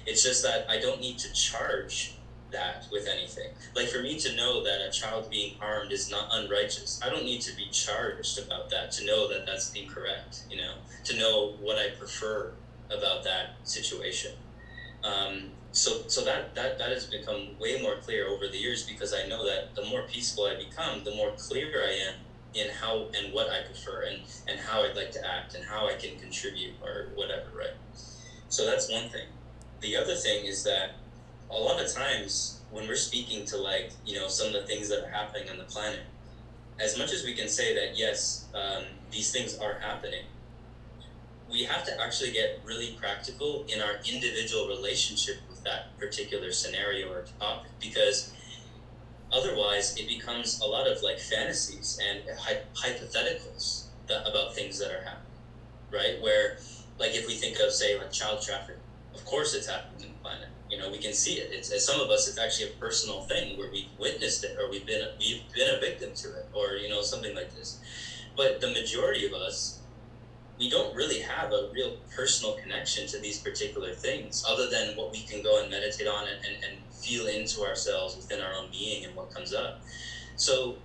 It's 0.06 0.24
just 0.24 0.42
that 0.44 0.70
I 0.70 0.80
don't 0.80 1.02
need 1.02 1.20
to 1.20 1.32
charge 1.34 2.14
that 2.52 2.88
with 2.92 3.08
anything. 3.08 3.50
Like 3.76 3.88
for 3.88 4.02
me 4.02 4.20
to 4.20 4.36
know 4.36 4.64
that 4.64 4.82
a 4.88 4.92
child 4.92 5.30
being 5.30 5.58
harmed 5.60 5.92
is 5.92 6.10
not 6.10 6.30
unrighteous, 6.32 7.00
I 7.04 7.10
don't 7.10 7.26
need 7.26 7.42
to 7.42 7.56
be 7.56 7.70
charged 7.70 8.40
about 8.40 8.70
that 8.70 8.92
to 8.94 9.06
know 9.06 9.28
that 9.30 9.46
that's 9.46 9.74
incorrect, 9.74 10.44
you 10.50 10.58
know, 10.58 10.74
to 11.06 11.18
know 11.18 11.56
what 11.60 11.78
I 11.78 11.90
prefer 11.90 12.54
about 12.90 13.24
that 13.24 13.56
situation. 13.64 14.34
Um, 15.04 15.52
so 15.72 16.08
so 16.08 16.26
that, 16.26 16.56
that 16.56 16.78
that 16.80 16.90
has 16.90 17.06
become 17.06 17.58
way 17.60 17.82
more 17.82 17.98
clear 17.98 18.28
over 18.28 18.48
the 18.48 18.58
years 18.58 18.84
because 18.84 19.14
I 19.14 19.28
know 19.28 19.46
that 19.46 19.76
the 19.76 19.86
more 19.86 20.04
peaceful 20.04 20.46
I 20.46 20.56
become, 20.56 21.04
the 21.04 21.16
more 21.16 21.32
clear 21.38 21.84
I 21.86 21.92
am 22.10 22.16
in 22.54 22.70
how 22.70 23.08
and 23.16 23.34
what 23.34 23.50
I 23.50 23.62
prefer 23.62 24.04
and, 24.10 24.22
and 24.48 24.60
how 24.60 24.84
I'd 24.84 24.96
like 24.96 25.12
to 25.12 25.26
act 25.26 25.54
and 25.54 25.64
how 25.64 25.88
I 25.88 25.94
can 25.94 26.18
contribute 26.18 26.74
or 26.82 27.10
whatever, 27.14 27.50
right? 27.56 27.76
So 28.48 28.66
that's 28.66 28.92
one 28.92 29.10
thing. 29.10 29.28
The 29.82 29.96
other 29.96 30.16
thing 30.16 30.46
is 30.46 30.64
that 30.64 30.96
a 31.52 31.56
lot 31.56 31.82
of 31.82 31.92
times 31.94 32.60
when 32.70 32.88
we're 32.88 32.96
speaking 32.96 33.46
to 33.46 33.58
like, 33.58 33.92
you 34.06 34.14
know, 34.14 34.28
some 34.28 34.48
of 34.48 34.54
the 34.54 34.62
things 34.62 34.90
that 34.90 35.04
are 35.04 35.10
happening 35.10 35.50
on 35.50 35.58
the 35.58 35.64
planet, 35.64 36.02
as 36.80 36.98
much 36.98 37.12
as 37.14 37.24
we 37.24 37.34
can 37.34 37.48
say 37.48 37.74
that 37.76 37.98
yes, 37.98 38.46
um, 38.54 38.84
these 39.12 39.32
things 39.32 39.56
are 39.56 39.76
happening, 39.80 40.24
we 41.50 41.64
have 41.64 41.84
to 41.84 42.00
actually 42.02 42.32
get 42.32 42.60
really 42.64 42.92
practical 42.92 43.64
in 43.68 43.82
our 43.82 43.96
individual 44.06 44.68
relationship 44.68 45.38
with 45.50 45.64
that 45.64 45.86
particular 45.98 46.52
scenario 46.52 47.10
or 47.10 47.24
topic 47.40 47.72
because 47.80 48.30
otherwise 49.32 49.94
it 49.96 50.08
becomes 50.08 50.60
a 50.62 50.66
lot 50.66 50.88
of 50.88 51.02
like 51.02 51.20
fantasies 51.20 51.98
and 52.02 52.22
hy- 52.40 52.62
hypotheticals 52.76 53.84
that, 54.08 54.26
about 54.28 54.54
things 54.54 54.78
that 54.80 54.92
are 54.92 55.02
happening 55.02 55.16
right? 55.92 56.20
Where 56.20 56.58
like 57.00 57.16
if 57.16 57.26
we 57.28 57.36
think 57.36 57.60
of 57.60 57.72
say 57.72 57.96
like 57.98 58.12
child 58.12 58.42
trafficking 58.42 58.82
of 59.14 59.26
course 59.26 59.54
it's 59.54 59.68
happening 59.68 60.04
on 60.04 60.10
the 60.10 60.20
planet 60.22 60.50
you 60.70 60.78
know 60.78 60.90
we 60.90 61.00
can 61.00 61.14
see 61.14 61.34
it. 61.34 61.52
It's 61.52 61.72
as 61.72 61.86
some 61.86 62.00
of 62.00 62.10
us 62.10 62.28
it's 62.28 62.38
actually 62.38 62.72
a 62.72 62.74
personal 62.74 63.22
thing 63.22 63.58
where 63.58 63.70
we've 63.72 63.90
witnessed 63.98 64.44
it 64.44 64.58
or 64.60 64.70
we've 64.70 64.86
been 64.86 65.02
we've 65.20 65.42
been 65.54 65.70
a 65.76 65.80
victim 65.80 66.14
to 66.16 66.28
it 66.34 66.48
or 66.54 66.76
you 66.76 66.90
know 66.90 67.02
something 67.02 67.36
like 67.36 67.56
this. 67.56 67.80
But 68.36 68.62
the 68.62 68.68
majority 68.68 69.26
of 69.26 69.34
us 69.34 69.80
we 70.60 70.70
don't 70.70 70.94
really 70.94 71.20
have 71.20 71.54
a 71.54 71.70
real 71.72 71.96
personal 72.14 72.54
connection 72.56 73.08
to 73.08 73.18
these 73.18 73.40
particular 73.40 73.94
things 73.94 74.44
other 74.46 74.68
than 74.70 74.96
what 74.96 75.10
we 75.10 75.22
can 75.22 75.42
go 75.42 75.58
and 75.62 75.70
meditate 75.70 76.06
on 76.06 76.28
and, 76.28 76.38
and, 76.46 76.64
and 76.64 76.94
feel 76.94 77.28
into 77.28 77.62
ourselves 77.64 78.16
within 78.18 78.42
our 78.42 78.54
own 78.54 78.70
being 78.70 79.06
and 79.06 79.16
what 79.16 79.34
comes 79.34 79.54
up. 79.54 79.80
So 80.36 80.76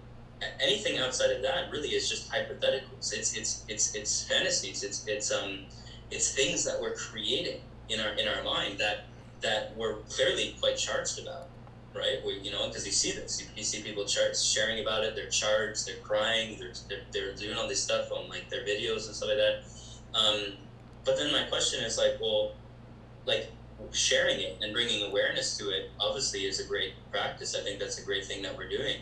anything 0.61 0.99
outside 0.99 1.31
of 1.33 1.43
that 1.43 1.71
really 1.71 1.89
is 1.89 2.09
just 2.09 2.31
hypotheticals. 2.31 3.13
It's 3.13 3.35
it's 3.35 3.65
it's 3.69 3.95
it's 3.95 4.23
fantasies. 4.23 4.83
It's 4.83 5.05
it's 5.07 5.31
um 5.31 5.67
it's 6.11 6.33
things 6.33 6.65
that 6.65 6.81
we're 6.81 6.95
creating 6.95 7.61
in 7.89 8.01
our 8.01 8.13
in 8.15 8.29
our 8.29 8.43
mind 8.43 8.79
that 8.79 9.07
that 9.45 9.77
we're 9.77 9.99
clearly 10.11 10.57
quite 10.61 10.77
charged 10.77 11.21
about 11.21 11.49
right? 11.95 12.25
We, 12.25 12.41
you 12.41 12.51
know 12.51 12.67
because 12.67 12.85
you 12.85 12.93
see 12.93 13.13
this. 13.13 13.41
You, 13.41 13.47
you 13.57 13.65
see 13.65 13.83
people 13.83 14.07
sharing 14.07 14.81
about 14.81 15.05
it. 15.05 15.15
They're 15.15 15.29
charged. 15.29 15.87
They're 15.87 16.03
crying. 16.03 16.59
They're, 16.59 16.73
they're, 16.89 17.05
they're 17.13 17.35
doing 17.35 17.57
all 17.57 17.69
this 17.69 17.83
stuff 17.83 18.11
on 18.13 18.29
like 18.29 18.51
their 18.51 18.65
videos 18.65 19.07
and 19.07 19.15
stuff 19.15 19.29
like 19.29 19.39
that. 19.39 20.19
Um, 20.19 20.55
but 21.05 21.17
then 21.17 21.33
my 21.33 21.45
question 21.45 21.85
is 21.85 21.99
like 21.99 22.21
well 22.21 22.53
like 23.27 23.51
sharing 23.93 24.41
it 24.41 24.59
and 24.63 24.73
bringing 24.73 25.09
awareness 25.09 25.57
to 25.59 25.69
it 25.71 25.91
obviously 26.01 26.47
is 26.47 26.61
a 26.61 26.65
great 26.65 26.93
practice. 27.11 27.55
I 27.55 27.61
think 27.61 27.81
that's 27.81 27.99
a 27.99 28.05
great 28.05 28.25
thing 28.25 28.43
that 28.43 28.57
we're 28.57 28.69
doing. 28.69 28.99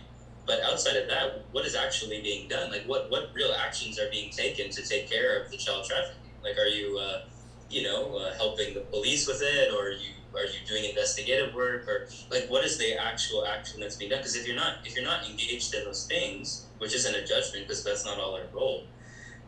But 0.46 0.60
outside 0.62 0.96
of 0.96 1.08
that 1.08 1.44
what 1.52 1.64
is 1.64 1.74
actually 1.74 2.20
being 2.20 2.48
done? 2.48 2.70
Like 2.70 2.84
what 2.86 3.10
what 3.10 3.30
real 3.34 3.52
actions 3.52 3.98
are 3.98 4.10
being 4.10 4.30
taken 4.30 4.70
to 4.70 4.86
take 4.86 5.08
care 5.10 5.42
of 5.42 5.50
the 5.50 5.56
child 5.56 5.86
trafficking? 5.86 6.32
Like 6.42 6.58
are 6.58 6.66
you 6.66 6.98
uh, 6.98 7.22
you 7.72 7.82
know 7.82 8.16
uh, 8.16 8.32
helping 8.34 8.74
the 8.74 8.80
police 8.80 9.26
with 9.26 9.40
it 9.42 9.70
or 9.72 9.90
you 9.90 10.10
are 10.34 10.44
you 10.44 10.60
doing 10.66 10.84
investigative 10.84 11.52
work 11.52 11.86
or 11.86 12.06
like 12.30 12.48
what 12.48 12.64
is 12.64 12.78
the 12.78 12.92
actual 12.94 13.44
action 13.44 13.80
that's 13.80 13.96
being 13.96 14.10
done? 14.10 14.20
Because 14.20 14.34
if 14.34 14.46
you're 14.46 14.56
not 14.56 14.78
if 14.84 14.94
you're 14.94 15.04
not 15.04 15.26
engaged 15.26 15.74
in 15.74 15.84
those 15.84 16.04
things 16.04 16.64
which 16.78 16.94
isn't 16.94 17.14
a 17.14 17.24
judgment 17.24 17.66
because 17.66 17.82
that's 17.82 18.04
not 18.04 18.18
all 18.18 18.34
our 18.34 18.46
role 18.52 18.82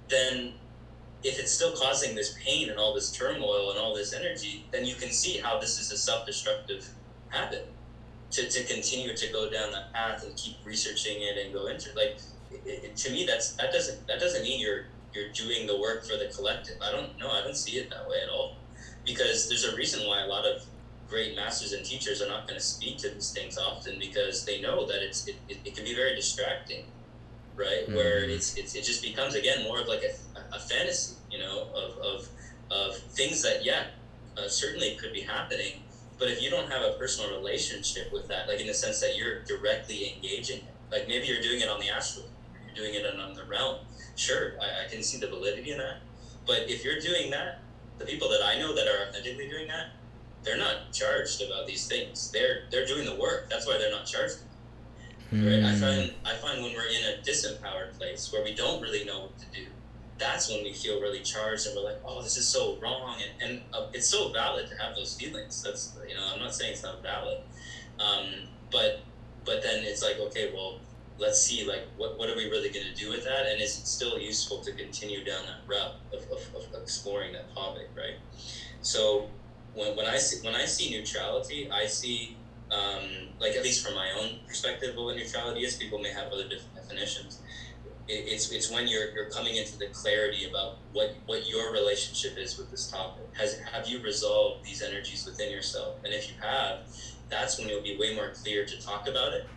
then 0.09 0.53
if 1.23 1.39
it's 1.39 1.51
still 1.51 1.73
causing 1.73 2.15
this 2.15 2.35
pain 2.45 2.69
and 2.69 2.79
all 2.79 2.93
this 2.93 3.11
turmoil 3.11 3.71
and 3.71 3.79
all 3.79 3.95
this 3.95 4.13
energy 4.13 4.65
then 4.71 4.85
you 4.85 4.95
can 4.95 5.11
see 5.11 5.39
how 5.39 5.59
this 5.59 5.79
is 5.79 5.91
a 5.91 5.97
self-destructive 5.97 6.91
habit 7.29 7.67
to, 8.31 8.49
to 8.49 8.63
continue 8.65 9.15
to 9.15 9.29
go 9.29 9.49
down 9.49 9.71
that 9.73 9.93
path 9.93 10.23
and 10.25 10.37
keep 10.37 10.57
researching 10.65 11.23
it 11.23 11.37
and 11.37 11.53
go 11.53 11.67
into 11.67 11.89
like 11.95 12.17
it, 12.51 12.85
it, 12.85 12.97
to 12.97 13.11
me 13.11 13.25
that's 13.25 13.51
that 13.53 13.73
doesn't 13.73 14.07
that 14.07 14.21
doesn't 14.21 14.43
mean 14.43 14.61
you're 14.61 14.85
you're 15.15 15.25
doing 15.33 15.67
the 15.67 15.77
work 15.77 16.05
for 16.05 16.17
the 16.17 16.27
collective. 16.27 16.77
I 16.81 16.91
don't 16.91 17.17
know. 17.19 17.31
I 17.31 17.41
don't 17.41 17.57
see 17.57 17.73
it 17.77 17.89
that 17.91 18.07
way 18.07 18.19
at 18.23 18.29
all. 18.29 18.53
Because 19.05 19.47
there's 19.49 19.65
a 19.65 19.73
reason 19.75 20.07
why 20.07 20.21
a 20.21 20.27
lot 20.27 20.45
of 20.47 20.67
great 21.07 21.35
masters 21.35 21.73
and 21.73 21.85
teachers 21.85 22.21
are 22.21 22.27
not 22.27 22.47
going 22.47 22.59
to 22.59 22.65
speak 22.65 22.97
to 22.99 23.09
these 23.11 23.31
things 23.31 23.57
often 23.57 23.99
because 23.99 24.45
they 24.45 24.59
know 24.59 24.85
that 24.85 25.03
it's 25.03 25.23
it, 25.27 25.37
it, 25.49 25.59
it 25.65 25.75
can 25.75 25.85
be 25.85 25.95
very 25.95 26.13
distracting 26.15 26.85
right? 27.57 27.89
Where 27.89 28.25
Mhm. 28.25 28.35
it's, 28.35 28.53
it's 28.57 28.75
it 28.75 28.83
just 28.83 29.01
becomes 29.03 29.35
again 29.35 29.61
more 29.63 29.79
of 29.79 29.87
like 29.87 30.03
a, 30.03 30.11
a 30.55 30.59
fantasy 30.59 31.17
you 31.31 31.39
know 31.39 31.69
of, 31.75 31.97
of 31.99 32.29
of 32.71 32.97
things 33.11 33.43
that 33.43 33.63
yeah 33.63 33.85
uh, 34.37 34.49
certainly 34.49 34.93
could 34.93 35.13
be 35.13 35.21
happening. 35.21 35.81
But 36.19 36.29
if 36.29 36.41
you 36.41 36.49
don't 36.49 36.69
have 36.71 36.83
a 36.83 36.91
personal 36.91 37.29
relationship 37.29 38.11
with 38.11 38.27
that 38.29 38.47
like 38.47 38.61
in 38.61 38.67
the 38.67 38.75
sense 38.75 39.01
that 39.01 39.15
you're 39.15 39.37
directly 39.47 40.07
engaging 40.09 40.59
it 40.65 40.75
like 40.91 41.07
maybe 41.07 41.27
you're 41.27 41.39
doing 41.41 41.61
it 41.61 41.69
on 41.69 41.79
the 41.79 41.89
astral 41.89 42.27
you're 42.65 42.75
doing 42.75 42.95
it 42.95 43.05
on 43.05 43.33
the 43.35 43.45
realm 43.45 43.79
sure 44.17 44.55
I, 44.61 44.85
I 44.85 44.89
can 44.89 45.03
see 45.03 45.19
the 45.19 45.29
validity 45.29 45.71
in 45.73 45.79
that 45.79 45.99
but 46.47 46.69
if 46.69 46.85
you're 46.85 47.01
doing 47.01 47.31
that 47.31 47.61
the 47.99 48.05
people 48.05 48.29
that 48.31 48.43
i 48.45 48.59
know 48.59 48.75
that 48.75 48.87
are 48.89 49.09
authentically 49.09 49.49
doing 49.49 49.69
that 49.69 49.87
they're 50.43 50.59
not 50.59 50.93
charged 50.93 51.43
about 51.43 51.67
these 51.67 51.87
things 51.87 52.31
they're 52.33 52.63
they're 52.71 52.87
doing 52.87 53.05
the 53.05 53.15
work 53.17 53.49
that's 53.51 53.67
why 53.67 53.77
they're 53.79 53.91
not 53.91 54.07
charged 54.07 54.37
right? 55.33 55.63
I 55.63 55.73
Mm. 55.73 55.81
find 55.81 56.13
I 56.25 56.35
find 56.35 56.63
when 56.63 56.73
we're 56.75 56.87
in 56.87 57.05
a 57.05 57.15
disempowered 57.23 57.97
place 57.99 58.31
where 58.33 58.43
we 58.43 58.55
don't 58.55 58.81
really 58.81 59.05
know 59.05 59.21
what 59.21 59.39
to 59.39 59.47
do, 59.53 59.73
that's 60.19 60.49
when 60.49 60.63
we 60.63 60.73
feel 60.73 61.01
really 61.01 61.21
charged 61.21 61.67
and 61.67 61.75
we're 61.75 61.83
like, 61.83 61.99
oh, 62.05 62.23
this 62.23 62.37
is 62.37 62.47
so 62.49 62.77
wrong, 62.81 63.21
and 63.23 63.33
and 63.41 63.61
uh, 63.73 63.87
it's 63.93 64.09
so 64.09 64.31
valid 64.31 64.67
to 64.69 64.75
have 64.77 64.95
those 64.95 65.15
feelings. 65.15 65.63
That's 65.63 65.93
you 66.09 66.15
know, 66.15 66.31
I'm 66.33 66.39
not 66.39 66.55
saying 66.55 66.73
it's 66.73 66.83
not 66.83 67.03
valid, 67.03 67.39
um, 67.99 68.49
but 68.71 68.99
but 69.45 69.63
then 69.63 69.85
it's 69.85 70.03
like, 70.03 70.19
okay, 70.19 70.51
well, 70.53 70.79
let's 71.19 71.41
see, 71.41 71.65
like, 71.67 71.85
what 71.97 72.19
what 72.19 72.29
are 72.29 72.37
we 72.37 72.45
really 72.51 72.71
going 72.71 72.87
to 72.87 72.95
do 72.95 73.11
with 73.11 73.25
that, 73.25 73.47
and 73.47 73.61
is 73.61 73.79
it 73.79 73.87
still 73.87 74.19
useful 74.19 74.61
to 74.63 74.73
continue 74.73 75.25
down 75.25 75.45
that 75.47 75.61
route 75.67 75.95
of, 76.13 76.23
of, 76.31 76.41
of 76.55 76.83
exploring 76.83 77.33
that 77.33 77.53
topic, 77.55 77.91
right? 77.97 78.17
So 78.81 79.31
when, 79.73 79.97
when 79.97 80.07
I 80.07 80.19
see 80.19 80.45
when 80.45 80.55
I 80.55 80.65
see 80.65 80.91
neutrality, 80.91 81.69
I 81.71 81.87
see 81.87 82.39
um, 82.71 83.03
like 83.41 83.55
at 83.57 83.63
least 83.63 83.85
from 83.85 83.95
my 83.95 84.11
own 84.19 84.41
perspective 84.47 84.91
of 84.97 85.05
what 85.05 85.17
neutrality 85.17 85.61
is, 85.65 85.75
people 85.75 85.99
may 85.99 86.11
have 86.11 86.29
other 86.33 86.49
def- 86.49 86.73
definitions. 86.75 87.41
It, 88.07 88.25
it's 88.27 88.51
it's 88.51 88.71
when 88.71 88.87
you're 88.87 89.11
you're 89.15 89.31
coming 89.31 89.57
into 89.57 89.77
the 89.79 89.87
clarity 89.93 90.45
about 90.45 90.79
what 90.93 91.17
what 91.27 91.47
your 91.47 91.73
relationship 91.73 92.37
is 92.37 92.57
with 92.59 92.71
this 92.71 92.87
topic. 92.87 93.25
Has 93.35 93.57
have 93.73 93.87
you 93.87 94.01
resolved 94.03 94.65
these 94.65 94.83
energies 94.83 95.25
within 95.27 95.51
yourself? 95.51 95.97
And 96.05 96.13
if 96.13 96.29
you 96.29 96.35
have, 96.41 96.81
that's 97.31 97.59
when 97.59 97.69
you'll 97.69 97.83
be 97.83 97.97
way 97.99 98.15
more 98.15 98.31
clear 98.31 98.65
to 98.67 98.79
talk 98.81 99.09
about 99.09 99.33
it, 99.33 99.49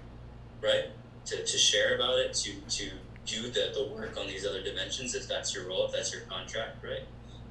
right? 0.62 0.86
To, 1.28 1.46
to 1.46 1.58
share 1.58 1.96
about 1.96 2.20
it, 2.20 2.34
to 2.36 2.52
to 2.78 2.92
do 3.26 3.50
the, 3.52 3.72
the 3.74 3.90
work 3.94 4.18
on 4.18 4.28
these 4.28 4.46
other 4.46 4.64
dimensions 4.64 5.14
if 5.14 5.28
that's 5.28 5.54
your 5.54 5.68
role, 5.68 5.86
if 5.88 5.92
that's 5.92 6.14
your 6.14 6.22
contract, 6.22 6.84
right? 6.84 7.06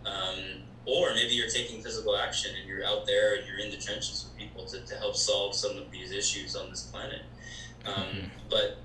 Um, 0.07 0.63
or 0.87 1.13
maybe 1.15 1.35
you're 1.35 1.49
taking 1.49 1.83
physical 1.83 2.17
action 2.17 2.53
and 2.59 2.67
you're 2.67 2.85
out 2.87 3.07
there 3.07 3.37
and 3.37 3.47
you're 3.47 3.59
in 3.59 3.71
the 3.71 3.77
trenches 3.77 4.25
with 4.25 4.39
people 4.39 4.65
to, 4.67 4.81
to 4.87 4.95
help 4.97 5.17
solve 5.17 5.55
some 5.55 5.77
of 5.77 5.91
these 5.91 6.13
issues 6.13 6.57
on 6.57 6.71
this 6.71 6.83
planet. 6.85 7.23
Um, 7.85 8.31
but 8.49 8.79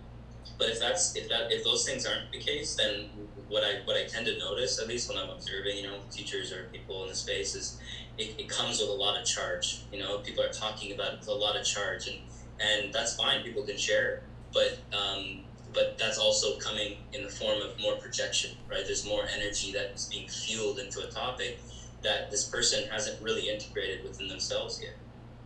but 0.57 0.69
if 0.69 0.79
that's 0.79 1.15
if 1.15 1.29
that 1.29 1.51
if 1.51 1.63
those 1.63 1.85
things 1.87 2.05
aren't 2.05 2.31
the 2.31 2.39
case, 2.39 2.75
then 2.75 3.09
what 3.47 3.63
I 3.63 3.81
what 3.85 3.95
I 3.97 4.05
tend 4.05 4.25
to 4.27 4.37
notice, 4.37 4.79
at 4.79 4.87
least 4.87 5.09
when 5.09 5.17
I'm 5.17 5.29
observing, 5.29 5.77
you 5.77 5.83
know, 5.83 5.99
teachers 6.11 6.51
or 6.51 6.65
people 6.71 7.03
in 7.03 7.09
the 7.09 7.15
space, 7.15 7.55
is 7.55 7.79
it, 8.17 8.35
it 8.37 8.49
comes 8.49 8.79
with 8.79 8.89
a 8.89 8.93
lot 8.93 9.19
of 9.19 9.25
charge. 9.25 9.83
You 9.91 9.99
know, 9.99 10.19
people 10.19 10.43
are 10.43 10.53
talking 10.53 10.93
about 10.93 11.13
it 11.13 11.19
with 11.19 11.29
a 11.29 11.33
lot 11.33 11.55
of 11.55 11.65
charge, 11.65 12.07
and 12.07 12.19
and 12.59 12.93
that's 12.93 13.15
fine. 13.15 13.43
People 13.43 13.63
can 13.63 13.77
share, 13.77 14.21
but 14.53 14.77
um, 14.93 15.43
but 15.73 15.97
that's 15.97 16.17
also 16.17 16.57
coming 16.57 16.97
in 17.13 17.23
the 17.23 17.29
form 17.29 17.61
of 17.61 17.79
more 17.79 17.95
projection, 17.95 18.51
right? 18.69 18.85
There's 18.85 19.05
more 19.05 19.25
energy 19.33 19.71
that's 19.71 20.05
being 20.05 20.27
fueled 20.27 20.79
into 20.79 20.99
a 21.01 21.07
topic 21.07 21.59
that 22.01 22.29
this 22.29 22.43
person 22.43 22.87
hasn't 22.89 23.21
really 23.21 23.47
integrated 23.49 24.03
within 24.03 24.27
themselves 24.27 24.79
yet, 24.81 24.95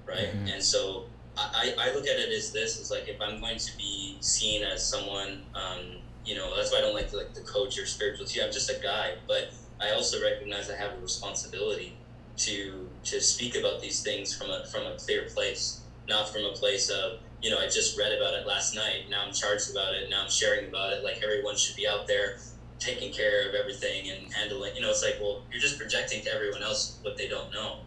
right? 0.05 0.29
Mhm. 0.33 0.53
And 0.53 0.63
so 0.63 1.05
I, 1.37 1.73
I 1.77 1.91
look 1.91 2.07
at 2.07 2.17
it 2.17 2.31
as 2.31 2.51
this: 2.51 2.79
it's 2.79 2.89
like 2.89 3.07
if 3.07 3.19
I'm 3.21 3.39
going 3.39 3.57
to 3.57 3.77
be 3.77 4.15
seen 4.21 4.63
as 4.63 4.83
someone, 4.83 5.43
um, 5.53 5.97
you 6.23 6.33
know, 6.35 6.55
that's 6.55 6.71
why 6.71 6.77
I 6.77 6.81
don't 6.81 6.93
like 6.93 7.09
to 7.09 7.17
like 7.17 7.33
the 7.33 7.41
coach 7.41 7.77
or 7.77 7.85
spiritual 7.85 8.25
teacher. 8.25 8.43
I'm 8.45 8.51
just 8.51 8.69
a 8.69 8.75
guy, 8.81 9.15
but 9.27 9.51
I 9.79 9.91
also 9.91 10.21
recognize 10.21 10.69
I 10.69 10.75
have 10.77 10.93
a 10.93 10.97
responsibility 10.99 11.93
to 12.37 12.89
to 13.03 13.19
speak 13.21 13.55
about 13.55 13.79
these 13.81 14.01
things 14.01 14.33
from 14.33 14.49
a 14.49 14.65
from 14.65 14.85
a 14.85 14.95
clear 14.95 15.23
place, 15.23 15.81
not 16.07 16.29
from 16.29 16.45
a 16.45 16.51
place 16.51 16.89
of 16.89 17.19
you 17.45 17.51
know 17.51 17.59
I 17.59 17.67
just 17.67 17.95
read 17.95 18.11
about 18.11 18.33
it 18.33 18.47
last 18.47 18.73
night. 18.73 19.07
Now 19.07 19.23
I'm 19.23 19.31
charged 19.31 19.69
about 19.69 19.93
it. 19.93 20.09
Now 20.09 20.23
I'm 20.23 20.31
sharing 20.31 20.67
about 20.67 20.93
it. 20.93 21.03
Like 21.03 21.21
everyone 21.23 21.55
should 21.55 21.75
be 21.75 21.87
out 21.87 22.07
there 22.07 22.37
taking 22.79 23.13
care 23.13 23.47
of 23.47 23.53
everything 23.53 24.09
and 24.09 24.33
handling. 24.33 24.75
You 24.75 24.81
know, 24.81 24.89
it's 24.89 25.03
like 25.03 25.17
well, 25.21 25.43
you're 25.51 25.61
just 25.61 25.77
projecting 25.77 26.23
to 26.23 26.33
everyone 26.33 26.63
else 26.63 26.97
what 27.03 27.15
they 27.17 27.27
don't 27.27 27.51
know, 27.53 27.81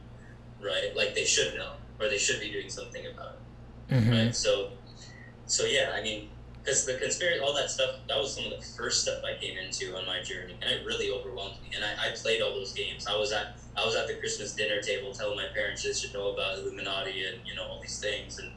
right? 0.63 0.95
Like 0.95 1.15
they 1.15 1.25
should 1.25 1.57
know 1.57 1.73
or 2.01 2.09
they 2.09 2.19
should 2.19 2.39
be 2.39 2.51
doing 2.53 2.71
something 2.71 3.05
about 3.07 3.33
it 3.89 3.95
Mhm. 3.95 4.11
right? 4.13 4.35
So, 4.37 4.71
so 5.47 5.65
yeah, 5.65 5.91
I 5.93 6.03
mean, 6.03 6.29
because 6.63 6.85
the 6.85 6.95
conspiracy, 6.95 7.41
all 7.41 7.55
that 7.55 7.71
stuff, 7.71 7.97
that 8.07 8.19
was 8.19 8.35
some 8.35 8.45
of 8.45 8.51
the 8.51 8.65
first 8.77 9.03
stuff 9.03 9.25
I 9.25 9.35
came 9.41 9.57
into 9.57 9.97
on 9.97 10.05
my 10.07 10.21
journey, 10.23 10.55
and 10.61 10.71
it 10.71 10.85
really 10.85 11.11
overwhelmed 11.11 11.61
me. 11.63 11.71
And 11.75 11.83
I, 11.85 12.09
I 12.09 12.11
played 12.15 12.43
all 12.43 12.53
those 12.53 12.73
games. 12.75 13.07
I 13.07 13.17
was 13.17 13.33
at, 13.33 13.57
I 13.77 13.85
was 13.87 13.97
at 13.97 14.07
the 14.07 14.15
Christmas 14.15 14.53
dinner 14.53 14.81
table 14.83 15.13
telling 15.13 15.37
my 15.37 15.49
parents 15.55 15.83
they 15.83 15.93
should 15.95 16.13
know 16.13 16.29
about 16.35 16.59
Illuminati 16.59 17.25
and 17.25 17.41
you 17.47 17.55
know 17.57 17.65
all 17.65 17.81
these 17.81 17.99
things, 17.99 18.39
and 18.39 18.51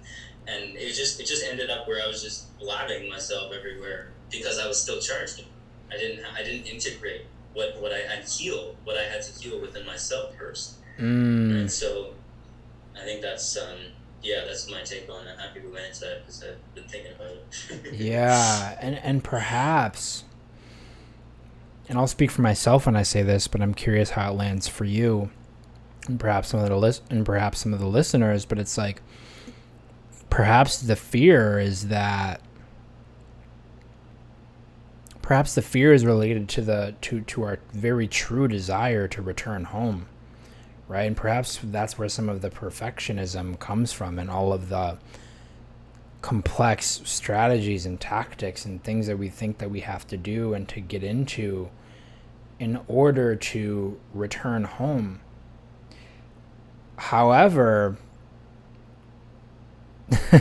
and 0.47 0.75
it 0.75 0.93
just, 0.93 1.19
it 1.19 1.25
just 1.25 1.45
ended 1.45 1.69
up 1.69 1.87
where 1.87 2.01
I 2.03 2.07
was 2.07 2.21
just 2.21 2.57
blabbing 2.59 3.09
myself 3.09 3.53
everywhere 3.53 4.11
because 4.29 4.59
I 4.59 4.67
was 4.67 4.81
still 4.81 4.99
charged. 4.99 5.43
I 5.91 5.97
didn't, 5.97 6.25
I 6.35 6.43
didn't 6.43 6.67
integrate 6.67 7.25
what 7.53 7.81
what 7.81 7.91
I 7.91 7.99
had 7.99 8.27
heal, 8.27 8.75
what 8.83 8.97
I 8.97 9.03
had 9.03 9.21
to 9.23 9.39
heal 9.39 9.59
within 9.59 9.85
myself 9.85 10.35
first. 10.37 10.75
Mm. 10.97 11.61
And 11.61 11.71
so 11.71 12.13
I 12.95 13.03
think 13.03 13.21
that's 13.21 13.57
um 13.57 13.77
yeah, 14.23 14.43
that's 14.45 14.69
my 14.69 14.81
take 14.83 15.09
on 15.09 15.27
it. 15.27 15.39
Happy 15.39 15.61
we 15.61 15.71
went 15.71 15.87
into 15.87 16.01
that 16.01 16.21
because 16.21 16.43
I've 16.43 16.75
been 16.75 16.87
thinking 16.87 17.13
about 17.13 17.31
it. 17.31 17.93
Yeah, 17.93 18.77
and 18.79 18.95
and 18.97 19.23
perhaps, 19.23 20.23
and 21.89 21.97
I'll 21.97 22.07
speak 22.07 22.31
for 22.31 22.41
myself 22.41 22.85
when 22.85 22.95
I 22.95 23.03
say 23.03 23.23
this, 23.23 23.47
but 23.47 23.61
I'm 23.61 23.73
curious 23.73 24.11
how 24.11 24.31
it 24.31 24.35
lands 24.35 24.67
for 24.67 24.85
you, 24.85 25.31
and 26.07 26.19
perhaps 26.19 26.49
some 26.49 26.59
of 26.59 26.69
the 26.69 26.77
list 26.77 27.03
and 27.09 27.25
perhaps 27.25 27.59
some 27.59 27.73
of 27.73 27.79
the 27.79 27.87
listeners. 27.87 28.45
But 28.45 28.59
it's 28.59 28.77
like, 28.77 29.01
perhaps 30.31 30.81
the 30.81 30.95
fear 30.95 31.59
is 31.59 31.89
that, 31.89 32.41
perhaps 35.21 35.53
the 35.53 35.61
fear 35.61 35.93
is 35.93 36.03
related 36.03 36.49
to 36.49 36.61
the 36.61 36.95
to 37.01 37.21
to 37.21 37.43
our 37.43 37.59
very 37.73 38.07
true 38.07 38.47
desire 38.47 39.07
to 39.07 39.21
return 39.21 39.65
home, 39.65 40.07
right? 40.87 41.03
And 41.03 41.15
perhaps 41.15 41.59
that's 41.63 41.99
where 41.99 42.09
some 42.09 42.27
of 42.29 42.41
the 42.41 42.49
perfectionism 42.49 43.59
comes 43.59 43.93
from, 43.93 44.17
and 44.17 44.31
all 44.31 44.51
of 44.51 44.69
the 44.69 44.97
complex 46.21 47.01
strategies 47.03 47.85
and 47.85 47.99
tactics 47.99 48.65
and 48.65 48.83
things 48.83 49.07
that 49.07 49.17
we 49.17 49.27
think 49.27 49.57
that 49.57 49.69
we 49.69 49.81
have 49.81 50.07
to 50.07 50.17
do 50.17 50.53
and 50.53 50.67
to 50.69 50.79
get 50.79 51.03
into 51.03 51.69
in 52.59 52.79
order 52.87 53.35
to 53.35 53.99
return 54.13 54.63
home. 54.63 55.19
However, 56.97 57.97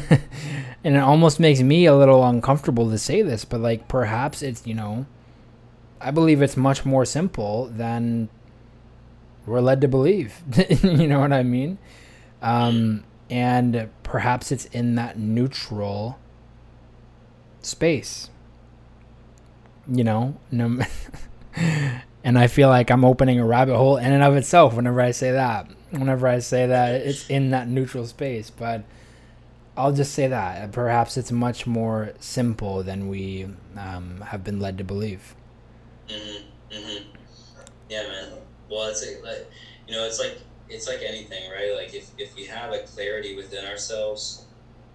and 0.85 0.97
it 0.97 1.01
almost 1.01 1.41
makes 1.41 1.61
me 1.61 1.87
a 1.87 1.95
little 1.95 2.25
uncomfortable 2.25 2.91
to 2.91 2.99
say 2.99 3.23
this, 3.23 3.45
but 3.45 3.61
like 3.61 3.89
perhaps 3.89 4.43
it's, 4.43 4.67
you 4.67 4.75
know, 4.75 5.07
I 6.01 6.11
believe 6.11 6.43
it's 6.43 6.57
much 6.57 6.85
more 6.85 7.05
simple 7.05 7.67
than 7.67 8.29
we're 9.47 9.61
led 9.61 9.81
to 9.83 9.89
believe. 9.89 10.43
you 10.83 11.07
know 11.07 11.21
what 11.21 11.33
I 11.33 11.43
mean? 11.43 11.79
Um, 12.43 13.05
and 13.31 13.89
perhaps 14.03 14.51
it's 14.51 14.65
in 14.67 14.97
that 14.97 15.19
neutral 15.19 16.19
space 17.63 18.31
you 19.89 20.05
know 20.05 20.37
no 20.51 20.79
and 22.25 22.39
i 22.39 22.47
feel 22.47 22.69
like 22.69 22.91
i'm 22.91 23.05
opening 23.05 23.39
a 23.39 23.45
rabbit 23.45 23.77
hole 23.77 23.97
in 23.97 24.13
and 24.13 24.23
of 24.23 24.37
itself 24.37 24.75
whenever 24.75 25.01
i 25.01 25.11
say 25.11 25.33
that 25.33 25.67
whenever 25.91 26.27
i 26.27 26.39
say 26.39 26.67
that 26.67 27.01
it's 27.03 27.29
in 27.29 27.51
that 27.51 27.69
neutral 27.69 28.07
space 28.07 28.51
but 28.51 28.83
i'll 29.81 29.93
just 29.93 30.13
say 30.15 30.27
that 30.27 30.73
perhaps 30.73 31.17
it's 31.17 31.33
much 31.33 31.67
more 31.67 32.13
simple 32.21 32.83
than 32.83 33.09
we 33.09 33.47
um, 33.77 34.21
have 34.29 34.45
been 34.45 34.61
led 34.61 34.79
to 34.79 34.85
believe 34.85 35.35
mhm, 36.09 36.43
mhm. 36.71 37.05
Yeah, 37.89 38.03
man. 38.09 38.29
Well, 38.71 38.89
it's 38.89 39.05
like, 39.07 39.23
like 39.25 39.51
you 39.87 39.95
know, 39.95 40.07
it's 40.07 40.21
like 40.21 40.39
it's 40.69 40.87
like 40.89 41.01
anything, 41.03 41.51
right? 41.51 41.75
Like 41.75 41.95
if 41.95 42.11
if 42.19 42.35
we 42.37 42.45
have 42.47 42.73
a 42.73 42.81
clarity 42.81 43.37
within 43.37 43.65
ourselves, 43.67 44.47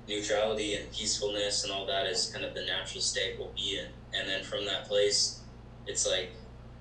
neutrality 0.07 0.75
and 0.75 0.91
peacefulness 0.91 1.63
and 1.63 1.73
all 1.73 1.85
that 1.87 2.07
is 2.07 2.31
kind 2.33 2.45
of 2.45 2.53
the 2.53 2.65
natural 2.65 3.01
state 3.01 3.35
we'll 3.37 3.51
be 3.55 3.79
in, 3.79 3.87
and 4.19 4.29
then 4.29 4.43
from 4.43 4.65
that 4.65 4.85
place, 4.87 5.41
it's 5.87 6.07
like 6.07 6.31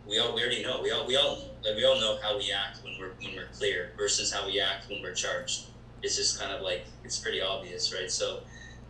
we 0.06 0.18
all 0.18 0.34
we 0.34 0.42
already 0.42 0.62
know 0.62 0.80
we 0.82 0.90
all 0.90 1.06
we 1.06 1.16
all 1.16 1.36
like 1.64 1.76
we 1.76 1.84
all 1.84 2.00
know 2.00 2.18
how 2.22 2.38
we 2.38 2.52
act 2.52 2.78
when 2.84 2.94
we're 2.98 3.14
when 3.22 3.34
we're 3.36 3.48
clear 3.52 3.92
versus 3.96 4.32
how 4.32 4.46
we 4.46 4.60
act 4.60 4.88
when 4.88 5.02
we're 5.02 5.14
charged. 5.14 5.66
It's 6.04 6.16
just 6.16 6.38
kind 6.38 6.52
of 6.52 6.62
like 6.62 6.86
it's 7.02 7.18
pretty 7.18 7.40
obvious, 7.40 7.92
right? 7.94 8.10
So 8.10 8.40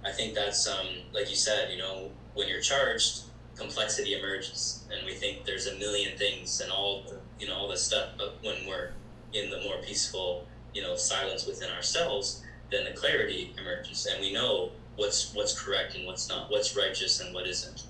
I 0.04 0.10
think 0.10 0.34
that's 0.34 0.66
um 0.68 0.86
like 1.12 1.30
you 1.30 1.36
said, 1.36 1.70
you 1.70 1.78
know, 1.78 2.10
when 2.34 2.48
you're 2.48 2.60
charged, 2.60 3.22
complexity 3.56 4.14
emerges, 4.14 4.84
and 4.92 5.06
we 5.06 5.14
think 5.14 5.44
there's 5.44 5.66
a 5.66 5.76
million 5.76 6.16
things 6.18 6.60
and 6.60 6.70
all 6.70 7.02
the, 7.06 7.20
you 7.38 7.46
know 7.46 7.56
all 7.56 7.68
this 7.68 7.82
stuff. 7.82 8.10
But 8.18 8.36
when 8.42 8.66
we're 8.66 8.90
in 9.32 9.50
the 9.50 9.60
more 9.60 9.78
peaceful, 9.78 10.46
you 10.74 10.82
know, 10.82 10.96
silence 10.96 11.46
within 11.46 11.70
ourselves, 11.70 12.42
then 12.70 12.84
the 12.84 12.92
clarity 12.92 13.52
emerges, 13.58 14.06
and 14.06 14.20
we 14.20 14.32
know 14.32 14.70
what's 14.96 15.32
what's 15.34 15.58
correct 15.58 15.94
and 15.94 16.06
what's 16.06 16.28
not, 16.28 16.50
what's 16.50 16.76
righteous 16.76 17.20
and 17.20 17.32
what 17.34 17.46
isn't, 17.46 17.84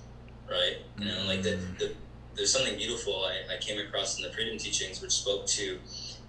right? 0.49 0.77
You 0.99 1.05
know, 1.05 1.23
like 1.25 1.41
the, 1.43 1.57
the 1.79 1.91
there's 2.35 2.51
something 2.51 2.75
beautiful 2.75 3.23
I, 3.25 3.53
I 3.53 3.57
came 3.57 3.79
across 3.79 4.17
in 4.17 4.23
the 4.23 4.31
freedom 4.31 4.57
teachings, 4.57 5.01
which 5.01 5.11
spoke 5.11 5.45
to 5.47 5.79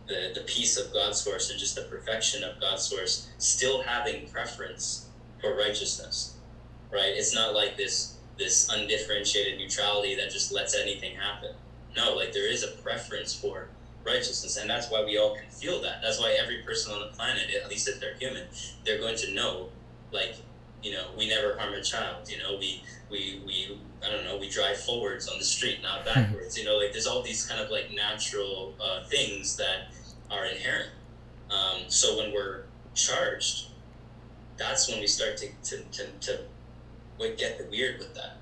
the, 0.07 0.33
the 0.35 0.41
peace 0.43 0.77
of 0.77 0.93
God's 0.93 1.20
source 1.20 1.51
and 1.51 1.59
just 1.59 1.74
the 1.74 1.83
perfection 1.83 2.45
of 2.45 2.61
God's 2.61 2.83
source, 2.83 3.28
still 3.39 3.83
having 3.83 4.28
preference 4.28 5.09
for 5.41 5.57
righteousness, 5.57 6.37
right? 6.93 7.12
It's 7.15 7.35
not 7.35 7.55
like 7.55 7.77
this 7.77 8.16
this 8.39 8.69
undifferentiated 8.70 9.59
neutrality 9.59 10.15
that 10.15 10.31
just 10.31 10.53
lets 10.53 10.77
anything 10.77 11.16
happen. 11.16 11.55
No, 11.97 12.15
like 12.15 12.33
there 12.33 12.51
is 12.51 12.62
a 12.62 12.69
preference 12.83 13.35
for 13.35 13.69
righteousness, 14.05 14.57
and 14.59 14.69
that's 14.69 14.91
why 14.91 15.03
we 15.03 15.16
all 15.16 15.35
can 15.35 15.49
feel 15.49 15.81
that. 15.83 16.03
That's 16.03 16.20
why 16.20 16.37
every 16.39 16.59
person 16.59 16.93
on 16.93 17.01
the 17.01 17.16
planet, 17.16 17.45
at 17.55 17.69
least 17.70 17.89
if 17.89 17.99
they're 17.99 18.15
human, 18.15 18.47
they're 18.85 18.99
going 18.99 19.16
to 19.16 19.33
know, 19.33 19.70
like, 20.12 20.37
you 20.83 20.93
know, 20.93 21.07
we 21.16 21.28
never 21.28 21.59
harm 21.59 21.73
a 21.73 21.83
child. 21.83 22.31
You 22.31 22.39
know, 22.39 22.57
we 22.59 22.83
we 23.11 23.43
we 23.47 23.78
I 24.07 24.11
don't 24.11 24.24
know, 24.24 24.37
we 24.37 24.49
drive 24.49 24.77
forwards 24.77 25.28
on 25.28 25.39
the 25.39 25.45
street, 25.45 25.81
not 25.83 26.05
backwards. 26.15 26.59
you 26.59 26.65
know, 26.65 26.77
like 26.77 26.93
there's 26.93 27.07
all 27.07 27.23
these 27.23 27.47
kind 27.47 27.61
of 27.61 27.70
like 27.70 27.91
natural 27.93 28.74
uh, 28.81 29.05
things 29.05 29.57
that 29.57 29.89
are 30.31 30.47
inherent. 30.47 30.90
Um, 31.51 31.82
so 31.89 32.16
when 32.19 32.32
we're 32.32 32.65
charged, 32.94 33.69
that's 34.57 34.90
when 34.90 35.01
we 35.01 35.07
start 35.07 35.36
to 35.39 35.48
to 35.65 35.82
to, 35.93 36.07
to 36.20 36.40
we 37.19 37.35
get 37.35 37.59
the 37.59 37.65
weird 37.70 37.98
with 37.98 38.15
that, 38.15 38.36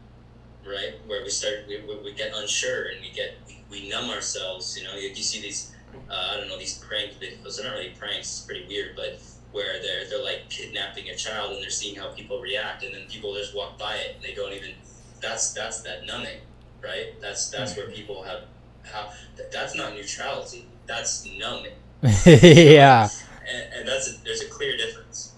right? 0.66 0.94
Where 1.06 1.23
we 1.23 1.31
start, 1.31 1.65
we, 1.69 1.81
we, 1.81 1.97
we 2.02 2.12
get 2.12 2.32
unsure 2.35 2.86
and 2.86 3.01
we 3.01 3.11
get, 3.11 3.35
we, 3.47 3.65
we 3.70 3.89
numb 3.89 4.11
ourselves. 4.11 4.77
You 4.77 4.85
know, 4.85 4.94
you, 4.97 5.09
you 5.09 5.23
see 5.23 5.40
these, 5.40 5.73
uh, 6.11 6.32
I 6.32 6.36
don't 6.39 6.48
know, 6.48 6.59
these 6.59 6.78
prank 6.78 7.12
videos. 7.20 7.56
They're 7.56 7.66
not 7.66 7.74
really 7.77 7.94
pranks. 7.98 8.39
It's 8.39 8.40
pretty 8.40 8.66
weird, 8.66 8.97
but 8.97 9.20
where 9.52 9.81
they're 9.81 10.09
they're 10.09 10.23
like 10.23 10.48
kidnapping 10.51 11.09
a 11.11 11.15
child 11.15 11.52
and 11.52 11.62
they're 11.62 11.70
seeing 11.70 11.94
how 11.94 12.09
people 12.09 12.40
react, 12.40 12.82
and 12.82 12.93
then 12.93 13.02
people 13.09 13.35
just 13.35 13.55
walk 13.55 13.78
by 13.78 13.94
it 13.97 14.16
and 14.16 14.24
they 14.24 14.35
don't 14.35 14.52
even. 14.52 14.73
That's 15.20 15.52
that's 15.52 15.82
that 15.82 16.05
numbing, 16.05 16.40
right? 16.82 17.19
That's 17.20 17.51
that's 17.51 17.77
where 17.77 17.89
people 17.89 18.24
have 18.24 18.43
how. 18.82 19.11
That's 19.52 19.77
not 19.77 19.94
neutrality. 19.94 20.66
That's 20.86 21.27
numbing, 21.27 21.73
yeah. 22.27 23.09
And, 23.48 23.74
and 23.78 23.89
that's 23.89 24.09
a, 24.11 24.24
there's 24.24 24.43
a 24.43 24.48
clear 24.48 24.77
difference. 24.77 25.32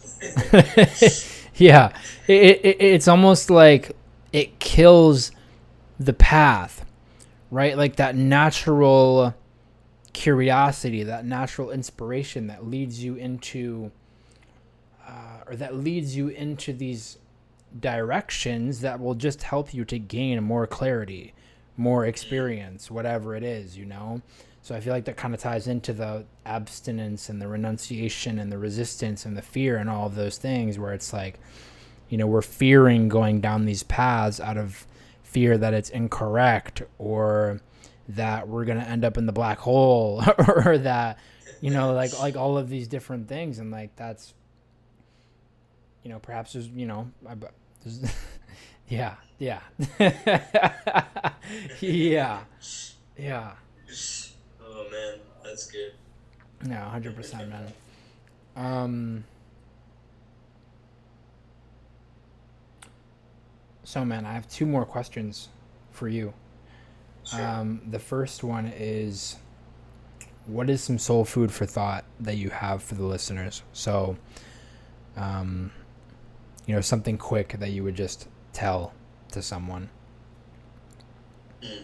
yeah. 1.57 1.97
It, 2.27 2.61
it, 2.65 2.77
it's 2.81 3.09
almost 3.09 3.51
like 3.51 3.97
it 4.33 4.59
kills 4.59 5.33
the 5.99 6.13
path 6.13 6.87
right? 7.51 7.77
Like 7.77 7.97
that 7.97 8.17
natural 8.17 9.35
curiosity, 10.13 11.05
that 11.05 11.25
natural 11.25 11.71
inspiration 11.71 12.47
that 12.49 12.67
leads 12.67 13.03
you 13.03 13.15
into, 13.17 13.91
uh, 15.07 15.41
or 15.47 15.57
that 15.57 15.75
leads 15.77 16.17
you 16.17 16.29
into 16.29 16.73
these 16.73 17.19
directions 17.79 18.81
that 18.81 19.01
will 19.01 19.15
just 19.15 19.43
help 19.43 19.75
you 19.75 19.85
to 19.85 19.99
gain 19.99 20.43
more 20.43 20.67
clarity, 20.67 21.35
more 21.77 22.07
experience, 22.07 22.91
whatever 22.91 23.35
it 23.35 23.43
is, 23.43 23.77
you 23.77 23.85
know? 23.85 24.23
So 24.67 24.75
I 24.75 24.81
feel 24.81 24.93
like 24.93 25.05
that 25.05 25.17
kind 25.17 25.33
of 25.33 25.39
ties 25.39 25.69
into 25.69 25.93
the 25.93 26.25
abstinence 26.45 27.29
and 27.29 27.41
the 27.41 27.47
renunciation 27.47 28.41
and 28.41 28.51
the 28.51 28.59
resistance 28.59 29.25
and 29.25 29.37
the 29.37 29.43
fear 29.43 29.77
and 29.77 29.89
all 29.89 30.07
of 30.07 30.17
those 30.17 30.39
things 30.39 30.77
where 30.77 30.93
it's 30.93 31.13
like, 31.13 31.39
you 32.09 32.19
know, 32.19 32.27
we're 32.27 32.43
fearing 32.43 33.09
going 33.09 33.41
down 33.41 33.65
these 33.65 33.85
paths 33.85 34.41
out 34.41 34.57
of 34.57 34.85
fear 35.23 35.57
that 35.57 35.73
it's 35.73 35.89
incorrect 35.91 36.83
or 36.99 37.61
that 38.09 38.49
we're 38.49 38.65
going 38.65 38.81
to 38.81 38.89
end 38.89 39.05
up 39.05 39.17
in 39.17 39.27
the 39.27 39.33
black 39.33 39.59
hole 39.59 40.21
or 40.49 40.79
that 40.79 41.17
you 41.61 41.71
know 41.71 41.93
like 41.93 42.19
like 42.19 42.35
all 42.35 42.59
of 42.59 42.69
these 42.69 42.89
different 42.89 43.29
things 43.29 43.61
and 43.61 43.71
like 43.71 43.95
that's 43.95 44.35
you 46.03 46.11
know 46.11 46.19
perhaps 46.19 46.55
there's 46.55 46.67
you 46.71 46.87
know 46.87 47.09
there's, 47.85 48.01
yeah 48.89 49.15
yeah. 49.39 49.61
Yeah 51.81 52.41
yeah 53.17 53.53
oh 54.87 54.91
man 54.91 55.19
that's 55.45 55.71
good 55.71 55.93
yeah 56.67 56.91
100% 56.95 57.49
man 57.49 57.73
um 58.57 59.25
so 63.85 64.05
man 64.05 64.25
i 64.25 64.33
have 64.33 64.49
two 64.49 64.67
more 64.67 64.85
questions 64.85 65.49
for 65.91 66.09
you 66.09 66.33
Sure. 67.27 67.45
Um, 67.45 67.81
the 67.91 67.99
first 67.99 68.45
one 68.45 68.73
is 68.77 69.37
what 70.47 70.71
is 70.71 70.83
some 70.83 70.99
soul 70.99 71.25
food 71.25 71.51
for 71.51 71.67
thought 71.67 72.05
that 72.21 72.37
you 72.37 72.51
have 72.51 72.83
for 72.83 72.95
the 72.95 73.05
listeners? 73.05 73.63
So, 73.73 74.17
um, 75.17 75.73
you 76.67 76.75
know, 76.75 76.81
something 76.81 77.19
quick 77.19 77.57
that 77.59 77.71
you 77.71 77.83
would 77.83 77.97
just 77.97 78.29
tell 78.53 78.93
to 79.33 79.43
someone. 79.43 79.91
Mm. 81.63 81.83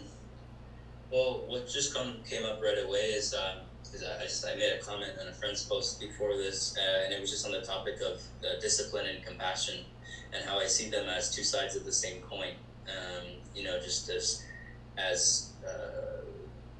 Well, 1.12 1.44
what 1.46 1.68
just 1.68 1.94
come, 1.94 2.16
came 2.24 2.46
up 2.46 2.62
right 2.62 2.78
away 2.82 3.12
is, 3.12 3.34
um, 3.34 3.58
is 3.92 4.02
I 4.02 4.22
just 4.22 4.46
I 4.46 4.54
made 4.54 4.72
a 4.72 4.82
comment 4.82 5.12
on 5.20 5.28
a 5.28 5.32
friend's 5.34 5.62
post 5.62 6.00
before 6.00 6.38
this, 6.38 6.74
uh, 6.78 7.04
and 7.04 7.12
it 7.12 7.20
was 7.20 7.30
just 7.30 7.44
on 7.44 7.52
the 7.52 7.60
topic 7.60 8.00
of 8.00 8.22
uh, 8.42 8.58
discipline 8.62 9.04
and 9.04 9.22
compassion, 9.22 9.84
and 10.32 10.42
how 10.42 10.58
I 10.58 10.64
see 10.64 10.88
them 10.88 11.10
as 11.10 11.30
two 11.30 11.44
sides 11.44 11.76
of 11.76 11.84
the 11.84 11.92
same 11.92 12.22
coin. 12.22 12.54
Um, 12.88 13.26
you 13.54 13.62
know, 13.62 13.78
just 13.78 14.08
as 14.08 14.42
as 14.96 15.52
uh, 15.62 16.24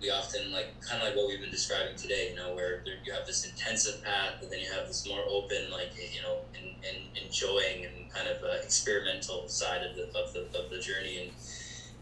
we 0.00 0.09
often 0.09 0.50
like 0.50 0.80
kind 0.80 1.02
of 1.02 1.09
like 1.09 1.16
what 1.16 1.28
we've 1.28 1.40
been 1.40 1.50
describing 1.50 1.94
today 1.96 2.30
you 2.30 2.36
know 2.36 2.54
where 2.54 2.82
there, 2.84 2.96
you 3.04 3.12
have 3.12 3.24
this 3.24 3.46
intensive 3.46 4.02
path 4.02 4.42
and 4.42 4.50
then 4.50 4.59
you 4.59 4.70
have 4.70 4.86
this 4.86 5.06
more 5.09 5.22
open 5.28 5.70
like 5.70 5.92
you 5.96 6.20
know 6.20 6.38
in 6.59 7.22
enjoying 7.24 7.86
and 7.86 8.12
kind 8.12 8.28
of 8.28 8.42
uh, 8.42 8.48
experimental 8.62 9.48
side 9.48 9.82
of 9.82 9.96
the, 9.96 10.02
of 10.18 10.32
the 10.32 10.40
of 10.59 10.70
the 10.70 10.78
journey 10.78 11.22
and 11.22 11.30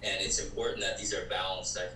and 0.03 0.21
it's 0.25 0.39
important 0.39 0.81
that 0.81 0.97
these 0.97 1.15
are 1.15 1.27
balanced 1.27 1.79
i 1.79 1.87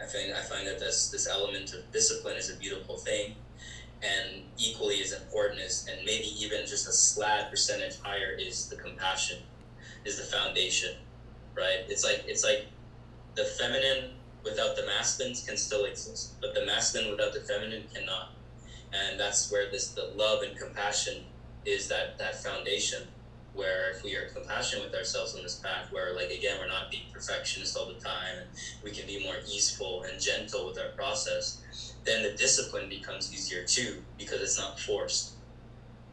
i 0.00 0.06
find 0.06 0.32
i 0.34 0.42
find 0.42 0.66
that 0.66 0.78
this 0.78 1.08
this 1.08 1.28
element 1.28 1.72
of 1.74 1.90
discipline 1.92 2.36
is 2.36 2.50
a 2.50 2.56
beautiful 2.56 2.96
thing 2.96 3.34
and 4.02 4.42
equally 4.58 5.00
as 5.00 5.12
important 5.12 5.58
is, 5.58 5.88
and 5.90 6.04
maybe 6.04 6.26
even 6.38 6.66
just 6.66 6.86
a 6.86 6.92
slab 6.92 7.50
percentage 7.50 7.98
higher 8.00 8.36
is 8.38 8.68
the 8.68 8.76
compassion 8.76 9.38
is 10.04 10.16
the 10.16 10.36
foundation 10.36 10.96
right 11.54 11.84
it's 11.88 12.04
like 12.04 12.22
it's 12.26 12.44
like 12.44 12.66
the 13.36 13.44
feminine 13.44 14.10
without 14.46 14.76
the 14.76 14.86
masculine 14.86 15.34
can 15.34 15.56
still 15.56 15.84
exist, 15.84 16.40
but 16.40 16.54
the 16.54 16.64
masculine 16.64 17.10
without 17.10 17.32
the 17.32 17.40
feminine 17.40 17.84
cannot. 17.92 18.30
And 18.92 19.18
that's 19.18 19.50
where 19.50 19.70
this 19.70 19.88
the 19.88 20.04
love 20.16 20.42
and 20.42 20.56
compassion 20.56 21.24
is 21.64 21.88
that 21.88 22.16
that 22.18 22.42
foundation 22.42 23.08
where 23.56 23.90
if 23.90 24.02
we 24.04 24.14
are 24.16 24.26
compassionate 24.26 24.84
with 24.84 24.94
ourselves 24.94 25.34
on 25.34 25.42
this 25.42 25.56
path 25.56 25.86
where 25.90 26.14
like 26.14 26.30
again 26.30 26.56
we're 26.58 26.66
not 26.68 26.90
being 26.90 27.04
perfectionist 27.12 27.76
all 27.76 27.86
the 27.86 27.94
time 27.94 28.36
and 28.38 28.48
we 28.82 28.90
can 28.92 29.06
be 29.06 29.22
more 29.22 29.38
easeful 29.46 30.02
and 30.02 30.20
gentle 30.20 30.64
with 30.66 30.78
our 30.78 30.88
process 30.90 31.58
then 32.04 32.22
the 32.22 32.30
discipline 32.30 32.88
becomes 32.88 33.32
easier 33.32 33.62
too 33.62 34.02
because 34.18 34.40
it's 34.40 34.58
not 34.58 34.78
forced. 34.78 35.32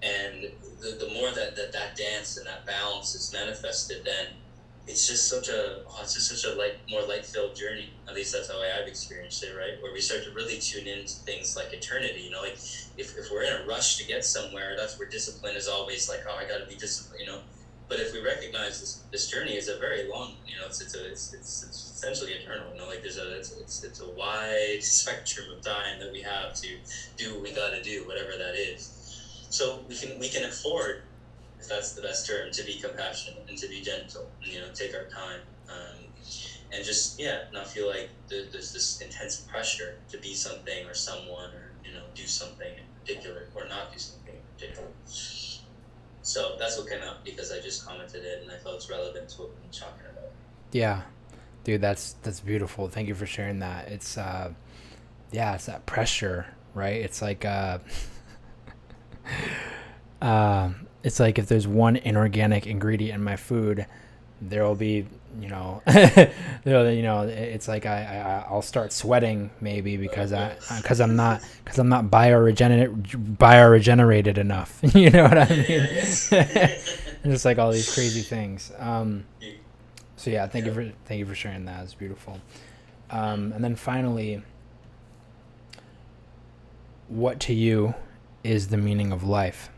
And 0.02 0.48
the, 0.82 0.96
the 1.00 1.08
more 1.08 1.32
that, 1.32 1.56
that 1.56 1.72
that 1.74 1.96
dance 1.96 2.38
and 2.38 2.46
that 2.48 2.66
balance 2.66 3.16
is 3.16 3.32
manifested 3.32 4.04
then 4.04 4.36
it's 4.88 5.08
just 5.08 5.28
such 5.30 5.48
a 5.48 5.82
oh, 5.88 6.02
it's 6.02 6.14
just 6.14 6.28
such 6.28 6.44
a 6.44 6.54
light 6.56 6.76
more 6.90 7.04
light 7.04 7.26
filled 7.26 7.56
journey. 7.56 7.94
At 8.08 8.14
least 8.16 8.34
that's 8.34 8.48
how 8.50 8.60
i've 8.62 8.88
experienced 8.88 9.44
it 9.44 9.54
right? 9.54 9.76
Where 9.80 9.92
we 9.94 10.02
start 10.02 10.24
to 10.24 10.32
really 10.32 10.58
tune 10.58 10.88
into 10.88 11.18
things 11.26 11.56
like 11.56 11.74
eternity 11.74 12.22
you 12.22 12.30
know 12.32 12.42
like 12.42 12.58
if, 12.98 13.18
if 13.18 13.32
we're 13.32 13.44
in 13.44 13.54
a 13.54 13.66
rush 13.68 13.98
to 13.98 14.06
get 14.06 14.24
somewhere 14.24 14.76
that's 14.78 14.98
where 15.00 15.08
discipline 15.08 15.56
is 15.56 15.68
always 15.68 16.10
like 16.10 16.22
oh 16.30 16.36
i 16.36 16.48
gotta 16.48 16.66
be 16.66 16.76
disciplined 16.76 17.22
you 17.22 17.32
know? 17.32 17.40
But 17.90 18.00
if 18.00 18.14
we 18.14 18.22
recognize 18.22 18.80
this, 18.80 19.04
this 19.12 19.30
journey 19.30 19.56
is 19.56 19.68
a 19.68 19.78
very 19.78 20.10
long 20.10 20.36
you 20.48 20.56
know 20.58 20.66
it's 20.66 20.82
it's 20.82 20.96
a 20.96 21.12
it's, 21.12 21.34
it's, 21.34 21.64
it's 21.64 21.92
essentially 21.96 22.32
eternal 22.32 22.72
you 22.74 22.80
know? 22.80 22.88
Like 22.88 23.02
there's 23.02 23.18
a 23.18 23.38
it's, 23.38 23.52
it's, 23.54 23.84
it's 23.84 24.00
a 24.02 24.10
wide 24.10 24.82
spectrum 24.82 25.48
of 25.56 25.62
time 25.62 26.00
that 26.00 26.12
we 26.12 26.22
have 26.22 26.54
to 26.56 26.70
do 27.18 27.34
what 27.34 27.44
we 27.44 27.52
gotta 27.52 27.82
do 27.84 28.08
whatever 28.08 28.32
that 28.38 28.56
is. 28.56 29.48
So 29.50 29.80
we 29.88 29.96
can 29.96 30.18
we 30.20 30.30
can 30.30 30.46
afford 30.46 31.04
if 31.64 31.70
that's 31.70 31.94
the 31.94 32.02
best 32.02 32.28
term, 32.28 32.52
to 32.52 32.64
be 32.64 32.76
compassionate 32.76 33.46
and 33.48 33.58
to 33.58 33.68
be 33.70 33.80
gentle, 33.80 34.30
and, 34.44 34.52
you 34.52 34.60
know, 34.60 34.68
take 34.74 34.94
our 34.94 35.06
time, 35.06 35.40
um, 35.70 36.04
and 36.74 36.84
just 36.84 37.18
yeah, 37.18 37.44
not 37.54 37.68
feel 37.68 37.88
like 37.88 38.10
there's 38.28 38.74
this 38.74 39.00
intense 39.00 39.38
pressure 39.38 39.96
to 40.10 40.18
be 40.18 40.34
something 40.34 40.86
or 40.86 40.94
someone 40.94 41.52
or 41.52 41.63
you 41.94 42.00
know 42.00 42.06
do 42.16 42.24
something 42.24 42.68
in 42.68 42.84
particular 43.00 43.48
or 43.56 43.68
not 43.68 43.92
do 43.92 44.00
something 44.00 44.34
in 44.34 44.42
particular. 44.56 44.88
So 46.22 46.56
that's 46.58 46.78
what 46.78 46.90
came 46.90 47.04
up 47.04 47.24
because 47.24 47.52
I 47.52 47.60
just 47.60 47.86
commented 47.86 48.24
it 48.24 48.42
and 48.42 48.52
I 48.52 48.56
felt 48.56 48.76
it's 48.76 48.90
relevant 48.90 49.30
to 49.30 49.42
what 49.42 49.50
we're 49.50 49.72
talking 49.72 50.06
about. 50.12 50.32
Yeah, 50.72 51.02
dude, 51.64 51.82
that's 51.82 52.14
that's 52.24 52.40
beautiful. 52.40 52.88
Thank 52.88 53.08
you 53.08 53.16
for 53.16 53.26
sharing 53.26 53.60
that. 53.60 53.90
It's 53.90 54.18
uh, 54.18 54.54
yeah, 55.32 55.56
it's 55.56 55.66
that 55.68 55.86
pressure, 55.86 56.48
right? 56.74 57.02
It's 57.02 57.22
like 57.22 57.46
uh. 57.46 57.80
uh, 60.22 60.70
it's 61.04 61.20
like 61.20 61.38
if 61.38 61.48
there's 61.48 61.68
one 61.68 61.98
inorganic 61.98 62.66
ingredient 62.66 63.16
in 63.16 63.24
my 63.24 63.36
food, 63.36 63.86
there 64.42 64.64
will 64.64 64.76
be, 64.76 65.06
you 65.40 65.50
know, 65.50 65.82
you 66.66 67.02
know, 67.02 67.22
it's 67.28 67.68
like 67.68 67.86
I, 67.86 68.04
I 68.04 68.46
I'll 68.50 68.62
start 68.62 68.94
sweating 68.94 69.50
maybe 69.62 69.98
because 69.98 70.32
I 70.34 70.56
because 70.78 71.02
I'm 71.02 71.16
not 71.16 71.42
because 71.64 71.80
I'm 71.80 71.90
not 71.90 72.06
bioregenerate 72.06 73.38
bioregenerated 73.38 74.38
enough. 74.38 74.80
you 74.96 75.10
know 75.10 75.24
what 75.24 75.38
I 75.38 75.50
mean? 75.50 75.88
just 77.32 77.46
like 77.46 77.58
all 77.58 77.72
these 77.72 77.94
crazy 77.94 78.22
things. 78.22 78.72
Um, 78.78 79.26
so 80.16 80.30
yeah, 80.30 80.48
thank 80.48 80.66
you 80.66 80.74
for 80.74 80.92
thank 81.06 81.20
you 81.20 81.26
for 81.26 81.36
sharing 81.36 81.66
that. 81.66 81.84
It's 81.84 81.94
beautiful. 81.94 82.40
Um, 83.10 83.52
and 83.54 83.64
then 83.64 83.76
finally, 83.76 84.42
what 87.08 87.40
to 87.42 87.54
you 87.54 87.96
is 88.44 88.68
the 88.68 88.78
meaning 88.78 89.12
of 89.12 89.24
life? 89.24 89.70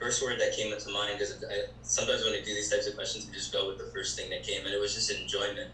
First 0.00 0.22
word 0.22 0.40
that 0.40 0.52
came 0.52 0.72
into 0.72 0.88
mind 0.90 1.18
because 1.18 1.34
sometimes 1.82 2.24
when 2.24 2.32
I 2.32 2.38
do 2.38 2.54
these 2.54 2.70
types 2.70 2.86
of 2.86 2.94
questions, 2.94 3.26
we 3.26 3.32
just 3.32 3.52
go 3.52 3.66
with 3.66 3.76
the 3.76 3.84
first 3.84 4.16
thing 4.16 4.30
that 4.30 4.42
came, 4.42 4.64
and 4.64 4.72
it 4.74 4.80
was 4.80 4.94
just 4.94 5.10
enjoyment. 5.10 5.68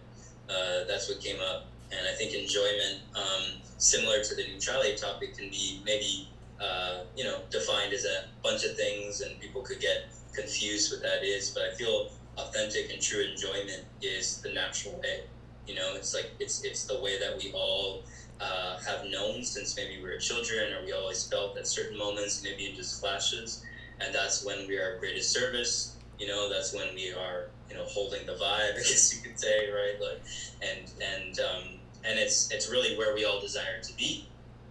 Uh, 0.48 0.82
that's 0.86 1.08
what 1.08 1.20
came 1.20 1.40
up, 1.40 1.62
and 1.92 2.06
I 2.06 2.12
think 2.12 2.32
enjoyment, 2.34 3.02
um, 3.14 3.60
similar 3.78 4.20
to 4.20 4.34
the 4.34 4.44
neutrality 4.44 4.94
topic, 4.94 5.34
can 5.36 5.48
be 5.48 5.80
maybe 5.84 6.26
uh, 6.60 7.02
you 7.14 7.24
know 7.24 7.42
defined 7.50 7.92
as 7.92 8.04
a 8.04 8.24
bunch 8.42 8.64
of 8.64 8.74
things, 8.74 9.20
and 9.20 9.38
people 9.38 9.62
could 9.62 9.78
get 9.78 9.98
confused 10.34 10.90
what 10.90 11.02
that 11.02 11.22
is. 11.22 11.48
But 11.48 11.62
I 11.62 11.70
feel 11.70 12.10
authentic 12.36 12.90
and 12.90 13.00
true 13.00 13.20
enjoyment 13.20 13.84
is 14.02 14.40
the 14.42 14.50
natural 14.52 14.98
way. 15.02 15.22
You 15.66 15.74
know, 15.74 15.94
it's 15.94 16.12
like 16.14 16.32
it's 16.40 16.64
it's 16.64 16.84
the 16.84 16.98
way 16.98 17.16
that 17.18 17.36
we 17.36 17.50
all 17.52 18.02
uh, 18.40 18.76
have 18.84 19.04
known 19.04 19.44
since 19.44 19.76
maybe 19.76 19.98
we 19.98 20.02
were 20.08 20.16
children 20.16 20.72
or 20.72 20.82
we 20.82 20.92
always 20.92 21.22
felt 21.24 21.56
at 21.56 21.66
certain 21.66 21.96
moments, 21.96 22.42
maybe 22.42 22.66
in 22.66 22.74
just 22.74 23.00
flashes. 23.00 23.62
And 24.00 24.14
that's 24.14 24.44
when 24.44 24.66
we 24.66 24.76
are 24.76 24.98
greatest 24.98 25.32
service. 25.32 25.96
You 26.18 26.28
know, 26.28 26.50
that's 26.52 26.74
when 26.74 26.94
we 26.94 27.12
are, 27.12 27.48
you 27.68 27.76
know, 27.76 27.84
holding 27.84 28.26
the 28.26 28.32
vibe, 28.32 28.74
I 28.74 28.76
guess 28.76 29.14
you 29.14 29.28
could 29.28 29.38
say, 29.38 29.70
right? 29.70 30.00
Like, 30.00 30.22
and 30.62 30.90
and 31.02 31.40
um, 31.40 31.64
and 32.04 32.18
it's 32.18 32.50
it's 32.50 32.70
really 32.70 32.96
where 32.96 33.14
we 33.14 33.24
all 33.24 33.40
desire 33.40 33.80
to 33.82 33.96
be, 33.96 34.26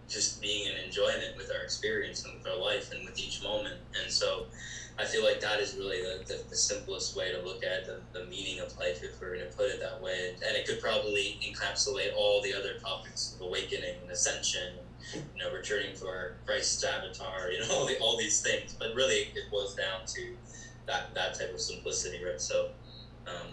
just 0.08 0.42
being 0.42 0.68
in 0.72 0.78
enjoyment 0.84 1.38
with 1.38 1.52
our 1.52 1.64
experience 1.64 2.26
and 2.26 2.34
with 2.36 2.48
our 2.48 2.58
life 2.58 2.92
and 2.92 3.06
with 3.06 3.20
each 3.20 3.44
moment. 3.44 3.76
And 4.02 4.12
so, 4.12 4.46
I 4.98 5.04
feel 5.04 5.24
like 5.24 5.42
that 5.42 5.60
is 5.60 5.76
really 5.76 6.02
the, 6.02 6.24
the, 6.26 6.44
the, 6.50 6.56
simplest 6.56 7.18
way 7.18 7.32
to 7.32 7.42
look 7.42 7.64
at 7.66 7.86
the, 7.86 8.00
the 8.18 8.26
meaning 8.28 8.62
of 8.62 8.78
life, 8.78 9.04
if 9.04 9.20
we're 9.20 9.36
going 9.36 9.50
to 9.50 9.58
put 9.58 9.66
it 9.66 9.82
that 9.82 10.02
way. 10.02 10.36
And 10.48 10.56
it 10.56 10.66
could 10.66 10.80
probably 10.80 11.38
encapsulate 11.44 12.16
all 12.16 12.42
the 12.42 12.54
other 12.54 12.80
topics 12.80 13.36
of 13.36 13.46
awakening 13.46 13.96
and 14.02 14.10
ascension, 14.10 14.76
you 15.14 15.44
know, 15.44 15.52
returning 15.52 15.96
to 15.98 16.08
our 16.08 16.34
Christ's 16.46 16.84
avatar, 16.84 17.52
you 17.52 17.60
know, 17.60 17.68
all, 17.72 17.86
the, 17.86 17.98
all 18.00 18.18
these 18.18 18.42
things. 18.42 18.76
But 18.78 18.96
really, 18.96 19.30
it 19.36 19.52
boils 19.52 19.76
down 19.76 20.06
to 20.08 20.36
that, 20.88 21.14
that 21.14 21.38
type 21.38 21.54
of 21.54 21.60
simplicity, 21.60 22.24
right? 22.24 22.40
So, 22.40 22.70
um, 23.28 23.48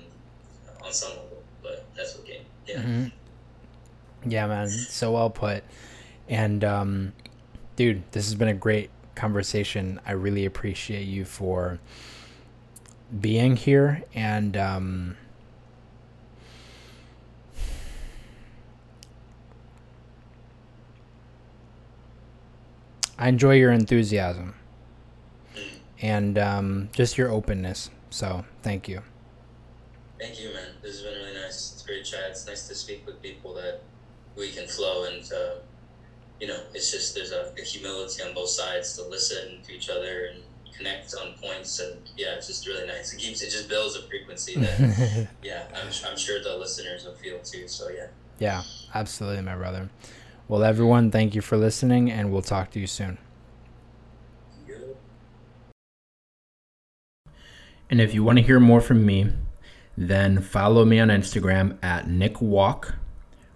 on 0.85 0.93
some 0.93 1.11
level, 1.11 1.43
but 1.63 1.87
that's 1.97 2.17
came. 2.21 2.43
Yeah. 2.67 2.77
Mm-hmm. 2.81 4.31
Yeah, 4.31 4.47
man, 4.47 4.69
so 4.69 5.13
well 5.13 5.31
put. 5.31 5.65
And 6.29 6.63
um, 6.65 7.13
dude, 7.77 8.03
this 8.13 8.27
has 8.27 8.35
been 8.35 8.49
a 8.49 8.55
great 8.55 8.91
conversation. 9.15 10.01
I 10.07 10.13
really 10.13 10.45
appreciate 10.45 11.05
you 11.05 11.25
for 11.25 11.81
being 13.21 13.57
here 13.57 14.03
and 14.15 14.57
um, 14.57 15.17
I 23.19 23.29
enjoy 23.29 23.55
your 23.55 23.73
enthusiasm 23.73 24.55
and 26.01 26.37
um, 26.39 26.89
just 26.93 27.17
your 27.17 27.31
openness. 27.31 27.91
So, 28.11 28.45
thank 28.63 28.89
you. 28.89 29.03
Thank 30.21 30.41
you, 30.41 30.53
man. 30.53 30.69
This 30.83 31.01
has 31.01 31.03
been 31.03 31.15
really 31.15 31.35
nice. 31.35 31.73
It's 31.73 31.83
great 31.83 32.05
chat. 32.05 32.31
It's 32.31 32.47
nice 32.47 32.69
to 32.69 32.75
speak 32.75 33.07
with 33.07 33.23
people 33.23 33.55
that 33.55 33.81
we 34.37 34.51
can 34.51 34.67
flow 34.67 35.05
and, 35.05 35.23
uh, 35.33 35.55
you 36.41 36.49
know, 36.49 36.59
it's 36.75 36.91
just 36.91 37.15
there's 37.15 37.33
a, 37.33 37.53
a, 37.59 37.63
humility 37.63 38.23
on 38.23 38.35
both 38.35 38.49
sides 38.49 38.97
to 38.97 39.09
listen 39.09 39.63
to 39.63 39.73
each 39.73 39.89
other 39.89 40.27
and 40.27 40.43
connect 40.77 41.15
on 41.15 41.35
points. 41.35 41.79
And 41.79 41.99
yeah, 42.17 42.35
it's 42.35 42.49
just 42.49 42.67
really 42.67 42.87
nice. 42.87 43.13
It 43.13 43.19
keeps, 43.19 43.43
it 43.43 43.51
just 43.51 43.69
builds 43.69 43.95
a 43.97 44.03
frequency 44.03 44.59
that, 44.59 45.29
yeah, 45.43 45.65
I'm, 45.75 45.89
I'm 46.09 46.17
sure 46.17 46.43
the 46.43 46.57
listeners 46.57 47.05
will 47.05 47.15
feel 47.15 47.39
too. 47.41 47.69
So, 47.69 47.91
yeah. 47.91 48.07
Yeah, 48.39 48.63
absolutely, 48.95 49.43
my 49.43 49.55
brother. 49.55 49.89
Well, 50.49 50.65
everyone, 50.65 51.13
thank 51.13 51.37
you 51.37 51.41
for 51.41 51.57
listening, 51.57 52.11
and 52.11 52.33
we'll 52.33 52.43
talk 52.43 52.73
to 52.73 52.81
you 52.81 52.89
soon. 52.89 53.17
And 57.89 58.01
if 58.01 58.13
you 58.13 58.25
want 58.25 58.39
to 58.39 58.45
hear 58.45 58.59
more 58.59 58.81
from 58.81 59.07
me, 59.07 59.33
then 59.97 60.41
follow 60.41 60.85
me 60.85 60.99
on 60.99 61.09
Instagram 61.09 61.79
at 61.83 62.09
Nick 62.09 62.41
Walk, 62.41 62.97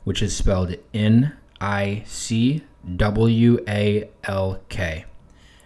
which 0.05 0.23
is 0.23 0.37
spelled 0.37 0.77
N 0.95 1.37
I 1.61 2.05
C 2.07 2.63
W 2.97 3.59
A 3.67 4.09
L 4.25 4.61
K. 4.69 5.07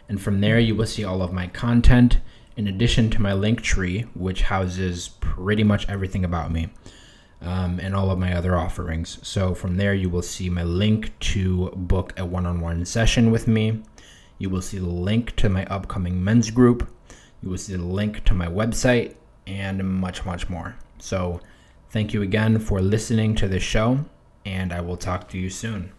And 0.09 0.21
from 0.21 0.41
there, 0.41 0.59
you 0.59 0.75
will 0.75 0.87
see 0.87 1.05
all 1.05 1.21
of 1.21 1.33
my 1.33 1.49
content, 1.49 2.19
in 2.57 2.67
addition 2.67 3.11
to 3.11 3.23
my 3.23 3.35
link 3.35 3.61
tree, 3.61 4.07
which 4.15 4.43
houses 4.43 5.11
pretty 5.21 5.65
much 5.65 5.89
everything 5.89 6.25
about 6.25 6.51
me 6.51 6.71
um, 7.43 7.81
and 7.81 7.95
all 7.95 8.11
of 8.11 8.19
my 8.19 8.35
other 8.35 8.57
offerings. 8.57 9.19
So 9.23 9.55
from 9.55 9.77
there, 9.77 9.95
you 9.95 10.09
will 10.11 10.23
see 10.23 10.51
my 10.51 10.65
link 10.65 11.19
to 11.21 11.71
book 11.77 12.13
a 12.19 12.25
one 12.25 12.47
on 12.47 12.61
one 12.61 12.85
session 12.85 13.31
with 13.31 13.49
me. 13.49 13.83
You 14.39 14.51
will 14.51 14.63
see 14.63 14.79
the 14.79 14.87
link 14.87 15.37
to 15.37 15.49
my 15.49 15.65
upcoming 15.67 16.23
men's 16.23 16.51
group 16.51 16.89
you 17.43 17.49
will 17.49 17.59
see 17.59 17.75
the 17.75 17.85
link 17.85 18.25
to 18.25 18.35
my 18.35 18.47
website 18.47 19.15
and 19.47 19.83
much, 20.01 20.25
much 20.25 20.49
more. 20.49 20.77
So, 20.99 21.41
thank 21.91 22.13
you 22.13 22.23
again 22.23 22.59
for 22.59 22.81
listening 22.81 23.35
to 23.37 23.49
this 23.49 23.63
show, 23.63 24.05
and 24.45 24.73
I 24.73 24.81
will 24.81 24.97
talk 24.97 25.29
to 25.31 25.39
you 25.39 25.51
soon. 25.51 25.93